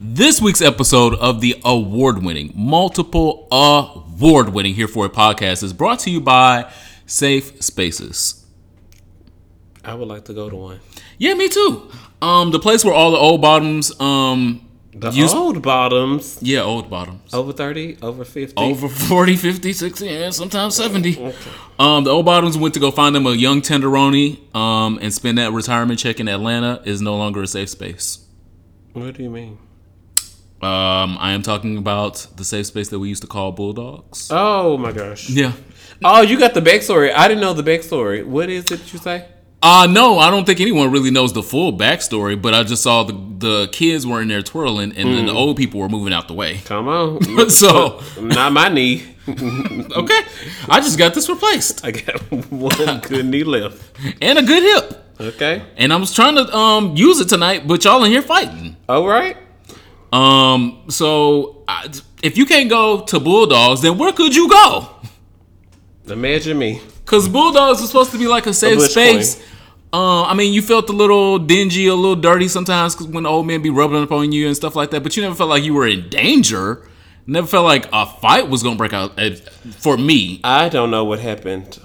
This 0.00 0.40
week's 0.40 0.62
episode 0.62 1.14
of 1.14 1.40
the 1.40 1.60
award 1.64 2.22
winning, 2.22 2.52
multiple 2.54 3.48
award 3.50 4.50
winning 4.50 4.74
Here 4.74 4.86
For 4.86 5.06
It 5.06 5.12
podcast 5.12 5.62
is 5.64 5.72
brought 5.72 5.98
to 6.00 6.10
you 6.10 6.20
by 6.20 6.70
Safe 7.06 7.60
Spaces. 7.62 8.46
I 9.84 9.94
would 9.94 10.06
like 10.06 10.24
to 10.26 10.34
go 10.34 10.48
to 10.48 10.54
one. 10.54 10.80
Yeah, 11.18 11.34
me 11.34 11.48
too. 11.48 11.90
Um, 12.22 12.52
the 12.52 12.60
place 12.60 12.84
where 12.84 12.94
all 12.94 13.10
the 13.10 13.16
old 13.16 13.40
bottoms, 13.40 13.98
um, 14.00 14.68
The 14.92 15.28
old 15.34 15.62
bottoms. 15.62 16.38
yeah, 16.42 16.60
old 16.60 16.88
bottoms. 16.88 17.34
Over 17.34 17.52
30, 17.52 17.98
over 18.00 18.24
50. 18.24 18.54
Over 18.56 18.88
40, 18.88 19.36
50, 19.36 19.72
60, 19.72 20.08
and 20.08 20.34
sometimes 20.34 20.76
70. 20.76 21.32
Um, 21.80 22.04
the 22.04 22.10
old 22.10 22.24
bottoms 22.26 22.56
went 22.56 22.74
to 22.74 22.80
go 22.80 22.92
find 22.92 23.16
them 23.16 23.26
a 23.26 23.32
young 23.32 23.62
tenderoni 23.62 24.54
um, 24.54 24.98
and 25.02 25.12
spend 25.12 25.38
that 25.38 25.52
retirement 25.52 25.98
check 25.98 26.20
in 26.20 26.28
Atlanta 26.28 26.82
is 26.84 27.00
no 27.02 27.16
longer 27.16 27.42
a 27.42 27.46
safe 27.48 27.68
space. 27.70 28.24
What 28.92 29.14
do 29.14 29.22
you 29.24 29.30
mean? 29.30 29.58
Um, 30.60 31.16
I 31.20 31.32
am 31.32 31.42
talking 31.42 31.78
about 31.78 32.26
the 32.36 32.44
safe 32.44 32.66
space 32.66 32.88
that 32.88 32.98
we 32.98 33.08
used 33.08 33.22
to 33.22 33.28
call 33.28 33.52
Bulldogs. 33.52 34.28
Oh 34.32 34.76
my 34.76 34.90
gosh. 34.92 35.30
Yeah. 35.30 35.52
Oh, 36.04 36.22
you 36.22 36.38
got 36.38 36.54
the 36.54 36.60
backstory. 36.60 37.12
I 37.14 37.28
didn't 37.28 37.40
know 37.40 37.52
the 37.54 37.62
backstory. 37.62 38.24
What 38.24 38.50
is 38.50 38.70
it 38.72 38.92
you 38.92 38.98
say? 38.98 39.26
Uh 39.62 39.86
no, 39.90 40.18
I 40.18 40.30
don't 40.30 40.44
think 40.44 40.60
anyone 40.60 40.90
really 40.92 41.10
knows 41.10 41.32
the 41.32 41.42
full 41.42 41.72
backstory, 41.76 42.40
but 42.40 42.54
I 42.54 42.62
just 42.62 42.82
saw 42.82 43.02
the 43.04 43.12
the 43.38 43.68
kids 43.72 44.04
were 44.06 44.20
in 44.20 44.28
there 44.28 44.42
twirling 44.42 44.96
and 44.96 45.08
then 45.14 45.26
the 45.26 45.32
old 45.32 45.56
people 45.56 45.78
were 45.80 45.88
moving 45.88 46.12
out 46.12 46.26
the 46.28 46.34
way. 46.34 46.58
Come 46.64 46.88
on. 46.88 47.18
So 47.50 48.00
Not 48.20 48.52
my 48.52 48.68
knee. 48.68 49.02
okay, 49.28 50.20
I 50.68 50.80
just 50.80 50.96
got 50.98 51.12
this 51.14 51.28
replaced 51.28 51.84
I 51.84 51.90
got 51.90 52.20
one 52.50 53.00
good 53.00 53.26
knee 53.26 53.44
left. 53.44 53.80
and 54.22 54.38
a 54.38 54.42
good 54.42 54.62
hip, 54.62 55.04
Okay. 55.20 55.62
and 55.76 55.92
I 55.92 55.96
was 55.96 56.14
trying 56.14 56.36
to 56.36 56.52
um 56.56 56.96
use 56.96 57.20
it 57.20 57.28
tonight, 57.28 57.66
but 57.68 57.84
y'all 57.84 58.02
in 58.04 58.10
here 58.10 58.22
fighting. 58.22 58.76
All 58.88 59.06
right. 59.06 59.36
Um, 60.12 60.82
so 60.88 61.62
I, 61.68 61.90
if 62.22 62.36
you 62.38 62.46
can't 62.46 62.68
go 62.70 63.02
to 63.02 63.20
Bulldogs, 63.20 63.82
then 63.82 63.98
where 63.98 64.12
could 64.12 64.34
you 64.34 64.48
go? 64.48 64.88
Imagine 66.08 66.58
me. 66.58 66.80
Cause 67.04 67.28
Bulldogs 67.28 67.80
is 67.80 67.88
supposed 67.88 68.12
to 68.12 68.18
be 68.18 68.26
like 68.26 68.46
a 68.46 68.52
safe 68.54 68.78
Butch 68.78 68.90
space. 68.90 69.42
Uh, 69.92 70.24
I 70.24 70.34
mean, 70.34 70.52
you 70.52 70.60
felt 70.60 70.88
a 70.90 70.92
little 70.92 71.38
dingy, 71.38 71.86
a 71.86 71.94
little 71.94 72.16
dirty 72.16 72.48
sometimes 72.48 72.94
'cause 72.94 73.06
when 73.06 73.24
old 73.24 73.46
men 73.46 73.62
be 73.62 73.70
rubbing 73.70 74.02
up 74.02 74.12
on 74.12 74.32
you 74.32 74.46
and 74.46 74.54
stuff 74.54 74.76
like 74.76 74.90
that. 74.90 75.02
But 75.02 75.16
you 75.16 75.22
never 75.22 75.34
felt 75.34 75.48
like 75.48 75.62
you 75.64 75.72
were 75.74 75.86
in 75.86 76.08
danger. 76.10 76.86
Never 77.26 77.46
felt 77.46 77.64
like 77.64 77.86
a 77.92 78.04
fight 78.06 78.48
was 78.48 78.62
gonna 78.62 78.76
break 78.76 78.92
out. 78.92 79.12
uh, 79.18 79.30
For 79.78 79.96
me, 79.96 80.40
I 80.44 80.68
don't 80.68 80.90
know 80.90 81.04
what 81.04 81.20
happened. 81.20 81.78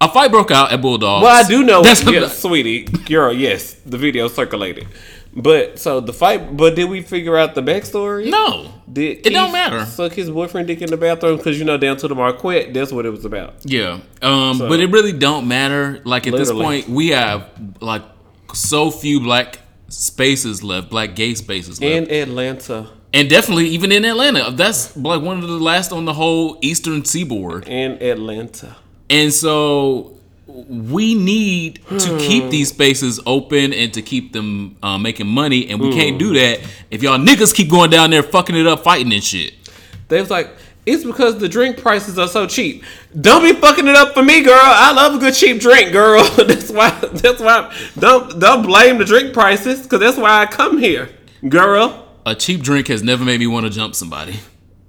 a 0.00 0.08
fight 0.08 0.30
broke 0.30 0.50
out 0.50 0.72
at 0.72 0.82
Bulldogs. 0.82 1.22
Well, 1.22 1.44
I 1.44 1.46
do 1.48 1.62
know. 1.62 1.82
That's 1.82 2.02
yes, 2.10 2.38
sweetie, 2.42 2.82
girl. 2.82 3.32
Yes, 3.32 3.74
the 3.86 3.96
video 3.96 4.28
circulated. 4.28 4.86
But 5.34 5.78
so 5.78 6.00
the 6.00 6.12
fight. 6.12 6.56
But 6.56 6.76
did 6.76 6.90
we 6.90 7.00
figure 7.02 7.36
out 7.36 7.54
the 7.54 7.62
backstory? 7.62 8.30
no. 8.30 8.72
Did 8.92 9.26
It 9.26 9.30
don't 9.30 9.52
matter. 9.52 9.86
Suck 9.86 10.12
his 10.12 10.28
boyfriend 10.28 10.66
dick 10.66 10.82
in 10.82 10.90
the 10.90 10.98
bathroom 10.98 11.38
because 11.38 11.58
you 11.58 11.64
know 11.64 11.78
down 11.78 11.96
to 11.98 12.08
the 12.08 12.14
Marquette. 12.14 12.74
That's 12.74 12.92
what 12.92 13.06
it 13.06 13.10
was 13.10 13.24
about. 13.24 13.54
Yeah. 13.64 14.00
Um, 14.20 14.58
but 14.58 14.80
it 14.80 14.90
really 14.90 15.14
don't 15.14 15.48
matter. 15.48 16.02
Like 16.04 16.26
at 16.26 16.34
Literally. 16.34 16.76
this 16.76 16.84
point, 16.84 16.88
we 16.94 17.08
have 17.08 17.48
like 17.80 18.02
so 18.52 18.90
few 18.90 19.20
black 19.20 19.60
spaces 19.88 20.62
left, 20.62 20.90
black 20.90 21.14
gay 21.14 21.34
spaces 21.34 21.80
left. 21.80 22.10
In 22.10 22.10
Atlanta. 22.10 22.90
And 23.14 23.30
definitely 23.30 23.68
even 23.68 23.92
in 23.92 24.04
Atlanta. 24.04 24.50
That's 24.50 24.94
like 24.96 25.22
one 25.22 25.38
of 25.38 25.48
the 25.48 25.54
last 25.58 25.92
on 25.92 26.04
the 26.04 26.14
whole 26.14 26.58
eastern 26.60 27.04
seaboard. 27.04 27.66
In 27.68 27.92
Atlanta. 28.02 28.76
And 29.08 29.32
so 29.32 30.18
we 30.52 31.14
need 31.14 31.80
to 31.98 32.18
keep 32.18 32.50
these 32.50 32.68
spaces 32.68 33.18
open 33.24 33.72
and 33.72 33.92
to 33.94 34.02
keep 34.02 34.32
them 34.32 34.76
uh, 34.82 34.98
making 34.98 35.26
money. 35.26 35.68
And 35.68 35.80
we 35.80 35.92
can't 35.92 36.18
do 36.18 36.34
that 36.34 36.60
if 36.90 37.02
y'all 37.02 37.18
niggas 37.18 37.54
keep 37.54 37.70
going 37.70 37.90
down 37.90 38.10
there 38.10 38.22
fucking 38.22 38.54
it 38.54 38.66
up, 38.66 38.84
fighting 38.84 39.12
and 39.12 39.24
shit. 39.24 39.54
They 40.08 40.20
was 40.20 40.30
like, 40.30 40.50
it's 40.84 41.04
because 41.04 41.38
the 41.38 41.48
drink 41.48 41.78
prices 41.78 42.18
are 42.18 42.26
so 42.26 42.46
cheap. 42.46 42.84
Don't 43.18 43.42
be 43.42 43.52
fucking 43.58 43.86
it 43.86 43.94
up 43.94 44.14
for 44.14 44.22
me, 44.22 44.42
girl. 44.42 44.58
I 44.60 44.92
love 44.92 45.14
a 45.14 45.18
good 45.18 45.34
cheap 45.34 45.60
drink, 45.60 45.92
girl. 45.92 46.24
that's 46.36 46.70
why. 46.70 46.90
That's 46.90 47.40
why. 47.40 47.74
Don't 47.98 48.40
don't 48.40 48.62
blame 48.62 48.98
the 48.98 49.04
drink 49.04 49.32
prices, 49.32 49.82
because 49.82 50.00
that's 50.00 50.18
why 50.18 50.42
I 50.42 50.46
come 50.46 50.78
here, 50.78 51.08
girl. 51.48 52.08
A 52.26 52.34
cheap 52.34 52.62
drink 52.62 52.88
has 52.88 53.02
never 53.02 53.24
made 53.24 53.38
me 53.38 53.46
want 53.46 53.66
to 53.66 53.70
jump 53.70 53.94
somebody. 53.94 54.40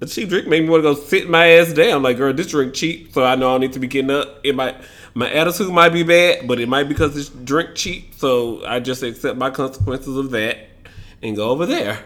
A 0.01 0.05
cheap 0.07 0.29
drink 0.29 0.47
made 0.47 0.63
me 0.63 0.69
want 0.69 0.83
to 0.83 0.93
go 0.93 0.99
sit 0.99 1.29
my 1.29 1.47
ass 1.47 1.73
down. 1.73 2.03
Like, 2.03 2.17
girl, 2.17 2.33
this 2.33 2.47
drink 2.47 2.73
cheap, 2.73 3.13
so 3.13 3.23
I 3.23 3.35
know 3.35 3.49
I 3.49 3.53
don't 3.53 3.61
need 3.61 3.73
to 3.73 3.79
be 3.79 3.87
getting 3.87 4.11
up. 4.11 4.43
in 4.43 4.55
might, 4.55 4.75
my 5.13 5.31
attitude 5.31 5.71
might 5.71 5.89
be 5.89 6.03
bad, 6.03 6.47
but 6.47 6.59
it 6.59 6.67
might 6.67 6.83
be 6.83 6.89
because 6.89 7.15
it's 7.15 7.29
drink 7.29 7.75
cheap. 7.75 8.15
So 8.15 8.65
I 8.65 8.79
just 8.79 9.03
accept 9.03 9.37
my 9.37 9.49
consequences 9.49 10.15
of 10.17 10.31
that 10.31 10.57
and 11.21 11.35
go 11.35 11.49
over 11.49 11.65
there. 11.65 11.99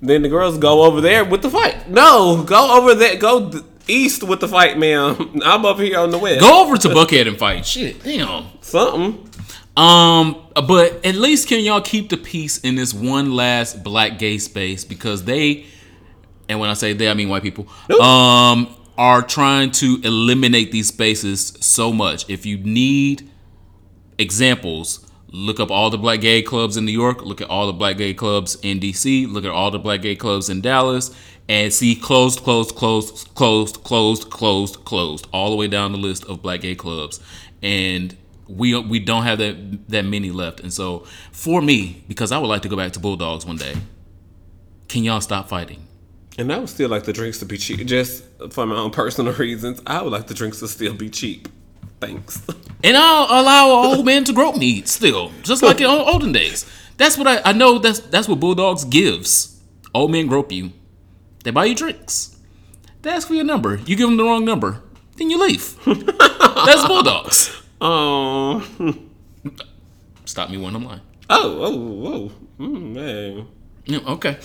Then 0.00 0.22
the 0.22 0.28
girls 0.28 0.58
go 0.58 0.82
over 0.84 1.00
there 1.00 1.24
with 1.24 1.42
the 1.42 1.50
fight. 1.50 1.88
No, 1.88 2.44
go 2.44 2.78
over 2.78 2.94
there. 2.94 3.16
Go 3.16 3.50
east 3.88 4.22
with 4.22 4.40
the 4.40 4.48
fight, 4.48 4.78
ma'am. 4.78 5.40
I'm 5.44 5.64
up 5.64 5.78
here 5.78 5.98
on 5.98 6.10
the 6.10 6.18
west. 6.18 6.40
Go 6.40 6.64
over 6.64 6.76
to 6.76 6.88
Buckhead 6.88 7.26
and 7.26 7.38
fight. 7.38 7.66
Shit, 7.66 8.02
damn. 8.02 8.46
something. 8.60 9.28
Um, 9.76 10.44
but 10.54 11.04
at 11.06 11.14
least 11.14 11.48
can 11.48 11.62
y'all 11.64 11.80
keep 11.80 12.08
the 12.08 12.16
peace 12.16 12.58
in 12.58 12.74
this 12.74 12.92
one 12.92 13.32
last 13.32 13.84
black 13.84 14.18
gay 14.18 14.38
space 14.38 14.84
because 14.84 15.24
they, 15.24 15.66
and 16.48 16.58
when 16.58 16.68
I 16.68 16.74
say 16.74 16.94
they, 16.94 17.08
I 17.08 17.14
mean 17.14 17.28
white 17.28 17.42
people, 17.42 17.68
um, 18.00 18.74
are 18.98 19.22
trying 19.22 19.70
to 19.70 20.00
eliminate 20.02 20.72
these 20.72 20.88
spaces 20.88 21.56
so 21.60 21.92
much. 21.92 22.28
If 22.28 22.44
you 22.44 22.58
need 22.58 23.30
examples, 24.18 25.08
look 25.28 25.60
up 25.60 25.70
all 25.70 25.88
the 25.88 25.96
black 25.96 26.20
gay 26.20 26.42
clubs 26.42 26.76
in 26.76 26.84
New 26.84 26.92
York, 26.92 27.22
look 27.22 27.40
at 27.40 27.48
all 27.48 27.68
the 27.68 27.72
black 27.72 27.96
gay 27.96 28.12
clubs 28.12 28.56
in 28.62 28.80
DC, 28.80 29.32
look 29.32 29.44
at 29.44 29.52
all 29.52 29.70
the 29.70 29.78
black 29.78 30.02
gay 30.02 30.16
clubs 30.16 30.50
in 30.50 30.60
Dallas, 30.60 31.14
and 31.48 31.72
see 31.72 31.94
closed, 31.94 32.40
closed, 32.40 32.74
closed, 32.74 33.32
closed, 33.36 33.84
closed, 33.84 34.30
closed, 34.30 34.84
closed, 34.84 35.28
all 35.32 35.50
the 35.50 35.56
way 35.56 35.68
down 35.68 35.92
the 35.92 35.98
list 35.98 36.24
of 36.26 36.42
black 36.42 36.62
gay 36.62 36.74
clubs. 36.74 37.20
And 37.62 38.16
we 38.48 38.78
we 38.80 38.98
don't 38.98 39.22
have 39.22 39.38
that 39.38 39.88
that 39.88 40.06
many 40.06 40.32
left. 40.32 40.60
And 40.60 40.72
so 40.72 41.06
for 41.30 41.62
me, 41.62 42.04
because 42.08 42.32
I 42.32 42.38
would 42.38 42.48
like 42.48 42.62
to 42.62 42.68
go 42.68 42.76
back 42.76 42.92
to 42.92 43.00
Bulldogs 43.00 43.46
one 43.46 43.56
day, 43.56 43.76
can 44.88 45.04
y'all 45.04 45.20
stop 45.20 45.48
fighting? 45.48 45.87
And 46.38 46.52
I 46.52 46.58
would 46.58 46.68
still 46.68 46.88
like 46.88 47.02
the 47.02 47.12
drinks 47.12 47.38
to 47.40 47.44
be 47.46 47.58
cheap, 47.58 47.84
just 47.86 48.24
for 48.50 48.64
my 48.64 48.76
own 48.76 48.92
personal 48.92 49.32
reasons. 49.44 49.82
I 49.86 50.00
would 50.02 50.12
like 50.12 50.28
the 50.28 50.34
drinks 50.34 50.60
to 50.60 50.68
still 50.68 50.94
be 50.94 51.10
cheap. 51.10 51.48
Thanks. 52.00 52.40
And 52.84 52.96
I'll 52.96 53.24
allow 53.42 53.80
an 53.80 53.96
old 53.96 54.06
man 54.06 54.22
to 54.22 54.32
grope 54.32 54.56
me 54.56 54.82
still, 54.82 55.32
just 55.42 55.64
like 55.64 55.80
in 55.80 55.86
olden 55.90 56.30
days. 56.30 56.64
That's 56.96 57.18
what 57.18 57.26
I, 57.26 57.40
I 57.44 57.52
know. 57.52 57.80
That's 57.80 57.98
that's 57.98 58.28
what 58.28 58.38
Bulldogs 58.38 58.84
gives. 58.84 59.60
Old 59.92 60.12
men 60.12 60.28
grope 60.28 60.52
you. 60.52 60.70
They 61.42 61.50
buy 61.50 61.64
you 61.64 61.74
drinks. 61.74 62.36
They 63.02 63.10
ask 63.10 63.26
for 63.26 63.34
your 63.34 63.42
number. 63.42 63.78
You 63.84 63.96
give 63.96 64.08
them 64.08 64.16
the 64.16 64.22
wrong 64.22 64.44
number, 64.44 64.80
then 65.16 65.28
you 65.28 65.40
leave. 65.44 65.74
that's 65.84 66.86
Bulldogs. 66.86 67.50
Oh, 67.80 68.62
Stop 70.24 70.50
me 70.50 70.56
when 70.58 70.76
I'm 70.76 70.84
lying. 70.84 71.00
oh, 71.30 71.58
oh, 71.60 72.30
oh, 72.60 72.62
mm, 72.62 72.92
man. 72.94 73.48
Okay. 73.90 74.36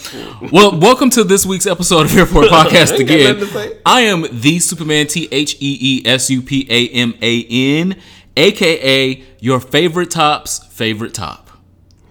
Well, 0.53 0.79
welcome 0.79 1.09
to 1.11 1.25
this 1.25 1.45
week's 1.45 1.67
episode 1.67 2.05
of 2.05 2.11
Here 2.11 2.25
for 2.25 2.45
a 2.45 2.47
Podcast 2.49 2.97
again. 2.97 3.39
nothing 3.39 3.47
to 3.47 3.53
say. 3.53 3.77
I 3.85 4.01
am 4.01 4.25
the 4.31 4.59
Superman 4.59 5.07
T 5.07 5.27
H 5.33 5.55
E 5.55 5.77
E 5.81 6.07
S 6.07 6.29
U 6.29 6.41
P 6.41 6.65
A 6.69 6.87
M 6.87 7.13
A 7.21 7.45
N, 7.49 8.01
aka 8.37 9.21
your 9.41 9.59
favorite 9.59 10.11
top's 10.11 10.59
favorite 10.67 11.13
top. 11.13 11.49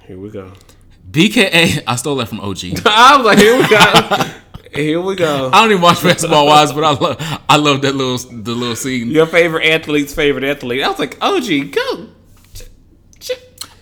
Here 0.03 0.19
we 0.19 0.29
go. 0.29 0.53
BKA, 1.11 1.83
I 1.87 1.97
stole 1.97 2.17
that 2.17 2.29
from 2.29 2.41
OG. 2.41 2.59
I 2.85 3.17
was 3.17 3.25
like, 3.25 3.39
here 3.39 3.57
we 3.57 3.67
go. 3.67 4.25
here 4.75 5.01
we 5.01 5.17
go. 5.17 5.49
I 5.55 5.63
don't 5.63 5.71
even 5.71 5.83
watch 5.83 6.03
Basketball 6.03 6.45
Wives, 6.47 6.75
but 6.75 6.85
I 6.85 6.91
love 6.91 7.17
I 7.49 7.57
love 7.57 7.81
that 7.81 7.95
little 7.95 8.19
the 8.19 8.53
little 8.53 8.77
scene. 8.77 9.11
Your 9.11 9.25
favorite 9.27 9.65
athlete's 9.67 10.15
favorite 10.15 10.45
athlete. 10.45 10.83
I 10.83 10.89
was 10.91 10.99
like, 10.99 11.17
OG, 11.23 11.73
go. 11.73 12.09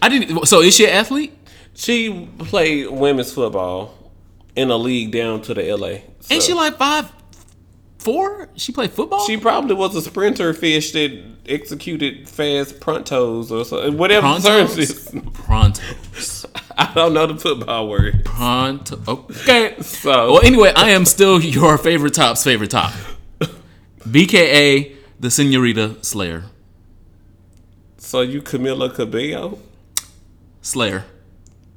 I 0.03 0.09
didn't. 0.09 0.47
So 0.47 0.60
is 0.60 0.77
she 0.77 0.84
an 0.87 0.93
athlete? 0.93 1.37
She 1.81 2.29
played 2.39 2.91
women's 2.91 3.33
football 3.33 3.95
in 4.55 4.71
a 4.71 4.77
league 4.77 5.13
down 5.13 5.41
to 5.43 5.54
the 5.54 5.75
LA. 5.75 6.01
Ain't 6.31 6.43
she 6.43 6.53
like 6.53 6.77
five 6.77 7.10
four? 7.99 8.51
She 8.54 8.71
played 8.71 8.91
football. 8.91 9.27
She 9.27 9.39
probably 9.39 9.75
was 9.75 9.97
a 9.97 10.03
sprinter 10.03 10.53
fish 10.53 10.93
that 10.93 11.25
executed 11.47 12.28
fast 12.28 12.81
prontos 12.81 13.51
or 13.51 13.65
something. 13.65 13.97
Whatever 13.97 14.39
term 14.41 14.66
is. 14.66 15.09
Prontos. 15.09 16.45
Prontos. 16.45 16.47
I 16.78 16.93
don't 16.95 17.15
know 17.15 17.27
the 17.27 17.37
football 17.37 17.89
word. 17.89 18.27
Pronto. 18.27 19.03
Okay. 19.09 19.81
So 19.81 20.33
Well, 20.33 20.45
anyway, 20.45 20.72
I 20.77 20.91
am 20.91 21.07
still 21.07 21.41
your 21.41 21.78
favorite 21.78 22.13
top's 22.13 22.45
favorite 22.45 22.71
top. 22.71 22.93
BKA 24.01 24.97
the 25.19 25.31
Senorita 25.31 26.03
Slayer. 26.04 26.45
so 27.97 28.21
you 28.21 28.43
Camila 28.43 28.95
Cabello? 28.95 29.59
Slayer. 30.60 31.04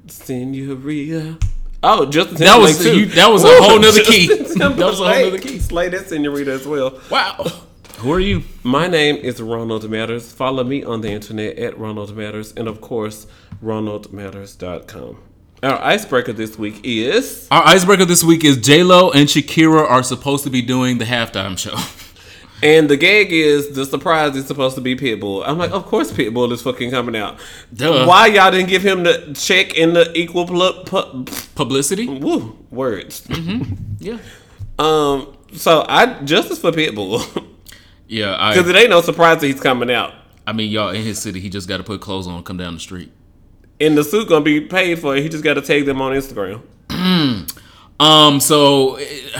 Senorita. 0.06 1.38
Oh, 1.82 2.06
Justin 2.06 2.36
That 2.38 2.58
was- 2.60 2.82
too. 2.82 3.00
you- 3.00 3.06
that 3.06 3.30
was 3.30 3.44
a 3.44 3.48
whole 3.62 3.78
nother 3.78 3.98
Justin 4.02 4.14
key. 4.14 4.26
That 4.58 4.76
was 4.76 5.00
a 5.00 5.04
whole 5.04 5.12
Timberlake. 5.12 5.24
nother 5.34 5.38
key. 5.38 5.58
Slay 5.58 5.88
that 5.90 6.08
Senorita 6.08 6.52
as 6.52 6.66
well. 6.66 6.98
Wow. 7.10 7.46
Who 7.98 8.12
are 8.12 8.20
you? 8.20 8.42
My 8.62 8.86
name 8.86 9.16
is 9.16 9.40
Ronald 9.40 9.88
Matters. 9.90 10.32
Follow 10.32 10.64
me 10.64 10.82
on 10.82 11.00
the 11.02 11.10
internet 11.10 11.58
at 11.58 11.78
Ronald 11.78 12.16
Matters 12.16 12.52
and, 12.56 12.68
of 12.68 12.80
course, 12.80 13.26
ronaldmatters.com. 13.62 15.18
Our 15.62 15.80
icebreaker 15.82 16.32
this 16.34 16.58
week 16.58 16.80
is 16.84 17.48
Our 17.50 17.64
icebreaker 17.66 18.04
this 18.04 18.22
week 18.22 18.44
is 18.44 18.58
J 18.58 18.82
Lo 18.82 19.10
and 19.10 19.28
Shakira 19.28 19.88
are 19.88 20.02
supposed 20.02 20.44
to 20.44 20.50
be 20.50 20.60
doing 20.60 20.98
the 20.98 21.06
halftime 21.06 21.56
show. 21.58 21.76
And 22.64 22.88
the 22.88 22.96
gag 22.96 23.30
is 23.30 23.74
the 23.74 23.84
surprise 23.84 24.34
is 24.36 24.46
supposed 24.46 24.74
to 24.76 24.80
be 24.80 24.96
Pitbull. 24.96 25.44
I'm 25.46 25.58
like, 25.58 25.70
of 25.70 25.84
course 25.84 26.10
Pitbull 26.10 26.50
is 26.50 26.62
fucking 26.62 26.90
coming 26.90 27.14
out. 27.14 27.38
Duh. 27.74 28.06
Why 28.06 28.26
y'all 28.28 28.50
didn't 28.50 28.70
give 28.70 28.82
him 28.82 29.02
the 29.02 29.34
check 29.38 29.74
in 29.74 29.92
the 29.92 30.10
equal 30.18 30.46
pl- 30.46 30.82
pu- 30.84 31.24
Publicity? 31.54 32.08
woo, 32.08 32.58
words? 32.70 33.26
Yeah. 33.98 34.18
um, 34.78 35.36
so 35.52 35.84
I 35.88 36.22
justice 36.24 36.58
for 36.58 36.72
Pitbull 36.72 37.20
Yeah, 38.08 38.52
because 38.54 38.66
I 38.68 38.70
it 38.70 38.76
ain't 38.80 38.90
no 38.90 39.02
surprise 39.02 39.40
that 39.42 39.46
he's 39.46 39.60
coming 39.60 39.90
out. 39.90 40.14
I 40.46 40.52
mean 40.52 40.70
y'all 40.70 40.88
in 40.90 41.02
his 41.02 41.18
city, 41.18 41.40
he 41.40 41.50
just 41.50 41.68
gotta 41.68 41.84
put 41.84 42.00
clothes 42.00 42.26
on 42.26 42.34
and 42.36 42.44
come 42.46 42.56
down 42.56 42.74
the 42.74 42.80
street. 42.80 43.12
And 43.80 43.96
the 43.98 44.04
suit 44.04 44.28
gonna 44.28 44.44
be 44.44 44.60
paid 44.62 44.98
for. 45.00 45.14
it. 45.16 45.22
He 45.22 45.28
just 45.28 45.44
got 45.44 45.54
to 45.54 45.60
tag 45.62 45.84
them 45.84 46.00
on 46.00 46.12
Instagram. 46.12 46.62
Um, 48.00 48.40
so 48.40 48.96
eh, 48.96 49.30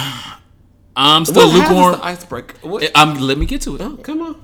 I'm 0.96 1.24
still 1.24 1.48
What 1.48 1.54
lukewarm. 1.70 2.00
icebreaker? 2.02 2.56
What? 2.66 2.90
I'm 2.94 3.18
let 3.18 3.36
me 3.38 3.46
get 3.46 3.60
to 3.62 3.74
it. 3.74 3.80
oh, 3.80 3.96
come 3.96 4.22
on. 4.22 4.34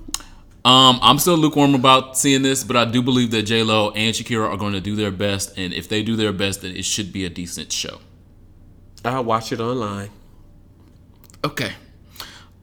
Um, 0.63 0.99
I'm 1.03 1.19
still 1.19 1.37
lukewarm 1.37 1.75
about 1.75 2.19
seeing 2.19 2.43
this, 2.43 2.65
but 2.65 2.77
I 2.77 2.85
do 2.85 3.01
believe 3.03 3.31
that 3.31 3.43
J 3.43 3.63
Lo 3.63 3.91
and 3.93 4.15
Shakira 4.15 4.51
are 4.51 4.57
going 4.59 4.75
to 4.75 4.81
do 4.81 4.95
their 4.95 5.11
best, 5.11 5.57
and 5.57 5.73
if 5.73 5.89
they 5.89 6.03
do 6.03 6.17
their 6.17 6.33
best, 6.33 6.63
then 6.63 6.77
it 6.77 6.85
should 6.85 7.13
be 7.13 7.25
a 7.25 7.31
decent 7.31 7.73
show. 7.73 7.99
I'll 9.05 9.25
watch 9.25 9.53
it 9.53 9.61
online. 9.61 10.11
Okay. 11.45 11.73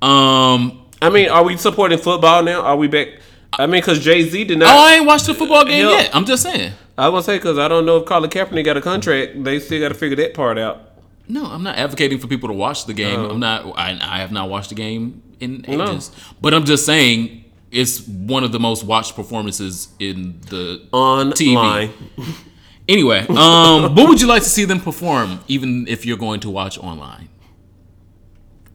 Um. 0.01 0.83
I 1.01 1.09
mean, 1.09 1.29
are 1.29 1.43
we 1.43 1.57
supporting 1.57 1.97
football 1.99 2.43
now? 2.43 2.61
Are 2.61 2.75
we 2.75 2.87
back? 2.87 3.07
I 3.53 3.65
mean, 3.65 3.81
because 3.81 3.99
Jay 4.03 4.23
Z 4.29 4.43
did 4.43 4.59
not. 4.59 4.67
Oh, 4.75 4.79
I 4.79 4.95
ain't 4.95 5.05
watched 5.05 5.25
the 5.27 5.33
football 5.33 5.63
game 5.65 5.83
Hell. 5.85 5.91
yet. 5.91 6.15
I'm 6.15 6.25
just 6.25 6.43
saying. 6.43 6.73
I 6.97 7.09
was 7.09 7.25
gonna 7.25 7.35
say 7.35 7.37
because 7.39 7.57
I 7.57 7.67
don't 7.67 7.85
know 7.85 7.97
if 7.97 8.05
Colin 8.05 8.29
Kaepernick 8.29 8.65
got 8.65 8.77
a 8.77 8.81
contract. 8.81 9.43
They 9.43 9.59
still 9.59 9.79
got 9.79 9.89
to 9.89 9.93
figure 9.95 10.15
that 10.17 10.33
part 10.33 10.57
out. 10.57 10.86
No, 11.29 11.45
I'm 11.45 11.63
not 11.63 11.77
advocating 11.77 12.19
for 12.19 12.27
people 12.27 12.47
to 12.49 12.53
watch 12.53 12.85
the 12.85 12.93
game. 12.93 13.19
Oh. 13.19 13.29
I'm 13.31 13.39
not. 13.39 13.77
I, 13.77 13.97
I 14.01 14.19
have 14.19 14.31
not 14.31 14.49
watched 14.49 14.69
the 14.69 14.75
game 14.75 15.21
in 15.39 15.65
No. 15.67 15.91
ages, 15.91 16.11
but 16.41 16.53
I'm 16.53 16.65
just 16.65 16.85
saying 16.85 17.43
it's 17.71 18.07
one 18.07 18.43
of 18.43 18.51
the 18.51 18.59
most 18.59 18.83
watched 18.85 19.15
performances 19.15 19.89
in 19.99 20.39
the 20.49 20.87
Online. 20.93 21.91
Anyway, 22.87 23.19
um, 23.27 23.93
what 23.95 24.07
would 24.07 24.21
you 24.21 24.27
like 24.27 24.43
to 24.43 24.49
see 24.49 24.63
them 24.63 24.79
perform, 24.79 25.39
even 25.49 25.85
if 25.89 26.05
you're 26.05 26.17
going 26.17 26.39
to 26.39 26.49
watch 26.49 26.77
online? 26.77 27.27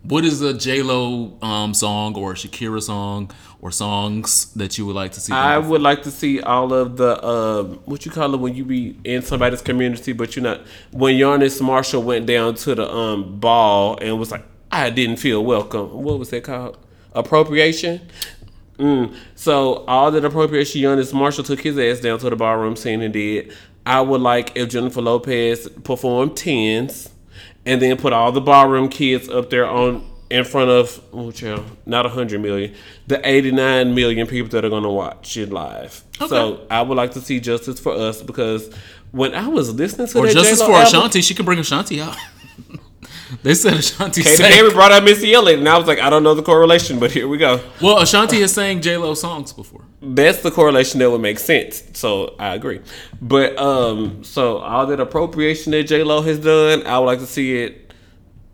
What 0.05 0.25
is 0.25 0.43
a 0.43 0.53
J 0.53 0.83
Lo 0.83 1.39
um, 1.43 1.75
song 1.75 2.17
or 2.17 2.33
a 2.33 2.35
Shakira 2.35 2.83
song 2.83 3.31
or 3.61 3.71
songs 3.71 4.53
that 4.55 4.77
you 4.77 4.85
would 4.87 4.97
like 4.97 5.13
to 5.13 5.21
see? 5.21 5.33
I 5.33 5.59
would 5.59 5.81
like 5.81 6.03
to 6.03 6.11
see 6.11 6.41
all 6.41 6.73
of 6.73 6.97
the 6.97 7.25
um, 7.25 7.81
what 7.85 8.05
you 8.05 8.11
call 8.11 8.35
it 8.35 8.41
when 8.41 8.57
you 8.57 8.65
be 8.65 8.97
in 9.05 9.23
somebody's 9.23 9.63
community, 9.63 10.13
but 10.13 10.35
you're 10.35 10.43
not. 10.43 10.63
When 10.91 11.15
Yanis 11.15 11.61
Marshall 11.61 12.03
went 12.03 12.27
down 12.27 12.57
to 12.57 12.75
the 12.75 12.93
um, 12.93 13.39
ball 13.39 13.97
and 14.03 14.19
was 14.19 14.33
like, 14.33 14.45
"I 14.73 14.91
didn't 14.91 15.17
feel 15.17 15.45
welcome." 15.45 16.03
What 16.03 16.19
was 16.19 16.31
that 16.31 16.43
called? 16.43 16.79
Appropriation. 17.15 18.01
Mm. 18.79 19.15
So 19.37 19.85
all 19.87 20.11
that 20.11 20.25
appropriation, 20.25 20.81
Yanis 20.81 21.15
Marshall 21.15 21.45
took 21.45 21.61
his 21.61 21.79
ass 21.79 22.01
down 22.01 22.19
to 22.19 22.31
the 22.31 22.35
ballroom 22.35 22.75
scene 22.75 23.03
and 23.03 23.13
did. 23.13 23.55
I 23.87 24.01
would 24.01 24.21
like 24.21 24.57
if 24.57 24.69
Jennifer 24.71 25.01
Lopez 25.01 25.69
performed 25.85 26.37
tens, 26.37 27.12
and 27.67 27.81
then 27.81 27.97
put 27.97 28.12
all 28.12 28.32
the 28.32 28.41
ballroom 28.41 28.88
kids 28.88 29.29
up 29.29 29.50
there 29.50 29.67
on 29.67 30.09
in 30.31 30.44
front 30.44 30.70
of 30.70 31.00
oh 31.12 31.31
child, 31.31 31.64
not 31.85 32.06
hundred 32.06 32.41
million, 32.41 32.75
the 33.06 33.26
eighty 33.29 33.53
nine 33.53 33.94
million 33.94 34.26
people 34.26 34.49
that 34.50 34.64
are 34.64 34.70
gonna 34.70 34.91
watch 34.91 35.37
it 35.37 35.50
live. 35.50 36.03
So 36.29 36.67
I 36.70 36.82
would 36.82 36.97
like 36.97 37.12
to 37.12 37.20
see 37.20 37.38
justice 37.41 37.79
for 37.79 37.93
us 37.93 38.23
because 38.23 38.73
when 39.11 39.35
I 39.35 39.49
was 39.49 39.75
listening 39.75 40.06
to 40.09 40.19
or 40.19 40.26
that 40.26 40.32
Justice 40.32 40.59
J-Lo 40.59 40.70
for 40.70 40.76
album, 40.76 40.87
Ashanti. 40.87 41.20
She 41.20 41.35
can 41.35 41.44
bring 41.44 41.59
Ashanti 41.59 42.00
out. 42.00 42.17
They 43.43 43.55
said 43.55 43.75
Ashanti. 43.75 44.23
Katy 44.23 44.37
sang- 44.37 44.52
Perry 44.52 44.70
brought 44.70 44.93
out 44.93 45.05
Missy 45.05 45.32
Elliott, 45.32 45.58
and 45.58 45.69
I 45.69 45.79
was 45.79 45.87
like, 45.87 45.99
I 45.99 46.11
don't 46.11 46.23
know 46.23 46.34
the 46.34 46.43
correlation, 46.43 46.99
but 46.99 47.11
here 47.12 47.26
we 47.29 47.38
go. 47.38 47.61
Well, 47.81 47.99
Ashanti 48.00 48.40
has 48.40 48.52
sang 48.52 48.81
J 48.81 48.96
Lo 48.96 49.14
songs 49.14 49.52
before. 49.52 49.82
that's 50.00 50.43
the 50.43 50.50
correlation 50.50 50.99
that 51.00 51.11
would 51.11 51.20
make 51.20 51.38
sense. 51.38 51.82
So 51.94 52.34
I 52.38 52.55
agree. 52.55 52.81
But 53.20 53.56
um, 53.58 54.23
so 54.25 54.58
all 54.58 54.87
that 54.87 55.00
appropriation 55.00 55.73
that 55.73 55.84
J 55.84 56.02
Lo 56.02 56.23
has 56.23 56.38
done, 56.38 56.87
I 56.87 56.99
would 56.99 57.06
like 57.06 57.19
to 57.20 57.26
see 57.26 57.62
it 57.62 57.93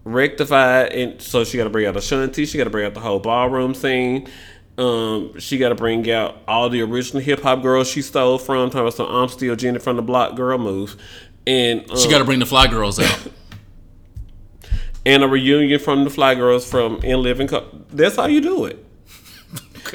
rectified. 0.05 0.93
And 0.93 1.21
so 1.21 1.45
she 1.45 1.57
got 1.59 1.65
to 1.65 1.71
bring 1.71 1.87
out 1.87 1.97
Ashanti. 1.97 2.47
She 2.47 2.59
got 2.59 2.65
to 2.65 2.71
bring 2.71 2.87
out 2.87 2.95
the 2.95 3.01
whole 3.01 3.19
ballroom 3.21 3.75
scene. 3.75 4.29
Um, 4.79 5.39
she 5.41 5.59
got 5.59 5.71
to 5.71 5.75
bring 5.75 6.09
out 6.11 6.37
all 6.47 6.69
the 6.69 6.81
original 6.83 7.21
hip 7.23 7.43
hop 7.43 7.63
girls 7.63 7.89
she 7.91 8.01
stole 8.01 8.39
from. 8.39 8.71
Talking 8.71 8.81
about 8.83 8.95
some 8.95 9.07
I'm 9.09 9.29
still 9.29 9.57
Jenny 9.57 9.81
from 9.81 9.97
the 9.97 10.03
block 10.03 10.37
girl 10.37 10.57
move, 10.57 10.97
and 11.49 11.81
um, 11.91 11.97
She 11.99 12.09
got 12.09 12.19
to 12.19 12.25
bring 12.25 12.39
the 12.39 12.47
Fly 12.47 12.69
Girls 12.69 13.01
out. 13.01 13.27
and 15.09 15.25
a 15.25 15.29
reunion 15.29 15.81
from 15.81 16.05
the 16.05 16.11
Fly 16.11 16.35
Girls 16.35 16.69
from 16.71 17.03
In 17.03 17.23
Living. 17.23 17.49
Co- 17.49 17.67
That's 17.91 18.17
how 18.17 18.27
you 18.27 18.41
do 18.41 18.67
it. 18.67 18.85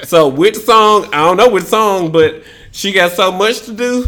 So 0.06 0.28
which 0.28 0.56
song? 0.58 1.06
I 1.14 1.18
don't 1.18 1.38
know 1.38 1.50
which 1.50 1.66
song, 1.66 2.12
but 2.12 2.44
she 2.72 2.92
got 2.92 3.12
so 3.12 3.32
much 3.32 3.62
to 3.62 3.74
do. 3.74 4.06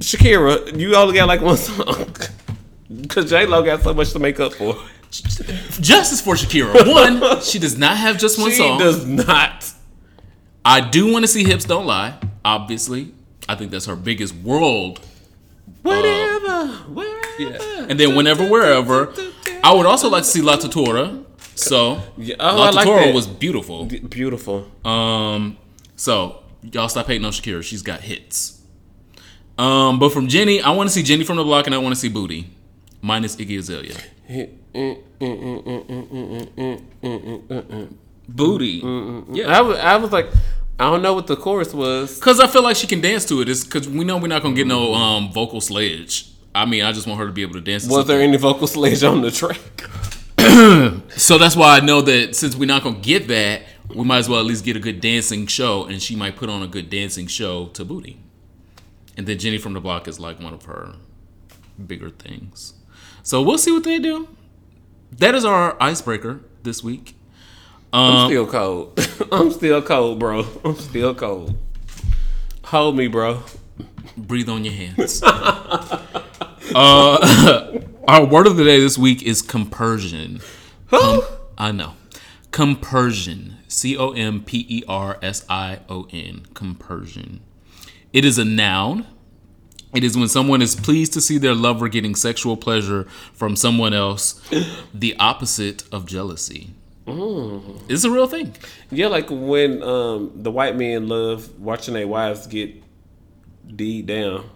Shakira, 0.00 0.78
you 0.78 0.94
only 0.94 1.14
got 1.14 1.28
like 1.28 1.40
one 1.40 1.56
song 1.56 2.06
because 3.00 3.30
J 3.30 3.46
Lo 3.46 3.62
got 3.62 3.82
so 3.82 3.94
much 3.94 4.12
to 4.12 4.18
make 4.18 4.38
up 4.40 4.52
for. 4.52 4.76
Justice 5.10 6.20
for 6.20 6.34
Shakira. 6.34 6.86
One, 6.92 7.40
she 7.40 7.58
does 7.58 7.78
not 7.78 7.96
have 7.96 8.18
just 8.18 8.38
one 8.38 8.50
She 8.50 8.56
song. 8.58 8.78
does 8.78 9.06
not. 9.06 9.72
I 10.64 10.80
do 10.80 11.10
want 11.12 11.22
to 11.24 11.28
see 11.28 11.44
Hips 11.44 11.64
Don't 11.64 11.86
Lie. 11.86 12.18
Obviously, 12.44 13.14
I 13.48 13.54
think 13.54 13.70
that's 13.70 13.86
her 13.86 13.96
biggest 13.96 14.34
world 14.34 14.98
uh, 14.98 15.02
Whatever, 15.82 16.66
wherever. 16.92 17.86
And 17.88 17.98
then 18.00 18.14
whenever, 18.16 18.46
wherever, 18.48 19.14
I 19.64 19.72
would 19.72 19.86
also 19.86 20.10
like 20.10 20.24
to 20.24 20.28
see 20.28 20.42
La 20.42 20.56
Tortura. 20.58 21.24
So 21.54 22.02
Yeah, 22.18 22.36
oh, 22.38 22.56
La 22.56 22.66
I 22.66 22.70
like 22.70 23.14
was 23.14 23.26
beautiful. 23.26 23.86
Beautiful. 23.86 24.70
Um, 24.84 25.56
so 25.96 26.42
y'all 26.70 26.90
stop 26.90 27.06
hating 27.06 27.24
on 27.24 27.32
Shakira. 27.32 27.62
She's 27.62 27.80
got 27.80 28.00
hits. 28.00 28.60
Um, 29.56 29.98
but 29.98 30.12
from 30.12 30.28
Jenny, 30.28 30.60
I 30.60 30.70
want 30.72 30.90
to 30.90 30.92
see 30.92 31.02
Jenny 31.02 31.24
from 31.24 31.38
the 31.38 31.44
block, 31.44 31.64
and 31.66 31.74
I 31.74 31.78
want 31.78 31.94
to 31.94 32.00
see 32.00 32.10
Booty, 32.10 32.50
minus 33.00 33.36
Iggy 33.36 33.58
Azalea. 33.58 33.96
Booty, 38.28 38.82
yeah. 39.32 39.46
I 39.46 39.60
was, 39.62 39.78
I 39.78 39.96
was 39.96 40.12
like, 40.12 40.26
I 40.78 40.90
don't 40.90 41.02
know 41.02 41.14
what 41.14 41.26
the 41.26 41.36
chorus 41.36 41.72
was. 41.72 42.18
Because 42.18 42.40
I 42.40 42.48
feel 42.48 42.62
like 42.62 42.76
she 42.76 42.86
can 42.86 43.00
dance 43.00 43.24
to 43.26 43.40
it. 43.40 43.48
It's 43.48 43.64
because 43.64 43.88
we 43.88 44.04
know 44.04 44.18
we're 44.18 44.26
not 44.26 44.42
gonna 44.42 44.56
get 44.56 44.66
no 44.66 44.92
um 44.92 45.32
vocal 45.32 45.60
sledge. 45.60 46.33
I 46.54 46.64
mean, 46.66 46.84
I 46.84 46.92
just 46.92 47.06
want 47.06 47.18
her 47.20 47.26
to 47.26 47.32
be 47.32 47.42
able 47.42 47.54
to 47.54 47.60
dance. 47.60 47.86
Was 47.88 48.06
there 48.06 48.20
any 48.20 48.36
vocal 48.36 48.66
sledge 48.66 49.02
on 49.02 49.22
the 49.22 49.30
track? 49.30 49.58
So 51.16 51.36
that's 51.38 51.56
why 51.56 51.78
I 51.78 51.80
know 51.80 52.00
that 52.02 52.36
since 52.36 52.54
we're 52.54 52.66
not 52.66 52.82
gonna 52.84 52.98
get 52.98 53.26
that, 53.28 53.62
we 53.94 54.04
might 54.04 54.18
as 54.18 54.28
well 54.28 54.38
at 54.38 54.46
least 54.46 54.64
get 54.64 54.76
a 54.76 54.80
good 54.80 55.00
dancing 55.00 55.46
show, 55.46 55.84
and 55.84 56.00
she 56.02 56.14
might 56.14 56.36
put 56.36 56.48
on 56.48 56.62
a 56.62 56.66
good 56.68 56.90
dancing 56.90 57.26
show 57.26 57.66
to 57.68 57.84
Booty. 57.84 58.18
And 59.16 59.26
then 59.26 59.38
Jenny 59.38 59.58
from 59.58 59.72
the 59.72 59.80
Block 59.80 60.06
is 60.06 60.20
like 60.20 60.38
one 60.40 60.52
of 60.54 60.64
her 60.66 60.94
bigger 61.84 62.10
things. 62.10 62.74
So 63.22 63.42
we'll 63.42 63.58
see 63.58 63.72
what 63.72 63.82
they 63.84 63.98
do. 63.98 64.28
That 65.12 65.34
is 65.34 65.44
our 65.44 65.76
icebreaker 65.82 66.40
this 66.62 66.84
week. 66.84 67.16
I'm 67.92 68.16
Um, 68.16 68.28
still 68.30 68.46
cold. 68.46 69.08
I'm 69.32 69.50
still 69.50 69.82
cold, 69.82 70.18
bro. 70.20 70.46
I'm 70.64 70.76
still 70.76 71.14
cold. 71.14 71.56
Hold 72.66 72.96
me, 72.96 73.06
bro. 73.08 73.42
breathe 74.16 74.48
on 74.48 74.64
your 74.64 74.74
hands. 74.74 75.22
uh, 76.74 77.78
our 78.08 78.24
word 78.24 78.46
of 78.46 78.56
the 78.56 78.64
day 78.64 78.80
this 78.80 78.96
week 78.96 79.22
is 79.22 79.42
compersion. 79.42 80.40
Who? 80.88 81.22
I 81.58 81.72
know. 81.72 81.94
Compersion. 82.50 83.56
C 83.68 83.96
O 83.96 84.12
M 84.12 84.42
P 84.42 84.64
E 84.68 84.82
R 84.88 85.18
S 85.20 85.44
I 85.48 85.80
O 85.88 86.06
N. 86.12 86.46
Compersion. 86.54 87.40
It 88.12 88.24
is 88.24 88.38
a 88.38 88.44
noun. 88.44 89.06
It 89.94 90.02
is 90.02 90.16
when 90.16 90.28
someone 90.28 90.60
is 90.62 90.74
pleased 90.74 91.12
to 91.12 91.20
see 91.20 91.38
their 91.38 91.54
lover 91.54 91.88
getting 91.88 92.14
sexual 92.14 92.56
pleasure 92.56 93.04
from 93.32 93.54
someone 93.54 93.94
else, 93.94 94.40
the 94.94 95.14
opposite 95.18 95.84
of 95.92 96.06
jealousy. 96.06 96.74
It's 97.06 98.04
a 98.04 98.10
real 98.10 98.26
thing. 98.26 98.56
Yeah, 98.90 99.08
like 99.08 99.28
when 99.30 99.82
um, 99.82 100.32
the 100.34 100.50
white 100.50 100.74
men 100.76 101.06
love 101.08 101.60
watching 101.60 101.94
their 101.94 102.08
wives 102.08 102.46
get 102.46 102.74
D 103.76 104.02
down. 104.02 104.48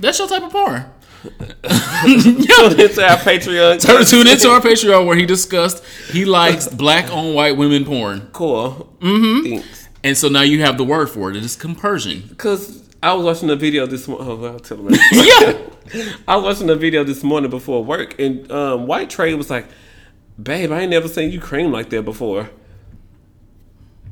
That's 0.00 0.18
your 0.18 0.28
type 0.28 0.42
of 0.42 0.52
porn. 0.52 0.84
It's 1.24 2.98
our 2.98 3.16
Patreon. 3.18 3.80
Turn 3.80 4.04
tune 4.04 4.26
into 4.26 4.48
our 4.48 4.60
Patreon 4.60 5.06
where 5.06 5.16
he 5.16 5.26
discussed 5.26 5.84
he 6.10 6.24
likes 6.24 6.68
black 6.68 7.10
on 7.12 7.34
white 7.34 7.56
women 7.56 7.84
porn. 7.84 8.28
Cool. 8.32 8.94
Mm-hmm. 9.00 9.66
And 10.04 10.16
so 10.16 10.28
now 10.28 10.42
you 10.42 10.62
have 10.62 10.78
the 10.78 10.84
word 10.84 11.10
for 11.10 11.30
it. 11.30 11.36
It 11.36 11.44
is 11.44 11.54
compersion. 11.56 12.24
Because 12.28 12.88
I 13.02 13.12
was 13.14 13.24
watching 13.24 13.50
a 13.50 13.56
video 13.56 13.86
this 13.86 14.06
morning. 14.08 14.28
Oh, 14.28 14.44
I'll 14.46 14.60
tell 14.60 14.78
them. 14.78 14.94
Yeah. 15.12 15.58
I 16.28 16.36
was 16.36 16.44
watching 16.44 16.70
a 16.70 16.76
video 16.76 17.04
this 17.04 17.22
morning 17.22 17.50
before 17.50 17.84
work, 17.84 18.18
and 18.18 18.50
um, 18.50 18.86
White 18.86 19.10
Trey 19.10 19.34
was 19.34 19.50
like, 19.50 19.66
"Babe, 20.42 20.70
I 20.72 20.82
ain't 20.82 20.90
never 20.90 21.08
seen 21.08 21.30
you 21.30 21.40
cream 21.40 21.72
like 21.72 21.90
that 21.90 22.02
before." 22.02 22.48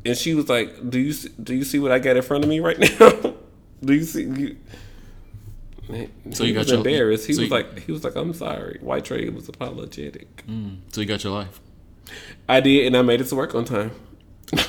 And 0.05 0.17
she 0.17 0.35
was 0.35 0.49
like, 0.49 0.91
"Do 0.91 0.99
you 0.99 1.15
do 1.43 1.55
you 1.55 1.65
see 1.65 1.79
what 1.79 1.93
I 1.93 1.99
got 1.99 2.17
in 2.17 2.23
front 2.23 2.45
of 2.45 2.51
me 2.51 2.61
right 2.61 2.79
now? 3.01 3.35
do 3.83 3.95
you 3.95 4.05
see 4.05 4.25
you?" 4.25 4.57
So 6.33 6.45
he 6.45 6.51
you 6.51 6.55
got 6.55 6.61
was 6.61 6.69
your- 6.69 6.77
embarrassed. 6.79 7.27
He 7.27 7.33
so 7.35 7.41
was 7.43 7.49
you- 7.51 7.55
like, 7.57 7.79
he 7.87 7.93
was 7.93 8.05
like, 8.05 8.17
I'm 8.17 8.33
sorry. 8.35 8.79
White 8.81 9.05
trade 9.05 9.35
was 9.35 9.49
apologetic. 9.49 10.45
So 10.93 11.01
you 11.01 11.07
got 11.07 11.23
your 11.25 11.33
life. 11.33 11.61
I 12.49 12.61
did, 12.61 12.87
and 12.87 12.97
I 12.97 13.03
made 13.03 13.21
it 13.21 13.25
to 13.29 13.37
work 13.37 13.55
on 13.55 13.65
time. 13.65 13.93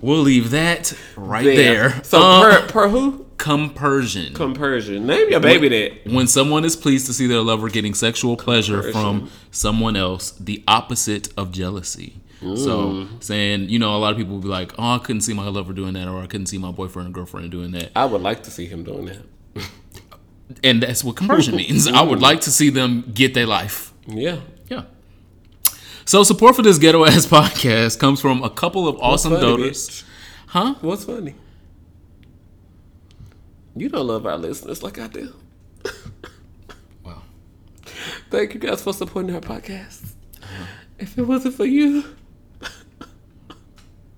We'll 0.00 0.22
leave 0.22 0.50
that 0.52 0.92
right 1.16 1.44
there. 1.44 2.02
So 2.04 2.18
Uh, 2.22 2.60
per, 2.62 2.66
per 2.68 2.88
who? 2.88 3.26
compersion. 3.36 4.32
Compersion. 4.32 5.06
Name 5.06 5.28
your 5.30 5.40
baby 5.40 5.68
that. 5.68 6.12
when 6.12 6.26
someone 6.28 6.64
is 6.64 6.76
pleased 6.76 7.06
to 7.06 7.12
see 7.12 7.26
their 7.26 7.40
lover 7.40 7.68
getting 7.68 7.94
sexual 7.94 8.36
pleasure 8.36 8.80
Compersion. 8.80 9.20
from 9.26 9.30
someone 9.50 9.96
else, 9.96 10.30
the 10.32 10.62
opposite 10.68 11.28
of 11.36 11.50
jealousy. 11.52 12.14
So 12.54 13.08
saying, 13.18 13.68
you 13.70 13.80
know, 13.80 13.96
a 13.96 13.98
lot 13.98 14.12
of 14.12 14.16
people 14.18 14.34
will 14.34 14.42
be 14.42 14.48
like, 14.48 14.72
"Oh, 14.78 14.94
I 14.94 14.98
couldn't 14.98 15.22
see 15.22 15.34
my 15.34 15.48
lover 15.48 15.72
doing 15.72 15.94
that," 15.94 16.06
or 16.06 16.22
"I 16.22 16.26
couldn't 16.26 16.46
see 16.46 16.58
my 16.58 16.70
boyfriend 16.70 17.08
or 17.08 17.12
girlfriend 17.12 17.50
doing 17.50 17.72
that," 17.72 17.90
I 17.96 18.04
would 18.04 18.22
like 18.22 18.44
to 18.44 18.50
see 18.52 18.66
him 18.66 18.84
doing 18.84 19.06
that. 19.06 19.18
And 20.64 20.82
that's 20.82 21.02
what 21.04 21.16
conversion 21.16 21.56
means. 21.62 21.86
I 21.88 22.02
would 22.02 22.20
like 22.20 22.40
to 22.42 22.50
see 22.50 22.70
them 22.70 23.10
get 23.14 23.34
their 23.34 23.46
life. 23.46 23.92
Yeah. 24.06 24.40
Yeah. 24.68 24.84
So 26.04 26.22
support 26.24 26.56
for 26.56 26.62
this 26.62 26.78
ghetto 26.78 27.04
ass 27.04 27.26
podcast 27.38 27.98
comes 27.98 28.20
from 28.20 28.42
a 28.42 28.50
couple 28.50 28.88
of 28.88 28.96
awesome 29.00 29.32
funny, 29.32 29.42
donors. 29.46 29.88
bitch? 29.88 30.04
Huh? 30.48 30.74
What's 30.80 31.04
funny? 31.04 31.34
You 33.76 33.88
don't 33.88 34.06
love 34.06 34.26
our 34.26 34.38
listeners 34.38 34.82
like 34.82 34.98
I 34.98 35.06
do. 35.08 35.34
Wow. 37.04 37.22
Thank 38.30 38.54
you 38.54 38.60
guys 38.60 38.82
for 38.82 38.92
supporting 38.92 39.34
our 39.34 39.40
podcast. 39.40 40.14
If 40.98 41.16
it 41.16 41.22
wasn't 41.22 41.54
for 41.54 41.64
you, 41.66 42.04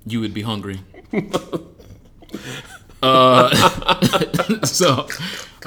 You 0.07 0.21
would 0.21 0.33
be 0.33 0.43
hungry. 0.43 0.81
Uh, 3.03 4.65
so, 4.65 5.09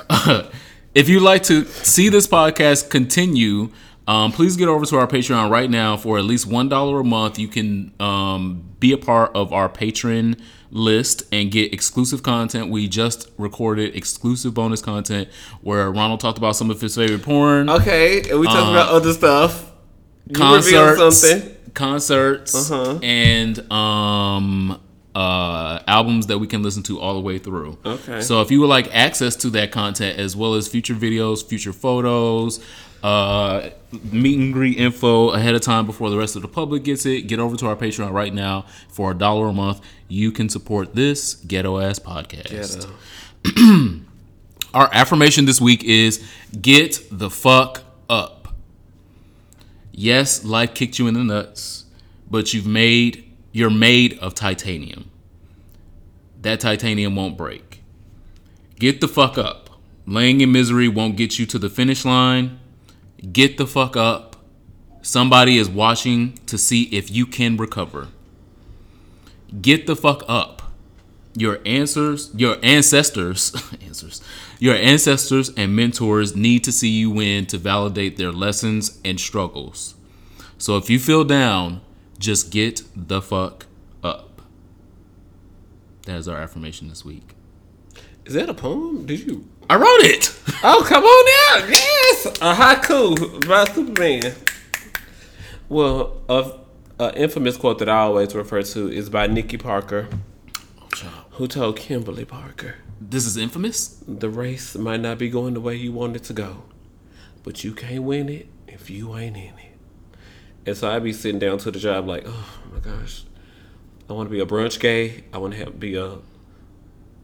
uh, 0.09 0.49
if 0.93 1.09
you'd 1.09 1.23
like 1.23 1.43
to 1.43 1.65
see 1.65 2.09
this 2.09 2.27
podcast 2.27 2.89
continue, 2.89 3.69
um, 4.07 4.31
please 4.31 4.57
get 4.57 4.67
over 4.67 4.85
to 4.85 4.97
our 4.97 5.07
Patreon 5.07 5.49
right 5.49 5.69
now 5.69 5.97
for 5.97 6.17
at 6.17 6.25
least 6.25 6.45
one 6.45 6.69
dollar 6.69 6.99
a 6.99 7.03
month. 7.03 7.39
You 7.39 7.47
can 7.47 7.93
um, 7.99 8.63
be 8.79 8.91
a 8.91 8.97
part 8.97 9.31
of 9.35 9.51
our 9.53 9.69
patron 9.69 10.35
list 10.71 11.23
and 11.31 11.51
get 11.51 11.71
exclusive 11.73 12.21
content. 12.23 12.69
We 12.69 12.87
just 12.87 13.29
recorded 13.37 13.95
exclusive 13.95 14.53
bonus 14.53 14.81
content 14.81 15.29
where 15.61 15.91
Ronald 15.91 16.19
talked 16.19 16.37
about 16.37 16.55
some 16.55 16.69
of 16.69 16.81
his 16.81 16.95
favorite 16.95 17.21
porn, 17.23 17.69
okay, 17.69 18.21
and 18.29 18.39
we 18.39 18.47
talked 18.47 18.71
about 18.71 18.89
other 18.89 19.13
stuff. 19.13 19.71
You 20.27 20.35
concerts, 20.35 21.17
something. 21.17 21.55
concerts, 21.73 22.71
Uh-huh. 22.71 22.99
and 23.03 23.71
um, 23.71 24.79
uh, 25.15 25.79
albums 25.87 26.27
that 26.27 26.39
we 26.39 26.47
can 26.47 26.63
listen 26.63 26.83
to 26.83 26.99
all 26.99 27.13
the 27.13 27.19
way 27.19 27.37
through. 27.37 27.77
Okay. 27.85 28.21
So 28.21 28.41
if 28.41 28.51
you 28.51 28.59
would 28.61 28.69
like 28.69 28.93
access 28.93 29.35
to 29.37 29.49
that 29.51 29.71
content 29.71 30.19
as 30.19 30.35
well 30.35 30.55
as 30.55 30.67
future 30.67 30.95
videos, 30.95 31.47
future 31.47 31.73
photos, 31.73 32.63
uh, 33.03 33.69
meet 34.11 34.39
and 34.39 34.53
greet 34.53 34.77
info 34.77 35.29
ahead 35.31 35.53
of 35.53 35.61
time 35.61 35.85
before 35.85 36.09
the 36.09 36.17
rest 36.17 36.35
of 36.35 36.41
the 36.41 36.47
public 36.47 36.83
gets 36.83 37.05
it, 37.05 37.27
get 37.27 37.39
over 37.39 37.55
to 37.57 37.67
our 37.67 37.75
Patreon 37.75 38.11
right 38.11 38.33
now 38.33 38.65
for 38.89 39.11
a 39.11 39.13
dollar 39.13 39.49
a 39.49 39.53
month. 39.53 39.81
You 40.07 40.31
can 40.31 40.49
support 40.49 40.95
this 40.95 41.35
ghetto 41.35 41.79
ass 41.79 41.99
podcast. 41.99 42.87
Ghetto. 43.43 43.99
Our 44.73 44.89
affirmation 44.91 45.45
this 45.45 45.61
week 45.61 45.83
is 45.83 46.27
get 46.59 46.99
the 47.11 47.29
fuck 47.29 47.83
up. 48.09 48.47
Yes, 49.91 50.43
life 50.43 50.73
kicked 50.73 50.97
you 50.97 51.07
in 51.07 51.13
the 51.13 51.23
nuts, 51.23 51.85
but 52.29 52.53
you've 52.53 52.65
made 52.65 53.22
you're 53.53 53.69
made 53.69 54.19
of 54.19 54.35
titanium. 54.35 55.09
That 56.41 56.59
titanium 56.59 57.15
won't 57.15 57.37
break. 57.37 57.81
Get 58.77 58.99
the 58.99 59.07
fuck 59.07 59.37
up. 59.37 59.69
Laying 60.05 60.41
in 60.41 60.51
misery 60.51 60.89
won't 60.89 61.15
get 61.15 61.39
you 61.39 61.45
to 61.45 61.57
the 61.57 61.69
finish 61.69 62.03
line. 62.03 62.59
Get 63.31 63.57
the 63.57 63.65
fuck 63.65 63.95
up. 63.95 64.35
Somebody 65.01 65.57
is 65.57 65.69
watching 65.69 66.33
to 66.47 66.57
see 66.57 66.83
if 66.85 67.09
you 67.09 67.25
can 67.25 67.55
recover. 67.55 68.09
Get 69.61 69.87
the 69.87 69.95
fuck 69.95 70.23
up 70.27 70.63
your 71.35 71.59
answers 71.65 72.29
your 72.35 72.57
ancestors 72.61 73.53
answers 73.81 74.21
your 74.59 74.75
ancestors 74.75 75.49
and 75.57 75.75
mentors 75.75 76.35
need 76.35 76.63
to 76.63 76.71
see 76.71 76.89
you 76.89 77.09
win 77.09 77.45
to 77.45 77.57
validate 77.57 78.17
their 78.17 78.31
lessons 78.31 78.99
and 79.03 79.19
struggles 79.19 79.95
so 80.57 80.77
if 80.77 80.89
you 80.89 80.99
feel 80.99 81.23
down 81.23 81.81
just 82.19 82.51
get 82.51 82.81
the 82.95 83.21
fuck 83.21 83.65
up 84.03 84.41
that 86.05 86.17
is 86.17 86.27
our 86.27 86.37
affirmation 86.37 86.87
this 86.89 87.03
week 87.05 87.35
Is 88.25 88.33
that 88.33 88.49
a 88.49 88.53
poem? 88.53 89.05
Did 89.05 89.21
you? 89.21 89.47
i 89.69 89.75
wrote 89.75 90.01
it 90.01 90.37
Oh, 90.65 90.83
come 90.87 91.03
on 91.03 91.61
out! 91.63 91.69
Yes, 91.69 92.25
a 92.25 92.53
haiku 92.53 93.45
by 93.47 93.65
Superman. 93.65 94.33
Well, 95.67 96.21
a, 96.29 96.59
a 96.99 97.13
infamous 97.17 97.57
quote 97.57 97.79
that 97.79 97.89
I 97.89 97.97
always 97.99 98.33
refer 98.33 98.61
to 98.61 98.89
is 98.89 99.09
by 99.09 99.27
Nikki 99.27 99.57
Parker, 99.57 100.07
who 101.31 101.47
told 101.47 101.77
Kimberly 101.77 102.23
Parker, 102.23 102.75
this 103.01 103.25
is 103.25 103.35
infamous 103.35 104.01
"The 104.07 104.29
race 104.29 104.75
might 104.75 105.01
not 105.01 105.17
be 105.17 105.29
going 105.29 105.53
the 105.53 105.59
way 105.61 105.75
you 105.75 105.91
want 105.91 106.15
it 106.15 106.23
to 106.25 106.33
go, 106.33 106.63
but 107.43 107.63
you 107.65 107.73
can't 107.73 108.03
win 108.03 108.29
it 108.29 108.47
if 108.67 108.89
you 108.89 109.17
ain't 109.17 109.35
in 109.35 109.53
it." 109.59 109.72
And 110.65 110.77
so 110.77 110.89
I'd 110.89 111.03
be 111.03 111.13
sitting 111.13 111.39
down 111.39 111.57
to 111.59 111.71
the 111.71 111.79
job 111.79 112.07
like, 112.07 112.23
"Oh 112.25 112.49
my 112.73 112.79
gosh, 112.79 113.23
I 114.09 114.13
want 114.13 114.29
to 114.29 114.31
be 114.31 114.39
a 114.39 114.45
brunch 114.45 114.79
gay. 114.79 115.25
I 115.33 115.37
want 115.37 115.53
to 115.53 115.59
have 115.59 115.79
be 115.79 115.95
a 115.95 116.17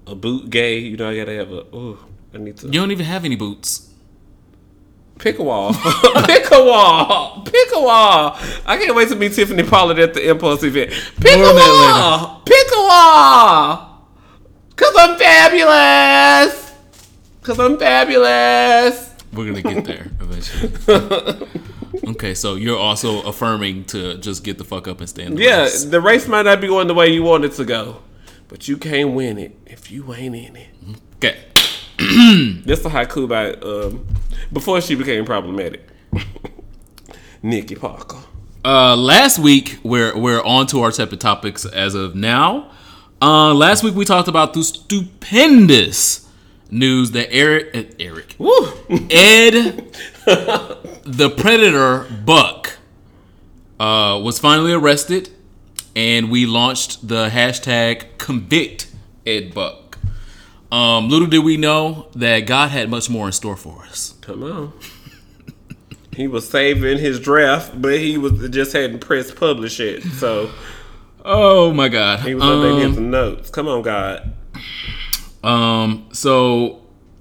a 0.08 0.15
boot 0.15 0.50
gay. 0.50 0.79
You 0.79 0.98
know, 0.98 1.10
I 1.10 1.17
gotta 1.17 1.34
have 1.34 1.51
a. 1.51 1.65
Oh, 1.72 2.00
I 2.34 2.38
need 2.38 2.58
to." 2.58 2.67
you 2.67 2.74
don't 2.74 2.91
even 2.91 3.05
have 3.05 3.25
any 3.25 3.36
boots 3.36 3.89
Pick 5.19 5.38
a 5.38 5.43
wall. 5.43 5.74
Pick 6.25 6.50
a 6.50 6.63
wall. 6.63 7.41
Pick 7.43 7.67
a 7.75 7.81
wall. 7.81 8.38
I 8.65 8.77
can't 8.77 8.96
wait 8.96 9.10
to 9.10 9.17
meet 9.17 9.34
Tiffany 9.34 9.63
Pollard 9.63 10.00
at 10.00 10.13
the 10.13 10.29
Impulse 10.29 10.63
event. 10.63 10.91
Pick 11.19 11.38
More 11.38 11.50
a 11.50 11.53
wall. 11.53 12.41
Pick 12.46 12.67
a 12.74 12.81
wall. 12.81 14.08
Cause 14.77 14.96
I'm 14.98 15.19
fabulous. 15.19 16.74
Cause 17.43 17.60
I'm 17.60 17.77
fabulous. 17.77 19.13
we're 19.34 19.48
gonna 19.48 19.62
get 19.62 19.84
there 19.84 20.10
eventually 20.22 21.48
okay 22.08 22.34
so 22.36 22.55
you're 22.55 22.77
also 22.77 23.22
affirming 23.24 23.84
to 23.86 24.17
just 24.17 24.43
get 24.43 24.58
the 24.58 24.63
fuck 24.63 24.88
up 24.88 25.00
and 25.00 25.10
stand 25.10 25.38
the 25.38 25.43
Yeah, 25.43 25.62
race. 25.63 25.84
the 25.86 26.00
race 26.01 26.27
might 26.27 26.43
not 26.43 26.62
be 26.62 26.67
going 26.67 26.88
the 26.88 26.93
way 26.93 27.08
you 27.12 27.24
want 27.24 27.46
it 27.46 27.53
to 27.53 27.65
go, 27.65 28.01
but 28.48 28.67
you 28.67 28.77
can't 28.77 29.13
win 29.13 29.38
it 29.38 29.55
if 29.65 29.91
you 29.91 30.13
ain't 30.13 30.36
in 30.36 30.55
it. 30.55 30.69
okay 31.17 31.38
That's 32.65 32.81
the 32.81 32.89
haiku 32.89 33.27
by 33.27 33.51
um, 33.53 34.05
before 34.53 34.79
she 34.81 34.96
became 34.96 35.25
problematic. 35.25 35.86
Nikki 37.43 37.75
Parker. 37.75 38.17
Uh, 38.63 38.96
last 38.96 39.39
week 39.39 39.79
we're 39.84 40.17
we're 40.17 40.41
on 40.43 40.67
to 40.67 40.81
our 40.81 40.91
separate 40.91 41.19
topics 41.22 41.65
as 41.65 41.96
of 41.96 42.15
now. 42.15 42.72
Uh, 43.22 43.53
last 43.53 43.84
week 43.84 43.96
we 43.96 44.05
talked 44.05 44.27
about 44.29 44.53
the 44.53 44.63
stupendous 44.63 46.27
news 46.72 47.12
that 47.12 47.31
Eric 47.34 47.96
Eric 48.00 48.36
Woo. 48.38 48.67
Ed 49.10 49.96
the 51.03 51.33
Predator 51.36 52.07
Buck 52.25 52.77
uh, 53.79 54.19
was 54.24 54.39
finally 54.39 54.71
arrested, 54.74 55.29
and 55.95 56.29
we 56.29 56.45
launched 56.45 57.07
the 57.07 57.29
hashtag 57.29 58.17
convict 58.17 58.91
Ed 59.25 59.53
Buck. 59.53 59.98
Um, 60.71 61.09
little 61.09 61.27
did 61.27 61.39
we 61.43 61.57
know 61.57 62.07
that 62.15 62.41
God 62.41 62.69
had 62.69 62.89
much 62.89 63.09
more 63.09 63.25
in 63.25 63.31
store 63.31 63.57
for 63.57 63.83
us. 63.86 64.13
Come 64.21 64.43
on. 64.43 64.74
he 66.15 66.27
was 66.27 66.48
saving 66.48 67.00
his 67.00 67.19
draft, 67.19 67.81
but 67.81 67.98
he 68.00 68.17
was 68.17 68.50
just 68.50 68.74
hadn't 68.74 69.00
pressed 69.00 69.36
publish 69.36 69.79
it. 69.79 70.03
So 70.03 70.51
Oh 71.25 71.74
my 71.74 71.89
God! 71.89 72.19
he 72.21 72.36
was 72.36 72.43
Um, 72.43 72.50
updating 72.62 72.93
some 72.95 73.09
notes. 73.12 73.50
Come 73.50 73.67
on, 73.67 73.81
God. 73.81 74.33
Um, 75.43 76.07
so 76.12 76.78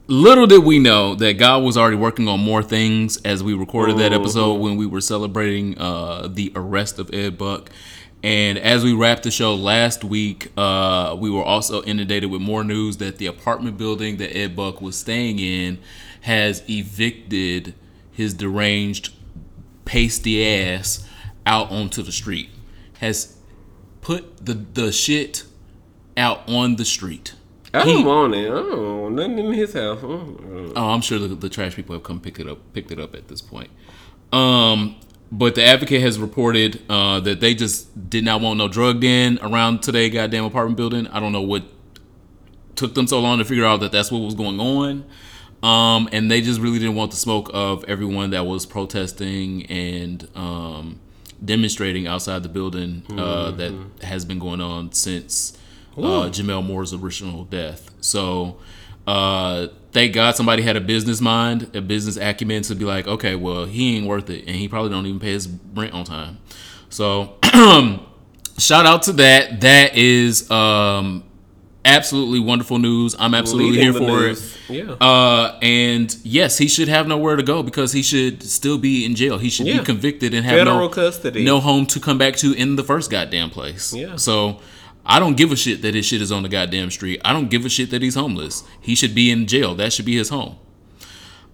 little 0.09 0.47
did 0.47 0.65
we 0.65 0.79
know 0.79 1.15
that 1.15 1.35
God 1.35 1.63
was 1.63 1.77
already 1.77 1.97
working 1.97 2.29
on 2.29 2.41
more 2.41 2.63
things 2.63 3.19
as 3.19 3.43
we 3.43 3.53
recorded 3.53 3.99
that 3.99 4.15
episode 4.15 4.55
when 4.55 4.77
we 4.77 4.87
were 4.87 5.03
celebrating 5.03 5.79
uh, 5.79 6.29
the 6.29 6.51
arrest 6.57 6.99
of 6.99 7.13
Ed 7.13 7.37
Buck. 7.37 7.71
And 8.23 8.59
as 8.59 8.83
we 8.83 8.95
wrapped 8.95 9.25
the 9.25 9.31
show 9.31 9.55
last 9.55 10.03
week, 10.03 10.51
uh, 10.57 11.15
we 11.19 11.31
were 11.31 11.45
also 11.45 11.83
inundated 11.83 12.31
with 12.31 12.41
more 12.41 12.65
news 12.65 12.97
that 12.97 13.19
the 13.19 13.27
apartment 13.27 13.77
building 13.77 14.17
that 14.17 14.35
Ed 14.35 14.57
Buck 14.57 14.81
was 14.81 14.99
staying 14.99 15.39
in 15.39 15.79
has 16.23 16.69
evicted 16.69 17.75
his 18.11 18.33
deranged, 18.33 19.15
pasty 19.85 20.45
ass 20.45 21.07
out 21.47 21.71
onto 21.71 22.03
the 22.03 22.13
street. 22.13 22.49
Has 23.01 23.37
put 24.01 24.45
the 24.45 24.55
the 24.55 24.91
shit 24.91 25.45
out 26.17 26.49
on 26.49 26.77
the 26.77 26.85
street. 26.85 27.35
I 27.75 27.85
He- 27.85 27.93
don't 27.93 28.05
want 28.07 28.35
it. 28.35 28.47
I 28.51 28.55
don't 28.55 29.01
want 29.03 29.15
nothing 29.17 29.39
in 29.39 29.53
his 29.53 29.73
house. 29.75 29.99
Oh, 30.03 30.73
I'm 30.77 31.01
sure 31.01 31.19
the, 31.19 31.29
the 31.29 31.49
trash 31.49 31.77
people 31.77 31.95
have 31.95 32.03
come 32.03 32.21
pick 32.21 32.39
it 32.41 32.49
up, 32.49 32.59
picked 32.73 32.91
it 32.91 32.99
up 32.99 33.15
at 33.15 33.29
this 33.29 33.41
point. 33.43 33.71
Um, 34.33 34.97
but 35.31 35.55
the 35.55 35.65
advocate 35.65 36.01
has 36.01 36.19
reported 36.19 36.81
uh, 36.89 37.21
that 37.21 37.41
they 37.41 37.55
just 37.55 38.09
did 38.09 38.25
not 38.25 38.41
want 38.41 38.59
no 38.59 38.69
drug 38.69 39.01
den 39.01 39.39
around 39.43 39.83
today 39.83 40.09
goddamn 40.09 40.45
apartment 40.45 40.77
building. 40.77 41.07
I 41.09 41.21
don't 41.21 41.33
know 41.33 41.43
what 41.43 41.65
took 42.75 42.95
them 42.95 43.07
so 43.07 43.21
long 43.21 43.39
to 43.39 43.45
figure 43.45 43.65
out 43.67 43.81
that 43.81 43.93
that's 43.93 44.11
what 44.11 44.21
was 44.21 44.35
going 44.35 44.61
on. 44.61 45.05
Um, 45.63 46.09
and 46.13 46.31
they 46.31 46.41
just 46.41 46.61
really 46.61 46.79
didn't 46.79 46.95
want 46.95 47.11
the 47.11 47.17
smoke 47.17 47.51
of 47.53 47.85
everyone 47.85 48.31
that 48.31 48.47
was 48.47 48.65
protesting 48.65 49.67
and 49.67 50.27
um, 50.37 51.01
demonstrating 51.45 52.07
outside 52.07 52.45
the 52.45 52.49
building 52.49 53.03
uh, 53.19 53.51
that 53.51 53.75
has 54.03 54.25
been 54.25 54.39
going 54.39 54.61
on 54.61 54.93
since 54.93 55.58
uh, 55.99 56.29
Gemmel 56.31 56.65
Moore's 56.65 56.93
original 56.95 57.45
death. 57.45 57.91
So, 58.01 58.59
uh, 59.07 59.69
thank 59.93 60.13
God 60.15 60.37
somebody 60.37 60.63
had 60.63 60.77
a 60.77 60.81
business 60.81 61.21
mind, 61.21 61.75
a 61.75 61.81
business 61.81 62.17
acumen 62.17 62.63
to 62.65 62.75
be 62.75 62.85
like, 62.85 63.07
okay, 63.07 63.35
well, 63.35 63.65
he 63.65 63.97
ain't 63.97 64.07
worth 64.07 64.31
it, 64.31 64.47
and 64.47 64.57
he 64.57 64.69
probably 64.69 64.91
don't 64.91 65.07
even 65.07 65.21
pay 65.21 65.33
his 65.33 65.49
rent 65.75 65.93
on 65.95 66.05
time. 66.05 66.39
So, 66.91 67.37
shout 68.59 68.87
out 68.87 69.03
to 69.05 69.13
that. 69.15 69.61
That 69.61 69.97
is 69.97 70.51
um, 70.51 71.25
absolutely 71.85 72.41
wonderful 72.41 72.79
news. 72.79 73.15
I'm 73.19 73.35
absolutely 73.35 73.73
Leading 73.79 73.85
here 73.85 73.93
for 73.95 74.21
news. 74.27 74.57
it. 74.69 74.75
Yeah. 74.75 74.93
Uh, 75.01 75.59
and 75.63 76.15
yes, 76.25 76.59
he 76.59 76.69
should 76.69 76.89
have 76.89 77.07
nowhere 77.07 77.37
to 77.37 77.43
go 77.43 77.63
because 77.63 77.93
he 77.93 78.03
should 78.03 78.43
still 78.43 78.77
be 78.79 79.05
in 79.07 79.15
jail. 79.15 79.39
He 79.39 79.49
should 79.51 79.67
Yeah. 79.67 79.79
be 79.79 79.85
convicted 79.85 80.35
and 80.35 80.45
have 80.45 80.59
Federal 80.59 80.81
no 80.81 80.89
custody. 80.91 81.45
no 81.45 81.61
home 81.61 81.87
to 81.87 82.01
come 82.01 82.19
back 82.19 82.37
to 82.37 82.53
in 82.53 82.77
the 82.77 82.85
first 82.85 83.11
goddamn 83.11 83.51
place. 83.51 83.95
Yeah. 83.95 84.17
So 84.17 84.61
I 85.09 85.19
don't 85.19 85.37
give 85.37 85.51
a 85.51 85.57
shit 85.57 85.81
that 85.83 85.95
his 85.95 86.05
shit 86.05 86.21
is 86.21 86.31
on 86.31 86.43
the 86.43 86.49
goddamn 86.49 86.91
street. 86.91 87.21
I 87.25 87.33
don't 87.33 87.49
give 87.49 87.65
a 87.65 87.69
shit 87.71 87.91
that 87.91 88.03
he's 88.03 88.15
homeless. 88.15 88.63
He 88.81 88.95
should 88.95 89.15
be 89.15 89.31
in 89.31 89.47
jail. 89.47 89.75
That 89.75 89.93
should 89.93 90.05
be 90.05 90.17
his 90.17 90.29
home. 90.29 90.59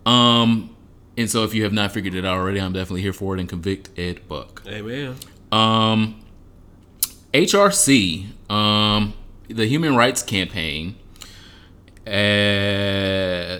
Um, 0.05 0.75
and 1.17 1.31
so 1.31 1.45
if 1.45 1.55
you 1.55 1.63
have 1.63 1.73
not 1.73 1.93
figured 1.93 2.15
it 2.15 2.25
out 2.25 2.37
already, 2.37 2.61
I'm 2.61 2.73
definitely 2.73 3.03
here 3.03 3.13
for 3.13 3.37
it 3.37 3.41
and 3.41 3.49
convict 3.49 3.97
Ed 3.97 4.27
Buck. 4.29 4.63
Amen. 4.67 5.15
Um, 5.53 6.21
HRC, 7.33 8.51
um, 8.51 9.15
the 9.49 9.67
Human 9.67 9.95
Rights 9.95 10.23
Campaign, 10.23 10.97
uh, 12.07 12.11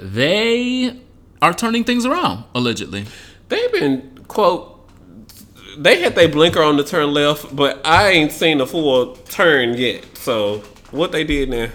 they 0.03 1.01
are 1.41 1.55
turning 1.55 1.85
things 1.85 2.05
around 2.05 2.45
allegedly. 2.55 3.07
They've 3.49 3.73
been 3.73 4.25
quote. 4.27 4.74
They 5.77 6.01
had 6.01 6.15
their 6.15 6.29
blinker 6.29 6.63
on 6.63 6.77
to 6.77 6.85
turn 6.85 7.13
left, 7.13 7.55
but 7.55 7.81
I 7.85 8.11
ain't 8.11 8.33
seen 8.33 8.61
a 8.61 8.67
full 8.67 9.17
turn 9.17 9.75
yet. 9.75 10.05
So 10.17 10.59
what 10.91 11.13
they 11.13 11.25
did 11.25 11.49
now? 11.51 11.69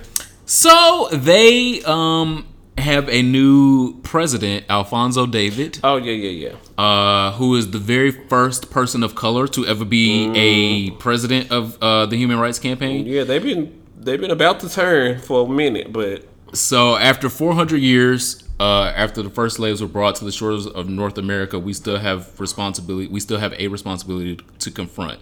So 0.46 1.10
they 1.12 1.82
um 1.84 2.46
have 2.78 3.10
a 3.10 3.22
new 3.22 4.00
president, 4.04 4.64
Alfonso 4.70 5.26
David, 5.26 5.80
Oh 5.84 5.98
yeah, 5.98 6.14
yeah, 6.14 6.50
yeah. 6.78 6.84
uh, 6.84 7.34
who 7.34 7.56
is 7.58 7.72
the 7.72 7.78
very 7.78 8.12
first 8.12 8.72
person 8.72 9.04
of 9.04 9.16
color 9.16 9.48
to 9.50 9.66
ever 9.66 9.84
be 9.84 10.32
a 10.34 10.92
president 10.92 11.52
of 11.52 11.78
uh, 11.84 12.06
the 12.06 12.16
Human 12.16 12.40
Rights 12.40 12.58
Campaign. 12.58 13.06
Yeah, 13.06 13.26
they've 13.26 13.44
been 13.44 13.82
they've 14.00 14.20
been 14.20 14.32
about 14.32 14.62
to 14.62 14.70
turn 14.70 15.20
for 15.20 15.46
a 15.46 15.50
minute, 15.50 15.92
but 15.92 16.24
So 16.54 16.96
after 16.96 17.30
400 17.30 17.78
years, 17.82 18.44
uh, 18.60 18.92
after 18.96 19.22
the 19.22 19.30
first 19.30 19.56
slaves 19.58 19.82
were 19.82 19.88
brought 19.88 20.16
to 20.16 20.26
the 20.26 20.32
shores 20.32 20.68
of 20.68 20.90
North 20.90 21.18
America, 21.18 21.58
we 21.60 21.74
still 21.74 21.98
have 21.98 22.40
responsibility. 22.40 23.08
We 23.08 23.20
still 23.20 23.40
have 23.40 23.54
a 23.54 23.68
responsibility 23.68 24.40
to 24.60 24.72
confront, 24.72 25.20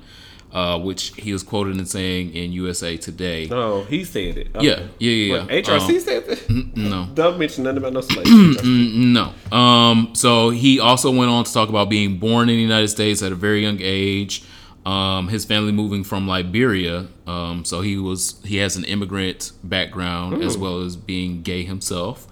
uh, 0.51 0.79
which 0.79 1.13
he 1.15 1.31
is 1.31 1.43
quoted 1.43 1.77
in 1.77 1.85
saying 1.85 2.33
in 2.33 2.51
USA 2.53 2.97
Today. 2.97 3.47
oh, 3.51 3.83
he 3.83 4.03
said 4.03 4.37
it. 4.37 4.47
Yeah, 4.59 4.87
yeah, 4.99 5.11
yeah. 5.11 5.41
What, 5.43 5.51
yeah. 5.53 5.61
HRC 5.61 5.89
Um, 5.95 5.99
said 5.99 6.25
that. 6.25 6.49
no, 6.75 7.07
Don't 7.13 7.37
mention 7.37 7.63
nothing 7.65 7.77
about 7.77 7.93
no 7.93 8.01
slaves. 8.09 8.63
no. 8.63 9.33
Um, 9.51 10.09
so 10.15 10.49
he 10.49 10.79
also 10.79 11.11
went 11.11 11.29
on 11.29 11.43
to 11.43 11.53
talk 11.53 11.69
about 11.69 11.89
being 11.89 12.17
born 12.17 12.49
in 12.49 12.55
the 12.55 12.61
United 12.61 12.87
States 12.87 13.21
at 13.21 13.31
a 13.31 13.35
very 13.35 13.61
young 13.61 13.77
age. 13.81 14.43
Um, 14.85 15.27
his 15.27 15.43
family 15.43 15.73
moving 15.73 16.05
from 16.05 16.29
Liberia. 16.29 17.07
Um, 17.27 17.65
so 17.65 17.81
he 17.81 17.97
was 17.97 18.41
he 18.45 18.55
has 18.57 18.77
an 18.77 18.85
immigrant 18.85 19.51
background 19.61 20.41
as 20.41 20.57
well 20.57 20.79
as 20.81 20.95
being 20.95 21.41
gay 21.41 21.63
himself. 21.63 22.25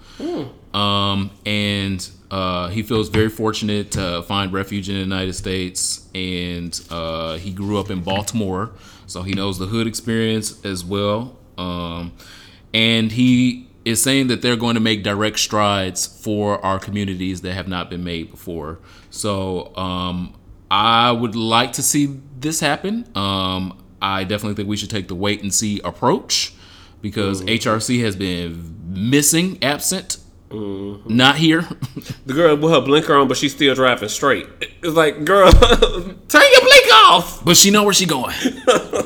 Um, 0.72 1.30
and 1.44 2.08
uh, 2.30 2.68
he 2.68 2.82
feels 2.82 3.08
very 3.08 3.28
fortunate 3.28 3.92
to 3.92 4.22
find 4.22 4.52
refuge 4.52 4.88
in 4.88 4.94
the 4.96 5.00
United 5.00 5.34
States. 5.34 6.08
And 6.14 6.78
uh, 6.90 7.36
he 7.36 7.52
grew 7.52 7.78
up 7.78 7.90
in 7.90 8.02
Baltimore, 8.02 8.72
so 9.06 9.22
he 9.22 9.32
knows 9.32 9.58
the 9.58 9.66
hood 9.66 9.86
experience 9.86 10.64
as 10.64 10.84
well. 10.84 11.36
Um, 11.56 12.12
and 12.74 13.12
he 13.12 13.68
is 13.84 14.02
saying 14.02 14.26
that 14.26 14.42
they're 14.42 14.56
going 14.56 14.74
to 14.74 14.80
make 14.80 15.04
direct 15.04 15.38
strides 15.38 16.06
for 16.06 16.62
our 16.64 16.78
communities 16.78 17.40
that 17.42 17.52
have 17.52 17.68
not 17.68 17.88
been 17.88 18.02
made 18.02 18.30
before. 18.30 18.80
So 19.10 19.74
um, 19.76 20.34
I 20.70 21.12
would 21.12 21.36
like 21.36 21.72
to 21.74 21.82
see 21.82 22.20
this 22.38 22.60
happen. 22.60 23.06
Um, 23.14 23.80
I 24.02 24.24
definitely 24.24 24.56
think 24.56 24.68
we 24.68 24.76
should 24.76 24.90
take 24.90 25.08
the 25.08 25.14
wait 25.14 25.42
and 25.42 25.54
see 25.54 25.80
approach 25.84 26.52
because 27.06 27.42
HRC 27.42 28.02
has 28.02 28.16
been 28.16 28.74
missing, 28.88 29.58
absent, 29.62 30.18
not 30.50 31.36
here. 31.36 31.66
The 32.24 32.32
girl 32.34 32.56
with 32.56 32.72
her 32.72 32.80
blinker 32.80 33.14
on, 33.16 33.28
but 33.28 33.36
she's 33.36 33.54
still 33.54 33.74
driving 33.74 34.08
straight. 34.08 34.46
It's 34.82 34.94
like, 34.94 35.24
girl, 35.24 35.50
turn 35.52 36.42
your 36.52 36.60
blink 36.60 36.86
off. 36.92 37.44
but 37.44 37.56
she 37.56 37.70
know 37.70 37.82
where 37.84 37.92
she 37.92 38.06
going. 38.06 38.34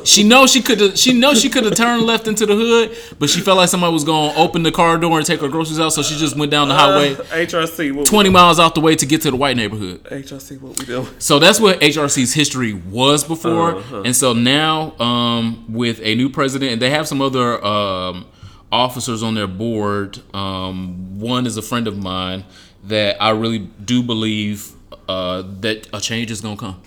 she 0.05 0.23
know 0.23 0.47
she 0.47 0.61
could. 0.61 0.99
She 0.99 1.19
knows 1.19 1.41
she 1.41 1.49
could 1.49 1.65
have 1.65 1.75
turned 1.77 2.03
left 2.03 2.27
into 2.29 2.45
the 2.47 2.55
hood, 2.55 2.97
but 3.19 3.31
she 3.31 3.41
felt 3.41 3.57
like 3.57 3.69
somebody 3.69 3.93
was 3.93 4.05
going 4.05 4.35
to 4.35 4.41
open 4.41 4.63
the 4.63 4.73
car 4.73 4.99
door 4.99 5.17
and 5.19 5.27
take 5.27 5.41
her 5.41 5.49
groceries 5.49 5.81
out, 5.81 5.91
so 5.91 6.03
she 6.03 6.17
just 6.17 6.37
went 6.37 6.51
down 6.51 6.69
the 6.69 6.75
highway. 6.75 7.15
HRC, 7.15 7.95
what 7.95 8.07
20 8.07 8.29
miles 8.29 8.61
out 8.61 8.75
the 8.75 8.81
way 8.81 8.95
to 8.95 9.07
get 9.07 9.23
to 9.23 9.31
the 9.31 9.37
white 9.37 9.57
neighborhood. 9.57 10.03
HRC, 10.05 10.61
what 10.61 10.79
we 10.79 10.85
doing? 10.85 11.07
So 11.19 11.39
that's 11.39 11.59
what 11.59 11.81
HRC's 11.81 12.35
history 12.35 12.75
was 12.75 13.25
before. 13.25 13.77
Uh-huh. 13.77 14.03
And 14.03 14.15
so 14.15 14.33
now, 14.35 14.99
um, 14.99 15.65
with 15.73 16.01
a 16.03 16.15
new 16.15 16.29
president, 16.29 16.73
and 16.73 16.83
they 16.83 16.91
have 16.91 17.09
some 17.09 17.23
other 17.23 17.65
um, 17.65 18.27
officers 18.73 19.23
on 19.23 19.35
their 19.35 19.47
board. 19.47 20.21
Um, 20.35 21.19
one 21.19 21.47
is 21.47 21.57
a 21.57 21.63
friend 21.63 21.87
of 21.87 21.99
mine 21.99 22.45
that 22.85 23.21
I 23.23 23.31
really 23.31 23.59
do 23.59 24.03
believe 24.03 24.73
uh, 25.09 25.43
that 25.61 25.89
a 25.93 26.01
change 26.01 26.31
is 26.31 26.41
going 26.41 26.57
to 26.57 26.61
come, 26.61 26.83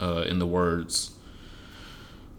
uh, 0.00 0.22
in 0.22 0.38
the 0.38 0.46
words 0.46 1.10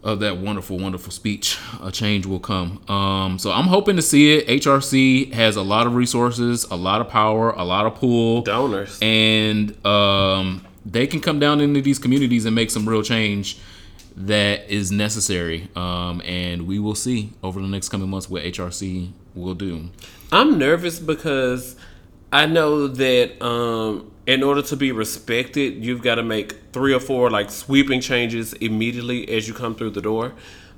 of 0.02 0.20
that 0.20 0.36
wonderful, 0.36 0.78
wonderful 0.78 1.10
speech. 1.10 1.58
A 1.82 1.90
change 1.90 2.26
will 2.26 2.38
come. 2.38 2.82
Um, 2.88 3.38
so 3.38 3.50
I'm 3.50 3.64
hoping 3.64 3.96
to 3.96 4.02
see 4.02 4.36
it. 4.36 4.46
HRC 4.46 5.32
has 5.32 5.56
a 5.56 5.62
lot 5.62 5.86
of 5.86 5.94
resources, 5.94 6.64
a 6.64 6.76
lot 6.76 7.00
of 7.00 7.08
power, 7.08 7.50
a 7.52 7.64
lot 7.64 7.86
of 7.86 7.94
pull 7.94 8.42
Donors. 8.42 8.98
and 9.00 9.74
um, 9.86 10.66
they 10.84 11.06
can 11.06 11.20
come 11.20 11.38
down 11.38 11.60
into 11.60 11.80
these 11.80 11.98
communities 11.98 12.44
and 12.44 12.54
make 12.54 12.70
some 12.70 12.86
real 12.86 13.02
change 13.02 13.58
that 14.16 14.70
is 14.70 14.92
necessary. 14.92 15.68
Um, 15.74 16.20
and 16.24 16.66
we 16.66 16.78
will 16.78 16.94
see 16.94 17.32
over 17.42 17.60
the 17.60 17.68
next 17.68 17.88
coming 17.88 18.08
months 18.08 18.30
what 18.30 18.42
HRC 18.44 19.12
will 19.34 19.54
do. 19.54 19.90
I'm 20.30 20.58
nervous 20.58 20.98
because 20.98 21.76
I 22.32 22.46
know 22.46 22.88
that 22.88 23.44
um, 23.44 24.10
in 24.26 24.42
order 24.42 24.62
to 24.62 24.76
be 24.76 24.92
respected, 24.92 25.84
you've 25.84 26.02
got 26.02 26.16
to 26.16 26.22
make 26.22 26.72
three 26.72 26.94
or 26.94 27.00
four 27.00 27.30
like 27.30 27.50
sweeping 27.50 28.00
changes 28.00 28.52
immediately 28.54 29.28
as 29.28 29.46
you 29.48 29.54
come 29.54 29.74
through 29.74 29.90
the 29.90 30.02
door. 30.02 30.32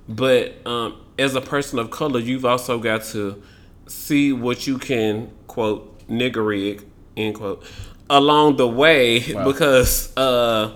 But 0.08 0.66
um, 0.66 1.00
as 1.18 1.34
a 1.34 1.40
person 1.40 1.78
of 1.78 1.90
color, 1.90 2.20
you've 2.20 2.44
also 2.44 2.78
got 2.78 3.04
to 3.04 3.42
see 3.86 4.32
what 4.32 4.66
you 4.66 4.78
can 4.78 5.30
quote 5.46 5.92
nigger 6.08 6.46
rig 6.46 6.84
end 7.16 7.34
quote 7.34 7.64
along 8.10 8.56
the 8.56 8.68
way 8.68 9.20
because 9.44 10.16
uh, 10.16 10.72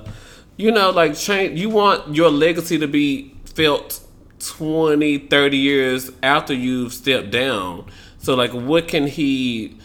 you 0.61 0.71
know 0.71 0.91
like 0.91 1.17
change. 1.17 1.59
You 1.59 1.71
want 1.71 2.15
your 2.15 2.31
legacy 2.31 2.79
to 2.79 2.87
be 2.87 3.35
felt 3.55 4.01
20, 4.41 5.19
30 5.19 5.57
years 5.57 6.11
after 6.23 6.55
you've 6.55 6.93
stepped 6.93 7.31
down. 7.31 7.87
So 8.19 8.35
like 8.35 8.53
what 8.53 8.89
can 8.89 9.07
he 9.07 9.79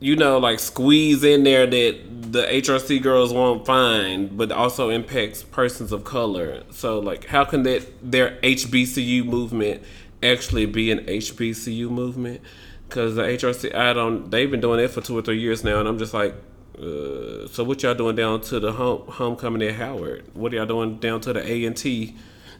you 0.00 0.14
know, 0.14 0.38
like 0.38 0.60
squeeze 0.60 1.24
in 1.24 1.42
there 1.42 1.66
that 1.66 2.32
the 2.32 2.42
HRC 2.44 3.02
girls 3.02 3.32
won't 3.32 3.66
find, 3.66 4.36
but 4.36 4.52
also 4.52 4.90
impacts 4.90 5.42
persons 5.42 5.90
of 5.90 6.04
color. 6.04 6.62
So 6.70 7.00
like 7.00 7.26
how 7.26 7.44
can 7.44 7.64
that 7.64 7.86
their 8.00 8.36
HBCU 8.42 9.24
movement 9.24 9.82
actually 10.22 10.66
be 10.66 10.90
an 10.90 11.00
HBCU 11.00 11.90
movement? 11.90 12.40
Because 12.88 13.16
the 13.16 13.22
HRC, 13.22 13.74
I 13.74 13.92
don't. 13.92 14.30
They've 14.30 14.50
been 14.50 14.60
doing 14.60 14.80
it 14.80 14.88
for 14.88 15.00
two 15.00 15.18
or 15.18 15.20
three 15.20 15.38
years 15.38 15.62
now, 15.62 15.78
and 15.78 15.86
I'm 15.86 15.98
just 15.98 16.14
like, 16.14 16.34
uh, 16.80 17.48
so 17.48 17.64
what 17.64 17.82
y'all 17.82 17.94
doing 17.94 18.16
down 18.16 18.40
to 18.42 18.60
the 18.60 18.72
home, 18.72 19.02
homecoming 19.08 19.62
at 19.62 19.74
Howard? 19.74 20.24
What 20.34 20.52
are 20.52 20.56
y'all 20.56 20.66
doing 20.66 20.98
down 20.98 21.20
to 21.22 21.32
the 21.32 21.46
A 21.50 21.64
and 21.64 21.76
T? 21.76 22.16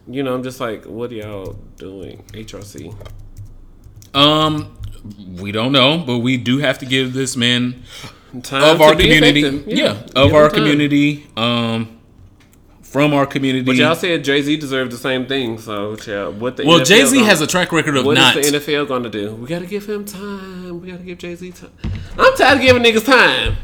You 0.06 0.22
know, 0.22 0.34
I'm 0.34 0.42
just 0.42 0.58
like, 0.60 0.84
what 0.86 1.10
are 1.12 1.14
y'all 1.16 1.52
doing, 1.76 2.24
HRC? 2.32 2.94
Um, 4.14 4.76
we 5.38 5.52
don't 5.52 5.72
know, 5.72 5.98
but 5.98 6.18
we 6.18 6.36
do 6.36 6.58
have 6.58 6.78
to 6.78 6.86
give 6.86 7.12
this 7.12 7.36
man 7.36 7.82
Time 8.42 8.62
of 8.74 8.80
our 8.80 8.92
community, 8.94 9.40
effective. 9.44 9.68
yeah, 9.76 10.02
of 10.16 10.34
our 10.34 10.50
community, 10.50 11.26
um, 11.36 11.98
from 12.82 13.12
our 13.14 13.26
community. 13.26 13.64
But 13.64 13.76
y'all 13.76 13.94
said 13.94 14.24
Jay 14.24 14.42
Z 14.42 14.56
deserved 14.56 14.92
the 14.92 14.96
same 14.98 15.26
thing. 15.26 15.58
So, 15.58 15.96
yeah, 16.06 16.28
what 16.28 16.56
the 16.56 16.66
well, 16.66 16.84
Jay 16.84 17.04
Z 17.04 17.22
has 17.24 17.40
a 17.40 17.46
track 17.46 17.72
record 17.72 17.96
of 17.96 18.04
What 18.04 18.16
is 18.18 18.22
not. 18.22 18.34
the 18.34 18.40
NFL 18.40 18.88
going 18.88 19.02
to 19.04 19.10
do? 19.10 19.34
We 19.34 19.46
got 19.46 19.60
to 19.60 19.66
give 19.66 19.86
him 19.88 20.04
time. 20.04 20.80
We 20.80 20.90
got 20.90 20.98
to 20.98 21.04
give 21.04 21.18
Jay 21.18 21.34
Z 21.34 21.52
time. 21.52 21.70
I'm 22.18 22.34
tired 22.36 22.58
of 22.58 22.62
giving 22.62 22.82
niggas 22.82 23.04
time. 23.06 23.56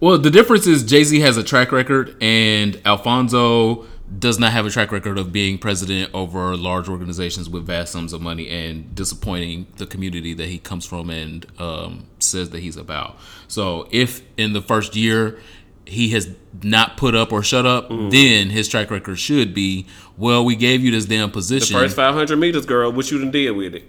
Well, 0.00 0.18
the 0.18 0.30
difference 0.30 0.66
is 0.66 0.82
Jay 0.82 1.04
Z 1.04 1.20
has 1.20 1.36
a 1.36 1.42
track 1.44 1.72
record, 1.72 2.16
and 2.22 2.80
Alfonso 2.86 3.84
does 4.18 4.38
not 4.40 4.50
have 4.52 4.66
a 4.66 4.70
track 4.70 4.90
record 4.90 5.18
of 5.18 5.30
being 5.32 5.56
president 5.58 6.10
over 6.14 6.56
large 6.56 6.88
organizations 6.88 7.48
with 7.48 7.64
vast 7.66 7.92
sums 7.92 8.12
of 8.12 8.20
money 8.20 8.48
and 8.48 8.92
disappointing 8.94 9.66
the 9.76 9.86
community 9.86 10.34
that 10.34 10.46
he 10.48 10.58
comes 10.58 10.84
from 10.84 11.10
and 11.10 11.46
um, 11.60 12.06
says 12.18 12.50
that 12.50 12.58
he's 12.60 12.76
about. 12.76 13.16
So 13.46 13.86
if 13.92 14.22
in 14.36 14.52
the 14.52 14.60
first 14.62 14.96
year 14.96 15.38
he 15.84 16.08
has 16.10 16.34
not 16.62 16.96
put 16.96 17.14
up 17.14 17.32
or 17.32 17.42
shut 17.42 17.66
up, 17.66 17.88
Mm. 17.90 18.10
then 18.10 18.50
his 18.50 18.66
track 18.68 18.90
record 18.90 19.16
should 19.18 19.54
be, 19.54 19.86
well, 20.16 20.44
we 20.44 20.56
gave 20.56 20.82
you 20.82 20.90
this 20.90 21.04
damn 21.06 21.30
position. 21.30 21.76
The 21.76 21.82
First 21.84 21.96
500 21.96 22.36
meters, 22.36 22.66
girl. 22.66 22.90
What 22.90 23.10
you 23.12 23.18
done 23.20 23.30
did 23.30 23.50
with 23.52 23.74
it? 23.76 23.84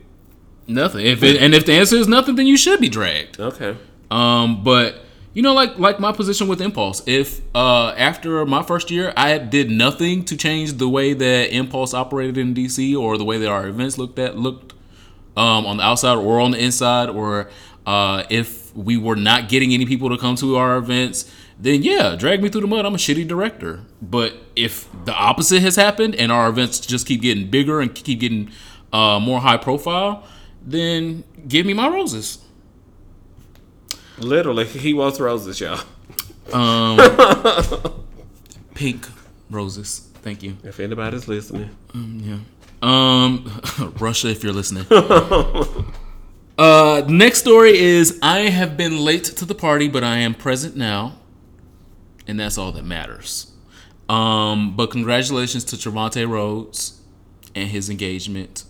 nothing. 0.67 1.05
If 1.05 1.23
it, 1.23 1.41
and 1.41 1.53
if 1.55 1.65
the 1.65 1.73
answer 1.73 1.95
is 1.95 2.07
nothing, 2.07 2.35
then 2.35 2.45
you 2.45 2.57
should 2.57 2.79
be 2.79 2.89
dragged. 2.89 3.39
Okay. 3.39 3.75
Um, 4.11 4.63
but 4.63 5.03
you 5.33 5.41
know, 5.41 5.53
like 5.53 5.79
like 5.79 5.99
my 5.99 6.11
position 6.11 6.47
with 6.47 6.61
Impulse, 6.61 7.01
if 7.05 7.41
uh 7.55 7.93
after 7.97 8.45
my 8.45 8.63
first 8.63 8.91
year 8.91 9.13
I 9.15 9.37
did 9.37 9.71
nothing 9.71 10.25
to 10.25 10.35
change 10.35 10.73
the 10.73 10.89
way 10.89 11.13
that 11.13 11.53
Impulse 11.55 11.93
operated 11.93 12.37
in 12.37 12.53
DC 12.53 12.97
or 12.99 13.17
the 13.17 13.23
way 13.23 13.37
that 13.37 13.49
our 13.49 13.67
events 13.67 13.97
looked 13.97 14.19
at 14.19 14.37
looked 14.37 14.73
um 15.37 15.65
on 15.65 15.77
the 15.77 15.83
outside 15.83 16.17
or 16.17 16.41
on 16.41 16.51
the 16.51 16.61
inside, 16.61 17.09
or 17.09 17.49
uh 17.85 18.23
if 18.29 18.75
we 18.75 18.97
were 18.97 19.15
not 19.15 19.47
getting 19.47 19.73
any 19.73 19.85
people 19.85 20.09
to 20.09 20.17
come 20.17 20.35
to 20.35 20.57
our 20.57 20.77
events, 20.77 21.31
then 21.57 21.81
yeah, 21.81 22.15
drag 22.17 22.43
me 22.43 22.49
through 22.49 22.61
the 22.61 22.67
mud. 22.67 22.85
I'm 22.85 22.95
a 22.95 22.97
shitty 22.97 23.27
director. 23.27 23.81
But 24.01 24.33
if 24.55 24.89
the 25.05 25.13
opposite 25.13 25.61
has 25.61 25.77
happened 25.77 26.15
and 26.15 26.31
our 26.31 26.49
events 26.49 26.79
just 26.79 27.07
keep 27.07 27.21
getting 27.21 27.49
bigger 27.49 27.79
and 27.79 27.93
keep 27.95 28.19
getting 28.19 28.51
uh 28.91 29.17
more 29.19 29.39
high 29.39 29.57
profile, 29.57 30.25
then 30.61 31.23
give 31.47 31.65
me 31.65 31.73
my 31.73 31.87
roses. 31.87 32.39
Literally, 34.23 34.65
he 34.65 34.93
wants 34.93 35.19
roses, 35.19 35.59
y'all. 35.59 35.81
Um, 36.53 36.97
pink 38.75 39.07
roses. 39.49 40.07
Thank 40.21 40.43
you. 40.43 40.57
If 40.63 40.79
anybody's 40.79 41.27
listening. 41.27 41.69
Yeah. 41.93 42.37
Um, 42.81 43.61
Russia, 43.99 44.29
if 44.29 44.43
you're 44.43 44.53
listening. 44.53 44.85
uh, 46.57 47.03
next 47.07 47.39
story 47.39 47.77
is 47.77 48.19
I 48.21 48.41
have 48.41 48.77
been 48.77 48.97
late 48.97 49.23
to 49.25 49.45
the 49.45 49.55
party, 49.55 49.87
but 49.87 50.03
I 50.03 50.17
am 50.17 50.33
present 50.33 50.75
now, 50.75 51.17
and 52.27 52.39
that's 52.39 52.57
all 52.57 52.71
that 52.73 52.85
matters. 52.85 53.51
Um, 54.09 54.75
but 54.75 54.91
congratulations 54.91 55.63
to 55.65 55.75
Trevante 55.77 56.27
Rhodes 56.27 56.99
and 57.55 57.69
his 57.69 57.89
engagement 57.89 58.65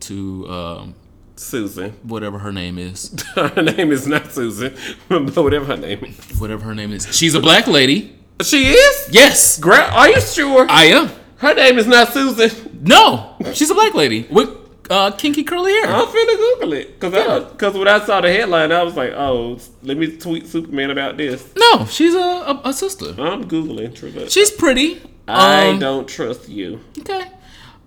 to 0.00 0.48
um, 0.48 0.94
Susan. 1.36 1.92
whatever 2.02 2.38
her 2.38 2.52
name 2.52 2.78
is. 2.78 3.14
her 3.34 3.62
name 3.62 3.90
is 3.92 4.06
not 4.06 4.32
Susan, 4.32 4.74
but 5.08 5.34
whatever 5.36 5.64
her 5.66 5.76
name 5.76 6.04
is. 6.04 6.38
Whatever 6.40 6.64
her 6.66 6.74
name 6.74 6.92
is. 6.92 7.06
She's 7.14 7.34
a 7.34 7.40
black 7.40 7.66
lady. 7.66 8.16
She 8.42 8.68
is? 8.68 9.08
Yes, 9.10 9.58
Gra- 9.58 9.90
are 9.92 10.08
you 10.08 10.20
sure? 10.20 10.66
I 10.68 10.84
am. 10.84 11.10
her 11.38 11.54
name 11.54 11.78
is 11.78 11.86
not 11.86 12.08
Susan. 12.12 12.80
No, 12.82 13.36
she's 13.54 13.70
a 13.70 13.74
black 13.74 13.94
lady 13.94 14.26
with 14.30 14.48
uh, 14.90 15.10
kinky 15.12 15.44
curly 15.44 15.70
hair. 15.72 15.86
I'm 15.86 16.06
finna 16.06 16.36
Google 16.36 16.72
it. 16.74 16.98
Because 17.00 17.44
because 17.52 17.74
when 17.74 17.88
I 17.88 18.04
saw 18.04 18.20
the 18.20 18.30
headline, 18.32 18.72
I 18.72 18.82
was 18.82 18.96
like, 18.96 19.12
oh, 19.12 19.58
let 19.82 19.96
me 19.96 20.16
tweet 20.16 20.46
Superman 20.48 20.90
about 20.90 21.16
this. 21.16 21.52
No, 21.56 21.86
she's 21.86 22.14
a, 22.14 22.18
a, 22.18 22.60
a 22.64 22.72
sister. 22.72 23.10
I'm 23.18 23.44
Googling. 23.48 24.14
But 24.14 24.30
She's 24.32 24.50
pretty. 24.50 25.00
I 25.28 25.68
Um, 25.68 25.78
don't 25.78 26.08
trust 26.08 26.48
you. 26.48 26.80
Okay. 26.98 27.30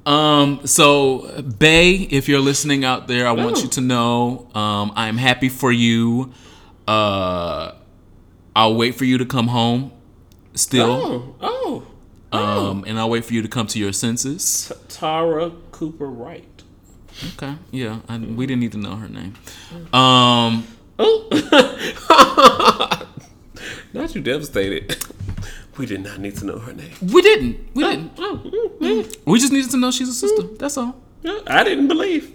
Um, 0.05 0.65
so 0.67 1.41
Bay, 1.41 1.93
if 1.93 2.29
you're 2.29 2.39
listening 2.39 2.85
out 2.85 3.07
there, 3.07 3.27
I 3.27 3.31
want 3.31 3.57
Oh. 3.57 3.61
you 3.63 3.67
to 3.69 3.81
know 3.81 4.47
um, 4.53 4.91
I'm 4.95 5.17
happy 5.17 5.49
for 5.49 5.71
you. 5.71 6.31
Uh, 6.87 7.71
I'll 8.55 8.75
wait 8.75 8.93
for 8.95 9.05
you 9.05 9.17
to 9.17 9.25
come 9.25 9.47
home 9.47 9.91
still. 10.53 11.35
Oh, 11.41 11.83
oh. 12.31 12.37
Um, 12.37 12.83
and 12.85 12.99
I'll 12.99 13.09
wait 13.09 13.25
for 13.25 13.33
you 13.33 13.41
to 13.41 13.47
come 13.47 13.65
to 13.67 13.79
your 13.79 13.93
senses. 13.93 14.71
Tara 14.89 15.51
Cooper 15.71 16.07
Wright. 16.07 16.43
Okay. 17.37 17.55
Yeah. 17.71 17.99
I, 18.09 18.17
we 18.17 18.45
didn't 18.45 18.59
need 18.59 18.73
to 18.73 18.77
know 18.77 18.95
her 18.95 19.07
name. 19.07 19.35
Um, 19.93 20.67
Oh. 20.99 21.27
not 23.93 24.13
you 24.15 24.21
devastated. 24.21 24.97
We 25.77 25.85
did 25.85 26.03
not 26.03 26.19
need 26.19 26.37
to 26.37 26.45
know 26.45 26.59
her 26.59 26.73
name. 26.73 26.91
we 27.01 27.21
didn't. 27.21 27.57
We 27.73 27.83
didn't. 27.83 28.11
Oh, 28.17 28.41
mm, 28.43 28.79
mm. 28.79 29.17
We 29.25 29.39
just 29.39 29.51
needed 29.51 29.71
to 29.71 29.77
know 29.77 29.91
she's 29.91 30.09
a 30.09 30.13
sister. 30.13 30.43
That's 30.57 30.77
all. 30.77 30.95
I 31.47 31.63
didn't 31.63 31.87
believe. 31.87 32.33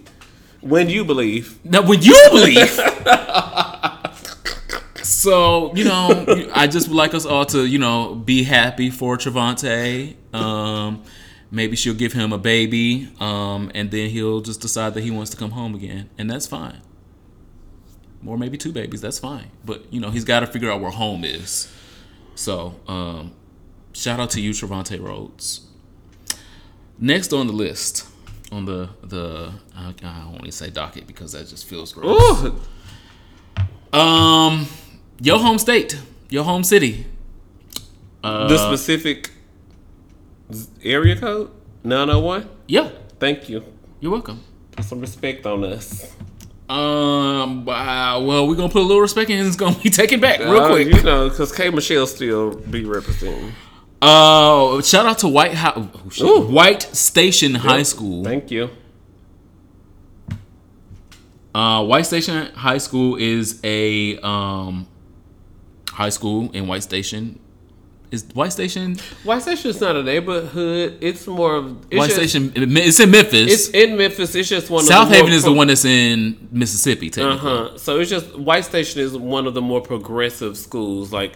When 0.61 0.89
you 0.89 1.03
believe. 1.03 1.59
Now, 1.65 1.81
when 1.81 2.01
you 2.01 2.15
believe. 2.29 2.69
so, 5.03 5.73
you 5.75 5.85
know, 5.85 6.25
I 6.53 6.67
just 6.67 6.87
would 6.89 6.97
like 6.97 7.15
us 7.15 7.25
all 7.25 7.45
to, 7.45 7.65
you 7.65 7.79
know, 7.79 8.13
be 8.13 8.43
happy 8.43 8.91
for 8.91 9.17
Trevante. 9.17 10.15
Um, 10.35 11.01
maybe 11.49 11.75
she'll 11.75 11.95
give 11.95 12.13
him 12.13 12.31
a 12.31 12.37
baby, 12.37 13.11
um, 13.19 13.71
and 13.73 13.89
then 13.89 14.09
he'll 14.11 14.41
just 14.41 14.61
decide 14.61 14.93
that 14.93 15.01
he 15.01 15.09
wants 15.09 15.31
to 15.31 15.37
come 15.37 15.51
home 15.51 15.73
again, 15.73 16.09
and 16.17 16.29
that's 16.29 16.45
fine. 16.45 16.81
Or 18.25 18.37
maybe 18.37 18.57
two 18.57 18.71
babies, 18.71 19.01
that's 19.01 19.17
fine. 19.17 19.49
But, 19.65 19.91
you 19.91 19.99
know, 19.99 20.11
he's 20.11 20.25
got 20.25 20.41
to 20.41 20.47
figure 20.47 20.71
out 20.71 20.79
where 20.79 20.91
home 20.91 21.25
is. 21.25 21.73
So, 22.41 22.73
um, 22.87 23.33
shout 23.93 24.19
out 24.19 24.31
to 24.31 24.41
you, 24.41 24.49
Trevante 24.49 24.99
Rhodes. 24.99 25.61
Next 26.97 27.33
on 27.33 27.45
the 27.45 27.53
list, 27.53 28.07
on 28.51 28.65
the 28.65 28.89
the 29.03 29.53
I, 29.75 29.89
I 29.89 29.91
don't 30.23 30.31
want 30.31 30.45
to 30.45 30.51
say 30.51 30.71
docket 30.71 31.05
because 31.05 31.33
that 31.33 31.47
just 31.47 31.65
feels 31.67 31.93
gross. 31.93 32.43
Ooh, 32.43 32.59
Um, 33.95 34.65
your 35.21 35.37
home 35.37 35.59
state, 35.59 35.99
your 36.29 36.43
home 36.43 36.63
city. 36.63 37.05
Uh, 38.23 38.47
the 38.47 38.57
specific 38.57 39.29
area 40.83 41.15
code? 41.15 41.51
901? 41.83 42.49
yeah, 42.67 42.89
Thank 43.19 43.49
you. 43.49 43.63
you're 43.99 44.11
welcome. 44.11 44.39
Put 44.71 44.85
some 44.85 44.99
respect 45.01 45.45
on 45.45 45.63
us. 45.63 46.11
Um, 46.71 47.65
wow, 47.65 48.21
well, 48.21 48.47
we're 48.47 48.55
gonna 48.55 48.69
put 48.71 48.81
a 48.81 48.85
little 48.85 49.01
respect 49.01 49.29
in. 49.29 49.39
and 49.39 49.47
It's 49.47 49.57
gonna 49.57 49.75
be 49.77 49.89
taken 50.01 50.21
back 50.21 50.39
real 50.39 50.57
Uh, 50.61 50.69
quick. 50.69 50.87
You 50.87 51.03
know, 51.03 51.27
because 51.27 51.51
K. 51.51 51.69
Michelle 51.69 52.07
still 52.07 52.55
be 52.55 52.85
representing. 52.85 53.51
Uh, 54.01 54.81
shout 54.81 55.05
out 55.05 55.17
to 55.19 55.27
White 55.27 55.53
House, 55.53 55.85
oh, 56.21 56.41
White 56.47 56.83
Station 56.95 57.55
High 57.55 57.83
School. 57.83 58.23
Thank 58.23 58.49
you. 58.51 58.69
Uh, 61.53 61.83
White 61.83 62.05
Station 62.05 62.53
High 62.53 62.77
School 62.77 63.17
is 63.17 63.59
a 63.65 64.17
um 64.19 64.87
high 65.89 66.09
school 66.09 66.49
in 66.53 66.67
White 66.67 66.83
Station. 66.83 67.37
Is 68.11 68.25
White 68.33 68.51
Station 68.51 68.97
White 69.23 69.41
Station 69.41 69.69
is 69.69 69.79
not 69.79 69.95
a 69.95 70.03
neighborhood. 70.03 70.97
It's 70.99 71.25
more 71.27 71.55
of 71.55 71.77
it's 71.89 71.97
White 71.97 72.09
just- 72.09 72.17
Station? 72.17 72.51
It's 72.55 72.99
in 72.99 73.09
Memphis. 73.09 73.53
It's 73.53 73.69
in 73.69 73.95
Memphis. 73.97 74.35
It's 74.35 74.49
just 74.49 74.69
one. 74.69 74.83
South 74.83 75.03
of 75.03 75.09
the 75.09 75.15
Haven 75.15 75.31
is 75.31 75.43
the 75.43 75.53
one 75.53 75.67
that's 75.67 75.85
in 75.85 76.49
Mississippi, 76.51 77.09
uh-huh. 77.21 77.77
So 77.77 77.99
it's 78.01 78.09
just 78.09 78.37
White 78.37 78.65
Station 78.65 78.99
is 78.99 79.17
one 79.17 79.47
of 79.47 79.53
the 79.53 79.61
more 79.61 79.79
progressive 79.79 80.57
schools. 80.57 81.13
Like 81.13 81.35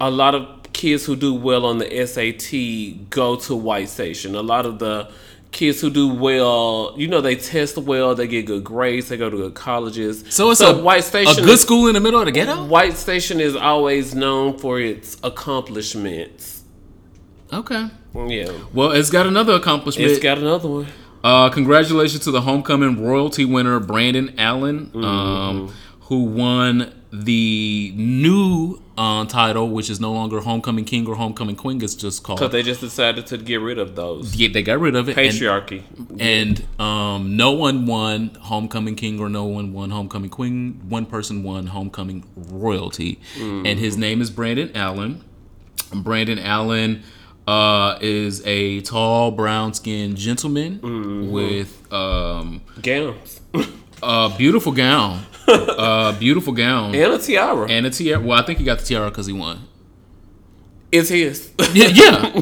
a 0.00 0.10
lot 0.10 0.34
of 0.34 0.72
kids 0.72 1.06
who 1.06 1.14
do 1.14 1.32
well 1.32 1.64
on 1.64 1.78
the 1.78 2.06
SAT 2.06 3.08
go 3.08 3.36
to 3.36 3.54
White 3.54 3.88
Station. 3.88 4.34
A 4.34 4.42
lot 4.42 4.66
of 4.66 4.80
the 4.80 5.08
kids 5.52 5.80
who 5.80 5.88
do 5.90 6.12
well, 6.12 6.94
you 6.96 7.08
know, 7.08 7.20
they 7.20 7.36
test 7.36 7.78
well, 7.78 8.14
they 8.14 8.26
get 8.26 8.46
good 8.46 8.62
grades, 8.64 9.08
they 9.08 9.16
go 9.16 9.30
to 9.30 9.36
good 9.36 9.54
colleges. 9.54 10.24
So 10.28 10.50
it's 10.50 10.60
a 10.60 10.76
White 10.82 11.04
Station. 11.04 11.42
a 11.42 11.46
good 11.46 11.58
school 11.58 11.86
in 11.88 11.94
the 11.94 12.00
middle 12.00 12.20
of 12.20 12.26
the 12.26 12.32
ghetto. 12.32 12.64
White 12.64 12.94
Station 12.94 13.40
is 13.40 13.56
always 13.56 14.14
known 14.14 14.58
for 14.58 14.78
its 14.80 15.16
accomplishments. 15.22 16.62
Okay. 17.52 17.88
Yeah. 18.14 18.52
Well, 18.72 18.92
it's 18.92 19.10
got 19.10 19.26
another 19.26 19.54
accomplishment. 19.54 20.10
It's 20.10 20.20
got 20.22 20.38
another 20.38 20.68
one. 20.68 20.86
uh, 21.22 21.48
congratulations 21.50 22.24
to 22.24 22.30
the 22.30 22.40
homecoming 22.42 23.02
royalty 23.04 23.44
winner 23.44 23.78
Brandon 23.80 24.34
Allen, 24.38 24.86
Mm-hmm. 24.86 25.04
um, 25.04 25.72
who 26.02 26.24
won 26.24 26.92
the 27.12 27.92
new 27.96 28.80
uh, 28.98 29.24
title, 29.26 29.68
which 29.70 29.90
is 29.90 30.00
no 30.00 30.12
longer 30.12 30.40
homecoming 30.40 30.84
king 30.84 31.06
or 31.06 31.14
homecoming 31.16 31.56
queen. 31.56 31.82
It's 31.82 31.94
just 31.94 32.22
called. 32.22 32.38
Because 32.38 32.52
they 32.52 32.62
just 32.62 32.80
decided 32.80 33.26
to 33.28 33.38
get 33.38 33.60
rid 33.60 33.78
of 33.78 33.94
those. 33.96 34.34
Yeah, 34.36 34.48
they 34.52 34.62
got 34.62 34.78
rid 34.80 34.96
of 34.96 35.08
it. 35.08 35.16
Patriarchy. 35.16 35.82
and 36.18 36.64
um, 36.80 37.36
no 37.36 37.52
one 37.52 37.86
won 37.86 38.30
homecoming 38.40 38.94
king 38.96 39.20
or 39.20 39.28
no 39.28 39.44
one 39.44 39.72
won 39.72 39.90
homecoming 39.90 40.30
queen 40.30 40.80
one 40.88 41.04
person 41.06 41.42
won 41.42 41.66
homecoming 41.66 42.24
royalty 42.36 43.20
and 43.38 43.78
his 43.78 43.96
name 43.96 44.20
is 44.22 44.30
brandon 44.30 44.70
allen 44.74 45.22
brandon 45.92 46.38
allen 46.38 47.02
uh, 47.46 47.98
is 48.00 48.44
a 48.46 48.80
tall 48.82 49.30
brown 49.30 49.72
skinned 49.74 50.16
gentleman 50.16 51.30
with 51.30 51.92
um, 51.92 52.60
Gowns. 52.82 53.40
a 54.02 54.32
beautiful 54.36 54.72
gown 54.72 55.22
a 55.48 56.14
beautiful 56.18 56.52
gown 56.52 56.94
and 56.94 57.12
a 57.12 57.18
tiara. 57.18 57.68
and 57.70 57.86
a 57.86 57.90
tiara 57.90 58.20
well 58.20 58.38
i 58.40 58.44
think 58.44 58.58
he 58.58 58.64
got 58.64 58.78
the 58.78 58.84
tiara 58.84 59.08
because 59.10 59.26
he 59.26 59.32
won 59.32 59.58
It's 60.92 61.08
his. 61.08 61.50
yeah 61.74 61.88
yeah 61.88 62.30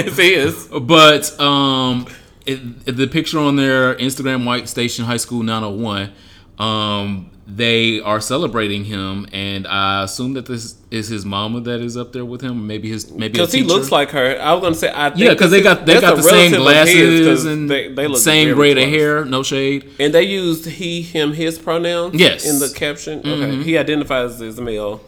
it's 0.00 0.16
his. 0.16 0.68
But 0.68 1.38
um, 1.40 2.06
it, 2.44 2.84
the 2.96 3.06
picture 3.06 3.38
on 3.38 3.56
their 3.56 3.94
Instagram 3.96 4.44
White 4.44 4.68
Station 4.68 5.04
High 5.04 5.16
School 5.18 5.42
901, 5.42 6.12
Um, 6.58 7.30
they 7.46 8.00
are 8.00 8.20
celebrating 8.20 8.84
him, 8.84 9.26
and 9.32 9.66
I 9.66 10.04
assume 10.04 10.32
that 10.32 10.46
this 10.46 10.76
is 10.90 11.08
his 11.08 11.26
mama 11.26 11.60
that 11.60 11.80
is 11.80 11.96
up 11.96 12.12
there 12.12 12.24
with 12.24 12.40
him. 12.40 12.66
Maybe 12.66 12.88
his 12.88 13.10
maybe 13.10 13.32
Because 13.32 13.52
he 13.52 13.62
looks 13.62 13.92
like 13.92 14.10
her. 14.10 14.40
I 14.40 14.54
was 14.54 14.62
gonna 14.62 14.74
say 14.74 14.90
I 14.94 15.10
think 15.10 15.20
yeah, 15.20 15.30
because 15.30 15.50
they 15.50 15.60
got 15.60 15.84
they 15.84 16.00
got 16.00 16.16
the 16.16 16.22
same 16.22 16.52
glasses 16.52 17.44
and 17.44 17.70
they, 17.70 17.92
they 17.92 18.06
look 18.06 18.18
same 18.18 18.54
grade 18.54 18.78
of 18.78 18.88
hair, 18.88 19.24
no 19.26 19.42
shade. 19.42 19.90
And 20.00 20.14
they 20.14 20.22
used 20.22 20.64
he, 20.64 21.02
him, 21.02 21.34
his 21.34 21.58
pronouns. 21.58 22.14
Yes. 22.14 22.46
Mm-hmm. 22.46 22.54
In 22.54 22.60
the 22.60 22.74
caption. 22.74 23.18
Okay. 23.18 23.62
He 23.62 23.76
identifies 23.76 24.40
as 24.40 24.58
male, 24.58 25.02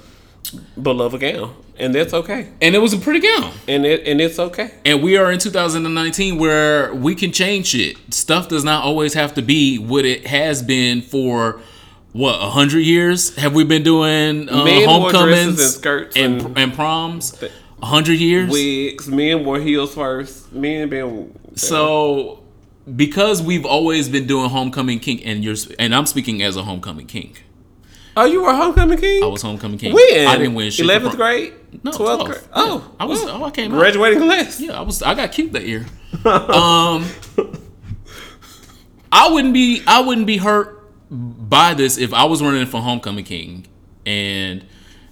but 0.76 0.92
love 0.92 1.14
a 1.14 1.18
gown, 1.18 1.54
and 1.78 1.94
that's 1.94 2.12
okay. 2.12 2.48
And 2.60 2.74
it 2.74 2.80
was 2.80 2.92
a 2.92 2.98
pretty 2.98 3.20
gown. 3.20 3.50
And 3.66 3.86
it 3.86 4.06
and 4.06 4.20
it's 4.20 4.38
okay. 4.38 4.72
And 4.84 5.02
we 5.02 5.16
are 5.16 5.32
in 5.32 5.38
2019 5.38 6.38
where 6.38 6.94
we 6.94 7.14
can 7.14 7.32
change 7.32 7.68
shit. 7.68 7.96
Stuff 8.12 8.48
does 8.48 8.62
not 8.62 8.84
always 8.84 9.14
have 9.14 9.32
to 9.34 9.42
be 9.42 9.78
what 9.78 10.04
it 10.04 10.26
has 10.26 10.62
been 10.62 11.00
for 11.00 11.62
what 12.16 12.34
a 12.40 12.50
hundred 12.50 12.80
years. 12.80 13.36
Have 13.36 13.54
we 13.54 13.64
been 13.64 13.82
doing 13.82 14.48
uh, 14.48 14.64
homecomings 14.86 15.48
and 15.48 15.58
skirts 15.58 16.16
and, 16.16 16.40
and- 16.40 16.58
and 16.58 16.74
proms? 16.74 17.42
A 17.82 17.86
hundred 17.86 18.14
years. 18.18 18.50
Wigs. 18.50 19.06
Men 19.06 19.44
wore 19.44 19.60
heels 19.60 19.94
first. 19.94 20.50
Men 20.52 20.88
been 20.88 21.38
so 21.56 22.42
because 22.94 23.42
we've 23.42 23.66
always 23.66 24.08
been 24.08 24.26
doing 24.26 24.48
homecoming 24.48 24.98
king, 24.98 25.22
and 25.24 25.44
you're 25.44 25.56
and 25.78 25.94
I'm 25.94 26.06
speaking 26.06 26.42
as 26.42 26.56
a 26.56 26.62
homecoming 26.62 27.06
king. 27.06 27.36
Oh, 28.16 28.24
you 28.24 28.42
were 28.42 28.54
homecoming 28.54 28.96
king. 28.96 29.22
I 29.22 29.26
was 29.26 29.42
homecoming 29.42 29.76
king. 29.76 29.92
When 29.92 30.26
I 30.26 30.38
didn't 30.38 30.54
win 30.54 30.70
shit. 30.70 30.86
Eleventh 30.86 31.16
grade. 31.16 31.52
No, 31.84 31.90
12th 31.90 31.96
12th. 32.20 32.24
grade. 32.24 32.40
Yeah. 32.44 32.48
Oh, 32.54 32.94
I 32.98 33.04
was. 33.04 33.22
Oh, 33.24 33.44
I 33.44 33.50
came 33.50 33.74
out. 33.74 33.78
graduating 33.78 34.20
class. 34.20 34.58
Yeah, 34.58 34.78
I 34.78 34.80
was. 34.80 35.02
I 35.02 35.12
got 35.14 35.32
cute 35.32 35.52
that 35.52 35.66
year. 35.66 35.84
um, 36.24 37.04
I 39.12 39.28
wouldn't 39.30 39.52
be. 39.52 39.82
I 39.86 40.00
wouldn't 40.00 40.26
be 40.26 40.38
hurt 40.38 40.75
by 41.10 41.74
this 41.74 41.98
if 41.98 42.12
I 42.12 42.24
was 42.24 42.42
running 42.42 42.66
for 42.66 42.80
homecoming 42.80 43.24
king 43.24 43.66
and 44.04 44.64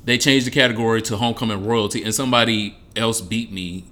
they 0.04 0.18
changed 0.18 0.46
the 0.46 0.50
category 0.50 1.00
to 1.02 1.16
homecoming 1.16 1.64
royalty 1.64 2.02
and 2.02 2.14
somebody 2.14 2.76
else 2.96 3.20
beat 3.20 3.52
me 3.52 3.84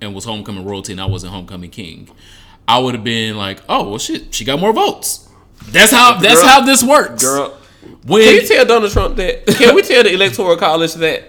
and 0.00 0.14
was 0.14 0.24
homecoming 0.24 0.64
royalty 0.64 0.92
and 0.92 1.00
I 1.00 1.06
wasn't 1.06 1.32
homecoming 1.32 1.70
king. 1.70 2.08
I 2.66 2.78
would 2.78 2.94
have 2.94 3.04
been 3.04 3.36
like, 3.36 3.62
oh 3.68 3.90
well, 3.90 3.98
shit, 3.98 4.34
she 4.34 4.44
got 4.44 4.58
more 4.58 4.72
votes. 4.72 5.28
That's 5.68 5.92
how. 5.92 6.18
That's 6.18 6.40
Girl- 6.40 6.48
how 6.48 6.60
this 6.64 6.82
works. 6.82 7.22
Girl, 7.22 7.56
when 8.06 8.22
can 8.22 8.34
you 8.34 8.46
tell 8.46 8.64
Donald 8.64 8.92
Trump 8.92 9.16
that? 9.16 9.46
Can 9.58 9.74
we 9.74 9.82
tell 9.82 10.02
the 10.02 10.12
electoral 10.12 10.56
college 10.56 10.94
that? 10.94 11.24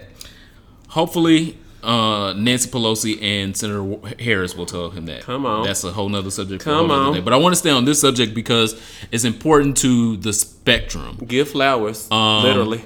Hopefully, 0.88 1.58
uh, 1.86 2.32
Nancy 2.34 2.68
Pelosi 2.68 3.22
and 3.22 3.56
Senator 3.56 3.96
Harris 4.18 4.56
will 4.56 4.66
tell 4.66 4.90
him 4.90 5.06
that. 5.06 5.22
Come 5.22 5.46
on. 5.46 5.64
that's 5.64 5.84
a 5.84 5.92
whole 5.92 6.08
nother 6.08 6.30
subject. 6.30 6.64
Come 6.64 6.90
on. 6.90 7.14
day. 7.14 7.20
But 7.20 7.32
I 7.32 7.36
want 7.36 7.52
to 7.54 7.56
stay 7.56 7.70
on 7.70 7.84
this 7.84 8.00
subject 8.00 8.34
because 8.34 8.80
it's 9.12 9.24
important 9.24 9.76
to 9.78 10.16
the 10.16 10.32
spectrum. 10.32 11.16
Give 11.26 11.48
flowers, 11.48 12.10
Um, 12.10 12.42
literally. 12.42 12.82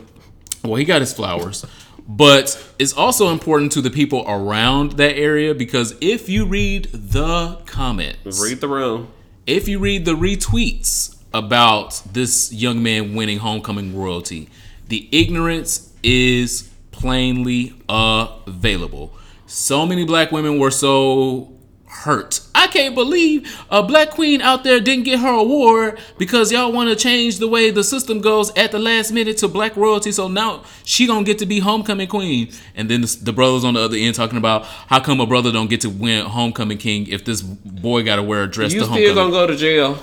Well, 0.63 0.75
he 0.77 0.85
got 0.85 1.01
his 1.01 1.13
flowers, 1.15 1.65
but 2.07 2.63
it's 2.79 2.93
also 2.93 3.31
important 3.31 3.73
to 3.73 3.81
the 3.81 3.91
people 3.91 4.25
around 4.29 4.93
that 4.93 5.17
area 5.17 5.55
because 5.55 5.97
if 6.03 6.29
you 6.29 6.45
read 6.45 6.85
the 6.93 7.59
comments, 7.67 8.43
Read 8.43 8.61
the 8.61 8.69
room. 8.69 9.09
if 9.47 9.67
you 9.69 9.79
read 9.79 10.05
the 10.05 10.13
retweets 10.15 11.17
about 11.33 12.03
this 12.13 12.53
young 12.53 12.83
man 12.83 13.15
winning 13.15 13.39
homecoming 13.39 13.97
royalty, 13.97 14.49
the 14.89 15.09
ignorance 15.13 15.93
is 16.03 16.70
plainly 17.01 17.75
available. 17.89 19.13
So 19.47 19.87
many 19.87 20.05
black 20.05 20.31
women 20.33 20.59
were 20.59 20.71
so 20.71 21.53
hurt. 21.87 22.41
I 22.55 22.69
can't 22.69 22.95
believe 22.95 23.61
a 23.69 23.83
black 23.83 24.11
queen 24.11 24.41
out 24.41 24.63
there 24.63 24.79
didn't 24.79 25.05
get 25.05 25.19
her 25.19 25.33
award 25.33 25.99
because 26.19 26.53
y'all 26.53 26.71
want 26.71 26.89
to 26.89 26.95
change 26.95 27.39
the 27.39 27.49
way 27.49 27.71
the 27.71 27.83
system 27.83 28.21
goes 28.21 28.53
at 28.57 28.71
the 28.71 28.79
last 28.79 29.11
minute 29.11 29.39
to 29.39 29.49
black 29.49 29.77
royalty. 29.77 30.13
So 30.13 30.29
now 30.29 30.63
she 30.85 31.07
gonna 31.09 31.25
get 31.25 31.39
to 31.39 31.47
be 31.47 31.59
homecoming 31.59 32.07
queen. 32.07 32.53
And 32.77 32.89
then 32.89 33.01
the, 33.01 33.19
the 33.23 33.33
brothers 33.33 33.65
on 33.65 33.75
the 33.75 33.81
other 33.81 33.97
end 33.97 34.15
talking 34.15 34.39
about 34.39 34.65
how 34.67 35.01
come 35.01 35.21
a 35.21 35.27
brother 35.27 35.51
don't 35.51 35.69
get 35.69 35.81
to 35.81 35.91
win 35.91 36.27
homecoming 36.27 36.79
king 36.79 37.09
if 37.09 37.25
this 37.25 37.43
boy 37.43 38.05
got 38.05 38.17
to 38.17 38.23
wear 38.23 38.45
a 38.45 38.47
dress 38.47 38.73
You 38.73 38.81
to 38.81 38.85
still 38.87 38.95
homecoming. 38.95 39.15
gonna 39.17 39.31
go 39.33 39.47
to 39.49 39.57
jail. 39.57 39.99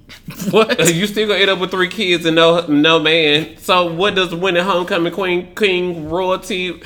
what? 0.50 0.88
You 0.92 1.06
still 1.06 1.28
gonna 1.28 1.40
end 1.40 1.50
up 1.50 1.58
with 1.58 1.70
three 1.70 1.88
kids 1.88 2.24
and 2.26 2.36
no 2.36 2.66
no 2.66 2.98
man. 2.98 3.56
So 3.58 3.92
what 3.92 4.14
does 4.14 4.34
winning 4.34 4.64
homecoming 4.64 5.12
queen 5.12 5.54
king 5.54 6.08
royalty? 6.08 6.80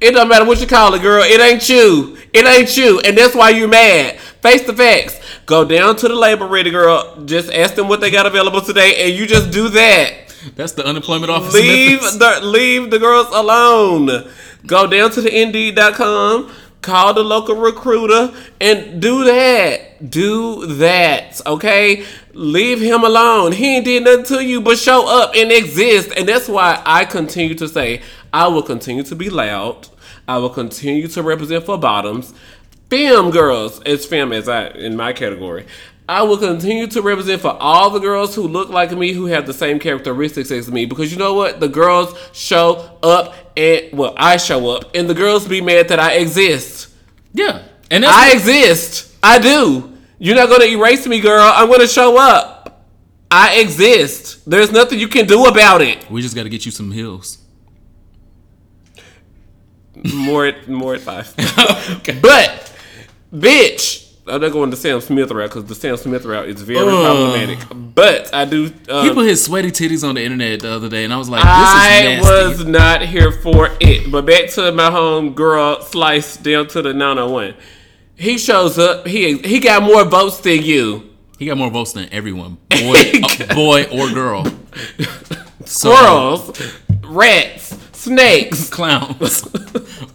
It 0.00 0.12
don't 0.12 0.28
matter 0.28 0.44
what 0.44 0.60
you 0.60 0.66
call 0.66 0.94
it, 0.94 1.02
girl. 1.02 1.22
It 1.22 1.40
ain't 1.40 1.68
you. 1.68 2.18
It 2.32 2.44
ain't 2.44 2.76
you, 2.76 3.00
and 3.00 3.16
that's 3.16 3.34
why 3.34 3.50
you're 3.50 3.68
mad. 3.68 4.18
Face 4.18 4.62
the 4.62 4.72
facts. 4.72 5.20
Go 5.46 5.64
down 5.64 5.96
to 5.96 6.08
the 6.08 6.14
labor 6.14 6.46
ready, 6.46 6.70
girl. 6.70 7.22
Just 7.24 7.52
ask 7.52 7.74
them 7.74 7.88
what 7.88 8.00
they 8.00 8.10
got 8.10 8.26
available 8.26 8.60
today, 8.60 9.04
and 9.04 9.14
you 9.16 9.26
just 9.26 9.50
do 9.50 9.68
that. 9.70 10.34
That's 10.56 10.72
the 10.72 10.84
unemployment 10.84 11.30
office. 11.30 11.54
leave 11.54 12.00
the 12.00 12.40
leave 12.42 12.90
the 12.90 12.98
girls 12.98 13.28
alone. 13.28 14.28
Go 14.66 14.86
down 14.86 15.10
to 15.12 15.20
the 15.20 15.42
indeed.com, 15.42 16.52
call 16.82 17.14
the 17.14 17.22
local 17.22 17.56
recruiter, 17.56 18.34
and 18.60 19.00
do 19.00 19.24
that. 19.24 20.10
Do 20.10 20.66
that. 20.66 21.40
Okay? 21.46 22.04
Leave 22.34 22.80
him 22.80 23.04
alone. 23.04 23.52
He 23.52 23.76
ain't 23.76 23.84
did 23.84 24.04
nothing 24.04 24.24
to 24.36 24.44
you 24.44 24.60
but 24.60 24.78
show 24.78 25.06
up 25.08 25.34
and 25.34 25.50
exist. 25.50 26.10
And 26.16 26.28
that's 26.28 26.48
why 26.48 26.82
I 26.84 27.04
continue 27.04 27.54
to 27.54 27.68
say 27.68 28.02
I 28.32 28.48
will 28.48 28.62
continue 28.62 29.04
to 29.04 29.14
be 29.14 29.30
loud. 29.30 29.88
I 30.26 30.38
will 30.38 30.50
continue 30.50 31.08
to 31.08 31.22
represent 31.22 31.64
for 31.64 31.78
bottoms. 31.78 32.34
Fem 32.90 33.30
girls, 33.30 33.80
it's 33.86 34.04
fem 34.04 34.32
as 34.32 34.48
I 34.48 34.66
in 34.68 34.96
my 34.96 35.12
category. 35.12 35.66
I 36.08 36.22
will 36.22 36.36
continue 36.36 36.86
to 36.88 37.02
represent 37.02 37.40
for 37.40 37.56
all 37.60 37.90
the 37.90 38.00
girls 38.00 38.34
who 38.34 38.42
look 38.48 38.68
like 38.68 38.90
me, 38.92 39.12
who 39.12 39.26
have 39.26 39.46
the 39.46 39.54
same 39.54 39.78
characteristics 39.78 40.50
as 40.50 40.70
me. 40.70 40.84
Because 40.84 41.12
you 41.12 41.18
know 41.18 41.34
what? 41.34 41.60
The 41.60 41.68
girls 41.68 42.14
show 42.32 42.98
up 43.02 43.34
and 43.56 43.96
well, 43.96 44.14
I 44.16 44.36
show 44.36 44.70
up, 44.70 44.94
and 44.94 45.08
the 45.08 45.14
girls 45.14 45.46
be 45.46 45.60
mad 45.60 45.88
that 45.88 46.00
I 46.00 46.14
exist. 46.14 46.88
Yeah, 47.32 47.62
and 47.90 48.04
I 48.04 48.32
exist. 48.32 49.14
I 49.22 49.38
do. 49.38 49.92
You're 50.18 50.36
not 50.36 50.48
gonna 50.48 50.64
erase 50.64 51.06
me, 51.06 51.20
girl. 51.20 51.40
I'm 51.42 51.70
gonna 51.70 51.86
show 51.86 52.18
up. 52.18 52.62
I 53.30 53.60
exist. 53.60 54.48
There's 54.48 54.70
nothing 54.70 54.98
you 54.98 55.08
can 55.08 55.26
do 55.26 55.46
about 55.46 55.80
it. 55.80 56.10
we 56.10 56.20
just 56.20 56.34
got 56.34 56.42
to 56.42 56.50
get 56.50 56.66
you 56.66 56.70
some 56.70 56.92
heels. 56.92 57.38
More 60.14 60.46
at 60.46 60.68
more 60.68 60.94
at 60.94 61.00
five. 61.00 61.32
okay. 61.98 62.18
But, 62.20 62.74
bitch, 63.32 64.01
I'm 64.26 64.40
not 64.40 64.52
going 64.52 64.70
the 64.70 64.76
Sam 64.76 65.00
Smith 65.00 65.30
route 65.32 65.50
because 65.50 65.64
the 65.64 65.74
Sam 65.74 65.96
Smith 65.96 66.24
route 66.24 66.48
is 66.48 66.62
very 66.62 66.78
Ugh. 66.78 66.86
problematic. 66.86 67.58
But 67.94 68.32
I 68.32 68.44
do. 68.44 68.72
Um, 68.88 69.04
He 69.06 69.12
put 69.12 69.26
his 69.26 69.42
sweaty 69.44 69.70
titties 69.72 70.06
on 70.08 70.14
the 70.14 70.22
internet 70.22 70.60
the 70.60 70.70
other 70.70 70.88
day, 70.88 71.02
and 71.04 71.12
I 71.12 71.16
was 71.16 71.28
like, 71.28 71.42
I 71.44 72.16
"This 72.16 72.20
is 72.20 72.24
nasty." 72.24 72.30
was 72.60 72.64
not 72.66 73.02
here 73.02 73.32
for 73.32 73.70
it. 73.80 74.10
But 74.12 74.24
back 74.26 74.48
to 74.50 74.70
my 74.72 74.90
home 74.92 75.34
girl 75.34 75.82
slice 75.82 76.36
down 76.36 76.68
to 76.68 76.82
the 76.82 76.92
901. 76.94 77.54
He 78.14 78.38
shows 78.38 78.78
up. 78.78 79.06
He 79.08 79.38
he 79.38 79.58
got 79.58 79.82
more 79.82 80.04
votes 80.04 80.38
than 80.38 80.62
you. 80.62 81.10
he 81.38 81.46
got 81.46 81.56
more 81.58 81.70
votes 81.70 81.92
than 81.92 82.08
everyone, 82.12 82.58
boy, 82.70 83.02
uh, 83.50 83.54
boy 83.54 83.84
or 83.92 84.08
girl. 84.10 84.46
So, 85.64 85.94
Squirrels, 85.94 86.72
rats, 87.04 87.78
snakes. 88.02 88.68
clowns. 88.70 89.44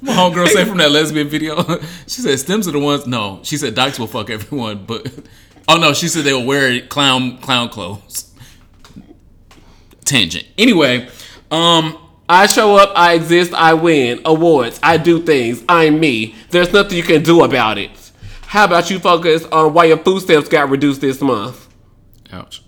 My 0.02 0.14
homegirl 0.14 0.48
said 0.50 0.68
from 0.68 0.78
that 0.78 0.92
lesbian 0.92 1.28
video, 1.28 1.64
she 2.08 2.22
said 2.22 2.40
stems 2.40 2.68
are 2.68 2.72
the 2.72 2.80
ones. 2.80 3.08
No, 3.08 3.40
she 3.44 3.58
said 3.58 3.76
dykes 3.76 4.00
will 4.00 4.08
fuck 4.08 4.30
everyone, 4.30 4.86
but 4.86 5.12
oh 5.68 5.78
no, 5.78 5.94
she 5.94 6.08
said 6.08 6.24
they 6.24 6.34
will 6.34 6.46
wear 6.46 6.82
clown 6.88 7.38
clown 7.38 7.70
clothes. 7.70 8.34
Tangent. 10.06 10.46
Anyway, 10.58 11.10
um, 11.52 11.98
I 12.30 12.48
show 12.48 12.78
up, 12.78 12.94
I 12.96 13.14
exist, 13.14 13.54
I 13.54 13.74
win. 13.74 14.22
Awards, 14.24 14.80
I 14.82 14.98
do 14.98 15.22
things, 15.22 15.64
I'm 15.68 16.00
me. 16.00 16.36
There's 16.50 16.72
nothing 16.72 16.98
you 16.98 17.04
can 17.04 17.24
do 17.24 17.44
about 17.44 17.78
it. 17.78 17.92
How 18.44 18.64
about 18.64 18.90
you 18.90 19.00
focus 19.00 19.44
on 19.46 19.74
why 19.74 19.86
your 19.86 19.98
food 19.98 20.22
stamps 20.22 20.48
got 20.48 20.70
reduced 20.70 21.02
this 21.02 21.20
month? 21.20 21.68
Ouch. 22.32 22.64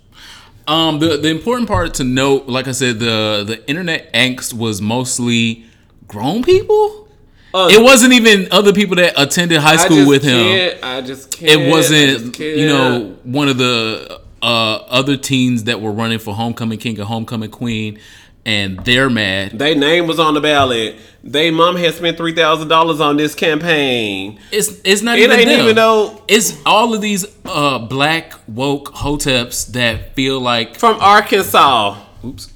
Um, 0.70 1.00
the 1.00 1.16
the 1.16 1.28
important 1.28 1.68
part 1.68 1.94
to 1.94 2.04
note, 2.04 2.46
like 2.46 2.68
I 2.68 2.72
said, 2.72 3.00
the 3.00 3.42
the 3.44 3.68
internet 3.68 4.12
angst 4.12 4.54
was 4.54 4.80
mostly 4.80 5.64
grown 6.06 6.44
people. 6.44 7.08
Uh, 7.52 7.68
it 7.72 7.82
wasn't 7.82 8.12
even 8.12 8.46
other 8.52 8.72
people 8.72 8.94
that 8.94 9.12
attended 9.16 9.58
high 9.58 9.76
school 9.76 10.06
with 10.06 10.22
him. 10.22 10.78
I 10.82 11.00
just 11.00 11.32
can't. 11.32 11.50
It 11.50 11.68
wasn't, 11.68 12.38
you 12.38 12.68
know, 12.68 13.16
one 13.24 13.48
of 13.48 13.58
the 13.58 14.20
uh, 14.40 14.76
other 14.88 15.16
teens 15.16 15.64
that 15.64 15.80
were 15.80 15.90
running 15.90 16.20
for 16.20 16.34
homecoming 16.34 16.78
king 16.78 16.96
and 16.98 17.08
homecoming 17.08 17.50
queen, 17.50 17.98
and 18.46 18.78
they're 18.84 19.10
mad. 19.10 19.58
Their 19.58 19.74
name 19.74 20.06
was 20.06 20.18
on 20.18 20.34
the 20.34 20.40
ballot. 20.40 20.96
They 21.22 21.50
mom 21.50 21.76
had 21.76 21.94
spent 21.94 22.16
three 22.16 22.34
thousand 22.34 22.68
dollars 22.68 23.00
on 23.00 23.16
this 23.16 23.34
campaign. 23.34 24.40
It's 24.50 24.80
it's 24.84 25.02
not 25.02 25.18
It 25.18 25.22
even 25.24 25.38
ain't 25.38 25.48
them. 25.48 25.60
even 25.60 25.76
though 25.76 26.22
It's 26.28 26.56
all 26.64 26.94
of 26.94 27.00
these 27.00 27.26
uh, 27.44 27.78
black 27.78 28.32
woke 28.48 28.92
hoteps 28.94 29.66
that 29.72 30.14
feel 30.14 30.40
like 30.40 30.76
from 30.78 30.96
Arkansas. 31.00 31.96
oops 32.24 32.52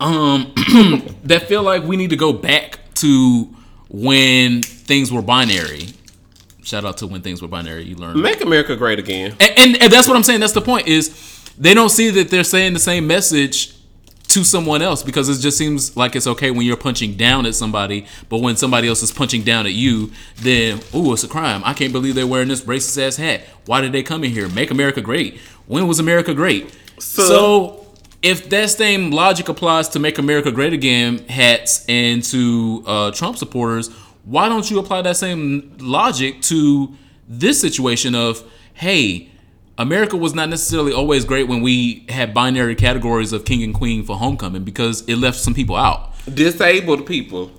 um 0.00 0.50
that 1.24 1.44
feel 1.46 1.62
like 1.62 1.82
we 1.82 1.94
need 1.94 2.08
to 2.08 2.16
go 2.16 2.32
back 2.32 2.78
to 2.94 3.54
when 3.90 4.62
things 4.62 5.12
were 5.12 5.20
binary 5.20 5.88
shout 6.62 6.86
out 6.86 6.96
to 6.96 7.06
when 7.06 7.20
things 7.20 7.42
were 7.42 7.48
binary 7.48 7.82
you 7.84 7.96
learned 7.96 8.18
Make 8.22 8.40
America 8.40 8.74
great 8.76 8.98
again. 8.98 9.36
and, 9.40 9.52
and, 9.58 9.82
and 9.82 9.92
that's 9.92 10.08
what 10.08 10.16
i'm 10.16 10.22
saying 10.22 10.40
that's 10.40 10.54
the 10.54 10.62
point 10.62 10.86
is 10.88 11.10
they 11.58 11.74
don't 11.74 11.90
see 11.90 12.08
that 12.10 12.30
they're 12.30 12.44
saying 12.44 12.72
the 12.72 12.78
same 12.78 13.06
message 13.06 13.74
to 14.34 14.44
someone 14.44 14.82
else 14.82 15.02
because 15.02 15.28
it 15.28 15.40
just 15.40 15.56
seems 15.58 15.96
like 15.96 16.14
it's 16.16 16.26
okay 16.26 16.50
when 16.50 16.62
you're 16.66 16.76
punching 16.76 17.14
down 17.14 17.46
at 17.46 17.54
somebody, 17.54 18.06
but 18.28 18.38
when 18.40 18.56
somebody 18.56 18.88
else 18.88 19.02
is 19.02 19.10
punching 19.12 19.42
down 19.42 19.66
at 19.66 19.72
you, 19.72 20.10
then 20.36 20.80
ooh, 20.94 21.12
it's 21.12 21.24
a 21.24 21.28
crime. 21.28 21.62
I 21.64 21.72
can't 21.74 21.92
believe 21.92 22.14
they're 22.14 22.26
wearing 22.26 22.48
this 22.48 22.62
racist 22.62 23.00
ass 23.04 23.16
hat. 23.16 23.42
Why 23.66 23.80
did 23.80 23.92
they 23.92 24.02
come 24.02 24.24
in 24.24 24.30
here? 24.30 24.48
Make 24.48 24.70
America 24.70 25.00
great. 25.00 25.38
When 25.66 25.86
was 25.86 25.98
America 25.98 26.34
great? 26.34 26.70
So- 26.98 27.26
so 27.26 27.86
if 28.22 28.50
that 28.50 28.68
same 28.70 29.10
logic 29.10 29.48
applies 29.48 29.88
to 29.90 29.98
make 29.98 30.18
America 30.18 30.52
great 30.52 30.72
again 30.74 31.26
hats 31.28 31.84
and 31.88 32.22
to 32.24 32.84
uh, 32.86 33.10
Trump 33.12 33.38
supporters, 33.38 33.88
why 34.24 34.48
don't 34.50 34.70
you 34.70 34.78
apply 34.78 35.00
that 35.02 35.16
same 35.16 35.72
logic 35.80 36.42
to 36.42 36.94
this 37.26 37.58
situation 37.60 38.14
of, 38.14 38.42
hey, 38.74 39.30
America 39.80 40.14
was 40.14 40.34
not 40.34 40.50
necessarily 40.50 40.92
always 40.92 41.24
great 41.24 41.48
when 41.48 41.62
we 41.62 42.04
had 42.10 42.34
binary 42.34 42.74
categories 42.74 43.32
of 43.32 43.46
king 43.46 43.62
and 43.62 43.74
queen 43.74 44.04
for 44.04 44.14
homecoming 44.14 44.62
because 44.62 45.00
it 45.08 45.16
left 45.16 45.38
some 45.38 45.54
people 45.54 45.74
out. 45.74 46.12
Disabled 46.32 47.06
people. 47.06 47.50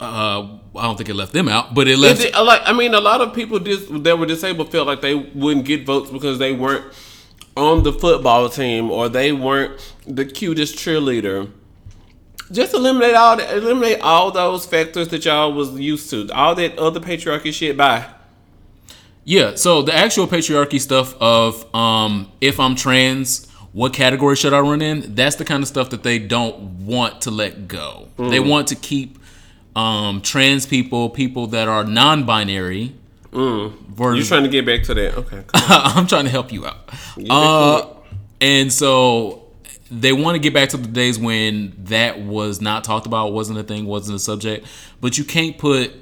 Uh, 0.00 0.56
I 0.74 0.82
don't 0.82 0.96
think 0.96 1.10
it 1.10 1.14
left 1.14 1.34
them 1.34 1.48
out, 1.48 1.74
but 1.74 1.86
it 1.86 1.98
left. 1.98 2.22
It, 2.22 2.34
like 2.34 2.62
I 2.64 2.72
mean, 2.72 2.94
a 2.94 3.00
lot 3.00 3.20
of 3.20 3.34
people 3.34 3.58
dis- 3.58 3.86
that 3.90 4.18
were 4.18 4.24
disabled 4.24 4.72
felt 4.72 4.86
like 4.86 5.02
they 5.02 5.14
wouldn't 5.14 5.66
get 5.66 5.84
votes 5.84 6.10
because 6.10 6.38
they 6.38 6.52
weren't 6.52 6.94
on 7.58 7.82
the 7.82 7.92
football 7.92 8.48
team 8.48 8.90
or 8.90 9.10
they 9.10 9.32
weren't 9.32 9.94
the 10.06 10.24
cutest 10.24 10.76
cheerleader. 10.76 11.50
Just 12.50 12.72
eliminate 12.72 13.14
all 13.14 13.36
the, 13.36 13.54
eliminate 13.54 14.00
all 14.00 14.30
those 14.30 14.64
factors 14.64 15.08
that 15.08 15.26
y'all 15.26 15.52
was 15.52 15.78
used 15.78 16.08
to. 16.08 16.30
All 16.32 16.54
that 16.54 16.78
other 16.78 17.00
patriarchy 17.00 17.52
shit. 17.52 17.76
Bye. 17.76 18.06
Yeah, 19.24 19.54
so 19.54 19.82
the 19.82 19.94
actual 19.94 20.26
patriarchy 20.26 20.80
stuff 20.80 21.14
of 21.20 21.74
um, 21.74 22.30
if 22.40 22.60
I'm 22.60 22.74
trans, 22.76 23.50
what 23.72 23.92
category 23.92 24.36
should 24.36 24.52
I 24.52 24.60
run 24.60 24.82
in? 24.82 25.14
That's 25.14 25.36
the 25.36 25.44
kind 25.44 25.62
of 25.62 25.68
stuff 25.68 25.90
that 25.90 26.02
they 26.02 26.18
don't 26.18 26.84
want 26.84 27.22
to 27.22 27.30
let 27.30 27.66
go. 27.66 28.08
They 28.18 28.38
want 28.40 28.68
to 28.68 28.74
keep 28.74 29.18
um, 29.74 30.20
trans 30.20 30.66
people, 30.66 31.10
people 31.10 31.46
that 31.48 31.68
are 31.68 31.84
non-binary. 31.84 32.94
You're 34.18 34.24
trying 34.26 34.44
to 34.44 34.48
get 34.48 34.64
back 34.66 34.82
to 34.84 34.94
that? 34.94 35.16
Okay. 35.16 35.42
I'm 35.54 36.06
trying 36.06 36.24
to 36.24 36.30
help 36.30 36.52
you 36.52 36.66
out. 36.66 36.88
Uh, 37.28 37.86
and 38.40 38.72
so 38.72 39.48
they 39.90 40.12
want 40.12 40.34
to 40.36 40.38
get 40.38 40.52
back 40.54 40.68
to 40.70 40.76
the 40.76 40.86
days 40.86 41.18
when 41.18 41.74
that 41.84 42.20
was 42.20 42.60
not 42.60 42.84
talked 42.84 43.06
about, 43.06 43.32
wasn't 43.32 43.58
a 43.58 43.62
thing, 43.62 43.86
wasn't 43.86 44.14
a 44.16 44.18
subject. 44.20 44.66
But 45.00 45.18
you 45.18 45.24
can't 45.24 45.58
put 45.58 45.92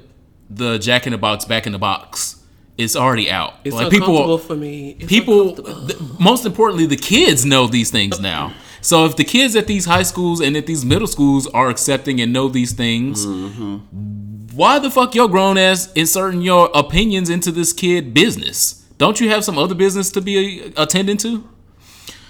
the 0.49 0.77
Jack 0.77 1.07
in 1.07 1.11
the 1.11 1.17
Box 1.17 1.45
back 1.45 1.65
in 1.65 1.71
the 1.71 1.79
box. 1.79 2.42
It's 2.77 2.95
already 2.95 3.29
out. 3.29 3.53
It's 3.63 3.75
like 3.75 3.85
uncomfortable 3.93 4.17
people, 4.17 4.37
for 4.39 4.55
me. 4.55 4.97
It's 4.99 5.07
people. 5.07 5.55
th- 5.55 5.99
most 6.19 6.45
importantly, 6.45 6.85
the 6.85 6.97
kids 6.97 7.45
know 7.45 7.67
these 7.67 7.91
things 7.91 8.19
now. 8.19 8.53
So 8.81 9.05
if 9.05 9.15
the 9.15 9.23
kids 9.23 9.55
at 9.55 9.67
these 9.67 9.85
high 9.85 10.03
schools 10.03 10.41
and 10.41 10.57
at 10.57 10.65
these 10.65 10.83
middle 10.83 11.07
schools 11.07 11.47
are 11.47 11.69
accepting 11.69 12.19
and 12.19 12.33
know 12.33 12.49
these 12.49 12.73
things, 12.73 13.25
why 14.53 14.79
the 14.79 14.91
fuck 14.91 15.15
your 15.15 15.29
grown 15.29 15.57
ass 15.57 15.91
inserting 15.93 16.41
your 16.41 16.69
opinions 16.73 17.29
into 17.29 17.51
this 17.51 17.73
kid 17.73 18.13
business? 18.13 18.83
Don't 18.97 19.19
you 19.21 19.29
have 19.29 19.43
some 19.43 19.57
other 19.57 19.75
business 19.75 20.11
to 20.11 20.21
be 20.21 20.73
attending 20.75 21.17
to? 21.17 21.47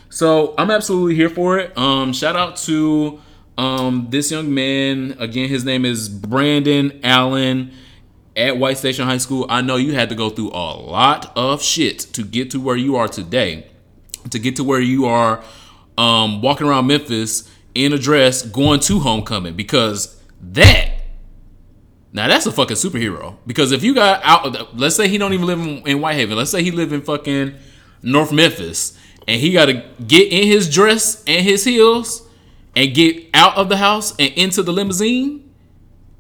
So 0.10 0.54
I'm 0.58 0.70
absolutely 0.70 1.16
here 1.16 1.30
for 1.30 1.58
it. 1.58 1.76
Um, 1.78 2.14
shout 2.14 2.36
out 2.36 2.58
to 2.58 3.20
um, 3.58 4.08
this 4.10 4.30
young 4.30 4.54
man. 4.54 5.16
Again, 5.20 5.50
his 5.50 5.66
name 5.66 5.86
is 5.86 6.08
Brandon 6.08 7.00
Allen 7.04 7.72
at 8.36 8.58
White 8.58 8.78
Station 8.78 9.06
High 9.06 9.18
School. 9.18 9.46
I 9.50 9.62
know 9.62 9.76
you 9.76 9.94
had 9.94 10.10
to 10.10 10.16
go 10.16 10.30
through 10.30 10.52
a 10.52 10.76
lot 10.76 11.32
of 11.36 11.62
shit 11.62 12.00
to 12.00 12.24
get 12.24 12.52
to 12.52 12.60
where 12.60 12.76
you 12.76 12.96
are 12.96 13.08
today, 13.08 13.68
to 14.30 14.40
get 14.40 14.56
to 14.58 14.64
where 14.64 14.80
you 14.80 15.06
are 15.06 15.44
um, 15.98 16.42
walking 16.42 16.68
around 16.68 16.88
Memphis 16.88 17.50
in 17.76 17.94
a 17.94 17.98
dress 17.98 18.42
going 18.44 18.80
to 18.82 19.00
homecoming 19.00 19.56
because 19.56 20.22
that 20.42 20.94
now 22.14 22.28
that's 22.28 22.46
a 22.46 22.52
fucking 22.52 22.78
superhero. 22.78 23.38
Because 23.46 23.72
if 23.72 23.84
you 23.84 23.96
got 23.96 24.22
out, 24.24 24.78
let's 24.78 24.96
say 24.96 25.08
he 25.08 25.18
don't 25.18 25.34
even 25.34 25.48
live 25.48 25.60
in, 25.60 25.88
in 25.88 26.00
Whitehaven. 26.00 26.38
Let's 26.38 26.52
say 26.52 26.64
he 26.64 26.70
live 26.70 26.94
in 26.94 27.02
fucking 27.02 27.56
North 28.04 28.32
Memphis, 28.32 28.98
and 29.28 29.42
he 29.42 29.52
got 29.52 29.66
to 29.66 29.84
get 30.06 30.32
in 30.32 30.48
his 30.48 30.72
dress 30.72 31.24
and 31.26 31.44
his 31.44 31.66
heels, 31.66 32.28
and 32.76 32.94
get 32.94 33.30
out 33.34 33.58
of 33.58 33.68
the 33.68 33.78
house 33.78 34.12
and 34.20 34.32
into 34.34 34.62
the 34.62 34.72
limousine, 34.72 35.43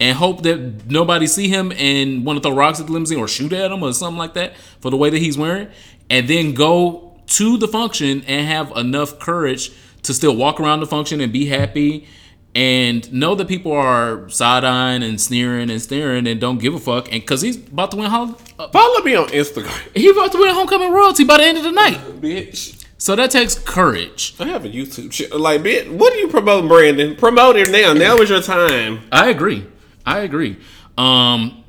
and 0.04 0.18
hope 0.18 0.44
that 0.44 0.92
nobody 0.92 1.26
see 1.26 1.48
him 1.48 1.72
and 1.78 2.26
want 2.26 2.36
to 2.36 2.44
throw 2.44 2.54
rocks 2.54 2.78
at 2.82 2.88
the 2.88 2.92
limousine 2.92 3.18
or 3.18 3.28
shoot 3.28 3.54
at 3.54 3.72
him 3.72 3.82
or 3.82 3.94
something 3.94 4.18
like 4.18 4.34
that 4.34 4.58
for 4.82 4.92
the 4.92 4.98
way 4.98 5.10
that 5.10 5.20
he's 5.20 5.38
wearing, 5.38 5.70
and 6.10 6.28
then 6.28 6.54
go 6.54 7.18
to 7.26 7.58
the 7.58 7.70
function 7.70 8.22
and 8.28 8.46
have 8.46 8.76
enough 8.76 9.18
courage 9.18 9.72
to 10.02 10.14
still 10.14 10.36
walk 10.36 10.60
around 10.60 10.82
the 10.82 10.86
function 10.86 11.22
and 11.22 11.32
be 11.32 11.46
happy 11.46 12.06
and 12.54 13.12
know 13.14 13.34
that 13.34 13.48
people 13.48 13.72
are 13.72 14.28
side 14.28 14.66
eyeing 14.66 15.04
and 15.04 15.22
sneering 15.22 15.70
and 15.70 15.82
staring 15.82 16.28
and 16.28 16.42
don't 16.42 16.58
give 16.58 16.74
a 16.74 16.80
fuck. 16.80 17.06
And 17.06 17.22
because 17.22 17.42
he's 17.42 17.56
about 17.56 17.92
to 17.92 17.98
win, 17.98 18.10
home, 18.12 18.36
uh, 18.60 18.68
Follow 18.68 19.02
me 19.04 19.16
on 19.16 19.30
Instagram, 19.30 19.72
He's 19.96 20.12
about 20.12 20.34
to 20.34 20.38
win 20.38 20.54
homecoming 20.54 20.92
royalty 20.92 21.24
by 21.24 21.38
the 21.38 21.46
end 21.46 21.58
of 21.60 21.64
the 21.64 21.72
night. 21.72 21.98
bitch. 22.22 22.86
So 22.98 23.16
that 23.16 23.32
takes 23.32 23.58
courage. 23.58 24.36
I 24.38 24.48
have 24.48 24.66
a 24.66 24.70
YouTube 24.70 25.12
channel. 25.12 25.40
Like, 25.40 25.62
bitch, 25.62 25.90
what 25.90 26.14
are 26.14 26.18
you 26.18 26.28
promoting, 26.28 26.68
Brandon? 26.68 27.16
Promote 27.16 27.56
it 27.56 27.72
now. 27.72 27.94
Now 27.94 28.18
is 28.18 28.30
your 28.30 28.42
time. 28.42 29.00
I 29.12 29.30
agree. 29.30 29.66
I 30.06 30.20
agree. 30.20 30.58
Um, 30.98 31.64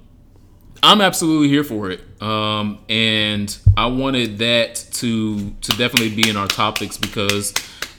I'm 0.83 1.01
absolutely 1.01 1.49
here 1.49 1.65
for 1.65 1.91
it. 1.91 2.01
Um, 2.23 2.79
and 2.89 3.57
I 3.77 3.87
wanted 3.87 4.39
that 4.39 4.77
to 4.93 5.51
to 5.51 5.77
definitely 5.77 6.15
be 6.15 6.29
in 6.29 6.37
our 6.37 6.47
topics 6.47 6.97
because 6.97 7.55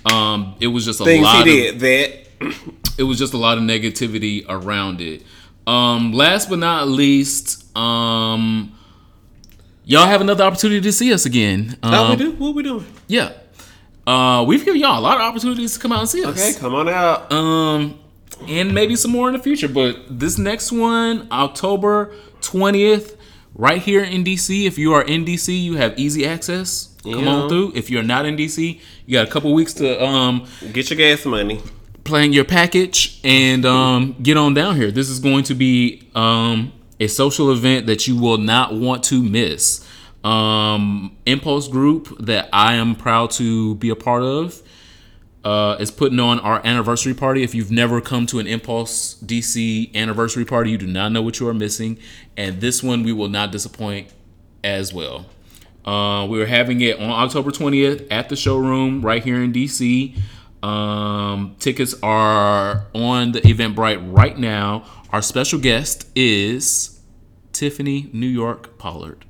um, 0.05 0.55
it 0.59 0.67
was 0.67 0.85
just 0.85 1.01
a 1.01 1.03
Things 1.03 1.19
he 1.19 1.23
lot 1.23 1.39
of 1.39 1.45
did. 1.45 1.79
That. 1.79 2.25
it 2.97 3.03
was 3.03 3.17
just 3.17 3.33
a 3.33 3.37
lot 3.37 3.57
of 3.57 3.63
negativity 3.63 4.45
around 4.47 5.01
it. 5.01 5.23
Um, 5.67 6.11
last 6.11 6.49
but 6.49 6.59
not 6.59 6.87
least, 6.87 7.75
um, 7.75 8.77
y'all 9.83 10.05
have 10.05 10.21
another 10.21 10.43
opportunity 10.43 10.81
to 10.81 10.91
see 10.91 11.11
us 11.11 11.25
again. 11.25 11.77
Um, 11.81 11.91
How 11.91 12.09
we 12.11 12.15
do? 12.17 12.31
What 12.33 12.53
we 12.53 12.63
doing? 12.63 12.85
Yeah. 13.07 13.33
Uh, 14.05 14.45
we've 14.47 14.63
given 14.63 14.79
y'all 14.79 14.99
a 14.99 15.01
lot 15.01 15.15
of 15.15 15.21
opportunities 15.21 15.73
to 15.73 15.79
come 15.79 15.91
out 15.91 16.01
and 16.01 16.09
see 16.09 16.23
us. 16.23 16.39
Okay, 16.39 16.59
come 16.59 16.75
on 16.75 16.87
out. 16.87 17.31
Um, 17.31 17.99
and 18.47 18.73
maybe 18.73 18.95
some 18.95 19.11
more 19.11 19.27
in 19.27 19.33
the 19.33 19.39
future. 19.41 19.67
But 19.67 19.97
this 20.19 20.37
next 20.37 20.71
one, 20.71 21.27
October 21.31 22.13
20th, 22.41 23.15
right 23.55 23.81
here 23.81 24.03
in 24.03 24.23
DC. 24.23 24.65
If 24.65 24.77
you 24.77 24.93
are 24.93 25.01
in 25.03 25.25
DC, 25.25 25.57
you 25.63 25.77
have 25.77 25.97
easy 25.97 26.25
access. 26.25 26.89
Come 27.03 27.23
Yeah. 27.23 27.29
on 27.29 27.49
through. 27.49 27.71
If 27.75 27.89
you're 27.89 28.03
not 28.03 28.25
in 28.25 28.35
DC, 28.35 28.79
you 29.05 29.13
got 29.13 29.27
a 29.27 29.31
couple 29.31 29.53
weeks 29.53 29.73
to 29.75 30.03
um 30.03 30.45
Get 30.73 30.89
your 30.89 30.97
gas 30.97 31.25
money. 31.25 31.61
plan 32.03 32.33
your 32.33 32.43
package 32.45 33.19
and 33.23 33.65
um, 33.65 34.15
get 34.21 34.37
on 34.37 34.53
down 34.53 34.75
here. 34.75 34.91
This 34.91 35.09
is 35.09 35.19
going 35.19 35.43
to 35.45 35.55
be 35.55 36.07
um, 36.13 36.71
a 36.99 37.07
social 37.07 37.51
event 37.51 37.87
that 37.87 38.07
you 38.07 38.15
will 38.15 38.37
not 38.37 38.75
want 38.75 39.03
to 39.05 39.23
miss. 39.23 39.83
Um, 40.23 41.15
Impulse 41.27 41.67
Group 41.67 42.15
that 42.19 42.49
I 42.51 42.73
am 42.75 42.95
proud 42.95 43.29
to 43.31 43.75
be 43.75 43.89
a 43.89 43.95
part 43.95 44.23
of 44.23 44.61
uh, 45.45 45.77
is 45.79 45.91
putting 45.91 46.19
on 46.19 46.39
our 46.39 46.59
anniversary 46.65 47.13
party. 47.13 47.43
If 47.43 47.53
you've 47.53 47.71
never 47.71 48.01
come 48.01 48.25
to 48.27 48.39
an 48.39 48.47
Impulse 48.47 49.13
DC 49.23 49.93
anniversary 49.93 50.43
party, 50.43 50.71
you 50.71 50.77
do 50.77 50.87
not 50.87 51.11
know 51.11 51.21
what 51.21 51.39
you 51.39 51.47
are 51.47 51.53
missing. 51.53 51.99
And 52.35 52.59
this 52.59 52.81
one 52.81 53.03
we 53.03 53.13
will 53.13 53.29
not 53.29 53.51
disappoint 53.51 54.11
as 54.63 54.91
well. 54.91 55.27
Uh, 55.85 56.25
we 56.27 56.41
are 56.41 56.47
having 56.47 56.81
it 56.81 56.99
on 56.99 57.11
October 57.11 57.51
20th 57.51 58.07
at 58.09 58.27
the 58.27 58.35
showroom 58.35 59.03
right 59.03 59.23
here 59.23 59.43
in 59.43 59.53
DC. 59.53 60.17
Um, 60.63 61.55
tickets 61.59 61.93
are 62.01 62.87
on 62.95 63.33
the 63.33 63.41
Eventbrite 63.41 64.17
right 64.17 64.35
now. 64.35 64.83
Our 65.11 65.21
special 65.21 65.59
guest 65.59 66.07
is 66.15 66.99
Tiffany 67.53 68.09
New 68.11 68.25
York 68.25 68.79
Pollard. 68.79 69.25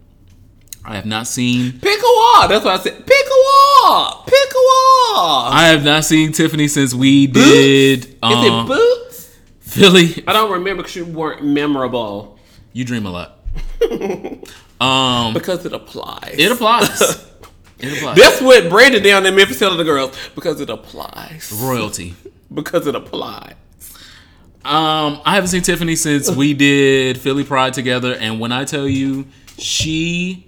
I 0.85 0.95
have 0.95 1.05
not 1.05 1.27
seen 1.27 1.73
Pick 1.79 1.99
a 1.99 2.03
wall. 2.03 2.47
That's 2.47 2.63
what 2.63 2.79
I 2.79 2.83
said. 2.83 3.05
Pick 3.05 3.25
a 3.85 3.89
wall. 3.89 4.23
Pick 4.25 4.51
a 4.51 5.13
wall. 5.13 5.49
I 5.51 5.67
have 5.67 5.83
not 5.83 6.05
seen 6.05 6.31
Tiffany 6.31 6.67
since 6.67 6.93
we 6.93 7.27
did 7.27 8.05
Is 8.05 8.15
um, 8.21 8.45
it 8.45 8.67
boots? 8.67 9.35
Philly. 9.59 10.23
I 10.27 10.33
don't 10.33 10.51
remember 10.51 10.83
because 10.83 10.95
you 10.95 11.05
weren't 11.05 11.43
memorable. 11.43 12.39
You 12.73 12.83
dream 12.85 13.05
a 13.05 13.11
lot. 13.11 13.39
um, 14.81 15.33
Because 15.33 15.65
it 15.65 15.73
applies. 15.73 16.35
it 16.37 16.51
applies. 16.51 17.31
It 17.77 17.97
applies. 17.97 18.15
That's 18.15 18.41
what 18.41 18.69
Brandon 18.69 19.03
down 19.03 19.25
in 19.25 19.35
Memphis 19.35 19.59
telling 19.59 19.77
the 19.77 19.83
girls. 19.83 20.17
Because 20.33 20.61
it 20.61 20.69
applies. 20.69 21.51
Royalty. 21.61 22.15
Because 22.51 22.87
it 22.87 22.95
applies. 22.95 23.53
Um, 24.63 25.21
I 25.25 25.35
haven't 25.35 25.49
seen 25.49 25.61
Tiffany 25.61 25.97
since 25.97 26.31
we 26.31 26.53
did 26.53 27.17
Philly 27.17 27.43
Pride 27.43 27.73
together, 27.73 28.15
and 28.15 28.39
when 28.39 28.53
I 28.53 28.63
tell 28.63 28.87
you, 28.87 29.27
she 29.57 30.47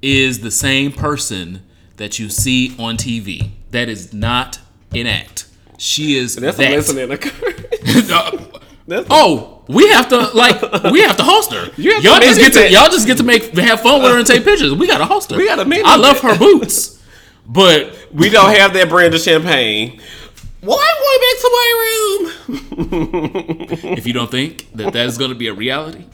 is 0.00 0.40
the 0.40 0.50
same 0.50 0.90
person 0.90 1.62
that 1.96 2.18
you 2.18 2.28
see 2.28 2.74
on 2.78 2.96
TV. 2.96 3.50
That 3.70 3.88
is 3.88 4.12
not 4.12 4.58
an 4.92 5.06
act. 5.06 5.46
She 5.78 6.16
is 6.16 6.36
That's 6.36 6.56
that. 6.56 6.72
a 6.72 6.76
lesson 6.76 6.98
in 6.98 7.08
the 7.10 8.60
That's 8.86 9.06
oh, 9.08 9.62
we 9.66 9.88
have 9.88 10.10
to 10.10 10.28
like 10.34 10.60
we 10.92 11.00
have 11.02 11.16
to 11.16 11.22
host 11.22 11.52
her. 11.52 11.70
You 11.76 11.92
y'all 12.00 12.20
just 12.20 12.38
get 12.38 12.52
to 12.52 12.70
y'all 12.70 12.90
just 12.90 13.06
get 13.06 13.16
to 13.16 13.22
make 13.22 13.56
have 13.56 13.80
fun 13.80 14.02
with 14.02 14.12
her 14.12 14.18
and 14.18 14.26
take 14.26 14.44
pictures. 14.44 14.74
We 14.74 14.86
got 14.86 14.98
to 14.98 15.06
host 15.06 15.30
her. 15.30 15.38
We 15.38 15.46
gotta 15.46 15.64
manage 15.64 15.86
I 15.86 15.96
love 15.96 16.20
her 16.20 16.36
boots, 16.38 17.02
but 17.46 17.96
We 18.12 18.28
don't 18.28 18.54
have 18.54 18.74
that 18.74 18.88
brand 18.88 19.14
of 19.14 19.20
champagne. 19.20 20.00
Why 20.60 20.76
am 20.76 20.82
I 20.82 21.18
back 21.24 21.36
to 21.40 21.50
my 21.52 21.68
room? 21.80 21.94
if 23.98 24.06
you 24.06 24.12
don't 24.12 24.30
think 24.30 24.66
that 24.74 24.92
that 24.94 25.06
is 25.06 25.18
going 25.18 25.30
to 25.30 25.34
be 25.36 25.48
a 25.48 25.52
reality. 25.52 26.04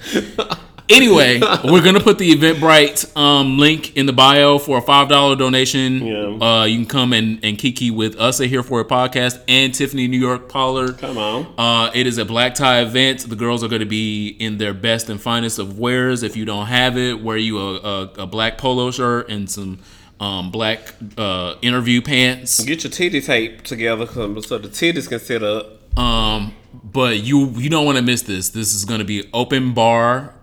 Anyway, 0.90 1.40
we're 1.64 1.82
gonna 1.82 2.00
put 2.00 2.18
the 2.18 2.30
Eventbrite 2.32 3.16
um, 3.16 3.58
link 3.58 3.96
in 3.96 4.06
the 4.06 4.12
bio 4.12 4.58
for 4.58 4.78
a 4.78 4.82
five 4.82 5.08
dollar 5.08 5.36
donation. 5.36 6.06
Yeah. 6.06 6.46
Uh, 6.46 6.64
you 6.64 6.78
can 6.78 6.86
come 6.86 7.12
and, 7.12 7.44
and 7.44 7.58
kiki 7.58 7.90
with 7.90 8.18
us 8.18 8.40
at 8.40 8.48
Here 8.48 8.62
for 8.62 8.80
a 8.80 8.84
Podcast 8.84 9.42
and 9.48 9.72
Tiffany 9.74 10.08
New 10.08 10.18
York 10.18 10.48
Pollard. 10.48 10.98
Come 10.98 11.18
on. 11.18 11.54
Uh, 11.56 11.90
it 11.94 12.06
is 12.06 12.18
a 12.18 12.24
black 12.24 12.54
tie 12.54 12.80
event. 12.80 13.28
The 13.28 13.36
girls 13.36 13.62
are 13.62 13.68
going 13.68 13.80
to 13.80 13.86
be 13.86 14.28
in 14.28 14.58
their 14.58 14.74
best 14.74 15.08
and 15.08 15.20
finest 15.20 15.58
of 15.58 15.78
wares. 15.78 16.22
If 16.22 16.36
you 16.36 16.44
don't 16.44 16.66
have 16.66 16.96
it, 16.98 17.22
wear 17.22 17.36
you 17.36 17.58
a, 17.58 17.76
a, 17.76 18.02
a 18.18 18.26
black 18.26 18.58
polo 18.58 18.90
shirt 18.90 19.28
and 19.30 19.50
some 19.50 19.80
um, 20.20 20.50
black 20.50 20.94
uh, 21.16 21.54
interview 21.62 22.02
pants. 22.02 22.62
Get 22.62 22.84
your 22.84 22.90
titty 22.90 23.20
tape 23.20 23.62
together 23.62 24.06
so 24.06 24.40
so 24.40 24.58
the 24.58 24.68
titties 24.68 25.08
can 25.08 25.18
sit 25.18 25.42
up. 25.42 25.98
Um, 25.98 26.54
but 26.84 27.20
you 27.20 27.48
you 27.50 27.70
don't 27.70 27.86
want 27.86 27.96
to 27.96 28.02
miss 28.02 28.22
this. 28.22 28.50
This 28.50 28.74
is 28.74 28.84
going 28.84 29.00
to 29.00 29.04
be 29.04 29.28
open 29.32 29.72
bar, 29.72 30.34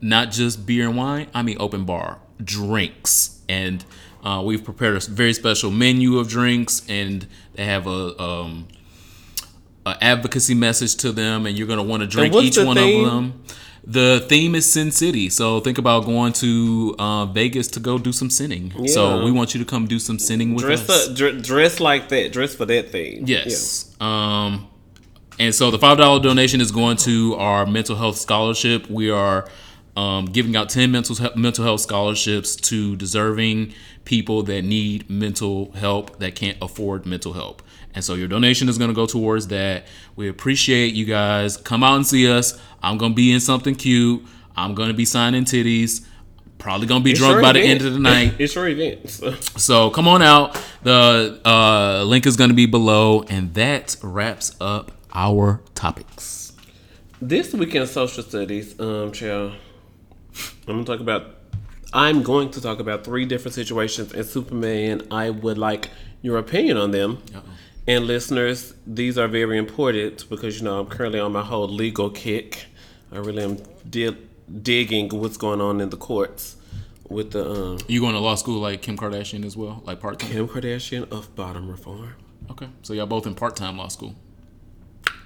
not 0.00 0.30
just 0.30 0.66
beer 0.66 0.88
and 0.88 0.96
wine. 0.96 1.28
I 1.34 1.42
mean 1.42 1.56
open 1.60 1.84
bar 1.84 2.18
drinks, 2.42 3.40
and 3.48 3.84
uh, 4.24 4.42
we've 4.44 4.64
prepared 4.64 4.96
a 4.96 5.00
very 5.10 5.32
special 5.32 5.70
menu 5.70 6.18
of 6.18 6.28
drinks, 6.28 6.82
and 6.88 7.26
they 7.54 7.64
have 7.64 7.86
a 7.86 8.20
um, 8.20 8.68
a 9.86 9.96
advocacy 10.02 10.54
message 10.54 10.96
to 10.96 11.12
them, 11.12 11.46
and 11.46 11.56
you're 11.56 11.66
going 11.66 11.78
to 11.78 11.82
want 11.82 12.02
to 12.02 12.06
drink 12.06 12.34
each 12.34 12.56
the 12.56 12.64
one 12.64 12.76
theme? 12.76 13.04
of 13.04 13.10
them. 13.10 13.42
The 13.82 14.24
theme 14.28 14.54
is 14.54 14.70
Sin 14.70 14.92
City, 14.92 15.30
so 15.30 15.58
think 15.60 15.78
about 15.78 16.04
going 16.04 16.34
to 16.34 16.94
uh, 16.98 17.24
Vegas 17.26 17.66
to 17.68 17.80
go 17.80 17.96
do 17.96 18.12
some 18.12 18.28
sinning. 18.28 18.86
So 18.88 19.24
we 19.24 19.30
want 19.30 19.54
you 19.54 19.64
to 19.64 19.66
come 19.66 19.86
do 19.86 19.98
some 19.98 20.18
sinning 20.18 20.54
with 20.54 20.64
Dress 20.64 20.88
us. 20.88 21.08
up, 21.08 21.16
dr- 21.16 21.42
dress 21.42 21.80
like 21.80 22.10
that. 22.10 22.30
Dress 22.30 22.54
for 22.54 22.66
that 22.66 22.90
thing. 22.90 23.26
Yes. 23.26 23.96
Um, 23.98 24.68
and 25.38 25.54
so 25.54 25.70
the 25.70 25.78
five 25.78 25.96
dollar 25.96 26.20
donation 26.20 26.60
is 26.60 26.70
going 26.70 26.98
to 26.98 27.34
our 27.36 27.64
mental 27.64 27.96
health 27.96 28.18
scholarship. 28.18 28.88
We 28.90 29.10
are 29.10 29.48
um, 29.96 30.26
giving 30.26 30.56
out 30.56 30.68
ten 30.68 30.90
mental 30.90 31.16
he- 31.16 31.40
mental 31.40 31.64
health 31.64 31.80
scholarships 31.80 32.56
to 32.56 32.96
deserving 32.96 33.74
people 34.04 34.42
that 34.44 34.62
need 34.62 35.08
mental 35.10 35.72
help 35.72 36.18
that 36.18 36.34
can't 36.34 36.56
afford 36.62 37.06
mental 37.06 37.32
help. 37.32 37.62
And 37.94 38.04
so 38.04 38.14
your 38.14 38.28
donation 38.28 38.68
is 38.68 38.78
going 38.78 38.90
to 38.90 38.94
go 38.94 39.06
towards 39.06 39.48
that. 39.48 39.84
We 40.16 40.28
appreciate 40.28 40.94
you 40.94 41.04
guys. 41.06 41.56
Come 41.56 41.82
out 41.82 41.96
and 41.96 42.06
see 42.06 42.30
us. 42.30 42.58
I'm 42.82 42.98
going 42.98 43.12
to 43.12 43.16
be 43.16 43.32
in 43.32 43.40
something 43.40 43.74
cute. 43.74 44.24
I'm 44.56 44.74
going 44.74 44.88
to 44.88 44.94
be 44.94 45.04
signing 45.04 45.44
titties. 45.44 46.06
Probably 46.58 46.86
going 46.86 47.00
to 47.00 47.04
be 47.04 47.12
It's 47.12 47.20
drunk 47.20 47.42
by 47.42 47.52
the 47.52 47.60
end 47.60 47.82
of 47.82 47.92
the 47.92 47.98
night. 47.98 48.34
It's 48.38 48.54
your 48.54 48.68
event. 48.68 49.08
so. 49.08 49.32
So 49.56 49.90
come 49.90 50.06
on 50.06 50.22
out. 50.22 50.60
The 50.82 51.40
uh, 51.44 52.04
link 52.04 52.26
is 52.26 52.36
going 52.36 52.50
to 52.50 52.54
be 52.56 52.66
below, 52.66 53.22
and 53.24 53.54
that 53.54 53.96
wraps 54.02 54.54
up 54.60 54.92
our 55.12 55.62
topics. 55.74 56.52
This 57.20 57.52
weekend 57.54 57.88
social 57.88 58.22
studies, 58.22 58.78
um, 58.78 59.10
child. 59.12 59.54
I'm 60.66 60.74
gonna 60.74 60.84
talk 60.84 61.00
about. 61.00 61.36
I'm 61.92 62.22
going 62.22 62.52
to 62.52 62.60
talk 62.60 62.78
about 62.78 63.02
three 63.02 63.24
different 63.24 63.54
situations 63.54 64.12
in 64.12 64.22
Superman. 64.22 65.02
I 65.10 65.30
would 65.30 65.58
like 65.58 65.90
your 66.22 66.38
opinion 66.38 66.76
on 66.76 66.92
them. 66.92 67.18
And 67.88 68.06
listeners, 68.06 68.74
these 68.86 69.18
are 69.18 69.26
very 69.26 69.58
important 69.58 70.28
because 70.30 70.58
you 70.58 70.64
know 70.64 70.78
I'm 70.78 70.86
currently 70.86 71.18
on 71.18 71.32
my 71.32 71.42
whole 71.42 71.66
legal 71.68 72.08
kick. 72.10 72.66
I 73.10 73.18
really 73.18 73.42
am 73.42 73.56
di- 73.88 74.16
digging 74.62 75.08
what's 75.08 75.36
going 75.36 75.60
on 75.60 75.80
in 75.80 75.90
the 75.90 75.96
courts 75.96 76.56
with 77.08 77.32
the 77.32 77.50
um, 77.50 77.78
You 77.88 78.00
going 78.00 78.14
to 78.14 78.20
law 78.20 78.36
school 78.36 78.60
like 78.60 78.82
Kim 78.82 78.96
Kardashian 78.96 79.44
as 79.44 79.56
well, 79.56 79.82
like 79.84 79.98
part 79.98 80.20
time? 80.20 80.30
Kim 80.30 80.46
Kardashian 80.48 81.10
of 81.10 81.34
bottom 81.34 81.68
reform. 81.68 82.14
Okay, 82.50 82.68
so 82.82 82.92
y'all 82.92 83.06
both 83.06 83.26
in 83.26 83.34
part 83.34 83.56
time 83.56 83.76
law 83.76 83.88
school. 83.88 84.14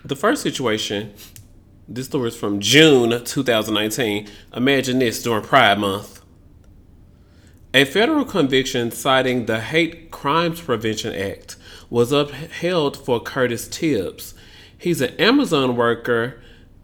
The 0.05 0.17
first 0.17 0.43
situation, 0.43 1.13
this 1.87 2.07
story 2.07 2.29
is 2.29 2.37
from 2.37 2.61
June 2.61 3.25
2019. 3.25 4.29
Imagine 4.55 4.99
this 4.99 5.23
during 5.23 5.43
Pride 5.43 5.79
Month. 5.79 6.23
A 7.75 7.85
federal 7.85 8.25
conviction 8.25 8.91
citing 8.91 9.47
the 9.47 9.61
Hate 9.61 10.11
Crimes 10.11 10.61
Prevention 10.61 11.15
Act 11.15 11.57
was 11.91 12.13
upheld 12.13 12.97
for 12.97 13.21
Curtis 13.21 13.69
Tibbs. 13.69 14.35
He's 14.79 15.01
an 15.01 15.15
Amazon 15.17 15.77
worker 15.77 16.41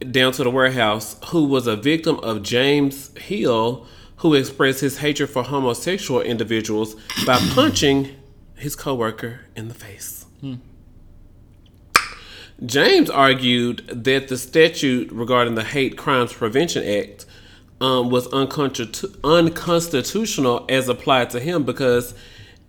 down 0.09 0.33
to 0.33 0.43
the 0.43 0.49
warehouse 0.49 1.15
who 1.27 1.45
was 1.45 1.67
a 1.67 1.75
victim 1.75 2.19
of 2.19 2.43
James 2.43 3.15
Hill, 3.17 3.87
who 4.17 4.33
expressed 4.33 4.81
his 4.81 4.97
hatred 4.97 5.29
for 5.29 5.43
homosexual 5.43 6.21
individuals 6.21 6.95
by 7.25 7.37
punching 7.53 8.15
his 8.55 8.75
coworker 8.75 9.41
in 9.55 9.67
the 9.67 9.73
face. 9.73 10.25
Hmm. 10.41 10.55
James 12.65 13.09
argued 13.09 13.87
that 13.87 14.27
the 14.27 14.37
statute 14.37 15.11
regarding 15.11 15.55
the 15.55 15.63
Hate 15.63 15.97
Crimes 15.97 16.31
Prevention 16.31 16.83
Act 16.83 17.25
um, 17.79 18.11
was 18.11 18.27
unconstitutional 18.27 20.65
as 20.69 20.87
applied 20.87 21.31
to 21.31 21.39
him 21.39 21.63
because 21.63 22.13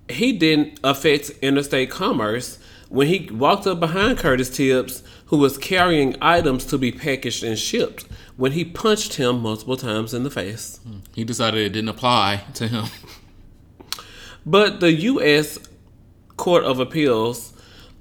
he 0.08 0.32
didn't 0.32 0.80
affect 0.82 1.28
interstate 1.42 1.90
commerce 1.90 2.58
when 2.88 3.08
he 3.08 3.28
walked 3.30 3.66
up 3.66 3.80
behind 3.80 4.16
Curtis 4.18 4.54
Tibbs, 4.54 5.02
who 5.26 5.36
was 5.38 5.56
carrying 5.56 6.14
items 6.20 6.66
to 6.66 6.76
be 6.76 6.92
packaged 6.92 7.42
and 7.42 7.58
shipped, 7.58 8.04
when 8.36 8.52
he 8.52 8.66
punched 8.66 9.14
him 9.14 9.40
multiple 9.40 9.78
times 9.78 10.12
in 10.12 10.24
the 10.24 10.30
face. 10.30 10.78
He 11.14 11.24
decided 11.24 11.60
it 11.60 11.70
didn't 11.70 11.88
apply 11.88 12.44
to 12.54 12.68
him. 12.68 12.84
But 14.44 14.80
the 14.80 14.92
U.S. 14.92 15.58
Court 16.36 16.64
of 16.64 16.80
Appeals 16.80 17.51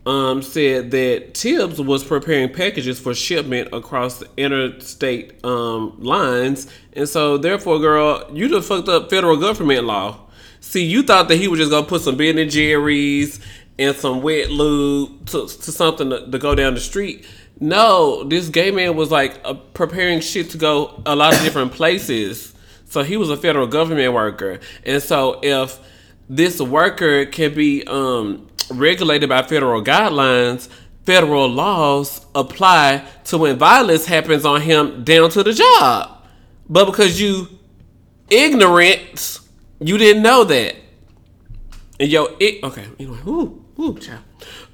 um, 0.05 0.41
said 0.41 0.91
that 0.91 1.33
Tibbs 1.33 1.79
was 1.79 2.03
preparing 2.03 2.51
packages 2.51 2.99
for 2.99 3.13
shipment 3.13 3.69
across 3.71 4.19
the 4.19 4.27
interstate 4.37 5.43
um, 5.45 5.95
lines, 5.99 6.67
and 6.93 7.07
so 7.07 7.37
therefore, 7.37 7.79
girl, 7.79 8.29
you 8.33 8.49
just 8.49 8.67
fucked 8.67 8.89
up 8.89 9.09
federal 9.09 9.37
government 9.37 9.85
law. 9.85 10.19
See, 10.59 10.83
you 10.83 11.03
thought 11.03 11.27
that 11.29 11.37
he 11.37 11.47
was 11.47 11.59
just 11.59 11.71
gonna 11.71 11.85
put 11.85 12.01
some 12.01 12.17
Ben 12.17 12.37
and 12.37 12.49
Jerry's 12.49 13.39
and 13.77 13.95
some 13.95 14.21
wet 14.21 14.49
lube 14.49 15.25
to, 15.27 15.47
to 15.47 15.71
something 15.71 16.09
to, 16.09 16.29
to 16.29 16.39
go 16.39 16.55
down 16.55 16.73
the 16.73 16.79
street. 16.79 17.25
No, 17.59 18.23
this 18.23 18.49
gay 18.49 18.71
man 18.71 18.95
was 18.95 19.11
like 19.11 19.39
uh, 19.43 19.53
preparing 19.53 20.19
shit 20.19 20.49
to 20.51 20.57
go 20.57 21.01
a 21.05 21.15
lot 21.15 21.35
of 21.35 21.41
different 21.41 21.73
places. 21.73 22.53
So 22.85 23.03
he 23.03 23.17
was 23.17 23.29
a 23.29 23.37
federal 23.37 23.67
government 23.67 24.13
worker, 24.13 24.59
and 24.83 25.01
so 25.01 25.39
if 25.43 25.79
this 26.29 26.59
worker 26.61 27.25
can 27.25 27.53
be 27.53 27.83
um, 27.87 28.47
regulated 28.69 29.29
by 29.29 29.43
federal 29.43 29.83
guidelines, 29.83 30.69
federal 31.03 31.49
laws 31.49 32.25
apply 32.35 33.05
to 33.25 33.37
when 33.37 33.57
violence 33.57 34.05
happens 34.05 34.45
on 34.45 34.61
him 34.61 35.03
down 35.03 35.29
to 35.31 35.43
the 35.43 35.53
job. 35.53 36.23
But 36.69 36.85
because 36.85 37.19
you 37.19 37.47
ignorant, 38.29 39.39
you 39.79 39.97
didn't 39.97 40.23
know 40.23 40.43
that. 40.45 40.75
And 41.99 42.09
yo, 42.09 42.35
it 42.39 42.63
okay. 42.63 42.85
Anyway, 42.99 43.19
whoo, 43.25 43.63
whoo, 43.75 43.99
child. 43.99 44.23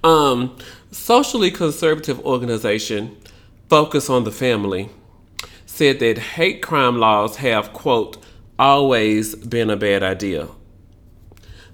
Um, 0.04 0.58
socially 0.92 1.52
conservative 1.52 2.24
organization, 2.26 3.18
Focus 3.68 4.10
on 4.10 4.24
the 4.24 4.32
Family, 4.32 4.90
said 5.66 6.00
that 6.00 6.18
hate 6.18 6.62
crime 6.62 6.98
laws 7.00 7.38
have 7.38 7.74
quote 7.74 8.18
always 8.58 9.36
been 9.36 9.70
a 9.70 9.76
bad 9.76 10.04
idea. 10.04 10.48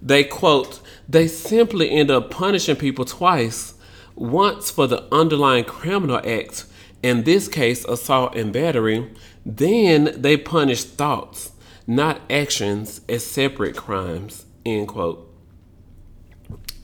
They 0.04 0.26
quote, 0.26 0.82
they 1.08 1.28
simply 1.28 1.90
end 1.90 2.12
up 2.12 2.30
punishing 2.30 2.76
people 2.76 3.06
twice. 3.06 3.74
Once 4.16 4.70
for 4.70 4.86
the 4.86 5.08
underlying 5.14 5.64
criminal 5.64 6.18
act, 6.18 6.66
in 7.02 7.24
this 7.24 7.48
case, 7.48 7.86
assault 7.86 8.36
and 8.36 8.52
battery, 8.52 9.10
then 9.46 10.14
they 10.22 10.36
punish 10.38 10.84
thoughts, 10.84 11.54
not 11.88 12.22
actions, 12.30 13.02
as 13.08 13.26
separate 13.26 13.76
crimes. 13.78 14.46
End 14.66 14.90
quote. 14.90 15.30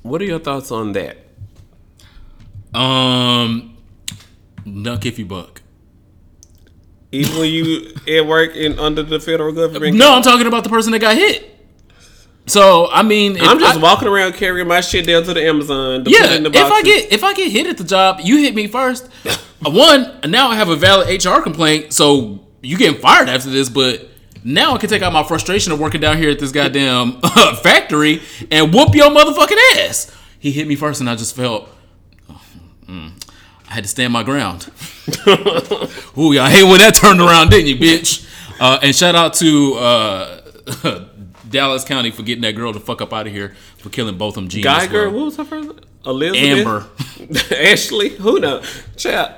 What 0.01 0.22
are 0.22 0.26
your 0.26 0.39
thoughts 0.39 0.72
on 0.72 0.93
that? 0.93 1.17
Um, 2.74 3.78
nuck 4.65 5.05
if 5.05 5.20
you 5.20 5.26
buck. 5.26 5.61
Even 7.11 7.38
when 7.38 7.49
you 7.49 7.93
at 8.07 8.26
work 8.26 8.51
and 8.55 8.80
under 8.80 9.03
the 9.03 9.20
federal 9.20 9.51
government, 9.51 9.97
No, 9.97 10.13
I'm 10.15 10.22
talking 10.22 10.47
about 10.47 10.63
the 10.63 10.70
person 10.70 10.91
that 10.93 10.99
got 10.99 11.15
hit. 11.15 11.49
So 12.50 12.89
I 12.91 13.04
mean, 13.04 13.36
if 13.38 13.43
I'm 13.43 13.60
just 13.60 13.78
I- 13.78 13.82
walking 13.82 14.08
around 14.08 14.34
carrying 14.34 14.68
my 14.68 14.82
shit 14.82 15.06
down 15.06 15.24
to 15.24 15.34
the 15.34 15.45
Amazon. 15.45 16.04
To 16.04 16.10
Yeah, 16.12 16.38
the 16.39 16.50
if 16.50 16.72
I 16.72 16.82
get 16.82 17.12
if 17.14 17.24
I 17.24 17.34
get 17.34 17.52
hit 17.52 17.68
at 17.68 17.78
the 17.78 17.84
job, 17.84 18.20
you 18.24 18.38
hit 18.38 18.56
me 18.56 18.68
first. 18.68 19.08
One, 19.62 20.20
now 20.28 20.50
I 20.50 20.56
have 20.56 20.70
a 20.70 20.76
valid 20.76 21.08
HR 21.24 21.41
complaint, 21.41 21.93
so 21.93 22.39
you 22.62 22.78
getting 22.78 23.00
fired 23.00 23.30
after 23.30 23.50
this. 23.50 23.70
But 23.70 24.08
now 24.43 24.74
I 24.74 24.78
can 24.78 24.89
take 24.89 25.02
out 25.02 25.12
my 25.14 25.24
frustration 25.24 25.72
of 25.74 25.80
working 25.80 26.02
down 26.02 26.18
here 26.18 26.30
at 26.30 26.39
this 26.39 26.52
goddamn 26.52 27.20
factory 27.62 28.22
and 28.50 28.74
whoop 28.74 28.95
your 28.95 29.10
motherfucking 29.10 29.58
ass. 29.78 30.16
He 30.39 30.52
hit 30.52 30.68
me 30.68 30.76
first, 30.76 31.02
and 31.02 31.10
I 31.10 31.16
just 31.16 31.36
felt. 31.36 31.68
oh, 32.30 32.41
mm, 32.88 33.12
I 33.70 33.74
had 33.74 33.84
to 33.84 33.89
stand 33.89 34.14
my 34.14 34.24
ground. 34.24 34.72
Ooh, 36.18 36.32
y'all 36.34 36.47
hate 36.47 36.64
when 36.64 36.80
that 36.80 36.93
turned 36.95 37.20
around, 37.20 37.50
didn't 37.52 37.68
you, 37.68 37.76
bitch? 37.76 38.26
Uh, 38.60 38.80
and 38.82 38.95
shout 38.95 39.16
out 39.16 39.34
to 39.36 39.74
uh, 39.76 40.41
Dallas 41.50 41.84
County 41.84 42.12
for 42.12 42.24
getting 42.24 42.41
that 42.41 42.54
girl 42.54 42.74
to 42.74 42.80
fuck 42.80 43.02
up 43.02 43.14
out 43.14 43.28
of 43.28 43.34
here 43.34 43.56
for 43.78 43.89
killing 43.89 44.18
both 44.18 44.38
of 44.38 44.43
them. 44.43 44.50
Gene 44.50 44.64
Guyger, 44.64 45.12
well. 45.12 45.12
what 45.12 45.26
was 45.26 45.38
her 45.38 45.45
first? 45.45 45.70
Elizabeth, 46.06 46.41
Amber. 46.41 46.88
Ashley, 47.56 48.10
who 48.10 48.39
knows? 48.39 48.84
Child, 48.95 49.36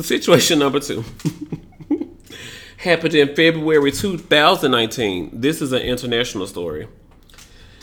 situation 0.00 0.58
number 0.58 0.80
two 0.80 1.04
happened 2.78 3.14
in 3.14 3.28
February 3.34 3.92
2019. 3.92 5.30
This 5.32 5.60
is 5.62 5.72
an 5.72 5.82
international 5.82 6.46
story. 6.46 6.88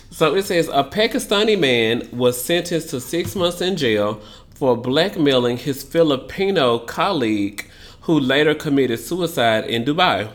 So 0.10 0.36
it 0.36 0.44
says 0.44 0.68
a 0.70 0.84
Pakistani 0.84 1.60
man 1.60 2.10
was 2.12 2.44
sentenced 2.44 2.90
to 2.90 3.00
six 3.00 3.36
months 3.36 3.62
in 3.62 3.78
jail 3.78 4.22
for 4.56 4.76
blackmailing 4.76 5.58
his 5.58 5.84
Filipino 5.84 6.80
colleague 6.80 7.70
who 8.02 8.20
later 8.20 8.56
committed 8.56 9.00
suicide 9.00 9.66
in 9.66 9.86
Dubai. 9.86 10.32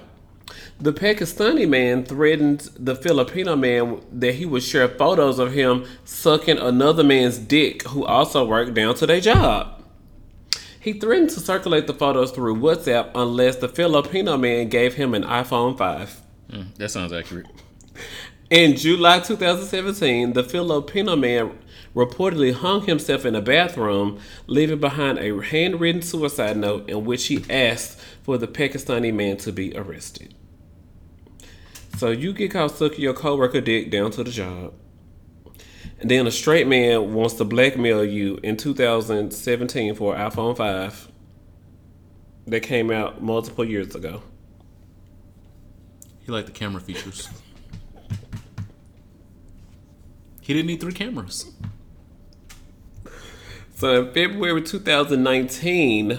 The 0.82 0.92
Pakistani 0.92 1.68
man 1.68 2.04
threatened 2.04 2.68
the 2.76 2.96
Filipino 2.96 3.54
man 3.54 4.00
that 4.10 4.34
he 4.34 4.44
would 4.44 4.64
share 4.64 4.88
photos 4.88 5.38
of 5.38 5.52
him 5.52 5.84
sucking 6.04 6.58
another 6.58 7.04
man's 7.04 7.38
dick 7.38 7.84
who 7.84 8.04
also 8.04 8.44
worked 8.44 8.74
down 8.74 8.96
to 8.96 9.06
their 9.06 9.20
job. 9.20 9.80
He 10.80 10.94
threatened 10.94 11.30
to 11.30 11.40
circulate 11.40 11.86
the 11.86 11.94
photos 11.94 12.32
through 12.32 12.56
WhatsApp 12.56 13.12
unless 13.14 13.54
the 13.54 13.68
Filipino 13.68 14.36
man 14.36 14.70
gave 14.70 14.94
him 14.94 15.14
an 15.14 15.22
iPhone 15.22 15.78
5. 15.78 16.20
Mm, 16.50 16.74
that 16.74 16.88
sounds 16.88 17.12
accurate. 17.12 17.46
In 18.50 18.74
July 18.74 19.20
2017, 19.20 20.32
the 20.32 20.42
Filipino 20.42 21.14
man 21.14 21.56
reportedly 21.94 22.52
hung 22.52 22.82
himself 22.86 23.24
in 23.24 23.36
a 23.36 23.40
bathroom, 23.40 24.18
leaving 24.48 24.80
behind 24.80 25.20
a 25.20 25.40
handwritten 25.42 26.02
suicide 26.02 26.56
note 26.56 26.90
in 26.90 27.04
which 27.04 27.28
he 27.28 27.44
asked 27.48 28.00
for 28.24 28.36
the 28.36 28.48
Pakistani 28.48 29.14
man 29.14 29.36
to 29.36 29.52
be 29.52 29.76
arrested. 29.76 30.31
So 31.96 32.10
you 32.10 32.32
get 32.32 32.50
caught 32.50 32.72
sucking 32.72 33.00
your 33.00 33.14
coworker 33.14 33.60
dick 33.60 33.90
down 33.90 34.10
to 34.12 34.24
the 34.24 34.30
job. 34.30 34.74
And 36.00 36.10
then 36.10 36.26
a 36.26 36.32
straight 36.32 36.66
man 36.66 37.14
wants 37.14 37.34
to 37.34 37.44
blackmail 37.44 38.04
you 38.04 38.40
in 38.42 38.56
2017 38.56 39.94
for 39.94 40.16
an 40.16 40.30
iPhone 40.30 40.56
5 40.56 41.08
that 42.48 42.60
came 42.60 42.90
out 42.90 43.22
multiple 43.22 43.64
years 43.64 43.94
ago. 43.94 44.22
He 46.24 46.32
liked 46.32 46.46
the 46.46 46.52
camera 46.52 46.80
features. 46.80 47.28
He 50.40 50.54
didn't 50.54 50.66
need 50.66 50.80
three 50.80 50.92
cameras. 50.92 51.52
So 53.76 54.02
in 54.02 54.12
February 54.12 54.62
2019, 54.62 56.18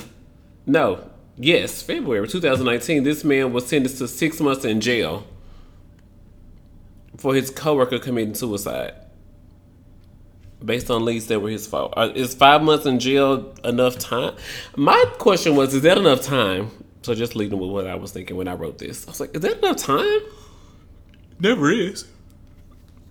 no, 0.65 1.09
yes, 1.35 1.81
February 1.81 2.27
2019, 2.27 3.03
this 3.03 3.25
man 3.25 3.51
was 3.51 3.67
sentenced 3.67 3.97
to 3.97 4.07
six 4.07 4.39
months 4.39 4.63
in 4.63 4.79
jail 4.79 5.25
for 7.23 7.33
his 7.33 7.49
coworker 7.49 7.99
committing 7.99 8.33
suicide. 8.33 8.93
Based 10.63 10.91
on 10.91 11.05
leads 11.05 11.27
that 11.27 11.39
were 11.39 11.49
his 11.49 11.65
fault. 11.65 11.93
Uh, 11.95 12.09
Is 12.13 12.33
five 12.33 12.61
months 12.61 12.85
in 12.85 12.99
jail 12.99 13.55
enough 13.63 13.97
time? 13.97 14.35
My 14.75 15.01
question 15.19 15.55
was, 15.55 15.73
is 15.73 15.83
that 15.83 15.97
enough 15.97 16.21
time? 16.21 16.69
So 17.01 17.15
just 17.15 17.33
leading 17.37 17.59
with 17.59 17.69
what 17.69 17.87
I 17.87 17.95
was 17.95 18.11
thinking 18.11 18.35
when 18.35 18.49
I 18.49 18.55
wrote 18.55 18.77
this. 18.77 19.07
I 19.07 19.11
was 19.11 19.21
like, 19.21 19.33
is 19.33 19.41
that 19.41 19.59
enough 19.59 19.77
time? 19.77 20.19
Never 21.39 21.71
is. 21.71 22.05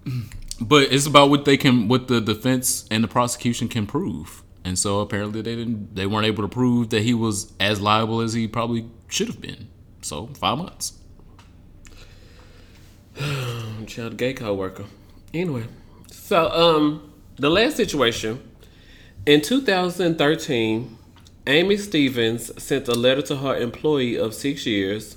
But 0.60 0.92
it's 0.92 1.06
about 1.06 1.28
what 1.28 1.44
they 1.44 1.56
can, 1.56 1.88
what 1.88 2.06
the 2.06 2.20
defense 2.20 2.86
and 2.88 3.02
the 3.02 3.08
prosecution 3.08 3.66
can 3.66 3.84
prove. 3.84 4.44
And 4.64 4.78
so 4.78 5.00
apparently 5.00 5.42
they 5.42 5.56
didn't, 5.56 5.96
they 5.96 6.06
weren't 6.06 6.26
able 6.26 6.44
to 6.44 6.48
prove 6.48 6.90
that 6.90 7.02
he 7.02 7.14
was 7.14 7.52
as 7.58 7.80
liable 7.80 8.20
as 8.20 8.32
he 8.34 8.46
probably 8.46 8.88
should 9.08 9.26
have 9.26 9.40
been. 9.40 9.68
So 10.02 10.28
five 10.38 10.58
months. 10.58 11.01
child 13.86 14.16
gay 14.16 14.32
co-worker. 14.32 14.84
Anyway, 15.34 15.64
so 16.10 16.48
um, 16.50 17.12
the 17.36 17.50
last 17.50 17.76
situation 17.76 18.40
in 19.26 19.40
2013, 19.40 20.98
Amy 21.46 21.76
Stevens 21.76 22.62
sent 22.62 22.88
a 22.88 22.94
letter 22.94 23.22
to 23.22 23.36
her 23.36 23.56
employee 23.56 24.16
of 24.16 24.34
six 24.34 24.66
years, 24.66 25.16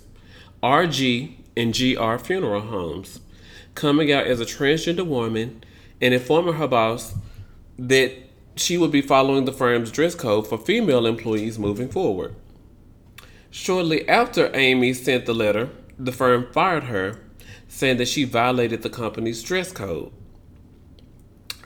RG 0.61 1.35
and 1.57 1.73
GR 1.73 2.17
Funeral 2.23 2.61
Homes, 2.61 3.19
coming 3.73 4.11
out 4.11 4.27
as 4.27 4.39
a 4.39 4.45
transgender 4.45 5.05
woman 5.05 5.63
and 6.01 6.13
informing 6.13 6.55
her 6.55 6.67
boss 6.67 7.15
that 7.77 8.13
she 8.55 8.77
would 8.77 8.91
be 8.91 9.01
following 9.01 9.45
the 9.45 9.51
firm's 9.51 9.91
dress 9.91 10.15
code 10.15 10.47
for 10.47 10.57
female 10.57 11.05
employees 11.05 11.59
moving 11.59 11.89
forward. 11.89 12.35
Shortly 13.49 14.07
after 14.07 14.51
Amy 14.55 14.93
sent 14.93 15.25
the 15.25 15.33
letter, 15.33 15.69
the 15.97 16.11
firm 16.11 16.47
fired 16.51 16.85
her, 16.85 17.19
saying 17.75 17.97
that 17.97 18.07
she 18.07 18.23
violated 18.23 18.83
the 18.83 18.89
company's 18.89 19.43
dress 19.43 19.73
code. 19.73 20.09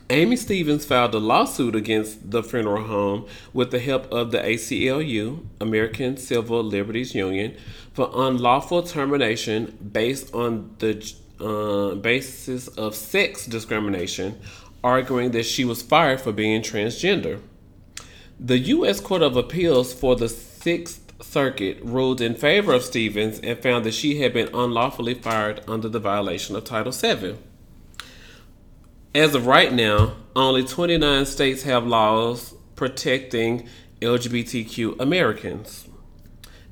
Amy 0.09 0.35
Stevens 0.35 0.83
filed 0.83 1.13
a 1.13 1.19
lawsuit 1.19 1.75
against 1.75 2.31
the 2.31 2.41
funeral 2.41 2.85
home 2.85 3.27
with 3.53 3.69
the 3.69 3.77
help 3.77 4.11
of 4.11 4.31
the 4.31 4.39
ACLU, 4.39 5.45
American 5.61 6.17
Civil 6.17 6.63
Liberties 6.63 7.13
Union, 7.13 7.55
for 7.93 8.09
unlawful 8.15 8.81
termination 8.81 9.77
based 9.93 10.33
on 10.33 10.75
the 10.79 11.13
uh, 11.39 11.93
basis 11.93 12.67
of 12.69 12.95
sex 12.95 13.45
discrimination, 13.45 14.41
arguing 14.83 15.29
that 15.29 15.45
she 15.45 15.63
was 15.63 15.83
fired 15.83 16.19
for 16.19 16.31
being 16.31 16.63
transgender. 16.63 17.39
The 18.39 18.57
U.S. 18.57 18.99
Court 18.99 19.21
of 19.21 19.37
Appeals 19.37 19.93
for 19.93 20.15
the 20.15 20.27
Sixth 20.27 21.08
Circuit 21.29 21.79
ruled 21.83 22.21
in 22.21 22.33
favor 22.33 22.73
of 22.73 22.83
Stevens 22.83 23.39
and 23.39 23.59
found 23.59 23.85
that 23.85 23.93
she 23.93 24.19
had 24.19 24.33
been 24.33 24.49
unlawfully 24.53 25.13
fired 25.13 25.61
under 25.67 25.87
the 25.87 25.99
violation 25.99 26.55
of 26.55 26.63
Title 26.63 26.91
VII. 26.91 27.37
As 29.13 29.35
of 29.35 29.45
right 29.45 29.71
now, 29.71 30.15
only 30.35 30.63
29 30.63 31.25
states 31.27 31.63
have 31.63 31.85
laws 31.85 32.55
protecting 32.75 33.67
LGBTQ 34.01 34.99
Americans. 34.99 35.87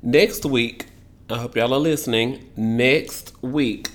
Next 0.02 0.44
week, 0.44 0.86
I 1.30 1.38
hope 1.38 1.56
y'all 1.56 1.72
are 1.72 1.78
listening. 1.78 2.50
Next 2.56 3.40
week, 3.40 3.90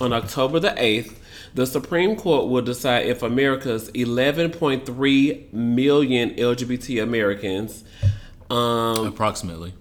on 0.00 0.14
October 0.14 0.58
the 0.58 0.70
8th, 0.70 1.16
the 1.54 1.66
Supreme 1.66 2.16
Court 2.16 2.48
will 2.48 2.62
decide 2.62 3.06
if 3.06 3.22
America's 3.22 3.90
11.3 3.90 5.52
million 5.52 6.30
LGBT 6.30 7.02
Americans 7.02 7.84
um, 8.50 9.06
Approximately. 9.06 9.74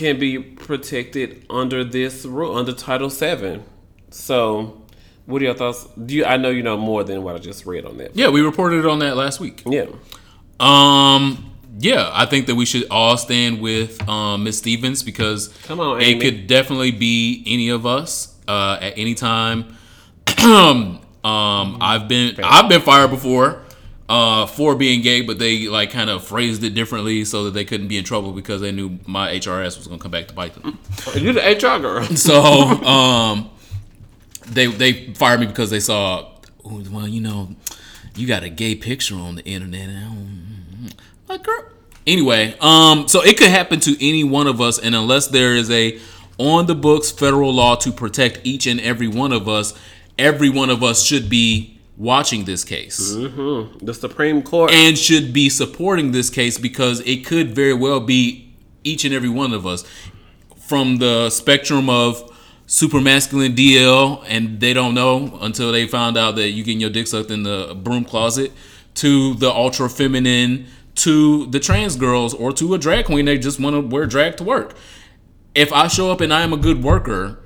Can 0.00 0.18
be 0.18 0.38
protected 0.38 1.44
under 1.50 1.84
this 1.84 2.24
rule, 2.24 2.56
under 2.56 2.72
Title 2.72 3.10
VII. 3.10 3.60
So, 4.08 4.82
what 5.26 5.42
are 5.42 5.44
your 5.44 5.54
thoughts? 5.54 5.84
Do 5.94 6.14
you? 6.14 6.24
I 6.24 6.38
know 6.38 6.48
you 6.48 6.62
know 6.62 6.78
more 6.78 7.04
than 7.04 7.22
what 7.22 7.36
I 7.36 7.38
just 7.38 7.66
read 7.66 7.84
on 7.84 7.98
that. 7.98 8.16
Yeah, 8.16 8.30
we 8.30 8.40
reported 8.40 8.86
on 8.86 9.00
that 9.00 9.16
last 9.16 9.40
week. 9.40 9.62
Yeah. 9.66 9.86
Um, 10.58 11.52
yeah, 11.78 12.10
I 12.12 12.24
think 12.24 12.46
that 12.46 12.54
we 12.54 12.64
should 12.64 12.86
all 12.90 13.18
stand 13.18 13.60
with 13.60 14.06
um, 14.08 14.44
Miss 14.44 14.58
Stevens 14.58 15.02
because 15.02 15.48
Come 15.64 15.80
on, 15.80 16.00
it 16.00 16.20
could 16.20 16.46
definitely 16.46 16.92
be 16.92 17.44
any 17.46 17.68
of 17.68 17.84
us 17.84 18.34
uh, 18.48 18.78
at 18.80 18.96
any 18.96 19.14
time. 19.14 19.76
um, 20.42 20.98
I've 21.22 22.08
been 22.08 22.36
I've 22.42 22.70
been 22.70 22.80
fired 22.80 23.10
before 23.10 23.64
uh, 24.10 24.44
for 24.46 24.74
being 24.74 25.00
gay, 25.02 25.20
but 25.22 25.38
they 25.38 25.68
like 25.68 25.90
kind 25.92 26.10
of 26.10 26.24
phrased 26.24 26.64
it 26.64 26.74
differently 26.74 27.24
so 27.24 27.44
that 27.44 27.52
they 27.52 27.64
couldn't 27.64 27.86
be 27.88 27.96
in 27.96 28.04
trouble 28.04 28.32
because 28.32 28.60
they 28.60 28.72
knew 28.72 28.98
my 29.06 29.32
HRS 29.34 29.78
was 29.78 29.86
gonna 29.86 30.00
come 30.00 30.10
back 30.10 30.26
to 30.28 30.34
bite 30.34 30.52
them. 30.54 30.78
You're 31.14 31.32
the 31.32 31.40
HR 31.42 31.78
girl. 31.80 32.04
So 32.16 32.42
um, 32.42 33.50
they 34.48 34.66
they 34.66 35.14
fired 35.14 35.40
me 35.40 35.46
because 35.46 35.70
they 35.70 35.78
saw, 35.80 36.28
"Oh, 36.64 36.82
well, 36.90 37.06
you 37.06 37.20
know, 37.20 37.54
you 38.16 38.26
got 38.26 38.42
a 38.42 38.48
gay 38.48 38.74
picture 38.74 39.14
on 39.14 39.36
the 39.36 39.44
internet. 39.44 39.88
Don't- 39.88 40.92
Like, 41.28 41.44
girl. 41.44 41.64
Anyway, 42.06 42.56
um, 42.60 43.06
so 43.06 43.22
it 43.22 43.36
could 43.38 43.50
happen 43.50 43.78
to 43.80 43.92
any 44.04 44.24
one 44.24 44.46
of 44.48 44.60
us, 44.60 44.78
and 44.80 44.94
unless 44.94 45.28
there 45.28 45.54
is 45.54 45.70
a 45.70 46.00
on 46.38 46.66
the 46.66 46.74
books 46.74 47.12
federal 47.12 47.52
law 47.54 47.76
to 47.76 47.92
protect 47.92 48.40
each 48.42 48.66
and 48.66 48.80
every 48.80 49.06
one 49.06 49.32
of 49.32 49.46
us, 49.48 49.74
every 50.18 50.48
one 50.50 50.70
of 50.70 50.82
us 50.82 51.04
should 51.04 51.28
be 51.28 51.78
watching 52.00 52.46
this 52.46 52.64
case 52.64 53.12
mm-hmm. 53.12 53.84
The 53.84 53.92
Supreme 53.92 54.42
Court. 54.42 54.70
and 54.70 54.96
should 54.96 55.34
be 55.34 55.50
supporting 55.50 56.12
this 56.12 56.30
case 56.30 56.56
because 56.56 57.00
it 57.00 57.26
could 57.26 57.54
very 57.54 57.74
well 57.74 58.00
be 58.00 58.54
each 58.82 59.04
and 59.04 59.12
every 59.12 59.28
one 59.28 59.52
of 59.52 59.66
us 59.66 59.84
from 60.56 60.96
the 60.96 61.28
spectrum 61.28 61.90
of 61.90 62.34
super 62.66 63.02
masculine 63.02 63.54
DL 63.54 64.24
and 64.26 64.60
they 64.60 64.72
don't 64.72 64.94
know 64.94 65.38
until 65.42 65.72
they 65.72 65.86
found 65.86 66.16
out 66.16 66.36
that 66.36 66.52
you 66.52 66.64
getting 66.64 66.80
your 66.80 66.88
dick 66.88 67.06
sucked 67.06 67.30
in 67.30 67.42
the 67.42 67.78
broom 67.82 68.06
closet 68.06 68.50
to 68.94 69.34
the 69.34 69.50
ultra 69.50 69.90
feminine 69.90 70.66
to 70.94 71.44
the 71.48 71.60
trans 71.60 71.96
girls 71.96 72.32
or 72.32 72.50
to 72.50 72.72
a 72.72 72.78
drag 72.78 73.04
queen 73.04 73.26
they 73.26 73.36
just 73.36 73.60
want 73.60 73.74
to 73.74 73.80
wear 73.80 74.06
drag 74.06 74.38
to 74.38 74.44
work. 74.44 74.74
If 75.54 75.70
I 75.70 75.86
show 75.88 76.10
up 76.10 76.22
and 76.22 76.32
I 76.32 76.40
am 76.40 76.54
a 76.54 76.56
good 76.56 76.82
worker 76.82 77.40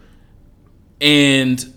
and 1.00 1.73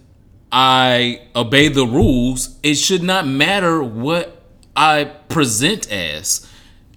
I 0.51 1.21
obey 1.35 1.67
the 1.67 1.85
rules, 1.85 2.57
it 2.63 2.75
should 2.75 3.03
not 3.03 3.27
matter 3.27 3.83
what 3.83 4.41
I 4.75 5.03
present 5.03 5.91
as. 5.91 6.49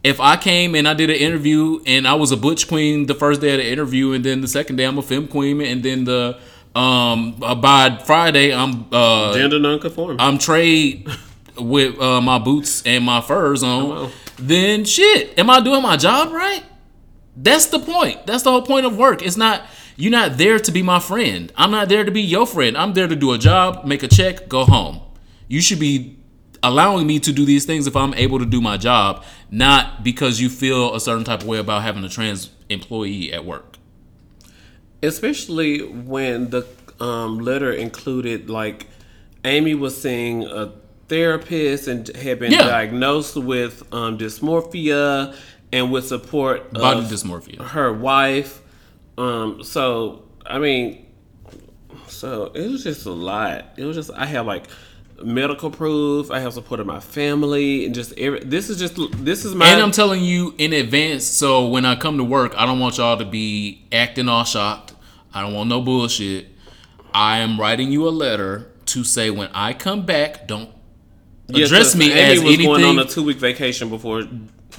If 0.02 0.20
I 0.20 0.36
came 0.36 0.74
and 0.74 0.88
I 0.88 0.94
did 0.94 1.10
an 1.10 1.16
interview 1.16 1.80
and 1.86 2.08
I 2.08 2.14
was 2.14 2.32
a 2.32 2.36
butch 2.36 2.68
queen 2.68 3.06
the 3.06 3.14
first 3.14 3.40
day 3.40 3.52
of 3.52 3.58
the 3.58 3.66
interview, 3.70 4.12
and 4.12 4.24
then 4.24 4.40
the 4.40 4.48
second 4.48 4.76
day 4.76 4.84
I'm 4.84 4.98
a 4.98 5.02
femme 5.02 5.28
queen, 5.28 5.60
and 5.60 5.82
then 5.82 6.04
the 6.04 6.38
um 6.74 7.36
uh, 7.42 7.54
by 7.56 7.98
Friday 8.06 8.54
I'm 8.54 8.86
uh 8.92 9.34
Gender 9.34 9.58
nonconforming. 9.58 10.20
I'm 10.20 10.38
trade 10.38 11.08
with 11.58 12.00
uh, 12.00 12.20
my 12.20 12.38
boots 12.38 12.82
and 12.86 13.04
my 13.04 13.20
furs 13.20 13.62
on, 13.62 13.90
on. 13.90 14.10
then 14.38 14.84
shit, 14.84 15.38
am 15.38 15.50
I 15.50 15.60
doing 15.60 15.82
my 15.82 15.96
job 15.96 16.32
right? 16.32 16.62
That's 17.36 17.66
the 17.66 17.78
point. 17.78 18.26
That's 18.26 18.42
the 18.42 18.50
whole 18.50 18.62
point 18.62 18.86
of 18.86 18.96
work. 18.96 19.22
It's 19.22 19.36
not 19.36 19.62
you're 20.00 20.10
not 20.10 20.38
there 20.38 20.58
to 20.58 20.72
be 20.72 20.82
my 20.82 20.98
friend. 21.00 21.52
I'm 21.56 21.70
not 21.70 21.88
there 21.88 22.04
to 22.04 22.10
be 22.10 22.22
your 22.22 22.46
friend. 22.46 22.76
I'm 22.76 22.92
there 22.94 23.06
to 23.08 23.16
do 23.16 23.32
a 23.32 23.38
job, 23.38 23.84
make 23.84 24.02
a 24.02 24.08
check, 24.08 24.48
go 24.48 24.64
home. 24.64 25.00
You 25.48 25.60
should 25.60 25.78
be 25.78 26.16
allowing 26.62 27.06
me 27.06 27.18
to 27.20 27.32
do 27.32 27.44
these 27.44 27.64
things 27.64 27.86
if 27.86 27.96
I'm 27.96 28.14
able 28.14 28.38
to 28.38 28.46
do 28.46 28.60
my 28.60 28.76
job, 28.76 29.24
not 29.50 30.02
because 30.04 30.40
you 30.40 30.48
feel 30.48 30.94
a 30.94 31.00
certain 31.00 31.24
type 31.24 31.40
of 31.42 31.46
way 31.46 31.58
about 31.58 31.82
having 31.82 32.04
a 32.04 32.08
trans 32.08 32.50
employee 32.68 33.32
at 33.32 33.44
work. 33.44 33.76
Especially 35.02 35.80
when 35.82 36.50
the 36.50 36.66
um, 37.00 37.38
letter 37.38 37.72
included 37.72 38.50
like 38.50 38.86
Amy 39.44 39.74
was 39.74 40.00
seeing 40.00 40.44
a 40.44 40.72
therapist 41.08 41.88
and 41.88 42.06
had 42.08 42.38
been 42.38 42.52
Yeah. 42.52 42.66
diagnosed 42.66 43.36
with 43.36 43.82
um, 43.92 44.18
dysmorphia 44.18 45.34
and 45.72 45.90
with 45.90 46.06
support 46.06 46.72
Body 46.72 47.00
of 47.00 47.06
dysmorphia. 47.06 47.62
her 47.68 47.92
wife. 47.92 48.60
Um, 49.18 49.62
so 49.62 50.24
I 50.46 50.58
mean, 50.58 51.06
so 52.06 52.46
it 52.54 52.68
was 52.68 52.84
just 52.84 53.06
a 53.06 53.12
lot. 53.12 53.66
It 53.76 53.84
was 53.84 53.96
just 53.96 54.10
I 54.12 54.26
have 54.26 54.46
like 54.46 54.66
medical 55.22 55.70
proof. 55.70 56.30
I 56.30 56.40
have 56.40 56.52
support 56.52 56.80
of 56.80 56.86
my 56.86 57.00
family 57.00 57.86
and 57.86 57.94
just 57.94 58.12
every. 58.18 58.40
This 58.40 58.70
is 58.70 58.78
just 58.78 58.96
this 59.24 59.44
is 59.44 59.54
my. 59.54 59.68
And 59.68 59.82
I'm 59.82 59.90
telling 59.92 60.22
you 60.22 60.54
in 60.58 60.72
advance, 60.72 61.24
so 61.24 61.68
when 61.68 61.84
I 61.84 61.96
come 61.96 62.18
to 62.18 62.24
work, 62.24 62.54
I 62.56 62.66
don't 62.66 62.78
want 62.78 62.98
y'all 62.98 63.18
to 63.18 63.24
be 63.24 63.86
acting 63.92 64.28
all 64.28 64.44
shocked. 64.44 64.94
I 65.32 65.42
don't 65.42 65.54
want 65.54 65.68
no 65.68 65.80
bullshit. 65.80 66.48
I 67.12 67.38
am 67.38 67.60
writing 67.60 67.90
you 67.90 68.08
a 68.08 68.10
letter 68.10 68.70
to 68.86 69.04
say 69.04 69.30
when 69.30 69.48
I 69.52 69.72
come 69.72 70.04
back, 70.04 70.46
don't 70.46 70.70
address 71.48 71.92
so 71.92 71.98
me 71.98 72.12
Amy 72.12 72.20
as 72.20 72.38
was 72.40 72.54
anything. 72.54 72.66
going 72.66 72.84
on 72.84 72.98
a 72.98 73.04
two 73.04 73.22
week 73.22 73.38
vacation 73.38 73.88
before 73.88 74.24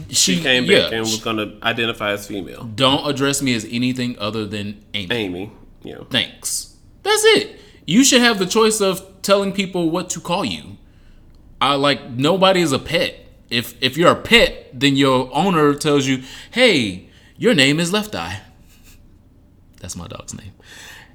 she 0.09 0.41
came 0.41 0.65
yeah, 0.65 0.83
back 0.83 0.93
and 0.93 1.01
was 1.01 1.21
going 1.21 1.37
to 1.37 1.57
identify 1.65 2.11
as 2.11 2.27
female. 2.27 2.63
don't 2.63 3.07
address 3.07 3.41
me 3.41 3.53
as 3.55 3.65
anything 3.69 4.17
other 4.19 4.45
than 4.45 4.83
Amy. 4.93 5.15
Amy, 5.15 5.51
yeah. 5.83 5.99
Thanks. 6.09 6.75
That's 7.03 7.23
it. 7.25 7.59
You 7.85 8.03
should 8.03 8.21
have 8.21 8.39
the 8.39 8.45
choice 8.45 8.79
of 8.81 9.21
telling 9.21 9.51
people 9.51 9.89
what 9.89 10.09
to 10.11 10.19
call 10.19 10.45
you. 10.45 10.77
I 11.59 11.75
like 11.75 12.09
nobody 12.11 12.61
is 12.61 12.71
a 12.71 12.79
pet. 12.79 13.15
If 13.49 13.75
if 13.81 13.97
you're 13.97 14.11
a 14.11 14.21
pet, 14.21 14.67
then 14.73 14.95
your 14.95 15.29
owner 15.33 15.73
tells 15.75 16.07
you, 16.07 16.23
"Hey, 16.51 17.09
your 17.37 17.53
name 17.53 17.79
is 17.79 17.91
Left 17.91 18.15
Eye." 18.15 18.41
That's 19.79 19.95
my 19.95 20.07
dog's 20.07 20.33
name. 20.33 20.53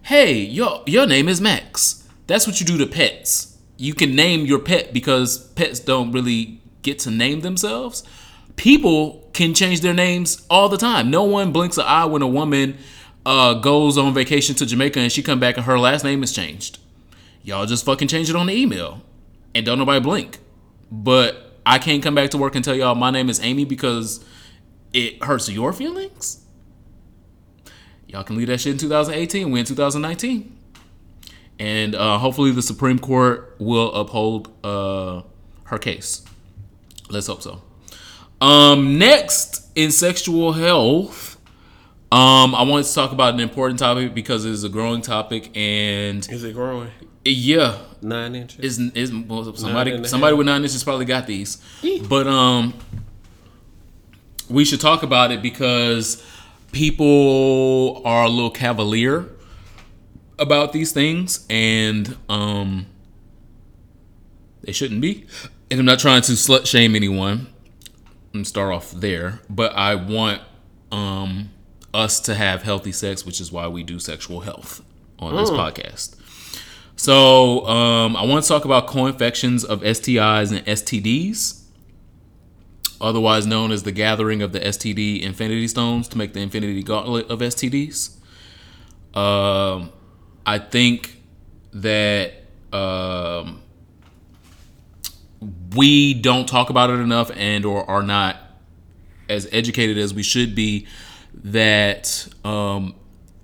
Hey, 0.03 0.35
your 0.35 0.83
your 0.87 1.07
name 1.07 1.29
is 1.29 1.41
Max. 1.41 2.07
That's 2.27 2.47
what 2.47 2.61
you 2.61 2.67
do 2.67 2.79
to 2.79 2.87
pets. 2.87 3.57
You 3.77 3.95
can 3.95 4.15
name 4.15 4.47
your 4.47 4.59
pet 4.59 4.93
because 4.93 5.39
pets 5.53 5.81
don't 5.81 6.13
really 6.13 6.61
get 6.83 6.99
to 7.01 7.11
name 7.11 7.41
themselves. 7.41 8.05
People 8.57 9.29
can 9.33 9.55
change 9.55 9.83
their 9.83 9.95
names 9.95 10.45
all 10.49 10.69
the 10.69 10.79
time. 10.79 11.11
No 11.11 11.25
one 11.25 11.53
blinks 11.53 11.79
an 11.79 11.85
eye 11.87 12.07
when 12.07 12.23
a 12.23 12.27
woman 12.27 12.79
uh, 13.27 13.55
goes 13.55 13.99
on 13.99 14.15
vacation 14.15 14.55
to 14.57 14.67
Jamaica 14.67 14.99
and 15.01 15.13
she 15.13 15.23
come 15.23 15.39
back 15.39 15.57
and 15.57 15.67
her 15.67 15.79
last 15.79 16.05
name 16.05 16.23
is 16.23 16.33
changed. 16.33 16.79
Y'all 17.43 17.67
just 17.67 17.85
fucking 17.85 18.09
change 18.09 18.31
it 18.31 18.37
on 18.37 18.47
the 18.47 18.55
email 18.55 19.03
and 19.55 19.67
don't 19.67 19.79
nobody 19.79 20.01
blink. 20.01 20.39
But 20.91 21.59
I 21.67 21.79
can't 21.79 22.03
come 22.03 22.15
back 22.15 22.31
to 22.31 22.39
work 22.39 22.55
and 22.55 22.65
tell 22.65 22.75
y'all 22.75 22.95
my 22.95 23.11
name 23.11 23.29
is 23.29 23.41
Amy 23.41 23.65
because 23.65 24.25
it 24.93 25.23
hurts 25.23 25.49
your 25.49 25.73
feelings. 25.73 26.45
Y'all 28.07 28.23
can 28.23 28.37
leave 28.37 28.47
that 28.47 28.61
shit 28.61 28.73
in 28.73 28.79
2018. 28.79 29.51
We're 29.51 29.59
in 29.59 29.65
2019. 29.65 30.57
And 31.59 31.95
uh, 31.95 32.19
hopefully 32.19 32.53
the 32.53 32.63
Supreme 32.63 32.99
Court 32.99 33.57
will 33.59 33.93
uphold 33.93 34.53
uh, 34.65 35.23
her 35.65 35.79
case. 35.79 36.25
Let's 37.11 37.27
hope 37.27 37.43
so. 37.43 37.63
Um, 38.41 38.99
next 38.99 39.67
in 39.75 39.91
sexual 39.91 40.53
health, 40.53 41.37
um, 42.13 42.55
I 42.55 42.63
wanted 42.63 42.87
to 42.87 42.95
talk 42.95 43.13
about 43.13 43.35
an 43.35 43.41
important 43.41 43.79
topic 43.79 44.15
because 44.15 44.45
it 44.45 44.51
is 44.51 44.63
a 44.65 44.69
growing 44.69 45.03
topic, 45.03 45.51
and 45.57 46.19
Is 46.31 46.45
it 46.45 46.55
growing? 46.55 46.91
yeah, 47.25 47.79
Nine 48.03 48.35
inches? 48.37 48.79
is 48.79 48.93
is 48.95 49.13
well, 49.13 49.43
somebody 49.57 50.05
somebody 50.05 50.33
half. 50.33 50.39
with 50.39 50.47
nine 50.47 50.63
inches 50.63 50.85
probably 50.85 51.07
got 51.07 51.27
these, 51.27 51.59
but 52.09 52.27
um, 52.27 52.75
we 54.49 54.65
should 54.65 54.81
talk 54.81 55.03
about 55.03 55.33
it 55.33 55.43
because 55.43 56.23
people 56.73 58.03
are 58.05 58.25
a 58.25 58.29
little 58.29 58.51
cavalier 58.51 59.29
about 60.39 60.73
these 60.73 60.93
things, 60.93 61.45
and 61.51 62.17
um, 62.29 62.87
they 64.63 64.73
shouldn't 64.73 65.01
be. 65.01 65.27
And 65.71 65.81
I'm 65.81 65.87
not 65.87 65.99
trying 65.99 66.23
to 66.23 66.33
slut 66.33 66.67
shame 66.67 66.95
anyone. 66.95 67.49
And 68.37 68.47
start 68.47 68.73
off 68.73 68.93
there, 68.93 69.41
but 69.49 69.73
I 69.75 69.95
want 69.95 70.43
um 70.93 71.51
us 71.95 72.21
to 72.21 72.35
have 72.35 72.63
healthy 72.63 72.93
sex, 72.93 73.25
which 73.25 73.41
is 73.41 73.51
why 73.51 73.67
we 73.69 73.83
do 73.83 73.99
sexual 73.99 74.41
health 74.41 74.83
on 75.19 75.35
this 75.35 75.51
podcast. 75.51 76.17
So 76.97 77.67
um, 77.67 78.17
I 78.17 78.25
want 78.25 78.43
to 78.43 78.49
talk 78.49 78.65
about 78.65 78.87
co-infections 78.87 79.65
of 79.65 79.81
STIs 79.81 80.55
and 80.55 80.65
STDs, 80.67 81.63
otherwise 83.01 83.47
known 83.47 83.73
as 83.73 83.83
the 83.83 83.93
gathering 83.93 84.43
of 84.43 84.53
the 84.53 84.61
STD 84.61 85.23
Infinity 85.23 85.69
Stones 85.69 86.09
to 86.09 86.19
make 86.19 86.35
the 86.35 86.41
Infinity 86.41 86.83
Gauntlet 86.83 87.31
of 87.31 87.41
STDs. 87.41 88.17
Um, 89.17 89.91
I 90.45 90.59
think 90.59 91.23
that 91.73 92.33
um, 92.73 93.63
we 95.75 96.15
don't 96.15 96.49
talk 96.49 96.71
about 96.71 96.91
it 96.91 97.01
enough, 97.01 97.31
and 97.35 97.65
or 97.65 97.89
are 97.89 98.03
not 98.03 98.37
as 99.29 99.49
educated 99.53 99.99
as 99.99 100.15
we 100.15 100.23
should 100.23 100.55
be. 100.55 100.87
That 101.45 102.29
um, 102.45 102.95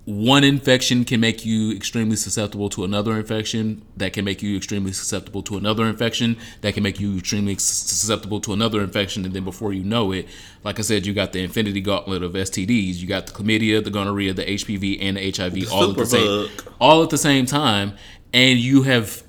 one 0.04 0.42
infection 0.42 1.04
can 1.04 1.20
make 1.20 1.46
you 1.46 1.76
extremely 1.76 2.16
susceptible 2.16 2.68
to 2.70 2.82
another 2.82 3.16
infection 3.16 3.82
that 3.96 4.12
can 4.12 4.24
make 4.24 4.42
you 4.42 4.56
extremely 4.56 4.92
susceptible 4.92 5.42
to 5.42 5.56
another 5.56 5.84
infection 5.84 6.36
that 6.60 6.74
can 6.74 6.82
make 6.82 6.98
you 6.98 7.16
extremely 7.18 7.54
susceptible 7.54 8.40
to 8.40 8.52
another 8.52 8.80
infection 8.82 9.24
and 9.24 9.32
then 9.32 9.44
before 9.44 9.72
you 9.72 9.84
know 9.84 10.10
it 10.10 10.26
like 10.64 10.80
i 10.80 10.82
said 10.82 11.06
you 11.06 11.14
got 11.14 11.32
the 11.32 11.42
infinity 11.42 11.80
gauntlet 11.80 12.24
of 12.24 12.32
stds 12.32 12.96
you 12.96 13.06
got 13.06 13.28
the 13.28 13.32
chlamydia 13.32 13.82
the 13.82 13.90
gonorrhea 13.90 14.34
the 14.34 14.44
hpv 14.44 14.98
and 15.00 15.16
the 15.16 15.30
hiv 15.30 15.72
all 15.72 15.90
at 15.90 15.96
the 15.96 16.06
same 16.06 16.48
all 16.80 17.02
at 17.04 17.10
the 17.10 17.18
same 17.18 17.46
time 17.46 17.94
and 18.34 18.58
you 18.58 18.82
have 18.82 19.22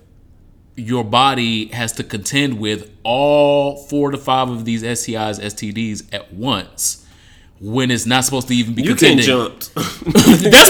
your 0.75 1.03
body 1.03 1.67
has 1.67 1.91
to 1.93 2.03
contend 2.03 2.59
with 2.59 2.89
all 3.03 3.77
four 3.87 4.11
to 4.11 4.17
five 4.17 4.49
of 4.49 4.65
these 4.65 4.81
stis 4.83 5.39
stds 5.39 6.13
at 6.13 6.33
once 6.33 7.05
when 7.59 7.91
it's 7.91 8.05
not 8.05 8.25
supposed 8.25 8.47
to 8.47 8.55
even 8.55 8.73
be 8.73 8.81
You 8.81 8.89
contending 8.95 9.25
jump. 9.25 9.59
that's 9.75 9.75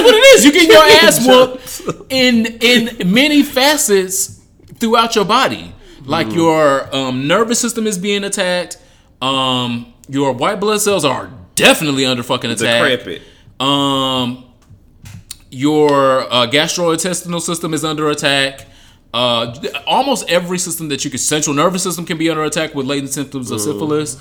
what 0.01 0.13
it 0.13 0.35
is. 0.35 0.45
You 0.45 0.51
get 0.51 0.69
your 0.69 0.83
ass 1.07 1.25
whooped 1.25 2.11
in 2.11 2.45
in 2.61 3.11
many 3.13 3.41
facets 3.43 4.41
throughout 4.75 5.15
your 5.15 5.25
body. 5.25 5.73
Like 6.05 6.27
Mm. 6.27 6.35
your 6.35 6.95
um, 6.95 7.27
nervous 7.27 7.59
system 7.61 7.87
is 7.87 7.97
being 7.97 8.25
attacked. 8.25 8.77
Um, 9.21 9.93
your 10.09 10.33
white 10.33 10.59
blood 10.59 10.81
cells 10.81 11.05
are 11.05 11.31
definitely 11.55 12.05
under 12.05 12.23
fucking 12.23 12.51
attack. 12.51 12.81
Decrepit. 12.99 13.21
Um, 13.59 14.43
your 15.49 16.21
uh, 16.31 16.47
gastrointestinal 16.47 17.39
system 17.41 17.73
is 17.73 17.85
under 17.85 18.09
attack. 18.09 18.65
Uh, 19.13 19.55
almost 19.85 20.27
every 20.29 20.57
system 20.57 20.89
that 20.89 21.05
you 21.05 21.11
can, 21.11 21.19
central 21.19 21.55
nervous 21.55 21.83
system 21.83 22.05
can 22.05 22.17
be 22.17 22.29
under 22.29 22.43
attack 22.43 22.73
with 22.73 22.85
latent 22.87 23.11
symptoms 23.11 23.51
of 23.51 23.61
syphilis. 23.61 24.17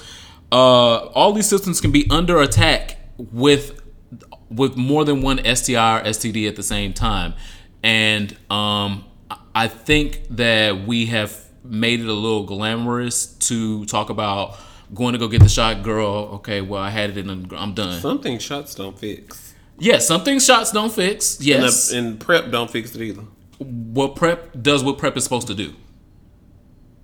Uh, 0.51 0.97
all 1.15 1.33
these 1.33 1.49
systems 1.49 1.81
can 1.81 1.91
be 1.93 2.07
under 2.11 2.41
attack 2.41 2.99
with 3.19 3.81
with 4.51 4.77
more 4.77 5.05
than 5.07 5.23
one 5.23 5.39
STI 5.39 6.01
or 6.01 6.05
STD 6.05 6.47
at 6.47 6.57
the 6.57 6.63
same 6.63 6.93
time, 6.93 7.33
and 7.83 8.37
um, 8.51 9.05
I 9.55 9.69
think 9.69 10.25
that 10.31 10.87
we 10.87 11.07
have 11.07 11.35
made 11.65 12.01
it 12.01 12.07
a 12.07 12.13
little 12.13 12.43
glamorous 12.45 13.27
to 13.49 13.87
talk 13.87 14.11
about 14.11 14.59
going 14.93 15.15
to 15.15 15.19
go 15.19 15.27
get 15.29 15.43
the 15.43 15.49
shot, 15.49 15.83
girl. 15.83 16.29
Okay, 16.35 16.61
well 16.61 16.83
I 16.83 16.91
had 16.91 17.17
it 17.17 17.27
and 17.27 17.51
I'm 17.55 17.73
done. 17.73 17.99
Something 18.01 18.39
shots 18.39 18.75
don't 18.75 18.99
fix. 18.99 19.55
Yes, 19.79 20.07
some 20.07 20.23
things 20.23 20.45
shots 20.45 20.71
don't 20.71 20.93
fix. 20.93 21.39
And, 21.39 21.47
Yes. 21.47 21.89
the- 21.89 21.97
and 21.99 22.21
prep 22.21 22.51
don't 22.51 22.71
fix 22.71 22.95
it 22.95 23.01
either. 23.01 23.23
What 23.59 24.17
prep 24.17 24.51
does 24.61 24.83
what 24.83 24.99
prep 24.99 25.17
is 25.17 25.25
supposed 25.25 25.47
to 25.49 25.55
do. 25.55 25.75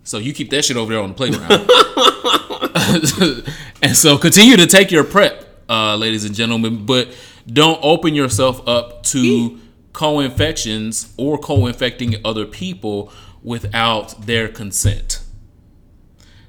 So 0.05 0.18
you 0.18 0.32
keep 0.32 0.51
that 0.51 0.64
shit 0.64 0.76
over 0.76 0.92
there 0.92 1.03
on 1.03 1.11
the 1.11 1.14
playground. 1.14 1.68
and 3.82 3.96
so 3.96 4.16
continue 4.16 4.57
to 4.57 4.66
take 4.66 4.90
your 4.90 5.05
prep, 5.05 5.44
uh, 5.68 5.96
ladies 5.96 6.24
and 6.24 6.34
gentlemen, 6.34 6.86
but 6.86 7.09
don't 7.46 7.78
open 7.82 8.14
yourself 8.14 8.66
up 8.66 9.03
to 9.05 9.59
co-infections 9.92 11.12
or 11.16 11.38
co-infecting 11.38 12.16
other 12.24 12.46
people 12.46 13.12
without 13.42 14.26
their 14.26 14.49
consent. 14.49 15.22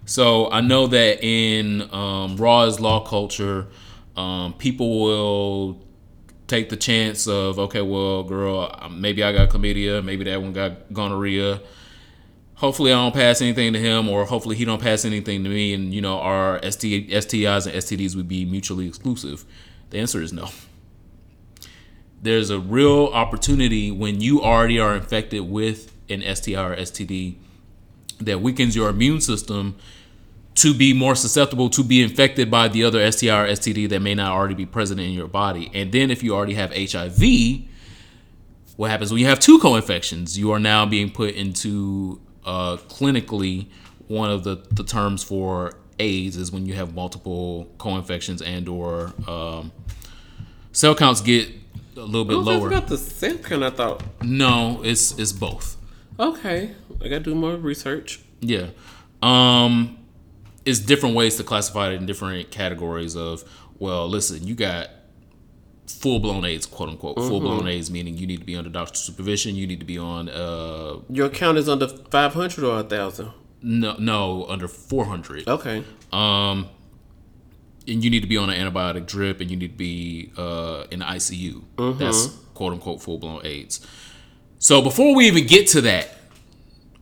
So 0.06 0.50
I 0.52 0.62
know 0.62 0.88
that 0.88 1.24
in 1.24 1.94
um, 1.94 2.38
Raw's 2.38 2.80
law 2.80 3.06
culture, 3.06 3.68
um, 4.16 4.54
people 4.54 5.04
will 5.04 5.86
take 6.50 6.70
the 6.70 6.76
chance 6.76 7.28
of 7.28 7.60
okay, 7.60 7.82
well, 7.82 8.24
girl, 8.24 8.76
um, 8.80 9.00
maybe 9.00 9.24
I 9.24 9.32
got 9.32 9.50
chlamydia, 9.50 10.04
maybe 10.04 10.26
that 10.26 10.42
one 10.42 10.54
got 10.54 10.92
gonorrhea. 10.92 11.62
hopefully 12.56 12.92
I 12.92 12.96
don't 12.96 13.14
pass 13.14 13.42
anything 13.42 13.74
to 13.74 13.80
him, 13.80 14.10
or 14.10 14.26
hopefully 14.26 14.58
he 14.58 14.66
don't 14.66 14.82
pass 14.82 15.06
anything 15.06 15.44
to 15.44 15.50
me, 15.50 15.74
and 15.74 15.94
you 15.94 16.02
know 16.02 16.20
our 16.20 16.60
ST, 16.70 17.10
STIs 17.10 17.66
and 17.66 17.76
STDs 17.76 18.16
would 18.16 18.28
be 18.28 18.44
mutually 18.46 18.88
exclusive. 18.88 19.46
The 19.92 20.00
answer 20.00 20.22
is 20.22 20.34
no. 20.34 20.50
There's 22.22 22.50
a 22.50 22.60
real 22.60 23.06
opportunity 23.08 23.92
when 23.92 24.20
you 24.20 24.42
already 24.42 24.78
are 24.80 24.94
infected 24.96 25.50
with 25.50 25.96
an 26.10 26.22
STI 26.36 26.62
or 26.62 26.76
STD 26.76 27.38
that 28.20 28.42
weakens 28.42 28.76
your 28.76 28.90
immune 28.90 29.22
system 29.22 29.78
to 30.60 30.74
be 30.74 30.94
more 30.94 31.16
susceptible 31.16 31.70
to 31.72 31.84
be 31.84 32.02
infected 32.02 32.50
by 32.50 32.68
the 32.68 32.84
other 32.84 33.10
STI 33.12 33.30
or 33.44 33.48
STD 33.48 33.90
that 33.90 34.02
may 34.02 34.16
not 34.16 34.32
already 34.32 34.56
be 34.56 34.66
present 34.66 35.00
in 35.00 35.12
your 35.12 35.28
body. 35.28 35.70
And 35.74 35.92
then 35.92 36.10
if 36.12 36.24
you 36.24 36.34
already 36.36 36.56
have 36.56 36.74
HIV, 36.74 37.22
what 38.76 38.90
happens 38.90 39.12
when 39.12 39.20
you 39.22 39.28
have 39.28 39.40
two 39.40 39.60
co-infections? 39.60 40.38
You 40.38 40.52
are 40.52 40.60
now 40.60 40.86
being 40.86 41.12
put 41.12 41.36
into 41.36 42.20
uh, 42.46 42.78
clinically 42.88 43.68
one 44.08 44.30
of 44.32 44.44
the, 44.44 44.56
the 44.72 44.84
terms 44.84 45.24
for 45.24 45.74
AIDS 46.00 46.38
is 46.38 46.52
when 46.52 46.66
you 46.66 46.74
have 46.74 46.96
multiple 46.96 47.70
co-infections 47.78 48.42
and 48.42 48.68
or 48.70 49.14
um, 49.28 49.72
cell 50.72 50.96
counts 50.96 51.22
get 51.22 51.50
a 51.98 52.00
little 52.02 52.24
bit 52.26 52.36
Oh, 52.36 52.42
I 52.42 52.44
lower. 52.56 52.70
forgot 52.70 52.88
the 52.88 52.98
cell 52.98 53.38
count. 53.38 53.64
I 53.64 53.70
thought. 53.70 54.04
No, 54.24 54.82
it's 54.84 55.18
it's 55.20 55.34
both. 55.34 55.76
Okay, 56.18 56.72
I 57.02 57.08
gotta 57.10 57.20
do 57.20 57.36
more 57.36 57.56
research. 57.58 58.22
Yeah. 58.40 58.68
Um 59.22 59.98
it's 60.70 60.80
different 60.80 61.16
ways 61.16 61.36
to 61.38 61.44
classify 61.44 61.90
it 61.90 61.94
in 61.96 62.06
different 62.06 62.52
categories 62.52 63.16
of 63.16 63.44
well, 63.80 64.08
listen, 64.10 64.46
you 64.46 64.56
got 64.56 64.90
full 65.88 66.20
blown 66.20 66.46
AIDS, 66.46 66.66
quote 66.66 66.90
unquote. 66.90 67.16
Full 67.18 67.40
blown 67.40 67.68
AIDS 67.68 67.90
meaning 67.90 68.18
you 68.18 68.28
need 68.28 68.40
to 68.40 68.46
be 68.46 68.56
under 68.56 68.70
doctor's 68.70 69.00
supervision, 69.02 69.56
you 69.56 69.66
need 69.68 69.80
to 69.80 69.86
be 69.86 69.98
on 69.98 70.30
uh 70.30 71.00
Your 71.10 71.28
account 71.28 71.58
is 71.58 71.68
under 71.68 71.88
five 71.88 72.34
hundred 72.34 72.64
or 72.64 72.80
a 72.80 72.84
thousand. 72.84 73.32
no 73.62 73.96
no 73.98 74.46
under 74.48 74.68
400. 74.68 75.48
Okay. 75.48 75.84
Um 76.14 76.70
and 77.88 78.04
you 78.04 78.10
need 78.12 78.22
to 78.22 78.28
be 78.28 78.38
on 78.38 78.50
an 78.52 78.58
antibiotic 78.62 79.08
drip 79.08 79.42
and 79.42 79.50
you 79.50 79.58
need 79.58 79.72
to 79.72 79.78
be 79.78 80.32
uh 80.38 80.86
in 80.92 81.00
the 81.00 81.06
ICU. 81.06 81.64
That's 81.98 82.28
quote 82.54 82.74
unquote 82.74 83.02
full 83.02 83.18
blown 83.18 83.42
AIDS. 83.46 83.86
So 84.60 84.82
before 84.82 85.16
we 85.16 85.26
even 85.28 85.48
get 85.48 85.68
to 85.70 85.82
that, 85.82 86.19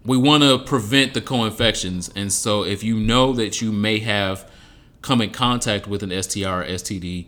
we 0.08 0.18
want 0.18 0.42
to 0.42 0.58
prevent 0.58 1.14
the 1.14 1.20
co-infections. 1.22 2.10
And 2.16 2.32
so 2.32 2.64
if 2.64 2.82
you 2.82 2.98
know 2.98 3.34
that 3.34 3.62
you 3.62 3.74
may 3.74 4.00
have 4.00 4.50
come 5.02 5.22
in 5.22 5.32
contact 5.32 5.86
with 5.86 6.02
an 6.02 6.24
STI 6.24 6.50
or 6.50 6.66
STD 6.66 7.28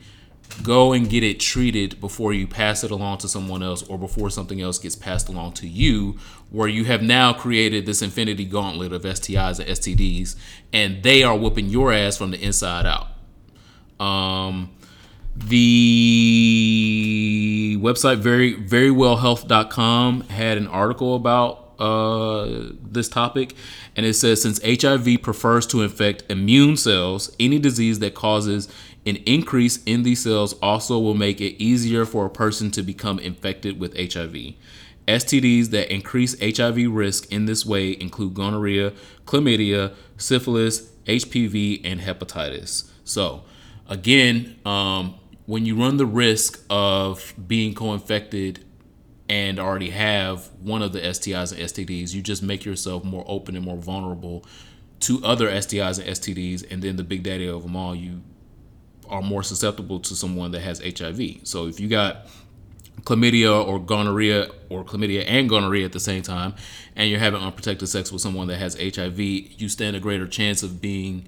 go 0.63 0.93
and 0.93 1.07
get 1.09 1.23
it 1.23 1.39
treated 1.39 2.01
before 2.01 2.33
you 2.33 2.47
pass 2.47 2.83
it 2.83 2.89
along 2.89 3.19
to 3.19 3.27
someone 3.27 3.61
else 3.61 3.83
or 3.83 3.99
before 3.99 4.31
something 4.31 4.59
else 4.59 4.79
gets 4.79 4.95
passed 4.95 5.29
along 5.29 5.51
to 5.53 5.67
you 5.67 6.17
where 6.49 6.67
you 6.67 6.85
have 6.85 7.03
now 7.03 7.31
created 7.31 7.85
this 7.85 8.01
infinity 8.01 8.45
gauntlet 8.45 8.91
of 8.91 9.03
STIs 9.03 9.59
and 9.59 9.69
STDs 9.69 10.35
and 10.73 11.03
they 11.03 11.21
are 11.21 11.37
whooping 11.37 11.67
your 11.67 11.93
ass 11.93 12.17
from 12.17 12.31
the 12.31 12.43
inside 12.43 12.87
out. 12.87 13.09
Um 14.03 14.71
the 15.35 15.67
website 17.79 18.17
very 18.17 18.55
verywellhealth.com 18.55 20.21
had 20.21 20.57
an 20.57 20.67
article 20.67 21.15
about 21.15 21.68
uh, 21.79 22.71
this 22.81 23.09
topic 23.09 23.55
and 23.95 24.05
it 24.05 24.13
says 24.13 24.41
since 24.41 24.59
hiv 24.83 25.21
prefers 25.21 25.65
to 25.65 25.81
infect 25.81 26.23
immune 26.29 26.77
cells 26.77 27.35
any 27.39 27.59
disease 27.59 27.99
that 27.99 28.13
causes 28.13 28.67
an 29.05 29.15
increase 29.25 29.81
in 29.85 30.03
these 30.03 30.21
cells 30.21 30.53
also 30.61 30.99
will 30.99 31.15
make 31.15 31.39
it 31.39 31.61
easier 31.61 32.05
for 32.05 32.25
a 32.25 32.29
person 32.29 32.69
to 32.69 32.81
become 32.81 33.17
infected 33.19 33.79
with 33.79 33.95
hiv 33.95 34.35
STDs 35.09 35.71
that 35.71 35.91
increase 35.91 36.39
HIV 36.39 36.91
risk 36.91 37.31
in 37.31 37.45
this 37.45 37.65
way 37.65 37.97
include 37.99 38.35
gonorrhea, 38.35 38.93
chlamydia, 39.25 39.95
syphilis, 40.17 40.91
HPV, 41.05 41.81
and 41.83 41.99
hepatitis. 41.99 42.89
So, 43.03 43.43
again, 43.87 44.59
um, 44.65 45.15
when 45.47 45.65
you 45.65 45.75
run 45.75 45.97
the 45.97 46.05
risk 46.05 46.63
of 46.69 47.33
being 47.47 47.73
co-infected 47.73 48.63
and 49.29 49.59
already 49.59 49.91
have 49.91 50.49
one 50.59 50.81
of 50.81 50.91
the 50.91 50.99
STIs 50.99 51.51
and 51.51 51.61
STDs, 51.61 52.13
you 52.13 52.21
just 52.21 52.41
make 52.41 52.65
yourself 52.65 53.03
more 53.03 53.23
open 53.27 53.55
and 53.55 53.63
more 53.63 53.77
vulnerable 53.77 54.43
to 55.01 55.23
other 55.23 55.49
STIs 55.49 55.99
and 55.99 56.09
STDs, 56.09 56.69
and 56.69 56.81
then 56.81 56.95
the 56.95 57.03
big 57.03 57.23
daddy 57.23 57.47
of 57.47 57.63
them 57.63 57.75
all, 57.75 57.95
you 57.95 58.21
are 59.07 59.21
more 59.21 59.43
susceptible 59.43 59.99
to 59.99 60.15
someone 60.15 60.51
that 60.51 60.61
has 60.61 60.79
HIV. 60.79 61.19
So 61.43 61.67
if 61.67 61.79
you 61.79 61.87
got 61.87 62.27
chlamydia 63.01 63.65
or 63.65 63.79
gonorrhea 63.79 64.49
or 64.69 64.83
chlamydia 64.83 65.23
and 65.25 65.47
gonorrhea 65.47 65.85
at 65.85 65.93
the 65.93 65.99
same 65.99 66.21
time 66.21 66.53
and 66.95 67.09
you're 67.09 67.19
having 67.19 67.41
unprotected 67.41 67.87
sex 67.87 68.11
with 68.11 68.21
someone 68.21 68.47
that 68.47 68.57
has 68.57 68.75
HIV, 68.75 69.19
you 69.19 69.69
stand 69.69 69.95
a 69.95 69.99
greater 69.99 70.27
chance 70.27 70.63
of 70.63 70.81
being 70.81 71.27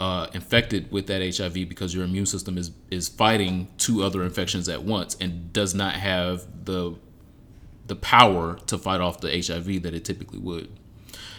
uh, 0.00 0.28
infected 0.32 0.92
with 0.92 1.06
that 1.08 1.36
HIV 1.36 1.54
because 1.68 1.94
your 1.94 2.04
immune 2.04 2.26
system 2.26 2.56
is 2.56 2.70
is 2.90 3.08
fighting 3.08 3.68
two 3.78 4.04
other 4.04 4.22
infections 4.22 4.68
at 4.68 4.84
once 4.84 5.16
and 5.20 5.52
does 5.52 5.74
not 5.74 5.94
have 5.94 6.46
the 6.64 6.94
the 7.88 7.96
power 7.96 8.58
to 8.66 8.78
fight 8.78 9.00
off 9.00 9.20
the 9.20 9.30
HIV 9.30 9.82
that 9.82 9.94
it 9.94 10.04
typically 10.04 10.38
would. 10.38 10.68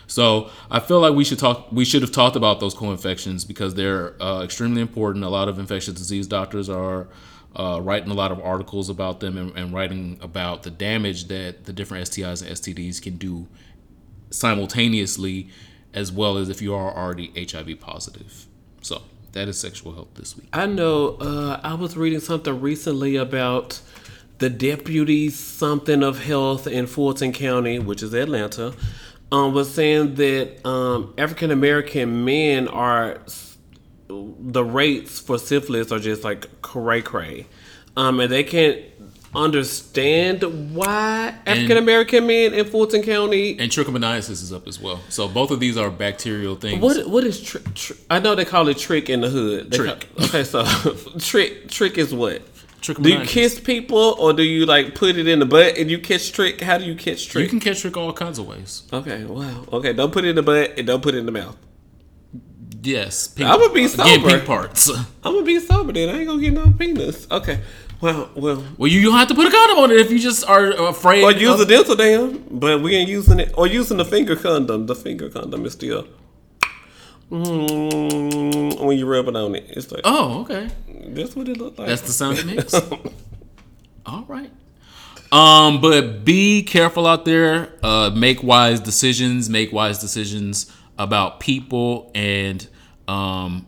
So 0.08 0.50
I 0.72 0.80
feel 0.80 1.00
like 1.00 1.14
we 1.14 1.24
should 1.24 1.40
talk. 1.40 1.72
We 1.72 1.86
should 1.86 2.02
have 2.02 2.12
talked 2.12 2.36
about 2.36 2.60
those 2.60 2.74
co-infections 2.74 3.46
because 3.46 3.76
they're 3.76 4.22
uh, 4.22 4.44
extremely 4.44 4.82
important. 4.82 5.24
A 5.24 5.30
lot 5.30 5.48
of 5.48 5.60
infectious 5.60 5.94
disease 5.94 6.26
doctors 6.26 6.68
are 6.68 7.08
uh, 7.56 7.80
writing 7.82 8.10
a 8.10 8.16
lot 8.16 8.32
of 8.32 8.40
articles 8.42 8.90
about 8.90 9.20
them 9.20 9.38
and, 9.38 9.56
and 9.56 9.74
writing 9.74 10.18
about 10.22 10.64
the 10.64 10.72
damage 10.72 11.28
that 11.28 11.66
the 11.66 11.74
different 11.74 12.10
STIs 12.10 12.42
and 12.42 12.56
STDs 12.56 13.02
can 13.02 13.18
do 13.18 13.48
simultaneously, 14.32 15.50
as 15.94 16.12
well 16.12 16.38
as 16.38 16.50
if 16.50 16.62
you 16.62 16.74
are 16.74 16.96
already 16.96 17.32
HIV 17.36 17.80
positive. 17.80 18.48
So 18.82 19.04
that 19.34 19.48
is 19.48 19.60
sexual 19.60 19.94
health 19.94 20.10
this 20.16 20.36
week. 20.36 20.48
I 20.54 20.66
know. 20.66 21.18
Uh, 21.22 21.60
I 21.64 21.76
was 21.76 21.96
reading 21.96 22.20
something 22.20 22.60
recently 22.60 23.16
about 23.16 23.80
the 24.40 24.50
deputy 24.50 25.30
something 25.30 26.02
of 26.04 26.24
health 26.24 26.66
in 26.66 26.88
Fulton 26.88 27.32
County, 27.34 27.78
which 27.80 28.02
is 28.02 28.14
Atlanta, 28.14 28.74
um, 29.32 29.54
was 29.54 29.72
saying 29.74 30.16
that 30.16 30.66
um, 30.68 31.14
African 31.18 31.52
American 31.52 32.26
men 32.26 32.68
are 32.68 33.20
the 34.08 34.64
rates 34.64 35.20
for 35.20 35.38
syphilis 35.38 35.92
are 35.92 36.00
just 36.00 36.24
like 36.24 36.62
cray 36.62 37.02
cray, 37.02 37.46
um, 37.96 38.20
and 38.20 38.32
they 38.32 38.44
can't 38.44 38.80
understand 39.36 40.74
why 40.76 41.36
African 41.46 41.78
American 41.78 42.26
men 42.26 42.54
in 42.54 42.66
Fulton 42.66 43.04
County. 43.04 43.52
And 43.60 43.72
trichomoniasis 43.72 44.42
is 44.42 44.52
up 44.52 44.68
as 44.68 44.80
well. 44.80 45.02
So 45.10 45.28
both 45.28 45.52
of 45.52 45.60
these 45.60 45.78
are 45.78 45.90
bacterial 45.92 46.56
things. 46.56 46.82
What 46.82 47.08
what 47.08 47.24
is 47.24 47.42
trick? 47.42 47.74
Tr- 47.76 47.94
I 48.10 48.20
know 48.20 48.36
they 48.36 48.46
call 48.46 48.68
it 48.70 48.78
trick 48.78 49.10
in 49.10 49.22
the 49.22 49.30
hood. 49.30 49.70
They 49.72 49.78
Trick. 49.78 50.16
call- 50.16 50.26
okay, 50.26 50.44
so 50.44 50.64
trick 51.20 51.70
trick 51.70 51.98
is 51.98 52.14
what? 52.14 52.42
Do 52.82 53.10
you 53.10 53.26
kiss 53.26 53.60
people 53.60 54.16
or 54.20 54.34
do 54.34 54.44
you 54.44 54.66
like 54.66 54.96
put 54.96 55.18
it 55.18 55.28
in 55.28 55.40
the 55.40 55.46
butt 55.46 55.78
and 55.78 55.90
you 55.92 56.00
catch 56.00 56.32
trick? 56.32 56.62
How 56.62 56.78
do 56.78 56.86
you 56.86 56.96
catch 56.96 57.28
trick? 57.28 57.44
You 57.44 57.50
can 57.50 57.60
catch 57.60 57.82
trick 57.82 57.98
all 57.98 58.14
kinds 58.14 58.40
of 58.40 58.48
ways. 58.48 58.84
okay, 58.94 59.26
wow. 59.26 59.66
Okay, 59.72 59.94
don't 59.94 60.12
put 60.12 60.26
it 60.26 60.30
in 60.30 60.36
the 60.36 60.44
butt 60.44 60.78
and 60.78 60.88
don't 60.88 61.02
put 61.04 61.14
it 61.16 61.20
in 61.20 61.26
the 61.26 61.32
mouth. 61.32 61.58
Yes. 62.82 63.28
Pink, 63.28 63.50
I'ma 63.50 63.68
be 63.74 63.86
Again, 63.86 63.90
sober. 63.90 64.30
pink 64.30 64.46
parts. 64.46 64.90
I'm 65.24 65.34
gonna 65.34 65.44
be 65.46 65.60
sober 65.60 65.92
then. 65.92 66.10
I 66.10 66.20
ain't 66.20 66.28
gonna 66.28 66.42
get 66.42 66.54
no 66.54 66.72
penis. 66.72 67.28
Okay. 67.30 67.60
Well, 68.02 68.30
well. 68.36 68.64
Well, 68.78 68.90
you 68.90 69.02
don't 69.04 69.18
have 69.18 69.28
to 69.28 69.36
put 69.36 69.46
a 69.48 69.52
condom 69.52 69.80
on 69.80 69.92
it 69.92 69.98
if 69.98 70.10
you 70.12 70.20
just 70.20 70.48
are 70.48 70.72
afraid. 70.88 71.24
Or 71.24 71.34
use 71.34 71.56
of- 71.60 71.60
a 71.62 71.66
dental 71.66 71.96
dam, 71.96 72.46
but 72.50 72.82
we 72.82 72.96
ain't 72.96 73.10
using 73.10 73.40
it. 73.42 73.52
Or 73.58 73.68
using 73.68 73.98
the 73.98 74.06
finger 74.06 74.38
condom. 74.38 74.86
The 74.86 74.96
finger 74.96 75.30
condom 75.30 75.66
is 75.66 75.74
still. 75.74 76.08
Mm, 77.32 78.84
when 78.84 78.98
you 78.98 79.06
rub 79.06 79.28
it 79.28 79.36
on 79.36 79.56
it, 79.56 79.66
it's 79.70 79.92
like 79.92 80.02
Oh, 80.04 80.42
okay. 80.42 80.70
that's 81.08 81.36
what 81.36 81.48
it 81.48 81.58
looked 81.58 81.78
like. 81.80 81.88
That's 81.88 82.02
the 82.02 82.12
sound 82.12 82.40
it 82.40 82.46
makes. 82.46 82.74
All 84.06 84.26
right. 84.28 84.52
Um, 85.32 85.80
but 85.80 86.26
be 86.26 86.64
careful 86.64 87.06
out 87.06 87.26
there. 87.26 87.72
Uh, 87.84 88.10
make 88.16 88.42
wise 88.42 88.80
decisions. 88.80 89.48
Make 89.50 89.72
wise 89.72 90.00
decisions 90.00 90.72
about 90.98 91.40
people, 91.40 92.12
and 92.16 92.68
um, 93.08 93.68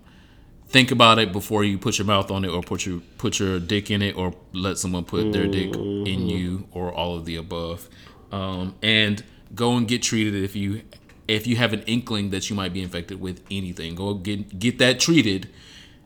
think 0.69 0.89
about 0.89 1.19
it 1.19 1.31
before 1.31 1.63
you 1.63 1.77
put 1.77 1.99
your 1.99 2.07
mouth 2.07 2.31
on 2.31 2.43
it, 2.43 2.47
or 2.49 2.63
put 2.63 2.85
your 2.87 3.01
put 3.19 3.37
your 3.39 3.59
dick 3.59 3.91
in 3.91 4.01
it, 4.01 4.17
or 4.17 4.33
let 4.53 4.79
someone 4.79 5.05
put 5.05 5.31
their 5.33 5.45
dick 5.45 5.75
in 5.75 6.27
you, 6.27 6.67
or 6.71 6.91
all 6.91 7.15
of 7.15 7.25
the 7.25 7.35
above. 7.35 7.87
Um, 8.31 8.73
and 8.81 9.23
go 9.53 9.75
and 9.77 9.87
get 9.87 10.01
treated 10.01 10.33
if 10.43 10.55
you 10.55 10.81
if 11.27 11.47
you 11.47 11.55
have 11.55 11.73
an 11.73 11.81
inkling 11.83 12.29
that 12.31 12.49
you 12.49 12.55
might 12.55 12.73
be 12.73 12.81
infected 12.81 13.19
with 13.21 13.43
anything. 13.49 13.95
Go 13.95 14.13
get 14.15 14.59
get 14.59 14.77
that 14.79 14.99
treated 14.99 15.49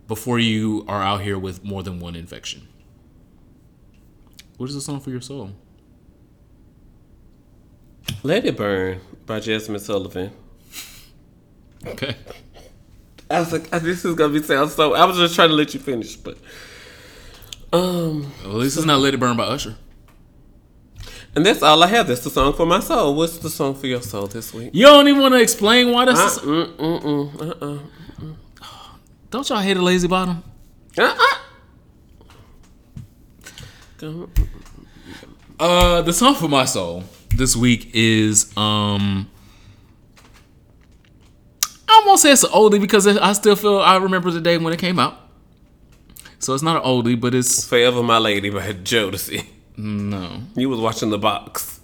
before 0.08 0.40
you 0.40 0.86
are 0.88 1.02
out 1.02 1.22
here 1.22 1.38
with 1.38 1.64
more 1.64 1.84
than 1.84 2.00
one 2.00 2.16
infection. 2.16 2.68
What 4.58 4.70
is 4.70 4.76
the 4.76 4.82
song 4.82 5.00
for 5.00 5.10
your 5.10 5.22
soul? 5.22 5.52
Let 8.24 8.46
It 8.46 8.56
Burn 8.58 9.02
by 9.26 9.40
Jazmine 9.40 9.80
Sullivan. 9.80 10.32
Okay. 11.86 12.16
I 13.30 13.40
was 13.40 13.52
like, 13.52 13.70
this 13.70 14.06
is 14.06 14.16
gonna 14.16 14.34
be 14.34 14.42
sound 14.42 14.72
so. 14.72 14.94
I 14.94 15.06
was 15.06 15.18
just 15.18 15.36
trying 15.36 15.50
to 15.50 15.56
let 15.56 15.74
you 15.74 15.80
finish, 15.80 16.16
but 16.16 16.38
um, 17.74 18.32
Well, 18.44 18.54
at 18.54 18.58
least 18.58 18.78
it's 18.78 18.86
not 18.86 19.00
Let 19.00 19.14
It 19.14 19.20
Burn 19.20 19.36
by 19.36 19.46
Usher. 19.46 19.76
And 21.36 21.46
that's 21.46 21.62
all 21.62 21.84
I 21.84 21.88
have. 21.88 22.08
That's 22.08 22.24
the 22.24 22.30
song 22.30 22.54
for 22.54 22.66
my 22.66 22.80
soul. 22.80 23.14
What's 23.16 23.38
the 23.38 23.50
song 23.50 23.76
for 23.76 23.88
your 23.88 24.02
soul 24.02 24.28
this 24.28 24.54
week? 24.54 24.70
You 24.74 24.86
don't 24.86 25.08
even 25.08 25.22
want 25.22 25.34
to 25.34 25.42
explain 25.42 25.92
why 25.92 26.06
that's. 26.06 26.38
Uh, 26.38 26.42
mm, 26.42 26.76
mm, 26.78 27.02
mm, 27.02 27.62
uh-uh. 27.62 27.80
Don't 29.30 29.50
y'all 29.50 29.60
hate 29.60 29.76
a 29.76 29.82
lazy 29.82 30.08
bottom? 30.08 30.42
Uh-uh. 30.98 31.36
Uh, 35.60 36.02
the 36.04 36.14
song 36.14 36.36
for 36.36 36.48
my 36.48 36.64
soul 36.64 37.04
this 37.36 37.56
week 37.56 37.92
is 37.94 38.56
um. 38.58 39.30
I 41.88 42.04
won't 42.06 42.20
say 42.20 42.32
it's 42.32 42.44
an 42.44 42.52
oldie 42.52 42.80
because 42.80 43.08
I 43.08 43.34
still 43.34 43.56
feel 43.56 43.80
I 43.80 43.98
remember 43.98 44.32
the 44.32 44.42
day 44.42 44.58
when 44.58 44.72
it 44.74 44.80
came 44.80 45.00
out. 45.00 45.18
So 46.40 46.54
it's 46.54 46.64
not 46.64 46.78
an 46.78 46.84
oldie, 46.84 47.20
but 47.20 47.34
it's 47.34 47.66
Forever 47.66 48.04
My 48.04 48.20
Lady 48.20 48.50
by 48.50 48.72
Jodeci. 48.72 49.46
No. 49.78 50.42
You 50.56 50.70
was 50.70 50.80
watching 50.80 51.10
the 51.10 51.18
box. 51.18 51.80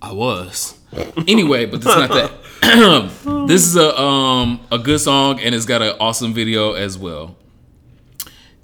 I 0.00 0.12
was. 0.12 0.78
Anyway, 1.26 1.66
but 1.66 1.76
it's 1.76 1.84
not 1.86 2.10
that. 2.10 2.32
this 3.48 3.66
is 3.66 3.76
a 3.76 3.98
um 3.98 4.60
a 4.70 4.78
good 4.78 5.00
song 5.00 5.40
and 5.40 5.54
it's 5.54 5.66
got 5.66 5.82
an 5.82 5.94
awesome 6.00 6.34
video 6.34 6.72
as 6.72 6.98
well. 6.98 7.36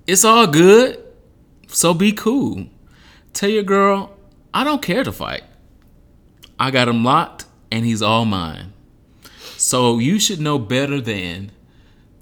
It's 0.07 0.25
all 0.25 0.47
good, 0.47 1.03
so 1.69 1.95
be 1.95 2.13
cool. 2.13 2.67
Tell 3.33 3.49
your 3.49 3.63
girl, 3.63 4.17
I 4.53 4.65
don't 4.65 4.83
care 4.83 5.05
to 5.05 5.13
fight. 5.13 5.45
I 6.59 6.71
got 6.71 6.89
him 6.89 7.05
locked 7.05 7.47
and 7.71 7.85
he's 7.85 8.03
all 8.03 8.25
mine. 8.25 8.73
So 9.57 9.99
you 9.99 10.19
should 10.19 10.41
know 10.41 10.59
better 10.59 11.01
than 11.01 11.53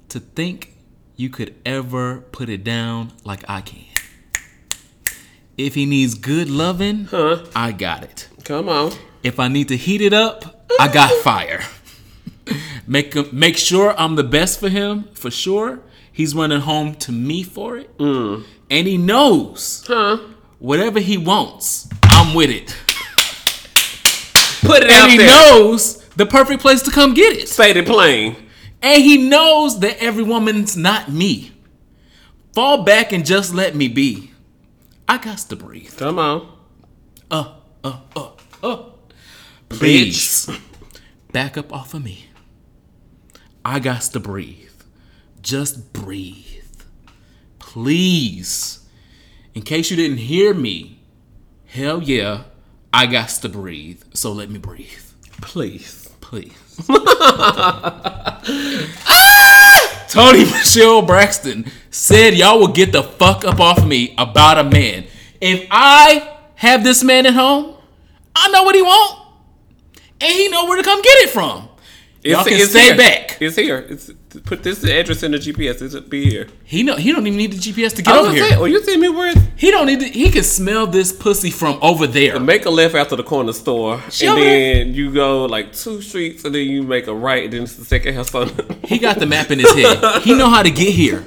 to 0.09 0.19
think 0.19 0.75
you 1.15 1.29
could 1.29 1.55
ever 1.65 2.21
put 2.31 2.49
it 2.49 2.63
down 2.63 3.11
like 3.23 3.43
I 3.49 3.61
can. 3.61 3.90
If 5.65 5.75
he 5.75 5.85
needs 5.85 6.15
good 6.15 6.49
loving, 6.49 7.05
Huh? 7.05 7.45
I 7.55 7.71
got 7.71 8.03
it. 8.03 8.27
Come 8.43 8.67
on. 8.69 8.93
If 9.23 9.39
I 9.39 9.47
need 9.47 9.67
to 9.67 9.77
heat 9.77 10.01
it 10.01 10.13
up, 10.13 10.65
I 10.79 10.87
got 10.87 11.11
fire. 11.23 11.61
make 12.87 13.13
him- 13.13 13.29
make 13.31 13.57
sure 13.57 13.93
I'm 13.97 14.15
the 14.15 14.23
best 14.23 14.59
for 14.59 14.69
him 14.69 15.05
for 15.13 15.29
sure. 15.31 15.79
He's 16.11 16.33
running 16.35 16.61
home 16.61 16.95
to 16.95 17.11
me 17.11 17.43
for 17.43 17.77
it, 17.77 17.97
mm. 17.97 18.43
and 18.69 18.87
he 18.87 18.97
knows 18.97 19.83
Huh? 19.87 20.17
whatever 20.59 20.99
he 20.99 21.17
wants, 21.17 21.87
I'm 22.03 22.33
with 22.33 22.49
it. 22.49 22.75
Put 24.61 24.83
it 24.83 24.89
out 24.89 25.07
there. 25.07 25.09
And 25.09 25.11
he 25.11 25.17
knows 25.17 25.97
the 26.15 26.25
perfect 26.25 26.61
place 26.61 26.81
to 26.83 26.91
come 26.91 27.13
get 27.13 27.37
it. 27.37 27.47
Say 27.49 27.71
it 27.71 27.85
plain. 27.85 28.35
And 28.81 29.01
he 29.03 29.17
knows 29.29 29.79
that 29.79 29.97
every 30.01 30.23
woman's 30.23 30.75
not 30.75 31.11
me. 31.11 31.51
Fall 32.53 32.83
back 32.83 33.11
and 33.13 33.25
just 33.25 33.53
let 33.53 33.75
me 33.75 33.87
be. 33.87 34.30
I 35.11 35.17
got 35.17 35.39
to 35.39 35.57
breathe. 35.57 35.97
Come 35.97 36.19
on. 36.19 36.57
Uh, 37.29 37.55
uh, 37.83 37.99
uh, 38.15 38.29
uh. 38.63 38.83
Please. 39.67 40.49
Back 41.33 41.57
up 41.57 41.73
off 41.73 41.93
of 41.93 42.01
me. 42.01 42.27
I 43.65 43.79
got 43.79 44.03
to 44.03 44.21
breathe. 44.21 44.71
Just 45.41 45.91
breathe. 45.91 46.63
Please. 47.59 48.87
In 49.53 49.63
case 49.63 49.91
you 49.91 49.97
didn't 49.97 50.19
hear 50.19 50.53
me, 50.53 51.01
hell 51.65 52.01
yeah, 52.01 52.43
I 52.93 53.05
got 53.05 53.27
to 53.27 53.49
breathe. 53.49 54.01
So 54.13 54.31
let 54.31 54.49
me 54.49 54.59
breathe. 54.59 54.87
Please. 55.41 56.09
Please. 56.21 56.55
Toni 60.11 60.39
Michelle 60.39 61.01
Braxton 61.01 61.65
said 61.89 62.33
y'all 62.33 62.59
will 62.59 62.73
get 62.73 62.91
the 62.91 63.01
fuck 63.01 63.45
up 63.45 63.61
off 63.61 63.85
me 63.85 64.13
about 64.17 64.57
a 64.57 64.63
man. 64.63 65.05
If 65.39 65.67
I 65.71 66.37
have 66.55 66.83
this 66.83 67.01
man 67.01 67.25
at 67.25 67.33
home, 67.33 67.75
I 68.35 68.49
know 68.49 68.63
what 68.63 68.75
he 68.75 68.81
want. 68.81 69.19
And 70.19 70.31
he 70.33 70.49
know 70.49 70.65
where 70.65 70.75
to 70.77 70.83
come 70.83 71.01
get 71.01 71.17
it 71.19 71.29
from. 71.29 71.69
Y'all 72.23 72.43
can 72.43 72.67
stay 72.67 72.83
here. 72.83 72.97
back. 72.97 73.41
It's 73.41 73.55
here. 73.55 73.79
It's 73.89 74.11
put 74.45 74.61
this 74.61 74.83
address 74.83 75.23
in 75.23 75.31
the 75.31 75.39
GPS. 75.39 75.81
It's 75.81 75.95
be 76.07 76.29
here. 76.29 76.47
He 76.63 76.83
know 76.83 76.95
he 76.95 77.11
don't 77.11 77.25
even 77.25 77.37
need 77.37 77.53
the 77.53 77.57
GPS 77.57 77.95
to 77.95 78.03
get 78.03 78.13
I 78.13 78.19
over 78.19 78.31
here. 78.31 78.43
saying, 78.43 78.55
well, 78.55 78.63
oh, 78.63 78.65
you 78.65 78.83
see 78.83 78.97
me 78.97 79.09
where 79.09 79.33
He 79.55 79.71
don't 79.71 79.87
need 79.87 80.01
to, 80.01 80.07
he 80.07 80.29
can 80.29 80.43
smell 80.43 80.85
this 80.85 81.11
pussy 81.11 81.49
from 81.49 81.79
over 81.81 82.05
there. 82.05 82.39
make 82.39 82.65
a 82.65 82.69
left 82.69 82.93
after 82.93 83.15
the 83.15 83.23
corner 83.23 83.53
store, 83.53 84.01
She 84.11 84.27
and 84.27 84.37
then 84.37 84.93
you 84.93 85.11
go 85.11 85.45
like 85.45 85.73
two 85.73 86.01
streets, 86.01 86.45
and 86.45 86.53
then 86.53 86.67
you 86.67 86.83
make 86.83 87.07
a 87.07 87.13
right, 87.13 87.45
and 87.45 87.53
then 87.53 87.63
it's 87.63 87.75
the 87.75 87.85
second 87.85 88.13
house 88.13 88.35
on. 88.35 88.51
He 88.83 88.99
got 88.99 89.19
the 89.19 89.25
map 89.25 89.49
in 89.49 89.59
his 89.59 89.73
head. 89.73 90.21
He 90.21 90.35
know 90.35 90.49
how 90.49 90.61
to 90.61 90.71
get 90.71 90.93
here. 90.93 91.25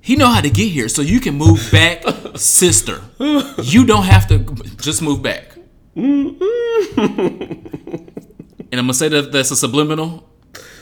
He 0.00 0.16
know 0.16 0.28
how 0.28 0.40
to 0.40 0.50
get 0.50 0.70
here, 0.70 0.88
so 0.88 1.02
you 1.02 1.20
can 1.20 1.36
move 1.36 1.68
back, 1.70 2.02
sister. 2.34 3.02
You 3.18 3.84
don't 3.86 4.04
have 4.04 4.26
to 4.28 4.38
just 4.78 5.02
move 5.02 5.22
back. 5.22 5.54
Mm-hmm. 5.96 8.06
and 8.70 8.78
I'm 8.78 8.86
gonna 8.86 8.94
say 8.94 9.08
that 9.08 9.32
that's 9.32 9.50
a 9.50 9.56
subliminal 9.56 10.28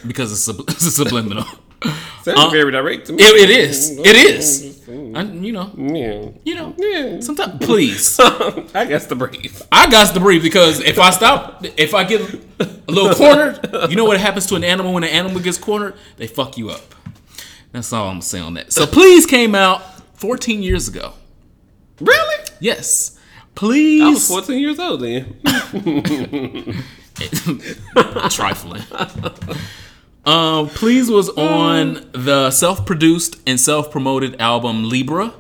because 0.07 0.33
it's, 0.33 0.43
sub- 0.43 0.61
it's 0.69 0.87
a 0.87 0.91
subliminal. 0.91 1.45
Sounds 2.23 2.41
uh, 2.41 2.49
very 2.51 2.73
direct 2.73 3.07
to 3.07 3.13
me. 3.13 3.23
It, 3.23 3.49
it 3.49 3.51
is. 3.51 3.97
It 3.99 4.17
is. 4.17 4.89
I, 4.89 5.23
you 5.23 5.53
know. 5.53 5.71
Yeah. 5.77 6.31
You 6.45 6.55
know. 6.57 6.75
Yeah. 6.77 7.21
Sometimes, 7.21 7.65
please. 7.65 8.19
I 8.75 8.85
guess 8.85 9.07
to 9.07 9.15
breathe. 9.15 9.61
I 9.71 9.89
got 9.89 10.13
to 10.13 10.21
breathe 10.21 10.43
because 10.43 10.81
if 10.81 10.99
I 10.99 11.11
stop, 11.11 11.65
if 11.77 11.95
I 11.95 12.03
get 12.03 12.21
a 12.59 12.69
little 12.89 13.15
cornered, 13.15 13.61
you 13.91 13.97
know 13.97 14.05
what 14.05 14.19
happens 14.19 14.47
to 14.47 14.57
an 14.57 14.65
animal 14.65 14.93
when 14.93 15.05
an 15.05 15.11
animal 15.11 15.41
gets 15.41 15.57
cornered? 15.57 15.95
They 16.17 16.27
fuck 16.27 16.59
you 16.59 16.71
up. 16.71 16.83
That's 17.71 17.93
all 17.93 18.07
I'm 18.09 18.15
gonna 18.15 18.23
say 18.23 18.41
on 18.41 18.55
that. 18.55 18.73
So 18.73 18.85
please 18.87 19.25
came 19.25 19.55
out 19.55 19.83
14 20.19 20.63
years 20.63 20.89
ago. 20.89 21.13
Really? 22.01 22.45
Yes. 22.61 23.19
Please. 23.55 24.03
I 24.03 24.09
was 24.09 24.27
Please. 24.27 24.47
14 24.47 24.59
years 24.59 24.79
old 24.81 25.01
then. 25.01 26.85
Trifling. 28.31 28.83
Um, 30.25 30.69
please 30.69 31.11
was 31.11 31.29
on 31.31 32.09
the 32.13 32.51
self-produced 32.51 33.41
and 33.47 33.59
self-promoted 33.61 34.41
album 34.41 34.89
Libra. 34.89 35.33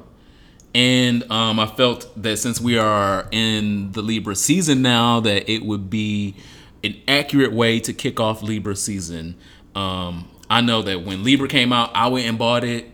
And 0.74 1.30
um, 1.30 1.58
I 1.58 1.66
felt 1.66 2.10
that 2.22 2.36
since 2.38 2.60
we 2.60 2.78
are 2.78 3.26
in 3.32 3.92
the 3.92 4.02
Libra 4.02 4.36
season 4.36 4.82
now, 4.82 5.20
that 5.20 5.50
it 5.50 5.64
would 5.64 5.90
be 5.90 6.36
an 6.84 6.96
accurate 7.08 7.52
way 7.52 7.80
to 7.80 7.92
kick 7.92 8.20
off 8.20 8.42
Libra 8.42 8.76
season. 8.76 9.36
Um, 9.74 10.28
I 10.48 10.60
know 10.60 10.82
that 10.82 11.02
when 11.04 11.24
Libra 11.24 11.48
came 11.48 11.72
out, 11.72 11.90
I 11.94 12.08
went 12.08 12.26
and 12.26 12.38
bought 12.38 12.64
it. 12.64 12.90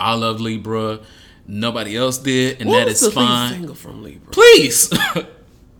I 0.00 0.14
love 0.14 0.40
Libra. 0.40 1.00
Nobody 1.46 1.96
else 1.96 2.18
did, 2.18 2.60
and 2.60 2.68
What 2.70 2.80
that 2.80 2.88
is 2.88 3.00
the 3.00 3.10
fine. 3.10 3.52
single 3.52 3.74
from 3.74 4.02
Libra? 4.02 4.30
Please. 4.32 4.92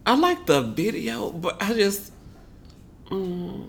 I 0.08 0.14
like 0.14 0.46
the 0.46 0.62
video, 0.62 1.28
but 1.28 1.60
I 1.60 1.74
just 1.74 2.12
mm. 3.10 3.68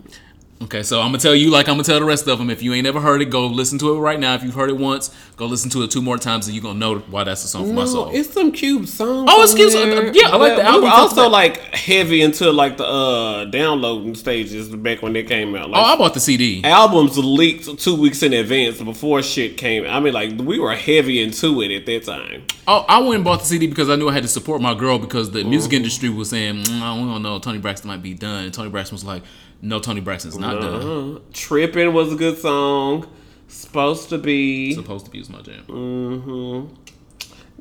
Okay, 0.61 0.83
so 0.83 0.99
I'm 0.99 1.07
gonna 1.07 1.19
tell 1.19 1.33
you 1.33 1.49
like 1.49 1.69
I'm 1.69 1.75
gonna 1.75 1.85
tell 1.85 1.99
the 1.99 2.05
rest 2.05 2.27
of 2.27 2.37
them. 2.37 2.49
If 2.49 2.61
you 2.61 2.73
ain't 2.73 2.85
ever 2.85 2.99
heard 2.99 3.21
it, 3.21 3.29
go 3.29 3.47
listen 3.47 3.79
to 3.79 3.95
it 3.95 3.99
right 3.99 4.19
now. 4.19 4.35
If 4.35 4.43
you've 4.43 4.55
heard 4.55 4.69
it 4.69 4.75
once, 4.75 5.09
go 5.37 5.45
listen 5.45 5.69
to 5.71 5.83
it 5.83 5.91
two 5.91 6.01
more 6.01 6.17
times, 6.17 6.47
and 6.47 6.55
you're 6.55 6.61
gonna 6.61 6.77
know 6.77 6.99
why 6.99 7.23
that's 7.23 7.43
the 7.43 7.47
song 7.47 7.67
for 7.67 7.73
my 7.73 7.85
soul. 7.85 8.09
it's 8.13 8.33
some 8.33 8.51
cube 8.51 8.85
song. 8.85 9.25
Oh, 9.29 9.41
it's 9.43 9.53
on 9.53 9.57
cute. 9.57 10.15
Yeah, 10.15 10.29
I 10.29 10.35
like 10.35 10.57
the 10.57 10.63
album 10.63 10.81
We 10.81 10.89
were 10.89 10.93
also 10.93 11.29
like 11.29 11.59
heavy 11.73 12.21
into 12.21 12.51
like 12.51 12.75
the 12.75 12.85
uh 12.85 13.45
downloading 13.45 14.15
stages 14.15 14.67
back 14.67 15.01
when 15.01 15.13
they 15.13 15.23
came 15.23 15.55
out. 15.55 15.69
Like, 15.69 15.81
oh, 15.81 15.93
I 15.93 15.95
bought 15.95 16.13
the 16.13 16.19
CD. 16.19 16.61
albums 16.65 17.17
leaked 17.17 17.79
two 17.79 17.95
weeks 17.95 18.21
in 18.21 18.33
advance 18.33 18.81
before 18.81 19.23
shit 19.23 19.55
came. 19.55 19.85
I 19.85 20.01
mean, 20.01 20.13
like 20.13 20.37
we 20.39 20.59
were 20.59 20.75
heavy 20.75 21.21
into 21.21 21.61
it 21.61 21.71
at 21.71 21.85
that 21.85 22.03
time. 22.03 22.43
Oh, 22.67 22.83
I 22.87 22.99
went 22.99 23.15
and 23.15 23.23
bought 23.23 23.39
the 23.39 23.45
CD 23.45 23.67
because 23.67 23.89
I 23.89 23.95
knew 23.95 24.09
I 24.09 24.13
had 24.13 24.23
to 24.23 24.29
support 24.29 24.61
my 24.61 24.73
girl 24.73 24.99
because 24.99 25.31
the 25.31 25.45
music 25.45 25.71
industry 25.71 26.09
was 26.09 26.29
saying, 26.29 26.63
mm, 26.63 26.81
I 26.81 26.95
don't 26.97 27.23
know, 27.23 27.39
Toni 27.39 27.59
Braxton 27.59 27.87
might 27.87 28.03
be 28.03 28.13
done. 28.13 28.43
And 28.43 28.53
Toni 28.53 28.69
Braxton 28.69 28.95
was 28.95 29.05
like, 29.05 29.23
No, 29.61 29.79
Toni 29.79 30.01
Braxton's 30.01 30.37
not 30.37 30.61
done. 30.61 31.17
Uh, 31.17 31.19
Tripping 31.33 31.93
was 31.93 32.13
a 32.13 32.15
good 32.15 32.37
song. 32.37 33.07
Supposed 33.47 34.09
to 34.09 34.17
be. 34.17 34.73
Supposed 34.73 35.05
to 35.05 35.11
be 35.11 35.19
was 35.19 35.29
my 35.29 35.41
jam. 35.41 35.65
Mm-hmm. 35.67 36.75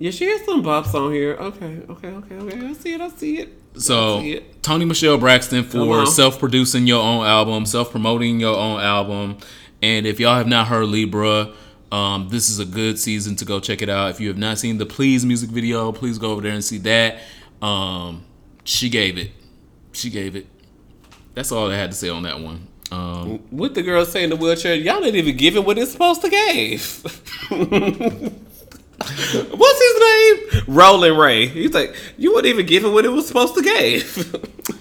Yeah, 0.00 0.12
she 0.12 0.26
has 0.26 0.44
some 0.44 0.62
bops 0.62 0.94
on 0.94 1.12
here. 1.12 1.34
Okay, 1.34 1.82
okay, 1.88 2.08
okay, 2.08 2.34
okay. 2.36 2.66
I 2.66 2.72
see 2.74 2.92
it. 2.92 3.00
I 3.00 3.08
see 3.08 3.38
it. 3.38 3.58
So 3.74 4.20
see 4.20 4.34
it. 4.34 4.62
Toni 4.62 4.84
Michelle 4.84 5.18
Braxton 5.18 5.64
for 5.64 6.06
self-producing 6.06 6.86
your 6.86 7.02
own 7.02 7.26
album, 7.26 7.66
self-promoting 7.66 8.38
your 8.38 8.56
own 8.56 8.80
album, 8.80 9.38
and 9.82 10.06
if 10.06 10.20
y'all 10.20 10.36
have 10.36 10.46
not 10.46 10.68
heard 10.68 10.86
Libra, 10.86 11.52
um, 11.90 12.28
this 12.28 12.50
is 12.50 12.58
a 12.58 12.64
good 12.64 12.98
season 12.98 13.34
to 13.36 13.44
go 13.44 13.60
check 13.60 13.82
it 13.82 13.88
out. 13.88 14.10
If 14.10 14.20
you 14.20 14.28
have 14.28 14.38
not 14.38 14.58
seen 14.58 14.78
the 14.78 14.86
Please 14.86 15.24
music 15.24 15.50
video, 15.50 15.90
please 15.92 16.18
go 16.18 16.32
over 16.32 16.42
there 16.42 16.52
and 16.52 16.64
see 16.64 16.78
that. 16.78 17.20
Um, 17.62 18.24
she 18.64 18.88
gave 18.88 19.16
it. 19.16 19.32
She 19.92 20.10
gave 20.10 20.36
it. 20.36 20.46
That's 21.38 21.52
all 21.52 21.70
I 21.70 21.76
had 21.76 21.92
to 21.92 21.96
say 21.96 22.08
on 22.08 22.24
that 22.24 22.40
one. 22.40 22.66
Um, 22.90 23.38
What 23.50 23.76
the 23.76 23.82
girl 23.82 24.04
say 24.04 24.24
in 24.24 24.30
the 24.30 24.34
wheelchair? 24.34 24.74
Y'all 24.74 25.00
didn't 25.00 25.14
even 25.14 25.36
give 25.36 25.54
it 25.54 25.64
what 25.64 25.78
it's 25.78 25.92
supposed 25.92 26.20
to 26.22 26.28
give. 26.28 27.04
What's 28.98 29.80
his 29.80 30.00
name? 30.00 30.64
Roland 30.66 31.16
Ray. 31.16 31.46
He's 31.46 31.72
like, 31.72 31.94
you 32.16 32.34
wouldn't 32.34 32.52
even 32.52 32.66
give 32.66 32.84
it 32.84 32.88
what 32.88 33.04
it 33.04 33.10
was 33.10 33.28
supposed 33.28 33.54
to 33.54 33.62
give. 33.62 34.16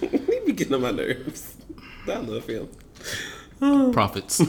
he 0.00 0.40
be 0.46 0.52
getting 0.52 0.74
on 0.74 0.82
my 0.82 0.90
nerves. 0.90 1.54
I 2.08 2.16
love 2.16 2.48
him. 2.48 2.68
prophets. 3.92 4.44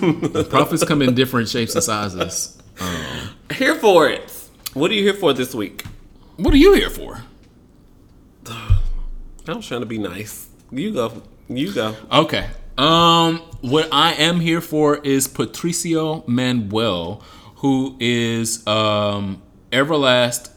prophets 0.49 0.84
come 0.86 1.03
in 1.03 1.14
different 1.14 1.47
shapes 1.47 1.76
and 1.76 1.84
sizes. 1.84 2.57
Um, 2.80 3.30
Here 3.53 3.76
for 3.76 4.10
it. 4.10 4.32
What 4.74 4.89
are 4.89 4.95
you 4.95 5.03
here 5.03 5.14
for 5.14 5.32
this 5.34 5.53
week? 5.53 5.84
what 6.38 6.55
are 6.55 6.57
you 6.57 6.74
here 6.74 6.89
for? 6.89 7.22
I 8.47 8.80
was 9.45 9.68
trying 9.68 9.82
to 9.82 9.86
be 9.86 9.99
nice. 9.99 10.47
You 10.72 10.91
go. 10.91 11.22
You 11.50 11.74
go. 11.74 11.95
Okay. 12.12 12.47
Um, 12.78 13.39
what 13.62 13.89
I 13.91 14.14
am 14.14 14.39
here 14.39 14.62
for 14.62 14.97
is 14.97 15.28
Patricio 15.28 16.24
Manuel, 16.28 17.22
who 17.56 17.97
is 18.00 18.66
um 18.68 19.41
Everlast 19.72 20.52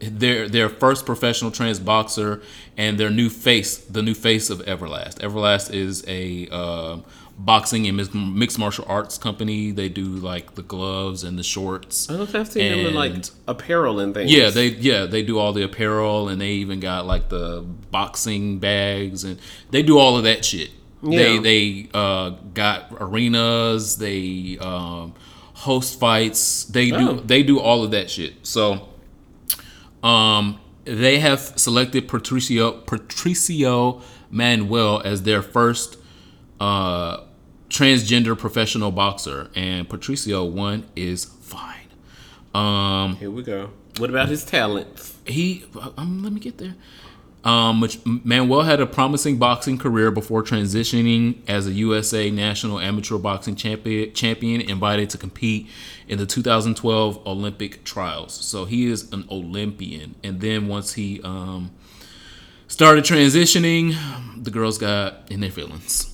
their 0.00 0.48
their 0.48 0.68
first 0.68 1.06
professional 1.06 1.50
trans 1.50 1.78
boxer 1.78 2.42
and 2.76 2.98
their 2.98 3.10
new 3.10 3.28
face, 3.28 3.76
the 3.76 4.02
new 4.02 4.14
face 4.14 4.50
of 4.50 4.58
Everlast. 4.60 5.18
Everlast 5.18 5.72
is 5.72 6.04
a 6.08 6.48
uh, 6.50 6.98
boxing 7.36 7.86
and 7.86 7.96
mixed 8.36 8.58
martial 8.58 8.84
arts 8.88 9.18
company. 9.18 9.70
They 9.72 9.88
do 9.88 10.04
like 10.04 10.54
the 10.54 10.62
gloves 10.62 11.24
and 11.24 11.38
the 11.38 11.42
shorts. 11.42 12.08
I 12.08 12.16
don't 12.16 12.34
I've 12.34 12.48
seen 12.50 12.70
them 12.70 12.86
in 12.86 12.94
like 12.94 13.14
apparel 13.48 13.98
and 14.00 14.14
things. 14.14 14.32
Yeah, 14.32 14.50
they 14.50 14.68
yeah 14.68 15.06
they 15.06 15.22
do 15.22 15.38
all 15.38 15.52
the 15.52 15.62
apparel 15.64 16.28
and 16.28 16.40
they 16.40 16.50
even 16.52 16.80
got 16.80 17.06
like 17.06 17.28
the 17.28 17.62
boxing 17.90 18.58
bags 18.60 19.24
and 19.24 19.40
they 19.70 19.82
do 19.82 19.98
all 19.98 20.16
of 20.16 20.24
that 20.24 20.44
shit. 20.44 20.70
They 21.02 21.34
Yeah. 21.34 21.40
they 21.40 21.88
uh, 21.92 22.30
got 22.54 22.88
arenas. 22.98 23.96
They 23.98 24.56
um, 24.60 25.14
host 25.54 25.98
fights. 26.00 26.64
They 26.64 26.90
do 26.90 27.10
Oh. 27.10 27.14
they 27.14 27.42
do 27.42 27.58
all 27.58 27.82
of 27.84 27.90
that 27.90 28.10
shit. 28.10 28.34
So 28.46 28.88
um, 30.02 30.60
they 30.84 31.18
have 31.18 31.40
selected 31.40 32.08
Patricio 32.08 32.72
Patricio 32.82 34.02
Manuel 34.30 35.02
as 35.04 35.22
their 35.22 35.42
first 35.42 35.96
uh, 36.60 37.20
transgender 37.68 38.38
professional 38.38 38.90
boxer, 38.90 39.50
and 39.54 39.88
Patricio 39.88 40.44
one 40.44 40.86
is 40.94 41.24
fine. 41.24 41.88
Um, 42.54 43.16
Here 43.16 43.30
we 43.30 43.42
go. 43.42 43.70
What 43.98 44.10
about 44.10 44.28
his 44.28 44.44
talents? 44.44 45.14
he 45.26 45.64
um, 45.96 46.22
let 46.22 46.32
me 46.32 46.40
get 46.40 46.58
there. 46.58 46.74
Um, 47.44 47.86
Manuel 48.24 48.62
had 48.62 48.80
a 48.80 48.86
promising 48.86 49.36
boxing 49.36 49.76
career 49.76 50.10
before 50.10 50.42
transitioning 50.42 51.38
as 51.46 51.66
a 51.66 51.72
USA 51.72 52.30
National 52.30 52.80
Amateur 52.80 53.18
Boxing 53.18 53.54
champion, 53.54 54.14
champion 54.14 54.62
invited 54.62 55.10
to 55.10 55.18
compete 55.18 55.68
in 56.08 56.16
the 56.16 56.24
2012 56.24 57.26
Olympic 57.26 57.84
trials. 57.84 58.32
So 58.32 58.64
he 58.64 58.86
is 58.86 59.12
an 59.12 59.26
Olympian. 59.30 60.14
And 60.24 60.40
then 60.40 60.68
once 60.68 60.94
he 60.94 61.20
um, 61.22 61.70
started 62.66 63.04
transitioning, 63.04 63.94
the 64.42 64.50
girls 64.50 64.78
got 64.78 65.30
in 65.30 65.40
their 65.40 65.50
feelings. 65.50 66.13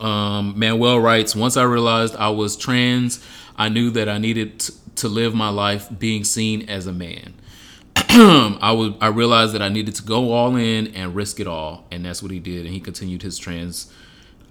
Um, 0.00 0.58
Manuel 0.58 1.00
writes, 1.00 1.34
Once 1.34 1.56
I 1.56 1.64
realized 1.64 2.16
I 2.16 2.28
was 2.30 2.56
trans, 2.56 3.24
I 3.56 3.68
knew 3.68 3.90
that 3.90 4.08
I 4.08 4.18
needed 4.18 4.60
t- 4.60 4.74
to 4.96 5.08
live 5.08 5.34
my 5.34 5.48
life 5.48 5.88
being 5.98 6.24
seen 6.24 6.68
as 6.68 6.86
a 6.86 6.92
man. 6.92 7.34
I 7.96 8.72
would 8.72 8.96
I 9.00 9.08
realized 9.08 9.54
that 9.54 9.62
I 9.62 9.68
needed 9.68 9.94
to 9.96 10.02
go 10.02 10.32
all 10.32 10.56
in 10.56 10.88
and 10.94 11.14
risk 11.14 11.40
it 11.40 11.46
all, 11.46 11.86
and 11.90 12.04
that's 12.04 12.22
what 12.22 12.30
he 12.30 12.38
did. 12.38 12.64
And 12.66 12.74
he 12.74 12.80
continued 12.80 13.22
his 13.22 13.38
trans 13.38 13.92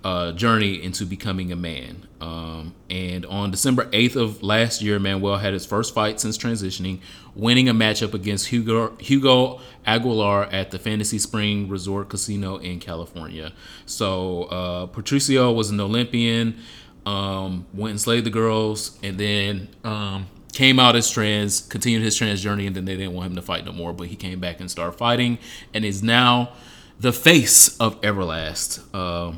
uh, 0.05 0.31
journey 0.33 0.83
into 0.83 1.03
becoming 1.03 1.51
a 1.51 1.55
man. 1.55 2.07
Um, 2.21 2.75
and 2.91 3.25
on 3.25 3.49
December 3.49 3.85
8th 3.85 4.15
of 4.15 4.43
last 4.43 4.83
year, 4.83 4.99
Manuel 4.99 5.37
had 5.37 5.51
his 5.51 5.65
first 5.65 5.95
fight 5.95 6.19
since 6.19 6.37
transitioning, 6.37 6.99
winning 7.33 7.67
a 7.69 7.73
matchup 7.73 8.13
against 8.13 8.47
Hugo 8.47 8.95
Hugo 8.99 9.61
Aguilar 9.83 10.43
at 10.51 10.69
the 10.69 10.77
Fantasy 10.77 11.17
Spring 11.17 11.67
Resort 11.67 12.09
Casino 12.09 12.57
in 12.57 12.79
California. 12.79 13.51
So 13.87 14.43
uh, 14.43 14.85
Patricio 14.85 15.51
was 15.51 15.71
an 15.71 15.79
Olympian, 15.79 16.59
um, 17.07 17.65
went 17.73 17.89
and 17.89 17.99
slayed 17.99 18.25
the 18.25 18.29
girls, 18.29 18.99
and 19.01 19.17
then 19.17 19.69
um, 19.83 20.27
came 20.53 20.79
out 20.79 20.95
as 20.95 21.09
trans, 21.09 21.61
continued 21.61 22.03
his 22.03 22.15
trans 22.15 22.43
journey, 22.43 22.67
and 22.67 22.75
then 22.75 22.85
they 22.85 22.95
didn't 22.95 23.13
want 23.13 23.31
him 23.31 23.35
to 23.37 23.41
fight 23.41 23.65
no 23.65 23.71
more. 23.71 23.91
But 23.91 24.09
he 24.09 24.15
came 24.15 24.39
back 24.39 24.59
and 24.59 24.69
started 24.69 24.99
fighting, 24.99 25.39
and 25.73 25.83
is 25.83 26.03
now 26.03 26.53
the 26.99 27.11
face 27.11 27.75
of 27.79 27.99
Everlast. 28.01 28.83
Uh, 28.93 29.37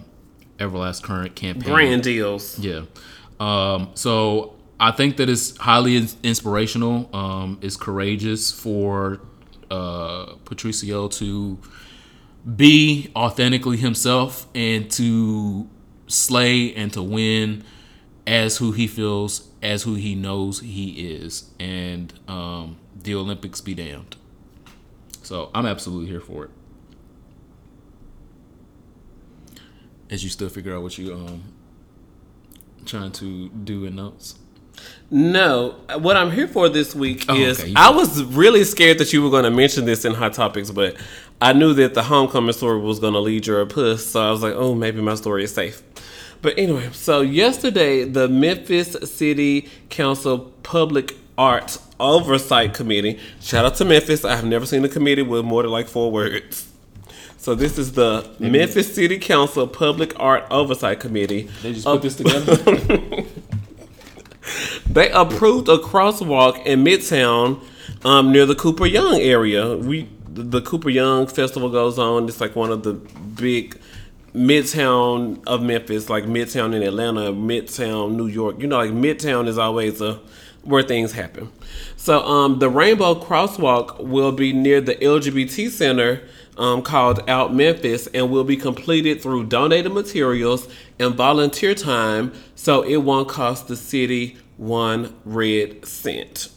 Everlast 0.58 1.04
current 1.04 1.36
campaign. 1.36 1.74
Brand 1.74 2.04
deals. 2.04 2.58
Yeah. 2.60 2.84
Um, 3.40 3.92
so 3.94 4.56
I 4.80 4.92
think 4.92 5.18
that 5.18 5.30
it's 5.30 5.56
highly 5.58 5.98
ins- 5.98 6.18
inspirational. 6.24 7.10
Um, 7.16 7.60
it's 7.62 7.78
courageous 7.78 8.52
for 8.52 9.22
uh, 9.70 10.34
Patricio 10.46 11.08
to 11.10 11.58
be 12.56 13.12
authentically 13.16 13.78
himself 13.78 14.48
and 14.56 14.90
to 14.92 15.68
slay 16.08 16.74
and 16.74 16.92
to 16.94 17.04
win 17.04 17.64
as 18.26 18.58
who 18.58 18.72
he 18.72 18.88
feels, 18.88 19.50
as 19.62 19.84
who 19.84 19.96
he 19.96 20.16
knows 20.16 20.62
he 20.62 21.12
is. 21.16 21.50
And 21.60 22.14
um, 22.28 22.78
the 22.96 23.16
Olympics 23.16 23.62
be 23.62 23.74
damned. 23.74 24.16
So 25.24 25.50
I'm 25.54 25.66
absolutely 25.66 26.08
here 26.08 26.22
for 26.22 26.46
it. 26.46 26.52
As 30.10 30.24
you 30.24 30.30
still 30.30 30.50
figure 30.50 30.76
out 30.76 30.84
what 30.84 30.98
you 30.98 31.14
um 31.14 31.44
trying 32.86 33.12
to 33.12 33.50
do 33.50 33.86
in 33.86 33.96
notes. 33.96 34.36
No, 35.10 35.76
what 36.00 36.16
I'm 36.18 36.32
here 36.32 36.48
for 36.48 36.70
this 36.70 36.94
week 36.96 37.26
Oh, 37.28 37.36
is 37.36 37.60
okay. 37.60 37.74
I 37.76 37.90
was 37.90 38.24
really 38.24 38.64
scared 38.64 39.00
that 39.00 39.12
you 39.12 39.24
were 39.24 39.30
going 39.30 39.44
to 39.44 39.52
mention 39.52 39.86
this 39.86 40.06
in 40.06 40.14
Hot 40.14 40.34
Topics, 40.34 40.70
but 40.72 40.96
I 41.42 41.54
knew 41.54 41.74
that 41.74 41.94
the 41.96 42.04
homecoming 42.04 42.54
story 42.54 42.80
was 42.80 43.00
going 43.00 43.14
to 43.14 43.20
lead 43.20 43.48
your 43.48 43.66
puss, 43.66 44.06
so 44.06 44.22
I 44.22 44.32
was 44.32 44.44
like, 44.44 44.54
oh, 44.54 44.76
maybe 44.76 45.02
my 45.02 45.16
story 45.16 45.44
is 45.44 45.54
safe. 45.54 45.82
But 46.42 46.58
anyway, 46.60 46.90
so 46.92 47.22
yesterday, 47.22 48.04
the 48.04 48.28
Memphis 48.28 48.96
City 49.12 49.68
Council 49.90 50.54
Public 50.62 51.16
Arts 51.38 51.80
Oversight 52.00 52.76
Committee, 52.76 53.20
shout 53.42 53.66
out 53.66 53.76
to 53.76 53.86
Memphis, 53.86 54.24
I 54.24 54.36
have 54.36 54.46
never 54.46 54.66
seen 54.68 54.86
a 54.86 54.90
committee 54.90 55.24
with 55.24 55.44
more 55.44 55.64
than 55.64 55.72
like 55.72 55.88
four 55.88 56.12
words. 56.12 56.72
So 57.38 57.56
this 57.56 57.78
is 57.78 57.94
the 57.94 58.30
Memphis 58.40 58.94
City 58.94 59.20
Council 59.20 59.68
Public 59.68 60.20
Art 60.20 60.46
Oversight 60.52 61.00
Committee. 61.00 61.50
They 61.62 61.74
just 61.74 61.86
put 61.86 62.02
this 62.02 62.16
together. 62.16 63.26
They 64.90 65.12
approved 65.12 65.68
a 65.70 65.78
crosswalk 65.78 66.66
in 66.66 66.84
Midtown 66.84 67.62
um, 68.06 68.32
near 68.32 68.46
the 68.46 68.56
Cooper 68.56 68.86
Young 68.86 69.20
area. 69.20 69.76
We 69.76 70.10
the 70.28 70.62
Cooper 70.62 70.90
Young 70.90 71.28
Festival 71.28 71.70
goes 71.70 72.00
on. 72.00 72.28
It's 72.28 72.40
like 72.40 72.56
one 72.56 72.72
of 72.72 72.84
the 72.84 72.94
big 72.94 73.80
Midtown 74.34 75.44
of 75.48 75.62
Memphis, 75.62 76.10
like 76.10 76.26
Midtown 76.26 76.76
in 76.76 76.84
Atlanta, 76.84 77.32
Midtown 77.32 78.16
New 78.16 78.28
York. 78.28 78.60
You 78.60 78.68
know, 78.68 78.78
like 78.78 78.92
Midtown 78.92 79.48
is 79.48 79.58
always 79.58 80.00
a 80.02 80.20
where 80.64 80.84
things 80.84 81.14
happen. 81.14 81.52
So 81.96 82.26
um, 82.26 82.60
the 82.60 82.70
Rainbow 82.70 83.16
Crosswalk 83.16 84.04
will 84.04 84.32
be 84.32 84.52
near 84.52 84.82
the 84.82 84.96
LGBT 84.96 85.70
Center 85.70 86.22
um, 86.58 86.82
called 86.82 87.28
Out 87.30 87.54
Memphis 87.54 88.08
and 88.08 88.32
will 88.32 88.44
be 88.44 88.58
completed 88.58 89.22
through 89.22 89.46
donated 89.46 89.92
materials 89.92 90.68
and 91.00 91.16
volunteer 91.16 91.76
time, 91.76 92.34
so 92.56 92.82
it 92.82 92.98
won't 92.98 93.30
cost 93.30 93.68
the 93.68 93.76
city 93.76 94.38
one 94.58 95.16
red 95.24 95.86
cent. 95.86 96.50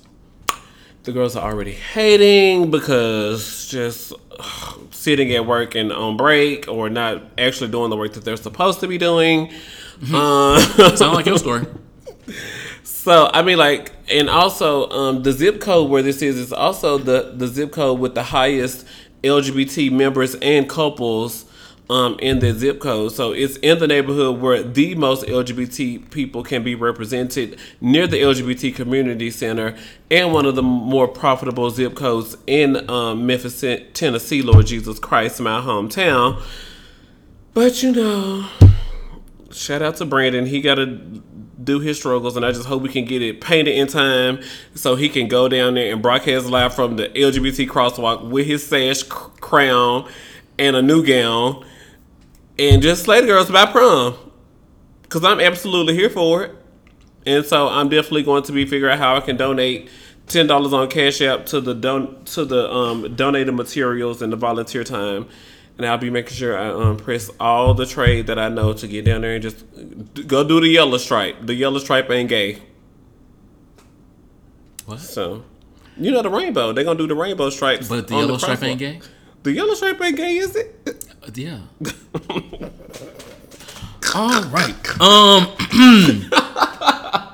The 1.02 1.12
girls 1.12 1.36
are 1.36 1.50
already 1.50 1.72
hating 1.72 2.70
because 2.70 3.68
just 3.68 4.12
ugh, 4.38 4.88
sitting 4.90 5.32
at 5.32 5.46
work 5.46 5.74
and 5.74 5.92
on 5.92 6.16
break 6.16 6.68
or 6.68 6.90
not 6.90 7.22
actually 7.38 7.70
doing 7.70 7.90
the 7.90 7.96
work 7.96 8.12
that 8.14 8.24
they're 8.24 8.36
supposed 8.36 8.80
to 8.80 8.88
be 8.88 8.98
doing. 8.98 9.52
Uh, 10.12 10.58
Sound 10.96 11.14
like 11.14 11.26
your 11.26 11.38
story. 11.38 11.66
so 12.82 13.30
I 13.32 13.42
mean, 13.42 13.58
like, 13.58 13.92
and 14.10 14.28
also 14.28 14.88
um, 14.90 15.22
the 15.22 15.32
zip 15.32 15.60
code 15.60 15.90
where 15.90 16.02
this 16.02 16.22
is 16.22 16.38
is 16.38 16.52
also 16.52 16.98
the 16.98 17.32
the 17.34 17.46
zip 17.46 17.72
code 17.72 17.98
with 17.98 18.14
the 18.14 18.24
highest 18.24 18.86
LGBT 19.22 19.90
members 19.92 20.34
and 20.36 20.68
couples 20.68 21.44
um, 21.90 22.16
in 22.20 22.38
the 22.38 22.52
zip 22.52 22.80
code. 22.80 23.12
So 23.12 23.32
it's 23.32 23.56
in 23.56 23.80
the 23.80 23.88
neighborhood 23.88 24.40
where 24.40 24.62
the 24.62 24.94
most 24.94 25.26
LGBT 25.26 26.10
people 26.10 26.44
can 26.44 26.62
be 26.62 26.76
represented 26.76 27.58
near 27.80 28.06
the 28.06 28.22
LGBT 28.22 28.74
community 28.74 29.30
center 29.30 29.76
and 30.10 30.32
one 30.32 30.46
of 30.46 30.54
the 30.54 30.62
more 30.62 31.08
profitable 31.08 31.68
zip 31.70 31.96
codes 31.96 32.36
in 32.46 32.88
um, 32.88 33.26
Memphis, 33.26 33.64
Tennessee. 33.92 34.40
Lord 34.40 34.66
Jesus 34.66 34.98
Christ, 35.00 35.40
my 35.40 35.60
hometown. 35.60 36.40
But 37.52 37.82
you 37.82 37.90
know, 37.90 38.48
shout 39.50 39.82
out 39.82 39.96
to 39.96 40.06
Brandon. 40.06 40.46
He 40.46 40.60
got 40.60 40.76
to 40.76 41.22
do 41.62 41.80
his 41.80 41.98
struggles, 41.98 42.36
and 42.36 42.44
I 42.44 42.52
just 42.52 42.66
hope 42.66 42.82
we 42.82 42.88
can 42.88 43.04
get 43.04 43.22
it 43.22 43.40
painted 43.40 43.74
in 43.76 43.86
time 43.86 44.40
so 44.74 44.96
he 44.96 45.08
can 45.08 45.28
go 45.28 45.48
down 45.48 45.74
there 45.74 45.92
and 45.92 46.02
broadcast 46.02 46.46
live 46.46 46.74
from 46.74 46.96
the 46.96 47.08
LGBT 47.08 47.68
crosswalk 47.68 48.28
with 48.28 48.46
his 48.46 48.66
sash, 48.66 49.02
crown, 49.02 50.08
and 50.58 50.76
a 50.76 50.82
new 50.82 51.04
gown, 51.04 51.64
and 52.58 52.82
just 52.82 53.04
slay 53.04 53.20
the 53.20 53.26
girls 53.26 53.50
by 53.50 53.66
prom. 53.66 54.16
Cause 55.08 55.24
I'm 55.24 55.40
absolutely 55.40 55.94
here 55.94 56.10
for 56.10 56.44
it, 56.44 56.54
and 57.26 57.44
so 57.44 57.68
I'm 57.68 57.88
definitely 57.88 58.22
going 58.22 58.44
to 58.44 58.52
be 58.52 58.64
figuring 58.64 58.92
out 58.92 58.98
how 58.98 59.16
I 59.16 59.20
can 59.20 59.36
donate 59.36 59.90
ten 60.28 60.46
dollars 60.46 60.72
on 60.72 60.88
Cash 60.88 61.20
App 61.20 61.46
to 61.46 61.60
the 61.60 61.74
don 61.74 62.24
to 62.26 62.44
the 62.44 62.72
um, 62.72 63.14
donated 63.16 63.54
materials 63.54 64.22
and 64.22 64.32
the 64.32 64.36
volunteer 64.36 64.84
time. 64.84 65.28
And 65.80 65.86
I'll 65.86 65.96
be 65.96 66.10
making 66.10 66.34
sure 66.34 66.58
I 66.58 66.68
um, 66.68 66.98
press 66.98 67.30
all 67.40 67.72
the 67.72 67.86
trade 67.86 68.26
that 68.26 68.38
I 68.38 68.50
know 68.50 68.74
to 68.74 68.86
get 68.86 69.06
down 69.06 69.22
there 69.22 69.32
and 69.32 69.42
just 69.42 69.64
go 70.26 70.46
do 70.46 70.60
the 70.60 70.68
yellow 70.68 70.98
stripe. 70.98 71.36
The 71.40 71.54
yellow 71.54 71.78
stripe 71.78 72.10
ain't 72.10 72.28
gay. 72.28 72.58
What? 74.84 75.00
So, 75.00 75.42
you 75.96 76.10
know 76.10 76.20
the 76.20 76.28
rainbow. 76.28 76.74
They're 76.74 76.84
gonna 76.84 76.98
do 76.98 77.06
the 77.06 77.14
rainbow 77.14 77.48
stripes. 77.48 77.88
But 77.88 78.08
the 78.08 78.14
on 78.14 78.20
yellow 78.20 78.36
stripe 78.36 78.62
ain't 78.62 78.78
gay. 78.78 79.00
The 79.42 79.52
yellow 79.52 79.72
stripe 79.72 79.98
ain't 80.02 80.18
gay, 80.18 80.36
is 80.36 80.54
it? 80.54 81.06
Uh, 81.22 81.30
yeah. 81.34 81.60
All 84.14 84.42
right. 84.50 85.00
Um, 85.00 85.48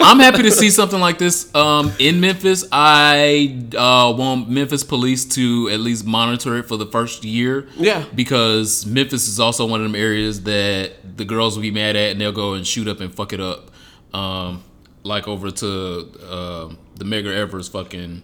I'm 0.00 0.18
happy 0.18 0.42
to 0.42 0.50
see 0.50 0.70
something 0.70 1.00
like 1.00 1.18
this 1.18 1.54
um, 1.54 1.92
in 1.98 2.20
Memphis. 2.20 2.64
I 2.70 3.68
uh, 3.76 4.14
want 4.16 4.48
Memphis 4.48 4.84
police 4.84 5.24
to 5.36 5.68
at 5.70 5.80
least 5.80 6.04
monitor 6.04 6.56
it 6.58 6.64
for 6.64 6.76
the 6.76 6.86
first 6.86 7.24
year. 7.24 7.68
Yeah. 7.76 8.04
Because 8.14 8.86
Memphis 8.86 9.28
is 9.28 9.40
also 9.40 9.66
one 9.66 9.80
of 9.80 9.84
them 9.84 9.94
areas 9.94 10.42
that 10.44 11.16
the 11.16 11.24
girls 11.24 11.56
will 11.56 11.62
be 11.62 11.70
mad 11.70 11.96
at 11.96 12.12
and 12.12 12.20
they'll 12.20 12.32
go 12.32 12.54
and 12.54 12.66
shoot 12.66 12.88
up 12.88 13.00
and 13.00 13.14
fuck 13.14 13.32
it 13.32 13.40
up. 13.40 13.70
Um, 14.12 14.62
like 15.02 15.28
over 15.28 15.50
to 15.50 15.66
uh, 16.22 16.74
the 16.96 17.04
Medgar 17.04 17.34
Evers 17.34 17.68
fucking 17.68 18.22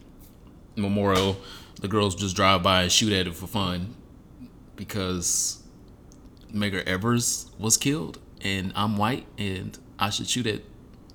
memorial. 0.77 1.37
The 1.81 1.89
girls 1.89 2.15
just 2.15 2.37
drive 2.37 2.63
by 2.63 2.83
and 2.83 2.93
shoot 2.93 3.13
at 3.13 3.27
it 3.27 3.35
for 3.35 3.47
fun 3.47 3.95
because 4.77 5.63
Medgar 6.53 6.85
Evers 6.85 7.51
was 7.59 7.77
killed 7.77 8.19
and 8.43 8.73
I'm 8.75 8.97
white 8.97 9.27
and 9.39 9.79
I 9.99 10.11
should 10.11 10.29
shoot 10.29 10.47
at 10.47 10.63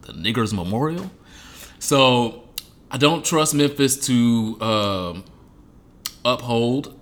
the 0.06 0.14
niggers 0.14 0.54
memorial. 0.54 1.12
So 1.80 2.44
I 2.90 2.98
don't 2.98 3.26
trust 3.26 3.54
Memphis 3.54 3.98
to 4.08 4.58
um, 4.62 5.24
uphold 6.24 6.98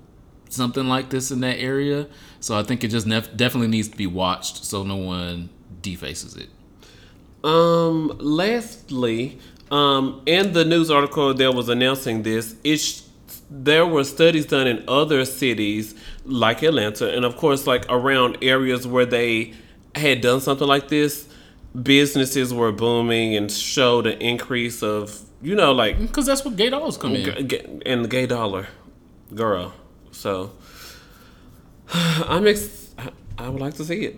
something 0.50 0.88
like 0.88 1.10
this 1.10 1.32
in 1.32 1.42
that 1.42 1.58
area. 1.58 2.08
So 2.40 2.58
I 2.58 2.64
think 2.64 2.84
it 2.84 2.90
just 2.90 3.08
nef- 3.08 3.36
definitely 3.36 3.70
needs 3.70 3.88
to 3.90 3.98
be 3.98 4.08
watched 4.08 4.66
so 4.66 4.84
no 4.84 4.96
one 4.98 5.50
defaces 5.82 6.36
it. 6.36 6.50
Um. 7.44 8.18
Lastly, 8.20 9.38
um, 9.70 10.22
in 10.26 10.54
the 10.54 10.64
news 10.64 10.90
article 10.90 11.34
that 11.34 11.54
was 11.54 11.68
announcing 11.70 12.24
this, 12.24 12.56
it's 12.64 13.10
there 13.50 13.86
were 13.86 14.04
studies 14.04 14.46
done 14.46 14.68
in 14.68 14.84
other 14.88 15.26
cities 15.26 15.94
like 16.26 16.64
Atlanta, 16.64 17.14
and 17.14 17.26
of 17.26 17.38
course, 17.38 17.68
like 17.68 17.86
around 17.90 18.38
areas 18.42 18.88
where 18.88 19.06
they 19.06 19.54
had 19.96 20.22
done 20.22 20.40
something 20.42 20.68
like 20.68 20.88
this, 20.88 21.28
businesses 21.82 22.54
were 22.54 22.72
booming 22.72 23.36
and 23.36 23.52
showed 23.52 24.06
an 24.08 24.20
increase 24.22 24.84
of 24.84 25.20
you 25.42 25.56
know 25.56 25.72
like 25.72 25.98
Because 26.00 26.26
that's 26.26 26.46
what 26.46 26.56
gay 26.56 26.70
dolls 26.70 26.98
come 26.98 27.16
in. 27.16 27.48
g- 27.48 27.62
and 27.86 28.04
the 28.06 28.08
gay 28.08 28.26
dollar, 28.26 28.68
girl. 29.34 29.74
So 30.12 30.52
I'm 31.94 32.48
ex- 32.48 32.94
I- 33.38 33.50
would 33.50 33.62
like 33.62 33.74
to 33.76 33.86
see 33.86 34.06
it. 34.06 34.16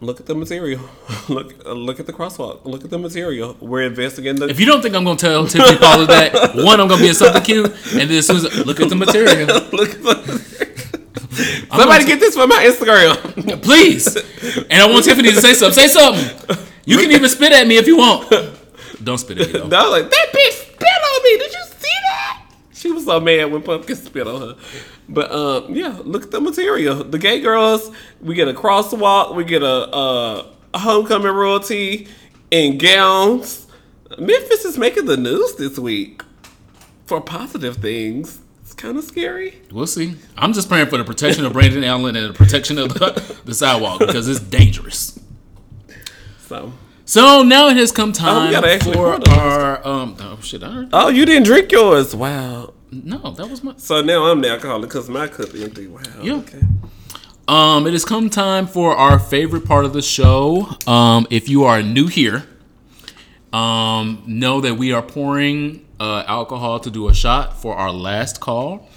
Look 0.00 0.18
at 0.18 0.26
the 0.26 0.34
material. 0.34 0.80
look 1.28 1.64
look 1.64 2.00
at 2.00 2.06
the 2.06 2.12
crosswalk. 2.12 2.64
Look 2.64 2.84
at 2.84 2.90
the 2.90 2.98
material. 2.98 3.56
We're 3.60 3.82
investigating 3.82 4.40
the 4.40 4.48
If 4.48 4.58
you 4.58 4.66
don't 4.66 4.82
think 4.82 4.94
I'm 4.96 5.04
gonna 5.04 5.16
tell 5.16 5.46
Tiffany 5.46 5.78
Paula 5.78 6.06
that, 6.06 6.32
one, 6.56 6.80
I'm 6.80 6.88
gonna 6.88 7.00
be 7.02 7.08
in 7.08 7.14
something 7.14 7.42
cute, 7.42 7.66
and 7.66 8.10
then 8.10 8.18
as 8.18 8.26
soon 8.26 8.36
as 8.36 8.66
look 8.66 8.80
at 8.80 8.88
the 8.88 8.96
material, 8.96 9.46
look 9.72 9.90
at 9.90 10.02
the 10.02 10.72
Somebody 11.76 12.04
get 12.04 12.20
this 12.20 12.34
for 12.34 12.46
my 12.46 12.64
Instagram. 12.64 13.62
please. 13.62 14.16
And 14.70 14.82
I 14.82 14.86
want 14.90 15.04
Tiffany 15.04 15.30
to 15.32 15.40
say 15.40 15.54
something. 15.54 15.78
Say 15.78 15.88
something. 15.88 16.66
You 16.84 16.98
can 16.98 17.10
even 17.10 17.28
spit 17.28 17.52
at 17.52 17.66
me 17.66 17.76
if 17.76 17.86
you 17.86 17.96
want. 17.96 18.30
Don't 19.04 19.18
spit 19.18 19.40
at 19.40 19.46
me 19.48 19.52
though. 19.52 19.76
I 19.76 19.82
was 19.82 20.02
like, 20.02 20.10
that 20.10 20.26
bitch 20.32 20.52
spit 20.52 20.82
on 20.82 21.22
me. 21.24 21.38
Did 21.38 21.52
you 21.52 21.64
see 21.64 21.96
that? 22.02 22.44
She 22.74 22.90
was 22.90 23.04
so 23.04 23.20
mad 23.20 23.52
when 23.52 23.62
Pumpkin 23.62 23.96
spit 23.96 24.26
on 24.26 24.40
her. 24.40 24.56
But 25.08 25.30
um, 25.30 25.74
yeah, 25.74 25.98
look 26.04 26.24
at 26.24 26.30
the 26.30 26.40
material. 26.40 27.04
The 27.04 27.18
gay 27.18 27.40
girls, 27.40 27.90
we 28.20 28.34
get 28.34 28.48
a 28.48 28.52
crosswalk, 28.52 29.34
we 29.34 29.44
get 29.44 29.62
a, 29.62 29.94
a, 29.96 30.46
a 30.74 30.78
homecoming 30.78 31.32
royalty 31.32 32.08
in 32.50 32.78
gowns. 32.78 33.66
Memphis 34.18 34.64
is 34.64 34.76
making 34.78 35.06
the 35.06 35.16
news 35.16 35.54
this 35.56 35.78
week 35.78 36.22
for 37.06 37.20
positive 37.20 37.76
things. 37.76 38.40
It's 38.62 38.74
kind 38.74 38.96
of 38.96 39.04
scary. 39.04 39.60
We'll 39.70 39.86
see. 39.86 40.16
I'm 40.36 40.52
just 40.52 40.68
praying 40.68 40.86
for 40.86 40.96
the 40.96 41.04
protection 41.04 41.44
of 41.44 41.52
Brandon 41.52 41.84
Allen 41.84 42.16
and 42.16 42.30
the 42.30 42.32
protection 42.32 42.78
of 42.78 42.94
the, 42.94 43.36
the 43.44 43.54
sidewalk 43.54 44.00
because 44.00 44.28
it's 44.28 44.40
dangerous. 44.40 45.18
So, 46.52 46.72
So 47.04 47.42
now 47.42 47.68
it 47.68 47.76
has 47.78 47.92
come 47.92 48.12
time 48.12 48.52
gotta 48.52 48.78
for 48.78 49.28
our 49.30 49.86
um. 49.86 50.16
Oh 50.20 50.38
shit! 50.42 50.62
I 50.62 50.86
oh, 50.92 51.08
you 51.08 51.24
didn't 51.24 51.44
drink 51.44 51.72
yours. 51.72 52.14
Wow. 52.14 52.74
No, 52.90 53.30
that 53.32 53.48
was 53.48 53.64
my. 53.64 53.74
So 53.78 54.02
now 54.02 54.24
I'm 54.26 54.42
the 54.42 54.50
alcoholic 54.50 54.90
because 54.90 55.08
my 55.08 55.28
cup 55.28 55.54
empty. 55.54 55.86
Wow. 55.86 56.00
Yeah. 56.20 56.34
Okay. 56.34 56.60
Um, 57.48 57.86
it 57.86 57.92
has 57.92 58.04
come 58.04 58.30
time 58.30 58.66
for 58.66 58.94
our 58.94 59.18
favorite 59.18 59.64
part 59.64 59.84
of 59.84 59.94
the 59.94 60.02
show. 60.02 60.68
Um, 60.86 61.26
if 61.30 61.48
you 61.48 61.64
are 61.64 61.82
new 61.82 62.06
here, 62.06 62.46
um, 63.52 64.22
know 64.26 64.60
that 64.60 64.74
we 64.74 64.92
are 64.92 65.02
pouring 65.02 65.86
uh, 65.98 66.24
alcohol 66.26 66.80
to 66.80 66.90
do 66.90 67.08
a 67.08 67.14
shot 67.14 67.60
for 67.60 67.74
our 67.74 67.90
last 67.90 68.40
call. 68.40 68.88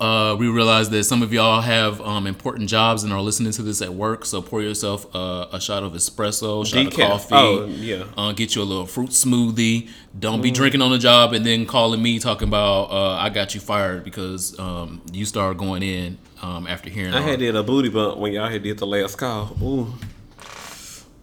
Uh, 0.00 0.34
we 0.38 0.48
realize 0.48 0.88
that 0.88 1.04
some 1.04 1.22
of 1.22 1.30
y'all 1.30 1.60
have 1.60 2.00
um, 2.00 2.26
important 2.26 2.70
jobs 2.70 3.04
and 3.04 3.12
are 3.12 3.20
listening 3.20 3.52
to 3.52 3.62
this 3.62 3.82
at 3.82 3.92
work, 3.92 4.24
so 4.24 4.40
pour 4.40 4.62
yourself 4.62 5.06
uh, 5.14 5.46
a 5.52 5.60
shot 5.60 5.82
of 5.82 5.92
espresso, 5.92 6.64
shot 6.66 6.86
of 6.86 6.94
coffee. 6.94 7.34
Oh, 7.34 7.66
yeah. 7.66 8.04
Uh, 8.16 8.32
get 8.32 8.54
you 8.54 8.62
a 8.62 8.64
little 8.64 8.86
fruit 8.86 9.10
smoothie. 9.10 9.90
Don't 10.18 10.40
be 10.40 10.50
drinking 10.50 10.80
on 10.80 10.90
the 10.90 10.98
job 10.98 11.34
and 11.34 11.44
then 11.44 11.66
calling 11.66 12.02
me 12.02 12.18
talking 12.18 12.48
about 12.48 12.84
uh, 12.90 13.12
I 13.16 13.28
got 13.28 13.54
you 13.54 13.60
fired 13.60 14.02
because 14.02 14.58
um, 14.58 15.02
you 15.12 15.26
started 15.26 15.58
going 15.58 15.82
in 15.82 16.16
um, 16.40 16.66
after 16.66 16.88
hearing. 16.88 17.12
I 17.12 17.18
our- 17.18 17.22
had 17.22 17.38
did 17.40 17.54
a 17.54 17.62
booty 17.62 17.90
bump 17.90 18.16
when 18.18 18.32
y'all 18.32 18.48
had 18.48 18.62
did 18.62 18.78
the 18.78 18.86
last 18.86 19.16
call. 19.18 19.54
Ooh. 19.62 19.92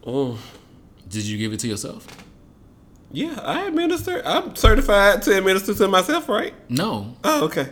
Ooh. 0.08 0.38
Did 1.10 1.24
you 1.24 1.38
give 1.38 1.52
it 1.52 1.60
to 1.62 1.68
yourself? 1.68 2.06
Yeah, 3.10 3.40
I 3.42 3.68
administer. 3.68 4.22
I'm 4.26 4.54
certified 4.58 5.22
to 5.24 5.38
administer 5.38 5.74
to 5.76 5.88
myself, 5.88 6.28
right? 6.28 6.54
No, 6.70 7.16
Oh, 7.24 7.46
okay. 7.46 7.70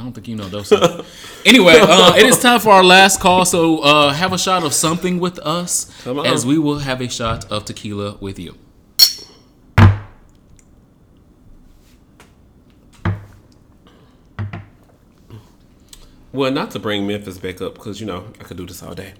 I 0.00 0.02
don't 0.02 0.12
think 0.14 0.28
you 0.28 0.36
know 0.36 0.48
those. 0.48 0.72
anyway, 1.44 1.74
uh, 1.78 2.14
it 2.16 2.24
is 2.24 2.40
time 2.40 2.58
for 2.58 2.70
our 2.70 2.82
last 2.82 3.20
call. 3.20 3.44
So 3.44 3.80
uh, 3.80 4.14
have 4.14 4.32
a 4.32 4.38
shot 4.38 4.64
of 4.64 4.72
something 4.72 5.20
with 5.20 5.38
us, 5.40 6.06
as 6.06 6.46
we 6.46 6.58
will 6.58 6.78
have 6.78 7.02
a 7.02 7.08
shot 7.08 7.44
of 7.52 7.66
tequila 7.66 8.16
with 8.18 8.38
you. 8.38 8.54
Well, 16.32 16.50
not 16.50 16.70
to 16.70 16.78
bring 16.78 17.06
Memphis 17.06 17.36
back 17.36 17.60
up 17.60 17.74
because 17.74 18.00
you 18.00 18.06
know 18.06 18.32
I 18.40 18.44
could 18.44 18.56
do 18.56 18.64
this 18.64 18.82
all 18.82 18.94
day. 18.94 19.12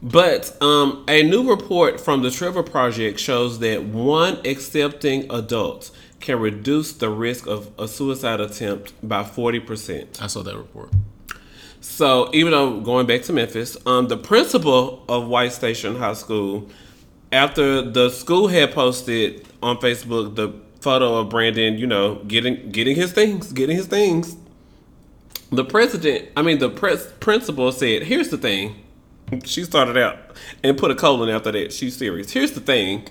But 0.00 0.56
um, 0.62 1.04
a 1.08 1.24
new 1.24 1.50
report 1.50 2.00
from 2.00 2.22
the 2.22 2.30
Trevor 2.30 2.62
Project 2.62 3.18
shows 3.18 3.58
that 3.58 3.82
one 3.84 4.38
accepting 4.44 5.26
adult 5.32 5.90
can 6.22 6.38
reduce 6.40 6.92
the 6.92 7.10
risk 7.10 7.46
of 7.46 7.70
a 7.78 7.86
suicide 7.86 8.40
attempt 8.40 8.94
by 9.06 9.24
forty 9.24 9.60
percent. 9.60 10.22
I 10.22 10.28
saw 10.28 10.42
that 10.42 10.56
report. 10.56 10.90
So 11.80 12.30
even 12.32 12.52
though 12.52 12.80
going 12.80 13.06
back 13.06 13.22
to 13.24 13.32
Memphis, 13.32 13.76
um, 13.86 14.08
the 14.08 14.16
principal 14.16 15.04
of 15.08 15.26
White 15.26 15.52
Station 15.52 15.96
High 15.96 16.14
School, 16.14 16.70
after 17.32 17.82
the 17.82 18.08
school 18.08 18.48
had 18.48 18.72
posted 18.72 19.46
on 19.62 19.76
Facebook 19.78 20.36
the 20.36 20.54
photo 20.80 21.16
of 21.16 21.28
Brandon, 21.28 21.76
you 21.76 21.86
know, 21.86 22.16
getting 22.26 22.70
getting 22.70 22.96
his 22.96 23.12
things, 23.12 23.52
getting 23.52 23.76
his 23.76 23.86
things. 23.86 24.36
The 25.50 25.64
president, 25.64 26.30
I 26.36 26.42
mean 26.42 26.60
the 26.60 26.70
pres- 26.70 27.12
principal 27.20 27.72
said, 27.72 28.04
"Here's 28.04 28.28
the 28.28 28.38
thing." 28.38 28.76
She 29.44 29.64
started 29.64 29.96
out 29.96 30.18
and 30.62 30.76
put 30.76 30.90
a 30.90 30.94
colon 30.94 31.30
after 31.30 31.50
that. 31.52 31.72
She's 31.72 31.96
serious. 31.96 32.30
Here's 32.30 32.52
the 32.52 32.60
thing. 32.60 33.08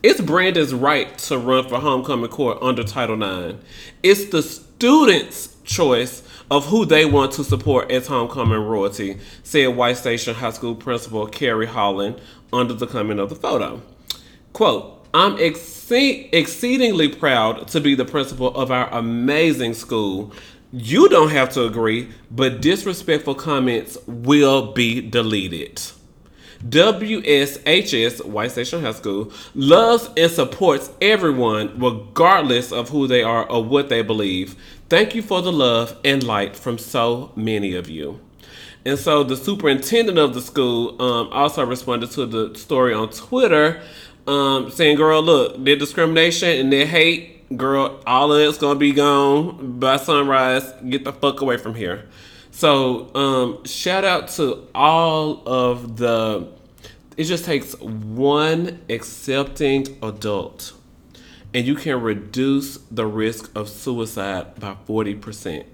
It's 0.00 0.20
Brandon's 0.20 0.72
right 0.72 1.18
to 1.18 1.36
run 1.38 1.68
for 1.68 1.80
homecoming 1.80 2.30
court 2.30 2.58
under 2.62 2.84
Title 2.84 3.20
IX. 3.20 3.58
It's 4.00 4.26
the 4.26 4.44
students' 4.44 5.56
choice 5.64 6.22
of 6.52 6.66
who 6.66 6.84
they 6.84 7.04
want 7.04 7.32
to 7.32 7.42
support 7.42 7.90
as 7.90 8.06
homecoming 8.06 8.60
royalty, 8.60 9.18
said 9.42 9.74
White 9.74 9.96
Station 9.96 10.36
High 10.36 10.50
School 10.50 10.76
principal 10.76 11.26
Carrie 11.26 11.66
Holland 11.66 12.20
under 12.52 12.74
the 12.74 12.86
comment 12.86 13.18
of 13.18 13.28
the 13.28 13.34
photo. 13.34 13.82
Quote, 14.52 15.04
I'm 15.12 15.36
exce- 15.38 16.28
exceedingly 16.32 17.08
proud 17.08 17.66
to 17.68 17.80
be 17.80 17.96
the 17.96 18.04
principal 18.04 18.54
of 18.54 18.70
our 18.70 18.88
amazing 18.90 19.74
school. 19.74 20.32
You 20.70 21.08
don't 21.08 21.30
have 21.30 21.48
to 21.54 21.64
agree, 21.64 22.10
but 22.30 22.60
disrespectful 22.60 23.34
comments 23.34 23.98
will 24.06 24.70
be 24.70 25.00
deleted. 25.00 25.82
WSHS, 26.66 28.24
White 28.24 28.50
Station 28.50 28.82
High 28.82 28.92
School, 28.92 29.32
loves 29.54 30.10
and 30.16 30.30
supports 30.30 30.90
everyone 31.00 31.78
regardless 31.78 32.72
of 32.72 32.88
who 32.88 33.06
they 33.06 33.22
are 33.22 33.48
or 33.48 33.62
what 33.62 33.88
they 33.88 34.02
believe. 34.02 34.56
Thank 34.88 35.14
you 35.14 35.22
for 35.22 35.40
the 35.40 35.52
love 35.52 35.96
and 36.04 36.22
light 36.22 36.56
from 36.56 36.78
so 36.78 37.30
many 37.36 37.74
of 37.74 37.88
you. 37.88 38.20
And 38.84 38.98
so 38.98 39.22
the 39.22 39.36
superintendent 39.36 40.18
of 40.18 40.34
the 40.34 40.40
school 40.40 41.00
um, 41.00 41.28
also 41.32 41.64
responded 41.64 42.10
to 42.12 42.26
the 42.26 42.58
story 42.58 42.94
on 42.94 43.10
Twitter, 43.10 43.82
um, 44.26 44.70
saying, 44.70 44.96
"Girl, 44.96 45.22
look, 45.22 45.62
their 45.62 45.76
discrimination 45.76 46.48
and 46.48 46.72
their 46.72 46.86
hate, 46.86 47.56
girl, 47.56 48.00
all 48.06 48.32
of 48.32 48.40
it's 48.40 48.58
gonna 48.58 48.78
be 48.78 48.92
gone 48.92 49.78
by 49.78 49.96
sunrise. 49.96 50.64
Get 50.88 51.04
the 51.04 51.12
fuck 51.12 51.40
away 51.40 51.56
from 51.56 51.74
here." 51.74 52.04
So 52.58 53.14
um, 53.14 53.64
shout 53.66 54.04
out 54.04 54.26
to 54.30 54.66
all 54.74 55.44
of 55.46 55.96
the. 55.96 56.48
It 57.16 57.22
just 57.22 57.44
takes 57.44 57.78
one 57.78 58.80
accepting 58.88 59.96
adult 60.02 60.72
and 61.54 61.64
you 61.64 61.76
can 61.76 62.02
reduce 62.02 62.78
the 62.90 63.06
risk 63.06 63.56
of 63.56 63.68
suicide 63.68 64.58
by 64.58 64.74
40%. 64.88 65.66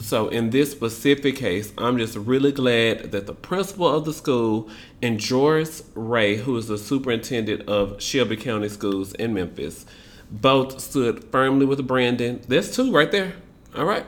So, 0.00 0.28
in 0.28 0.48
this 0.48 0.72
specific 0.72 1.36
case, 1.36 1.74
I'm 1.76 1.98
just 1.98 2.16
really 2.16 2.50
glad 2.50 3.12
that 3.12 3.26
the 3.26 3.34
principal 3.34 3.86
of 3.86 4.06
the 4.06 4.14
school 4.14 4.70
and 5.02 5.20
Joris 5.20 5.82
Ray, 5.94 6.36
who 6.36 6.56
is 6.56 6.68
the 6.68 6.78
superintendent 6.78 7.68
of 7.68 8.00
Shelby 8.00 8.38
County 8.38 8.70
Schools 8.70 9.12
in 9.12 9.34
Memphis, 9.34 9.84
both 10.30 10.80
stood 10.80 11.24
firmly 11.24 11.66
with 11.66 11.86
Brandon. 11.86 12.40
There's 12.48 12.74
two 12.74 12.90
right 12.90 13.12
there. 13.12 13.34
All 13.76 13.84
right. 13.84 14.06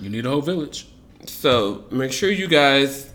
You 0.00 0.08
need 0.08 0.24
a 0.24 0.30
whole 0.30 0.40
village. 0.40 0.86
So 1.26 1.84
make 1.90 2.12
sure 2.12 2.30
you 2.30 2.46
guys 2.46 3.10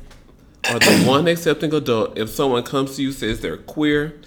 are 0.69 0.80
the 0.80 1.03
one 1.07 1.27
accepting 1.27 1.73
adult. 1.73 2.17
If 2.17 2.30
someone 2.30 2.63
comes 2.63 2.95
to 2.95 3.01
you 3.01 3.11
says 3.11 3.41
they're 3.41 3.57
queer, 3.57 4.19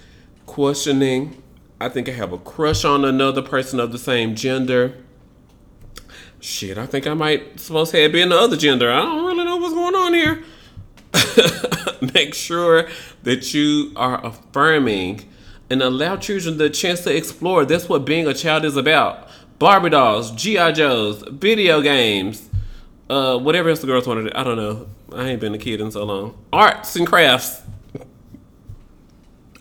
questioning, 0.45 1.41
I 1.79 1.89
think 1.89 2.09
I 2.09 2.13
have 2.13 2.33
a 2.33 2.37
crush 2.37 2.83
on 2.83 3.05
another 3.05 3.41
person 3.41 3.79
of 3.79 3.91
the 3.91 3.99
same 3.99 4.35
gender. 4.35 4.95
Shit, 6.39 6.77
I 6.77 6.85
think 6.85 7.07
I 7.07 7.13
might 7.13 7.59
supposed 7.59 7.91
to 7.91 8.01
have 8.01 8.11
been 8.11 8.29
the 8.29 8.37
other 8.37 8.57
gender. 8.57 8.91
I 8.91 9.01
don't 9.01 9.25
really 9.25 9.45
know 9.45 9.57
what's 9.57 9.73
going 9.73 9.95
on 9.95 10.13
here. 10.13 10.43
Make 12.13 12.33
sure 12.33 12.87
that 13.23 13.53
you 13.53 13.91
are 13.95 14.23
affirming 14.25 15.27
and 15.69 15.81
allow 15.81 16.15
children 16.15 16.57
the 16.57 16.69
chance 16.69 17.01
to 17.01 17.15
explore. 17.15 17.65
That's 17.65 17.89
what 17.89 18.05
being 18.05 18.27
a 18.27 18.33
child 18.33 18.65
is 18.65 18.77
about. 18.77 19.27
Barbie 19.59 19.89
dolls, 19.89 20.31
GI 20.31 20.73
Joes, 20.73 21.23
video 21.29 21.81
games, 21.81 22.46
uh, 23.09 23.37
whatever 23.37 23.69
else 23.69 23.79
the 23.79 23.87
girls 23.87 24.07
wanted. 24.07 24.33
I 24.33 24.43
don't 24.43 24.57
know. 24.57 24.87
I 25.13 25.29
ain't 25.29 25.41
been 25.41 25.53
a 25.53 25.57
kid 25.57 25.81
in 25.81 25.91
so 25.91 26.03
long. 26.03 26.37
Arts 26.51 26.95
and 26.95 27.07
crafts. 27.07 27.61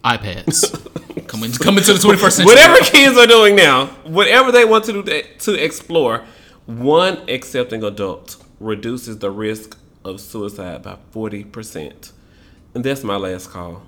iPads. 0.04 1.26
coming 1.26 1.52
coming 1.52 1.84
to 1.84 1.92
the 1.94 1.98
21st 1.98 2.32
century. 2.32 2.44
Whatever 2.46 2.78
kids 2.84 3.16
are 3.16 3.26
doing 3.26 3.56
now, 3.56 3.86
whatever 4.04 4.52
they 4.52 4.64
want 4.64 4.84
to 4.84 4.92
do 4.92 5.02
to, 5.02 5.22
to 5.38 5.54
explore, 5.64 6.24
one 6.66 7.18
accepting 7.28 7.82
adult 7.82 8.36
reduces 8.60 9.18
the 9.18 9.30
risk 9.30 9.78
of 10.04 10.20
suicide 10.20 10.82
by 10.82 10.96
40%. 11.12 12.12
And 12.74 12.84
that's 12.84 13.02
my 13.02 13.16
last 13.16 13.50
call. 13.50 13.82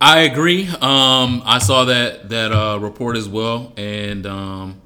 I 0.00 0.20
agree. 0.20 0.68
Um, 0.68 1.42
I 1.44 1.58
saw 1.58 1.84
that 1.86 2.28
that 2.28 2.52
uh, 2.52 2.78
report 2.78 3.16
as 3.16 3.28
well, 3.28 3.72
and 3.76 4.26
um, 4.26 4.80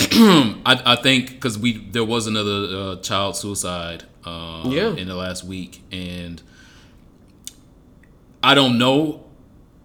I, 0.00 0.80
I 0.84 0.96
think 0.96 1.30
because 1.30 1.58
we 1.58 1.78
there 1.78 2.04
was 2.04 2.26
another 2.26 2.66
uh, 2.76 2.96
child 2.96 3.36
suicide 3.36 4.04
uh, 4.24 4.62
Yeah. 4.66 4.94
in 4.94 5.08
the 5.08 5.14
last 5.14 5.44
week, 5.44 5.82
and 5.90 6.40
I 8.42 8.54
don't 8.54 8.78
know 8.78 9.24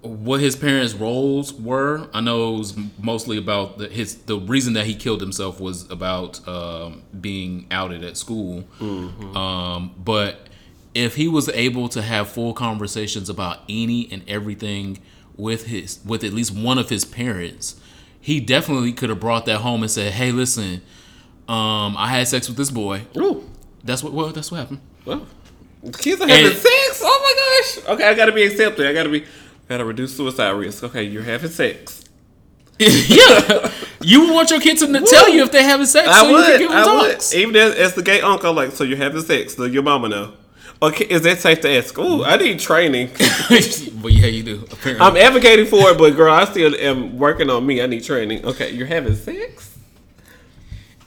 what 0.01 0.41
his 0.41 0.55
parents' 0.55 0.93
roles 0.93 1.53
were. 1.53 2.09
I 2.13 2.21
know 2.21 2.55
it 2.55 2.57
was 2.57 2.75
mostly 3.01 3.37
about 3.37 3.77
the, 3.77 3.87
his 3.87 4.15
the 4.23 4.37
reason 4.37 4.73
that 4.73 4.85
he 4.85 4.95
killed 4.95 5.21
himself 5.21 5.59
was 5.59 5.89
about 5.89 6.45
um, 6.47 7.03
being 7.19 7.67
outed 7.71 8.03
at 8.03 8.17
school. 8.17 8.65
Um, 8.81 9.95
but 9.97 10.47
if 10.93 11.15
he 11.15 11.27
was 11.27 11.49
able 11.49 11.89
to 11.89 12.01
have 12.01 12.29
full 12.29 12.53
conversations 12.53 13.29
about 13.29 13.59
any 13.67 14.11
and 14.11 14.23
everything 14.27 14.99
with 15.37 15.65
his 15.67 15.99
with 16.05 16.23
at 16.23 16.33
least 16.33 16.53
one 16.55 16.77
of 16.77 16.89
his 16.89 17.05
parents, 17.05 17.79
he 18.23 18.39
definitely 18.39 18.93
could 18.93 19.09
have 19.09 19.19
brought 19.19 19.45
that 19.45 19.59
home 19.59 19.83
and 19.83 19.91
said, 19.91 20.13
"Hey, 20.13 20.31
listen, 20.31 20.81
um, 21.47 21.95
I 21.97 22.07
had 22.07 22.27
sex 22.27 22.47
with 22.47 22.57
this 22.57 22.71
boy. 22.71 23.03
Ooh, 23.17 23.43
That's 23.83 24.01
what 24.01 24.13
well, 24.13 24.29
that's 24.29 24.49
what 24.51 24.59
happened." 24.59 24.79
well, 25.05 25.27
kids 25.99 26.21
are 26.21 26.27
having 26.27 26.45
And- 26.47 26.55
sex. 26.55 27.01
Oh 27.03 27.19
my 27.83 27.83
gosh. 27.85 27.95
Okay, 27.95 28.07
I 28.09 28.13
gotta 28.13 28.31
be 28.31 28.43
accepted. 28.43 28.87
I 28.87 28.93
gotta 28.93 29.09
be, 29.09 29.25
gotta 29.67 29.83
reduce 29.85 30.15
suicide 30.15 30.51
risk. 30.51 30.83
Okay, 30.83 31.03
you're 31.03 31.23
having 31.23 31.51
sex. 31.51 31.99
yeah, 32.79 33.71
you 34.01 34.21
would 34.21 34.33
want 34.33 34.49
your 34.49 34.59
kids 34.59 34.79
to 34.81 34.87
tell 35.01 35.29
you 35.29 35.43
if 35.43 35.51
they're 35.51 35.61
having 35.63 35.85
sex, 35.85 36.07
I 36.07 36.21
so 36.21 36.27
you 36.29 36.33
would. 36.35 36.45
can 36.47 36.59
give 36.59 36.69
them 36.71 36.77
I 36.89 37.01
would. 37.01 37.23
Even 37.35 37.55
as, 37.55 37.75
as 37.75 37.93
the 37.93 38.01
gay 38.01 38.19
uncle, 38.21 38.49
I'm 38.49 38.55
like, 38.55 38.71
so 38.71 38.83
you're 38.83 38.97
having 38.97 39.21
sex? 39.21 39.55
So 39.55 39.65
your 39.65 39.83
mama 39.83 40.09
know? 40.09 40.33
Okay, 40.83 41.05
is 41.05 41.21
that 41.21 41.39
safe 41.39 41.61
to 41.61 41.69
ask? 41.69 41.97
Ooh, 41.97 42.25
I 42.25 42.35
need 42.35 42.59
training. 42.59 43.07
but 43.49 44.11
yeah, 44.11 44.27
you 44.27 44.43
do. 44.43 44.65
Apparently, 44.69 44.99
I'm 44.99 45.15
advocating 45.15 45.65
for 45.65 45.91
it, 45.91 45.97
but 45.97 46.13
girl, 46.13 46.33
I 46.33 46.43
still 46.43 46.75
am 46.75 47.17
working 47.17 47.49
on 47.49 47.65
me. 47.65 47.81
I 47.81 47.85
need 47.85 48.03
training. 48.03 48.45
Okay, 48.45 48.71
you're 48.71 48.87
having 48.87 49.15
sex? 49.15 49.77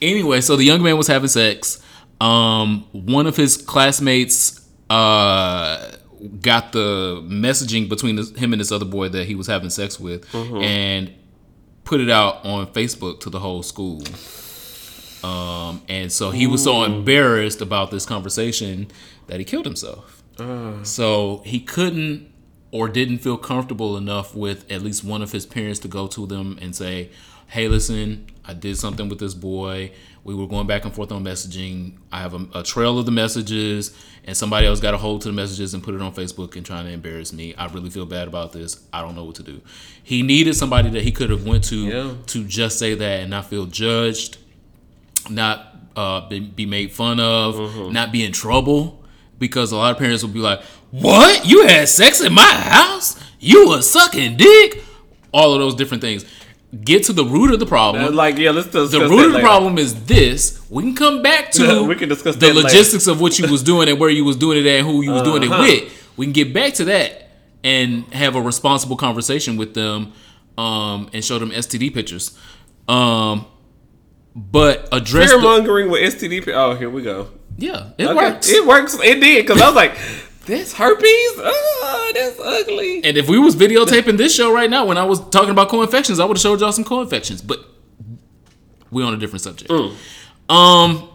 anyway, 0.01 0.41
so 0.41 0.57
the 0.57 0.65
young 0.65 0.83
man 0.83 0.97
was 0.97 1.09
having 1.09 1.29
sex. 1.29 1.83
Um, 2.23 2.87
one 2.93 3.27
of 3.27 3.37
his 3.37 3.59
classmates 3.59 4.67
uh, 4.89 5.93
got 6.41 6.73
the 6.73 7.23
messaging 7.27 7.89
between 7.91 8.17
this, 8.17 8.35
him 8.35 8.55
and 8.55 8.61
this 8.61 8.73
other 8.73 8.87
boy 8.87 9.11
that 9.11 9.27
he 9.27 9.35
was 9.35 9.47
having 9.47 9.69
sex 9.69 10.01
with, 10.01 10.27
and 10.35 11.13
put 11.85 12.01
it 12.01 12.09
out 12.09 12.47
on 12.47 12.67
Facebook 12.69 13.21
to 13.21 13.31
the 13.31 13.41
whole 13.41 13.63
school. 13.63 14.03
Um, 15.27 15.83
and 15.89 16.13
so 16.13 16.31
he 16.31 16.47
was 16.47 16.63
so 16.63 16.85
embarrassed 16.85 17.61
about 17.61 17.91
this 17.91 18.07
conversation 18.07 18.89
that 19.27 19.39
he 19.39 19.45
killed 19.45 19.67
himself. 19.67 20.23
So 20.83 21.43
he 21.45 21.61
couldn't 21.61 22.31
or 22.71 22.89
didn't 22.89 23.19
feel 23.19 23.39
comfortable 23.39 23.97
enough 23.97 24.35
with 24.35 24.71
at 24.71 24.83
least 24.83 25.03
one 25.05 25.23
of 25.23 25.33
his 25.33 25.47
parents 25.47 25.79
to 25.81 25.89
go 25.89 26.07
to 26.09 26.27
them 26.27 26.59
and 26.61 26.75
say, 26.77 27.11
"Hey, 27.49 27.69
listen, 27.69 28.27
I 28.45 28.53
did 28.53 28.77
something 28.77 29.09
with 29.09 29.19
this 29.19 29.35
boy. 29.35 29.93
We 30.25 30.35
were 30.35 30.47
going 30.49 30.67
back 30.67 30.85
and 30.85 30.93
forth 30.93 31.11
on 31.13 31.25
messaging. 31.25 31.93
I 32.13 32.19
have 32.21 32.35
a, 32.35 32.47
a 32.59 32.63
trail 32.63 32.99
of 32.99 33.07
the 33.07 33.13
messages, 33.13 33.95
and 34.25 34.37
somebody 34.37 34.67
else 34.67 34.81
got 34.81 34.93
a 34.93 34.99
hold 34.99 35.23
to 35.23 35.29
the 35.29 35.35
messages 35.35 35.73
and 35.73 35.83
put 35.83 35.95
it 35.95 36.03
on 36.03 36.13
Facebook 36.13 36.57
and 36.57 36.67
trying 36.67 36.85
to 36.87 36.91
embarrass 36.93 37.33
me. 37.33 37.55
I 37.55 37.67
really 37.69 37.91
feel 37.91 38.07
bad 38.07 38.27
about 38.29 38.53
this. 38.53 38.85
I 38.93 39.01
don't 39.03 39.15
know 39.15 39.25
what 39.25 39.37
to 39.37 39.43
do." 39.43 39.61
He 40.03 40.23
needed 40.23 40.55
somebody 40.55 40.91
that 40.91 41.03
he 41.03 41.13
could 41.13 41.31
have 41.31 41.47
went 41.47 41.65
to 41.65 41.77
Yeah. 41.87 42.11
to 42.27 42.45
just 42.45 42.79
say 42.79 42.95
that 42.95 43.21
and 43.21 43.31
not 43.31 43.49
feel 43.49 43.67
judged 43.67 44.37
not 45.31 45.75
uh, 45.97 46.29
be, 46.29 46.41
be 46.41 46.67
made 46.67 46.93
fun 46.93 47.21
of, 47.21 47.91
not 47.93 48.13
be 48.13 48.25
in 48.25 48.33
trouble, 48.33 49.05
because 49.39 49.73
a 49.73 49.77
lot 49.77 49.93
of 49.93 49.99
parents 49.99 50.23
will 50.23 50.31
be 50.31 50.39
like, 50.41 50.61
"What? 50.91 51.47
You 51.47 51.67
had 51.67 51.89
sex 51.89 52.21
in 52.21 52.33
my 52.33 52.43
house? 52.45 53.19
You 53.41 53.69
was 53.69 53.89
sucking 53.91 54.37
dick?" 54.37 54.83
All 55.33 55.53
of 55.55 55.61
those 55.61 55.75
different 55.75 56.01
things. 56.03 56.25
Get 56.85 57.05
to 57.05 57.13
the 57.13 57.25
root 57.25 57.53
of 57.53 57.61
the 57.61 57.67
problem. 57.67 58.15
Like, 58.15 58.37
yeah, 58.39 58.51
let's 58.51 58.67
discuss 58.67 58.91
the 58.91 58.99
that 59.01 59.09
root 59.09 59.27
of 59.27 59.33
the 59.33 59.41
problem 59.41 59.79
is 59.79 60.05
this. 60.07 60.61
We 60.69 60.83
can 60.83 60.95
come 60.95 61.23
back 61.23 61.51
to 61.53 61.63
Yeah, 61.65 61.81
we 61.87 61.95
can 61.95 62.09
discuss 62.09 62.35
the 62.37 62.47
that 62.49 62.55
later. 62.57 62.69
logistics 62.69 63.07
of 63.07 63.21
what 63.21 63.39
you 63.39 63.49
was 63.51 63.63
doing 63.63 63.89
and 63.89 63.99
where 64.01 64.11
you 64.11 64.25
was 64.25 64.37
doing 64.37 64.59
it 64.59 64.67
at 64.67 64.81
and 64.81 64.87
who 64.87 65.03
you 65.03 65.13
was 65.13 65.23
doing 65.23 65.43
it 65.45 65.51
Uh-huh. 65.51 65.63
with. 65.63 66.13
We 66.17 66.27
can 66.27 66.33
get 66.33 66.53
back 66.53 66.75
to 66.75 66.85
that 66.87 67.31
and 67.63 68.05
have 68.13 68.35
a 68.35 68.43
responsible 68.43 68.97
conversation 68.97 69.57
with 69.57 69.75
them 69.75 70.13
um, 70.59 71.09
and 71.13 71.25
show 71.25 71.39
them 71.39 71.51
STD 71.51 71.95
pictures. 71.95 72.37
Um, 72.89 73.47
but 74.37 74.89
address 74.93 75.31
Fear 75.33 75.41
mongering 75.41 75.91
with 75.91 76.15
STD. 76.15 76.47
Oh, 76.55 76.75
here 76.77 76.91
we 76.91 77.03
go. 77.03 77.29
yeah, 77.57 77.91
it 77.99 78.05
Okay, 78.07 78.15
works. 78.15 78.49
It 78.51 78.67
works. 78.67 78.95
It 79.03 79.21
did 79.21 79.47
because 79.47 79.61
I 79.63 79.67
was 79.67 79.75
like, 79.75 79.97
"This 80.45 80.75
herpes. 80.75 81.33
Oh, 81.39 82.13
that's 82.15 82.39
ugly." 82.39 83.03
and 83.03 83.17
if 83.17 83.29
we 83.29 83.39
was 83.39 83.57
videotaping 83.57 84.19
this 84.19 84.35
show 84.35 84.53
right 84.53 84.69
now, 84.71 84.85
when 84.85 84.99
I 84.99 85.05
was 85.05 85.21
talking 85.31 85.51
about 85.51 85.69
co-infections, 85.71 86.21
I 86.21 86.25
would 86.27 86.37
have 86.37 86.43
showed 86.43 86.61
y'all 86.61 86.71
some 86.73 86.85
co-infections. 86.85 87.41
But 87.43 87.65
we 88.91 89.03
on 89.03 89.15
a 89.15 89.17
different 89.17 89.43
subject. 89.43 89.71
Um, 90.49 91.09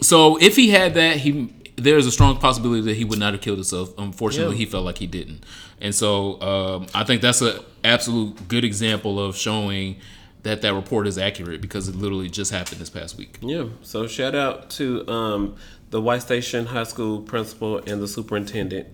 so 0.00 0.36
if 0.40 0.56
he 0.56 0.70
had 0.70 0.94
that, 0.94 1.18
he 1.18 1.52
there's 1.76 2.06
a 2.06 2.12
strong 2.12 2.38
possibility 2.38 2.82
that 2.82 2.96
he 2.96 3.04
would 3.04 3.18
not 3.18 3.32
have 3.34 3.40
killed 3.40 3.58
himself. 3.58 3.92
Unfortunately, 3.98 4.54
Yeah. 4.56 4.58
he 4.60 4.66
felt 4.66 4.84
like 4.84 4.98
he 4.98 5.06
didn't, 5.06 5.44
and 5.80 5.94
so 5.94 6.40
um, 6.42 6.86
I 6.94 7.04
think 7.04 7.22
that's 7.22 7.40
a 7.42 7.62
absolute 7.84 8.48
good 8.48 8.64
example 8.64 9.18
of 9.24 9.36
showing 9.36 9.96
that 10.44 10.62
that 10.62 10.72
report 10.74 11.06
is 11.06 11.18
accurate 11.18 11.60
because 11.60 11.88
it 11.88 11.96
literally 11.96 12.28
just 12.30 12.50
happened 12.52 12.80
this 12.80 12.90
past 12.90 13.16
week. 13.18 13.38
Yeah. 13.40 13.64
So 13.82 14.06
shout 14.06 14.34
out 14.34 14.70
to 14.70 15.06
um, 15.08 15.56
the 15.90 16.00
White 16.00 16.22
Station 16.22 16.66
High 16.66 16.84
School 16.84 17.20
principal 17.22 17.78
and 17.78 18.00
the 18.00 18.06
superintendent 18.08 18.86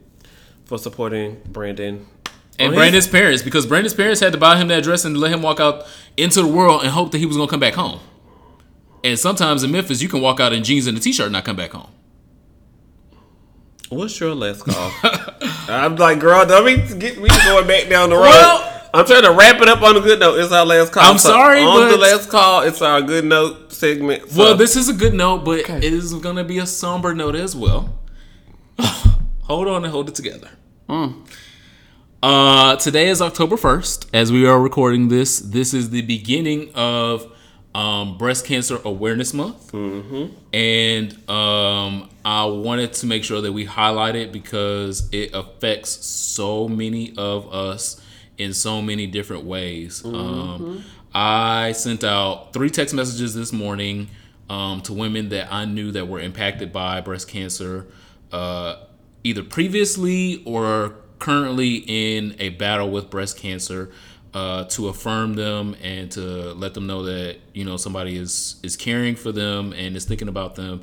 for 0.64 0.78
supporting 0.78 1.40
Brandon. 1.48 2.06
And 2.58 2.72
his- 2.72 2.78
Brandon's 2.78 3.06
parents, 3.08 3.42
because 3.42 3.66
Brandon's 3.66 3.94
parents 3.94 4.20
had 4.20 4.32
to 4.32 4.38
buy 4.38 4.56
him 4.56 4.68
that 4.68 4.82
dress 4.84 5.04
and 5.04 5.16
let 5.16 5.32
him 5.32 5.42
walk 5.42 5.60
out 5.60 5.86
into 6.16 6.40
the 6.42 6.48
world 6.48 6.82
and 6.82 6.90
hope 6.90 7.10
that 7.12 7.18
he 7.18 7.26
was 7.26 7.36
gonna 7.36 7.50
come 7.50 7.60
back 7.60 7.74
home. 7.74 8.00
And 9.02 9.18
sometimes 9.18 9.62
in 9.64 9.70
Memphis, 9.72 10.02
you 10.02 10.08
can 10.08 10.20
walk 10.20 10.40
out 10.40 10.52
in 10.52 10.62
jeans 10.62 10.86
and 10.86 10.96
a 10.96 11.00
t-shirt 11.00 11.26
and 11.26 11.32
not 11.32 11.44
come 11.44 11.56
back 11.56 11.72
home. 11.72 11.88
What's 13.88 14.20
your 14.20 14.34
last 14.36 14.62
call? 14.64 14.92
I'm 15.68 15.96
like, 15.96 16.20
girl, 16.20 16.46
don't 16.46 16.64
be 16.64 16.76
get 16.76 17.18
me 17.20 17.28
going 17.44 17.66
back 17.66 17.88
down 17.88 18.10
the 18.10 18.16
road. 18.16 18.22
Well- 18.22 18.79
I'm 18.92 19.06
trying 19.06 19.22
to 19.22 19.32
wrap 19.32 19.60
it 19.60 19.68
up 19.68 19.82
on 19.82 19.96
a 19.96 20.00
good 20.00 20.18
note. 20.18 20.38
It's 20.38 20.52
our 20.52 20.66
last 20.66 20.92
call. 20.92 21.04
I'm 21.04 21.18
sorry, 21.18 21.62
on 21.62 21.88
the 21.90 21.96
last 21.96 22.28
call, 22.28 22.62
it's 22.62 22.82
our 22.82 23.00
good 23.02 23.24
note 23.24 23.72
segment. 23.72 24.28
So- 24.30 24.38
Well, 24.38 24.56
this 24.56 24.76
is 24.76 24.88
a 24.88 24.92
good 24.92 25.14
note, 25.14 25.44
but 25.44 25.60
it 25.70 25.84
is 25.92 26.12
gonna 26.14 26.44
be 26.44 26.58
a 26.58 26.66
somber 26.66 27.14
note 27.14 27.34
as 27.36 27.54
well. 27.54 27.98
hold 29.42 29.68
on 29.68 29.84
and 29.84 29.92
hold 29.92 30.08
it 30.08 30.14
together. 30.14 30.48
Uh, 32.22 32.76
today 32.76 33.08
is 33.08 33.22
October 33.22 33.56
first, 33.56 34.06
as 34.12 34.30
we 34.32 34.46
are 34.46 34.60
recording 34.60 35.08
this. 35.08 35.38
This 35.38 35.72
is 35.72 35.90
the 35.90 36.02
beginning 36.02 36.70
of 36.74 37.32
um, 37.74 38.18
Breast 38.18 38.44
Cancer 38.44 38.78
Awareness 38.84 39.32
Month, 39.32 39.72
and 40.52 41.12
um, 41.30 42.10
I 42.24 42.44
wanted 42.46 42.92
to 42.94 43.06
make 43.06 43.22
sure 43.24 43.40
that 43.40 43.52
we 43.52 43.64
highlight 43.64 44.16
it 44.16 44.32
because 44.32 45.08
it 45.12 45.30
affects 45.32 45.90
so 46.04 46.66
many 46.68 47.14
of 47.16 47.52
us 47.54 47.99
in 48.40 48.54
so 48.54 48.80
many 48.80 49.06
different 49.06 49.44
ways. 49.44 50.02
Um, 50.02 50.82
I 51.14 51.72
sent 51.72 52.04
out 52.04 52.54
three 52.54 52.70
text 52.70 52.94
messages 52.94 53.34
this 53.34 53.52
morning 53.52 54.08
um, 54.48 54.80
to 54.82 54.94
women 54.94 55.28
that 55.28 55.52
I 55.52 55.66
knew 55.66 55.92
that 55.92 56.08
were 56.08 56.20
impacted 56.20 56.72
by 56.72 57.02
breast 57.02 57.28
cancer, 57.28 57.86
uh, 58.32 58.76
either 59.24 59.42
previously 59.42 60.42
or 60.46 60.94
currently 61.18 61.84
in 61.86 62.34
a 62.38 62.48
battle 62.48 62.90
with 62.90 63.10
breast 63.10 63.36
cancer. 63.36 63.90
Uh, 64.32 64.62
to 64.66 64.86
affirm 64.86 65.34
them 65.34 65.74
and 65.82 66.12
to 66.12 66.20
let 66.54 66.72
them 66.72 66.86
know 66.86 67.02
that 67.02 67.38
you 67.52 67.64
know 67.64 67.76
somebody 67.76 68.16
is 68.16 68.60
is 68.62 68.76
caring 68.76 69.16
for 69.16 69.32
them 69.32 69.72
and 69.72 69.96
is 69.96 70.04
thinking 70.04 70.28
about 70.28 70.54
them 70.54 70.82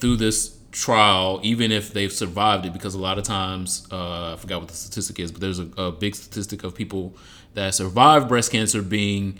through 0.00 0.16
this 0.16 0.53
trial, 0.74 1.38
even 1.44 1.70
if 1.70 1.92
they've 1.92 2.12
survived 2.12 2.66
it, 2.66 2.72
because 2.72 2.94
a 2.94 2.98
lot 2.98 3.16
of 3.16 3.22
times, 3.22 3.86
uh, 3.92 4.32
I 4.32 4.36
forgot 4.36 4.58
what 4.58 4.68
the 4.68 4.74
statistic 4.74 5.20
is, 5.20 5.30
but 5.30 5.40
there's 5.40 5.60
a, 5.60 5.68
a 5.78 5.92
big 5.92 6.16
statistic 6.16 6.64
of 6.64 6.74
people 6.74 7.14
that 7.54 7.74
survive 7.74 8.28
breast 8.28 8.50
cancer 8.50 8.82
being 8.82 9.38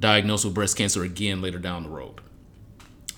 diagnosed 0.00 0.44
with 0.44 0.54
breast 0.54 0.76
cancer 0.76 1.04
again 1.04 1.40
later 1.40 1.60
down 1.60 1.84
the 1.84 1.88
road. 1.88 2.20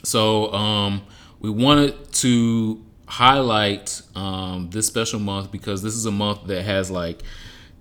So 0.02 0.52
um, 0.52 1.06
we 1.40 1.48
wanted 1.48 2.12
to 2.12 2.84
highlight 3.06 4.02
um, 4.14 4.68
this 4.70 4.86
special 4.86 5.18
month 5.18 5.50
because 5.50 5.82
this 5.82 5.94
is 5.94 6.04
a 6.04 6.10
month 6.10 6.46
that 6.48 6.64
has 6.64 6.90
like 6.90 7.22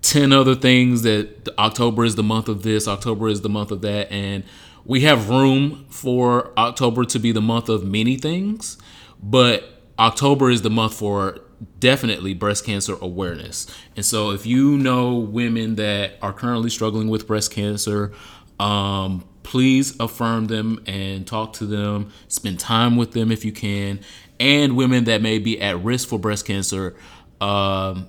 10 0.00 0.32
other 0.32 0.54
things 0.54 1.02
that 1.02 1.50
October 1.58 2.06
is 2.06 2.14
the 2.14 2.22
month 2.22 2.48
of 2.48 2.62
this, 2.62 2.88
October 2.88 3.28
is 3.28 3.42
the 3.42 3.50
month 3.50 3.70
of 3.70 3.82
that, 3.82 4.10
and 4.10 4.44
we 4.86 5.02
have 5.02 5.28
room 5.28 5.84
for 5.90 6.58
October 6.58 7.04
to 7.04 7.18
be 7.18 7.32
the 7.32 7.42
month 7.42 7.68
of 7.68 7.84
many 7.84 8.16
things, 8.16 8.78
but 9.22 9.73
October 9.98 10.50
is 10.50 10.62
the 10.62 10.70
month 10.70 10.94
for 10.94 11.40
definitely 11.78 12.34
breast 12.34 12.64
cancer 12.64 12.96
awareness. 13.00 13.66
And 13.96 14.04
so 14.04 14.30
if 14.30 14.44
you 14.46 14.76
know 14.76 15.14
women 15.14 15.76
that 15.76 16.18
are 16.20 16.32
currently 16.32 16.70
struggling 16.70 17.08
with 17.08 17.26
breast 17.26 17.52
cancer, 17.52 18.12
um, 18.58 19.24
please 19.42 19.98
affirm 20.00 20.46
them 20.46 20.82
and 20.86 21.26
talk 21.26 21.52
to 21.54 21.66
them, 21.66 22.10
spend 22.28 22.58
time 22.58 22.96
with 22.96 23.12
them 23.12 23.30
if 23.30 23.44
you 23.44 23.52
can, 23.52 24.00
and 24.40 24.76
women 24.76 25.04
that 25.04 25.22
may 25.22 25.38
be 25.38 25.60
at 25.60 25.82
risk 25.82 26.08
for 26.08 26.18
breast 26.18 26.46
cancer. 26.46 26.96
Um, 27.40 28.08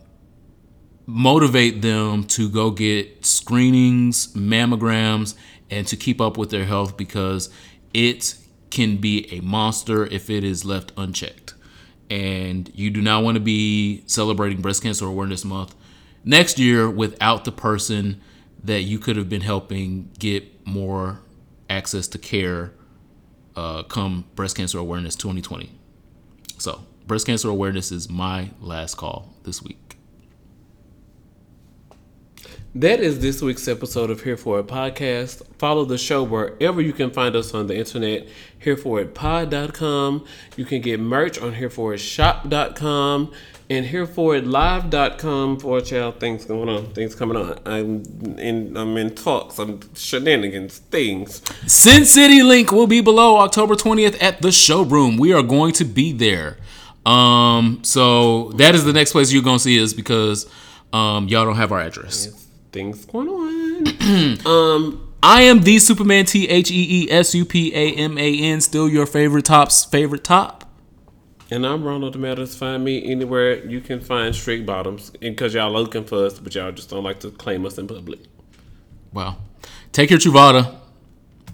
motivate 1.07 1.81
them 1.81 2.23
to 2.23 2.49
go 2.49 2.71
get 2.71 3.25
screenings, 3.25 4.33
mammograms, 4.33 5.35
and 5.69 5.85
to 5.87 5.95
keep 5.95 6.19
up 6.19 6.37
with 6.37 6.49
their 6.49 6.65
health 6.65 6.97
because 6.97 7.49
it 7.93 8.35
can 8.69 8.97
be 8.97 9.31
a 9.31 9.41
monster 9.41 10.05
if 10.05 10.29
it 10.29 10.43
is 10.43 10.65
left 10.65 10.91
unchecked. 10.97 11.54
And 12.09 12.69
you 12.75 12.91
do 12.91 13.01
not 13.01 13.23
want 13.23 13.35
to 13.35 13.41
be 13.41 14.03
celebrating 14.05 14.61
Breast 14.61 14.83
Cancer 14.83 15.05
Awareness 15.05 15.43
Month 15.43 15.75
next 16.23 16.59
year 16.59 16.89
without 16.89 17.45
the 17.45 17.51
person 17.51 18.21
that 18.63 18.81
you 18.81 18.99
could 18.99 19.15
have 19.15 19.29
been 19.29 19.41
helping 19.41 20.11
get 20.19 20.65
more 20.67 21.19
access 21.69 22.07
to 22.07 22.17
care 22.17 22.73
uh, 23.55 23.83
come 23.83 24.25
Breast 24.35 24.55
Cancer 24.55 24.77
Awareness 24.77 25.15
2020. 25.15 25.71
So, 26.57 26.81
breast 27.05 27.25
cancer 27.25 27.49
awareness 27.49 27.91
is 27.91 28.09
my 28.09 28.51
last 28.59 28.95
call 28.95 29.33
this 29.43 29.61
week. 29.61 29.84
That 32.75 32.99
is 32.99 33.19
this 33.19 33.41
week's 33.41 33.69
episode 33.69 34.09
of 34.09 34.23
Here 34.23 34.35
For 34.35 34.59
It 34.59 34.67
podcast. 34.67 35.45
Follow 35.59 35.85
the 35.85 35.97
show 35.97 36.23
wherever 36.23 36.81
you 36.81 36.91
can 36.91 37.09
find 37.09 37.33
us 37.33 37.53
on 37.53 37.67
the 37.67 37.77
internet, 37.77 38.27
hereforitpod.com. 38.61 40.25
You 40.57 40.65
can 40.65 40.81
get 40.81 40.99
merch 40.99 41.39
on 41.39 41.53
hereforitshop.com 41.53 43.31
and 43.69 43.85
hereforitlive.com 43.85 45.59
for 45.61 45.79
child 45.79 46.19
things 46.19 46.43
going 46.43 46.67
on, 46.67 46.87
things 46.87 47.15
coming 47.15 47.37
on. 47.37 47.57
I'm 47.65 48.03
in 48.37 48.75
I'm 48.75 48.97
in 48.97 49.15
talks, 49.15 49.57
I'm 49.57 49.79
shenanigans, 49.95 50.79
things. 50.79 51.41
Sin 51.71 52.03
City 52.03 52.43
link 52.43 52.73
will 52.73 52.87
be 52.87 52.99
below 52.99 53.37
October 53.37 53.75
20th 53.75 54.21
at 54.21 54.41
the 54.41 54.51
showroom. 54.51 55.15
We 55.15 55.31
are 55.31 55.43
going 55.43 55.71
to 55.75 55.85
be 55.85 56.11
there. 56.11 56.57
Um, 57.05 57.85
so 57.85 58.49
that 58.55 58.75
is 58.75 58.83
the 58.83 58.91
next 58.91 59.13
place 59.13 59.31
you're 59.31 59.43
gonna 59.43 59.59
see 59.59 59.81
us 59.81 59.93
because 59.93 60.45
um, 60.91 61.29
y'all 61.29 61.45
don't 61.45 61.55
have 61.55 61.71
our 61.71 61.79
address. 61.79 62.44
Things 62.75 63.05
going 63.05 63.29
on. 63.29 64.45
um 64.45 65.13
I 65.23 65.43
am 65.43 65.61
the 65.61 65.79
Superman 65.79 66.25
T 66.25 66.49
H 66.49 66.69
E 66.69 67.05
E 67.05 67.09
S 67.09 67.33
U 67.33 67.45
P 67.45 67.73
A 67.73 67.93
M 67.93 68.17
A 68.17 68.37
N, 68.37 68.59
still 68.59 68.89
your 68.89 69.05
favorite 69.05 69.45
top's 69.45 69.85
favorite 69.85 70.25
top. 70.25 70.69
And 71.49 71.65
I'm 71.65 71.85
Ronald 71.85 72.17
Matters. 72.17 72.53
Find 72.53 72.83
me 72.83 73.09
anywhere 73.09 73.65
you 73.65 73.79
can 73.79 74.01
find 74.01 74.35
straight 74.35 74.65
bottoms. 74.65 75.11
And 75.21 75.37
because 75.37 75.53
y'all 75.53 75.71
looking 75.71 76.03
for 76.03 76.25
us, 76.25 76.37
but 76.37 76.53
y'all 76.53 76.73
just 76.73 76.89
don't 76.89 77.05
like 77.05 77.21
to 77.21 77.31
claim 77.31 77.65
us 77.65 77.77
in 77.77 77.87
public. 77.87 78.19
Wow. 79.13 79.37
Take 79.93 80.09
your 80.09 80.19
Truvada. 80.19 80.75